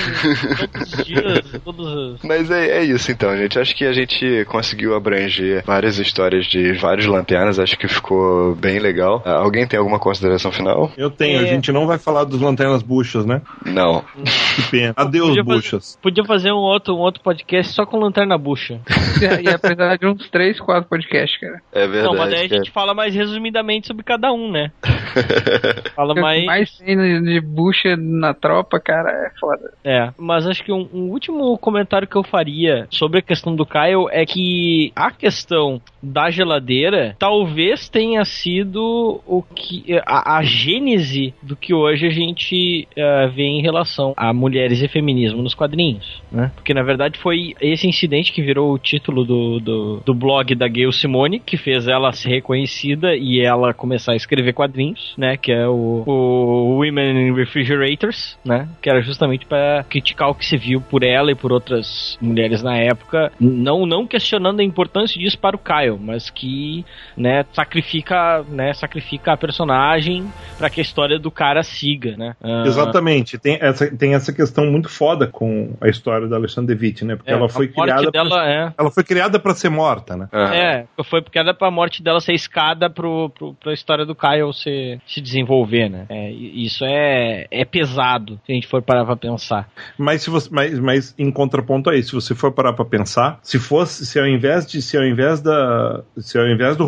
todos 0.67 0.93
os 0.93 1.05
dias, 1.05 1.61
todos 1.63 1.87
os... 1.87 2.21
Mas 2.23 2.51
é, 2.51 2.79
é 2.79 2.83
isso 2.83 3.11
então, 3.11 3.35
gente. 3.37 3.57
Acho 3.59 3.75
que 3.75 3.85
a 3.85 3.93
gente 3.93 4.45
conseguiu 4.45 4.95
abranger 4.95 5.63
várias 5.65 5.97
histórias 5.97 6.45
de 6.45 6.73
vários 6.73 7.05
lanternas. 7.05 7.59
Acho 7.59 7.77
que 7.77 7.87
ficou 7.87 8.55
bem 8.55 8.79
legal. 8.79 9.21
Ah, 9.25 9.37
Alguém 9.37 9.67
tem 9.67 9.79
alguma 9.79 9.99
consideração 9.99 10.51
final? 10.51 10.91
Eu 10.97 11.09
tenho, 11.09 11.39
a 11.39 11.43
É. 11.43 11.47
gente 11.47 11.71
não 11.71 11.87
vai 11.87 11.97
falar 11.97 12.23
dos 12.25 12.41
lanternas 12.41 12.81
buchas, 12.83 13.25
né? 13.25 13.41
Não. 13.65 14.03
Que 14.55 14.61
pena. 14.71 14.93
Adeus, 14.95 15.27
Podia 15.29 15.43
fazer- 15.43 15.55
buchas. 15.57 15.99
Podia 16.01 16.25
fazer 16.25 16.51
um 16.51 16.57
outro, 16.57 16.93
um 16.95 16.99
outro 16.99 17.21
podcast 17.23 17.73
só 17.73 17.85
com 17.85 17.97
lanterna 17.99 18.37
bucha. 18.37 18.56
Ia 19.43 19.57
precisar 19.59 19.97
de 19.97 20.07
uns 20.07 20.29
3, 20.29 20.59
4 20.59 20.89
podcasts, 20.89 21.39
cara. 21.39 21.61
É 21.71 21.87
verdade. 21.87 22.05
Não, 22.05 22.15
mas 22.15 22.31
daí 22.31 22.45
a 22.45 22.47
gente 22.47 22.71
fala 22.71 22.93
mais 22.93 23.13
resumidamente 23.13 23.87
sobre 23.87 24.03
cada 24.03 24.31
um, 24.31 24.51
né? 24.51 24.71
Fala 25.95 26.13
mais. 26.13 26.45
Mais 26.45 26.69
cena 26.71 27.21
de 27.21 27.41
bucha 27.41 27.95
na 27.97 28.33
tropa, 28.33 28.79
cara, 28.79 29.09
é 29.09 29.39
foda. 29.39 29.71
É, 29.83 30.11
mas 30.17 30.47
acho 30.47 30.63
que 30.63 30.71
um, 30.71 30.87
um 30.93 31.09
último 31.09 31.57
comentário 31.57 32.07
que 32.07 32.15
eu 32.15 32.23
faria 32.23 32.87
sobre 32.89 33.19
a 33.19 33.21
questão 33.21 33.55
do 33.55 33.65
Kyle 33.65 34.07
é 34.11 34.25
que 34.25 34.91
a 34.95 35.11
questão 35.11 35.81
da 36.01 36.29
geladeira 36.29 37.15
talvez 37.17 37.89
tenha 37.89 38.23
sido 38.23 39.21
o 39.25 39.41
que 39.41 39.85
a, 40.05 40.37
a 40.37 40.43
gênese 40.43 41.33
do 41.41 41.55
que 41.55 41.73
hoje 41.73 42.05
a 42.05 42.09
gente 42.09 42.87
eh, 42.95 43.27
vê 43.27 43.43
em 43.43 43.61
relação 43.61 44.13
a 44.15 44.33
mulheres 44.33 44.81
e 44.81 44.87
feminismo 44.87 45.41
nos 45.41 45.53
quadrinhos, 45.53 46.21
né? 46.31 46.51
Porque 46.55 46.73
na 46.73 46.83
verdade 46.83 47.19
foi 47.19 47.55
esse 47.61 47.87
incidente 47.87 48.31
que 48.31 48.41
virou 48.47 48.73
o 48.73 48.79
título 48.79 49.25
do, 49.25 49.59
do, 49.59 50.01
do 50.05 50.13
blog 50.13 50.55
da 50.55 50.69
Gail 50.69 50.89
Simone, 50.93 51.37
que 51.37 51.57
fez 51.57 51.85
ela 51.85 52.13
ser 52.13 52.29
reconhecida 52.29 53.13
e 53.13 53.41
ela 53.41 53.73
começar 53.73 54.13
a 54.13 54.15
escrever 54.15 54.53
quadrinhos, 54.53 55.13
né? 55.17 55.35
Que 55.35 55.51
é 55.51 55.67
o, 55.67 56.03
o 56.05 56.79
Women 56.79 57.27
in 57.27 57.33
Refrigerators, 57.33 58.37
né? 58.45 58.69
Que 58.81 58.89
era 58.89 59.01
justamente 59.01 59.45
para 59.45 59.83
criticar 59.89 60.29
o 60.29 60.35
que 60.35 60.45
se 60.45 60.55
viu 60.55 60.79
por 60.79 61.03
ela 61.03 61.29
e 61.29 61.35
por 61.35 61.51
outras 61.51 62.17
mulheres 62.21 62.63
na 62.63 62.77
época, 62.77 63.33
não 63.37 63.85
não 63.85 64.07
questionando 64.07 64.61
a 64.61 64.63
importância 64.63 65.19
disso 65.19 65.37
para 65.37 65.57
o 65.57 65.59
Kyle, 65.59 65.99
mas 65.99 66.29
que, 66.29 66.85
né, 67.17 67.45
sacrifica, 67.51 68.45
né, 68.49 68.73
sacrifica 68.73 69.33
a 69.33 69.37
personagem 69.37 70.25
para 70.57 70.69
que 70.69 70.79
a 70.79 70.83
história 70.83 71.19
do 71.19 71.29
cara 71.29 71.63
siga, 71.63 72.15
né? 72.15 72.33
Ah, 72.41 72.63
Exatamente. 72.65 73.37
Tem 73.37 73.57
essa, 73.59 73.91
tem 73.93 74.13
essa 74.13 74.31
questão 74.31 74.65
muito 74.71 74.87
foda 74.87 75.27
com 75.27 75.75
a 75.81 75.89
história 75.89 76.27
da 76.27 76.37
Alexandre 76.37 76.73
Devitt, 76.73 77.03
né? 77.03 77.17
Porque 77.17 77.29
é, 77.29 77.33
ela 77.33 77.49
foi 77.49 77.67
criada. 77.67 78.09
dela 78.09 78.36
pra, 78.39 78.49
é 78.49 78.73
ela 78.77 78.91
foi 78.91 79.03
criada 79.03 79.39
para 79.39 79.53
ser 79.53 79.69
morta, 79.69 80.15
né? 80.15 80.27
Aham. 80.33 80.53
É, 80.53 80.85
foi 81.03 81.21
porque 81.21 81.39
era 81.39 81.53
pra 81.53 81.71
morte 81.71 82.01
dela 82.03 82.19
ser 82.19 82.33
escada 82.33 82.89
pro, 82.89 83.29
pro, 83.29 83.53
pra 83.55 83.73
história 83.73 84.05
do 84.05 84.15
Kyle 84.15 84.53
se, 84.53 84.99
se 85.07 85.21
desenvolver, 85.21 85.89
né? 85.89 86.05
É, 86.09 86.31
isso 86.31 86.83
é, 86.85 87.45
é 87.51 87.65
pesado, 87.65 88.39
se 88.45 88.51
a 88.51 88.55
gente 88.55 88.67
for 88.67 88.81
parar 88.81 89.05
pra 89.05 89.15
pensar. 89.15 89.69
Mas 89.97 90.21
se 90.21 90.29
você, 90.29 90.49
mas, 90.51 90.79
mas 90.79 91.15
em 91.17 91.31
contraponto 91.31 91.89
a 91.89 91.95
isso, 91.95 92.09
se 92.09 92.27
você 92.27 92.35
for 92.35 92.51
parar 92.51 92.73
para 92.73 92.85
pensar, 92.85 93.39
se 93.41 93.59
fosse, 93.59 94.05
se 94.05 94.19
ao 94.19 94.27
invés 94.27 94.65
de, 94.65 94.81
se 94.81 94.97
ao 94.97 95.03
invés 95.05 95.41
da, 95.41 96.01
se 96.17 96.37
ao 96.37 96.47
invés 96.47 96.75
do 96.77 96.85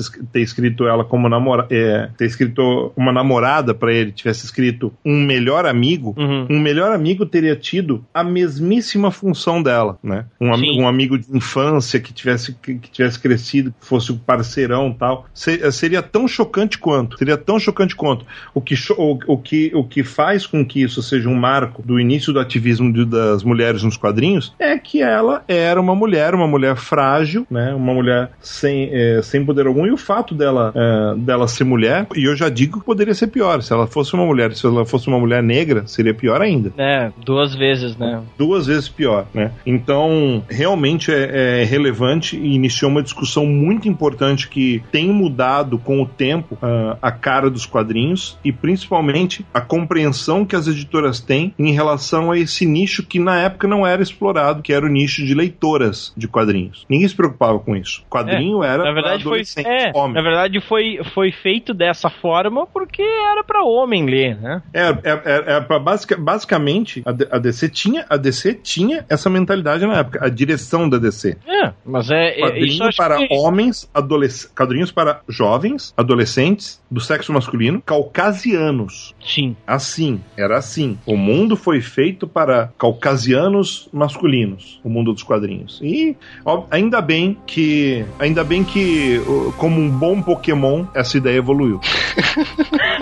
es- 0.00 0.10
ter 0.32 0.40
escrito 0.40 0.86
ela 0.86 1.04
como 1.04 1.28
namorada, 1.28 1.68
é, 1.74 2.08
ter 2.16 2.26
escrito 2.26 2.92
uma 2.96 3.12
namorada 3.12 3.74
para 3.74 3.92
ele, 3.92 4.12
tivesse 4.12 4.44
escrito 4.44 4.92
um 5.04 5.16
melhor 5.24 5.66
amigo, 5.66 6.14
Uhum. 6.16 6.46
um 6.50 6.58
melhor 6.60 6.92
amigo 6.92 7.26
teria 7.26 7.56
tido 7.56 8.04
a 8.12 8.22
mesmíssima 8.22 9.10
função 9.10 9.62
dela, 9.62 9.98
né? 10.02 10.26
Um, 10.40 10.52
ami- 10.54 10.74
Sim. 10.74 10.80
um 10.82 10.88
amigo 10.88 11.18
de 11.18 11.26
infância 11.36 12.00
que 12.00 12.12
tivesse, 12.12 12.54
que, 12.62 12.74
que 12.76 12.90
tivesse 12.90 13.18
crescido, 13.18 13.72
que 13.80 13.86
fosse 13.86 14.10
o 14.12 14.16
parceirão 14.16 14.88
e 14.90 14.94
tal. 14.94 15.26
Se- 15.34 15.70
seria 15.72 16.02
tão 16.02 16.26
chocante 16.28 16.78
quanto. 16.78 17.18
Seria 17.18 17.36
tão 17.36 17.58
chocante 17.58 17.94
quanto. 17.94 18.24
O 18.54 18.60
que, 18.60 18.74
o, 18.96 19.18
o 19.26 19.38
que, 19.38 19.70
o 19.74 19.84
que 19.84 20.02
faz 20.02 20.46
com 20.46 20.64
que 20.64 20.82
isso 20.82 21.02
seja 21.02 21.28
um 21.28 21.34
marco 21.34 21.82
do 21.82 21.98
início 22.00 22.32
do 22.32 22.40
ativismo 22.40 22.92
de- 22.92 23.04
das 23.04 23.42
mulheres 23.42 23.82
nos 23.82 23.96
quadrinhos 23.96 24.52
é 24.58 24.78
que 24.78 25.02
ela 25.02 25.42
era 25.48 25.80
uma 25.80 25.94
mulher, 25.94 26.34
uma 26.34 26.46
mulher 26.46 26.76
frágil, 26.76 27.46
né? 27.50 27.74
Uma 27.74 27.92
mulher 27.94 28.30
sem, 28.40 28.88
eh, 28.92 29.20
sem 29.22 29.44
poder 29.44 29.66
algum. 29.66 29.86
E 29.86 29.90
o 29.92 29.96
fato 29.96 30.34
dela, 30.34 30.72
eh, 30.74 31.14
dela 31.18 31.48
ser 31.48 31.64
mulher, 31.64 32.06
e 32.16 32.24
eu 32.24 32.36
já 32.36 32.48
digo 32.48 32.78
que 32.80 32.86
poderia 32.86 33.14
ser 33.14 33.26
pior. 33.28 33.62
Se 33.62 33.72
ela 33.72 33.86
fosse 33.86 34.14
uma 34.14 34.24
mulher, 34.24 34.54
se 34.54 34.66
ela 34.66 34.84
fosse 34.84 35.08
uma 35.08 35.18
mulher 35.18 35.42
negra, 35.42 35.86
seria 35.86 36.14
pior 36.14 36.40
ainda. 36.40 36.72
É, 36.78 37.10
duas 37.24 37.54
vezes, 37.54 37.96
né? 37.96 38.20
Duas 38.38 38.66
vezes 38.66 38.88
pior, 38.88 39.26
né? 39.34 39.50
Então, 39.66 40.43
realmente 40.48 41.12
é, 41.12 41.62
é 41.62 41.64
relevante 41.64 42.36
e 42.36 42.54
iniciou 42.54 42.90
uma 42.90 43.02
discussão 43.02 43.46
muito 43.46 43.88
importante 43.88 44.48
que 44.48 44.82
tem 44.90 45.08
mudado 45.08 45.78
com 45.78 46.00
o 46.02 46.06
tempo 46.06 46.54
uh, 46.56 46.96
a 47.00 47.10
cara 47.10 47.50
dos 47.50 47.66
quadrinhos 47.66 48.38
e 48.44 48.52
principalmente 48.52 49.44
a 49.52 49.60
compreensão 49.60 50.44
que 50.44 50.56
as 50.56 50.66
editoras 50.66 51.20
têm 51.20 51.54
em 51.58 51.72
relação 51.72 52.30
a 52.30 52.38
esse 52.38 52.66
nicho 52.66 53.02
que 53.02 53.18
na 53.18 53.38
época 53.40 53.68
não 53.68 53.86
era 53.86 54.02
explorado, 54.02 54.62
que 54.62 54.72
era 54.72 54.84
o 54.84 54.88
nicho 54.88 55.24
de 55.24 55.34
leitoras 55.34 56.12
de 56.16 56.28
quadrinhos. 56.28 56.84
Ninguém 56.88 57.08
se 57.08 57.14
preocupava 57.14 57.58
com 57.58 57.76
isso. 57.76 58.04
Quadrinho 58.08 58.62
é, 58.62 58.68
era 58.68 58.84
na 58.84 58.92
verdade 58.92 59.22
foi 59.22 59.42
é, 59.58 59.90
homem. 59.94 60.14
na 60.14 60.22
verdade 60.22 60.60
foi, 60.60 61.00
foi 61.14 61.32
feito 61.32 61.72
dessa 61.74 62.10
forma 62.10 62.66
porque 62.66 63.02
era 63.02 63.42
para 63.44 63.62
homem 63.64 64.06
ler, 64.06 64.36
né? 64.40 64.62
É, 64.72 64.88
é, 64.88 65.22
é, 65.24 65.66
é 65.70 65.78
basic, 65.78 66.14
basicamente 66.16 67.02
a, 67.04 67.38
DC 67.38 67.68
tinha 67.68 68.06
a 68.08 68.16
DC 68.16 68.54
tinha 68.54 69.04
essa 69.08 69.28
mentalidade 69.28 69.86
na 69.86 69.98
época, 69.98 70.23
a 70.24 70.28
direção 70.30 70.88
da 70.88 70.96
DC. 70.96 71.36
É, 71.46 71.72
mas 71.84 72.10
é, 72.10 72.38
é 72.38 72.40
quadrinho 72.40 72.88
para 72.96 73.18
que... 73.18 73.28
homens, 73.30 73.90
adolescentes, 73.92 74.52
quadrinhos 74.56 74.90
para 74.90 75.20
jovens, 75.28 75.92
adolescentes 75.96 76.82
do 76.90 77.00
sexo 77.00 77.32
masculino, 77.32 77.82
caucasianos. 77.82 79.14
Sim. 79.22 79.54
Assim, 79.66 80.20
era 80.36 80.56
assim. 80.56 80.98
O 81.04 81.16
mundo 81.16 81.56
foi 81.56 81.82
feito 81.82 82.26
para 82.26 82.72
caucasianos 82.78 83.88
masculinos, 83.92 84.80
o 84.82 84.88
mundo 84.88 85.12
dos 85.12 85.22
quadrinhos. 85.22 85.78
E 85.82 86.16
ó, 86.44 86.64
ainda 86.70 87.02
bem 87.02 87.36
que 87.46 88.04
ainda 88.18 88.42
bem 88.42 88.64
que 88.64 89.20
como 89.58 89.78
um 89.78 89.90
bom 89.90 90.22
Pokémon 90.22 90.86
essa 90.94 91.18
ideia 91.18 91.36
evoluiu. 91.36 91.80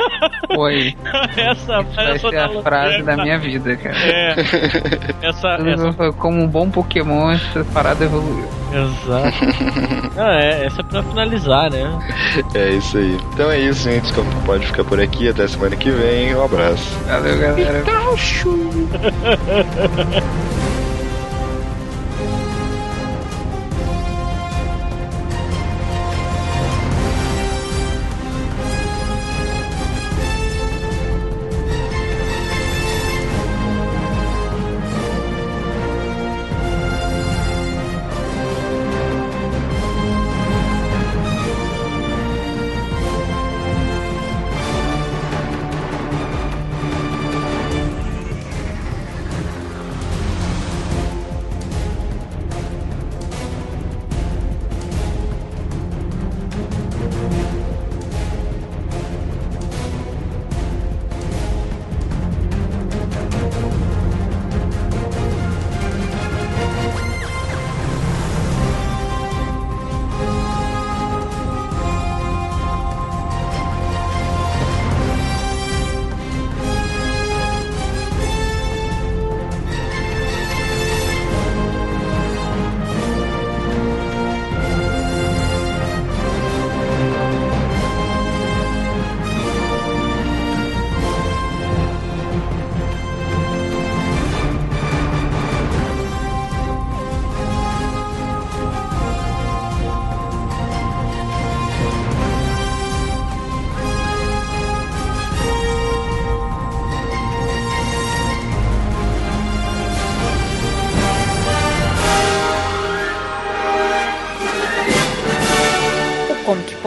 Foi. 0.54 0.94
essa, 1.36 1.82
vai 1.82 2.18
ser 2.18 2.38
a 2.38 2.62
frase 2.62 3.02
da 3.02 3.16
minha 3.16 3.38
vida, 3.38 3.76
cara. 3.76 3.96
É. 3.96 4.34
Essa, 5.22 5.56
essa... 5.56 6.12
Como 6.12 6.42
um 6.42 6.48
bom 6.48 6.70
Pokémon, 6.70 7.30
essa 7.30 7.64
parada 7.72 8.04
evoluiu. 8.04 8.48
Exato. 8.72 10.16
ah, 10.16 10.34
é, 10.40 10.66
essa 10.66 10.80
é 10.80 10.84
pra 10.84 11.02
finalizar, 11.02 11.70
né? 11.70 11.98
É 12.54 12.70
isso 12.70 12.96
aí. 12.96 13.18
Então 13.34 13.50
é 13.50 13.58
isso, 13.58 13.82
gente. 13.82 14.12
Como 14.12 14.30
pode 14.42 14.66
ficar 14.66 14.84
por 14.84 14.98
aqui. 15.00 15.28
Até 15.28 15.46
semana 15.46 15.76
que 15.76 15.90
vem. 15.90 16.34
Um 16.34 16.44
abraço. 16.44 16.98
Valeu, 17.06 17.38
galera. 17.38 17.80
Pikachu! 17.80 18.88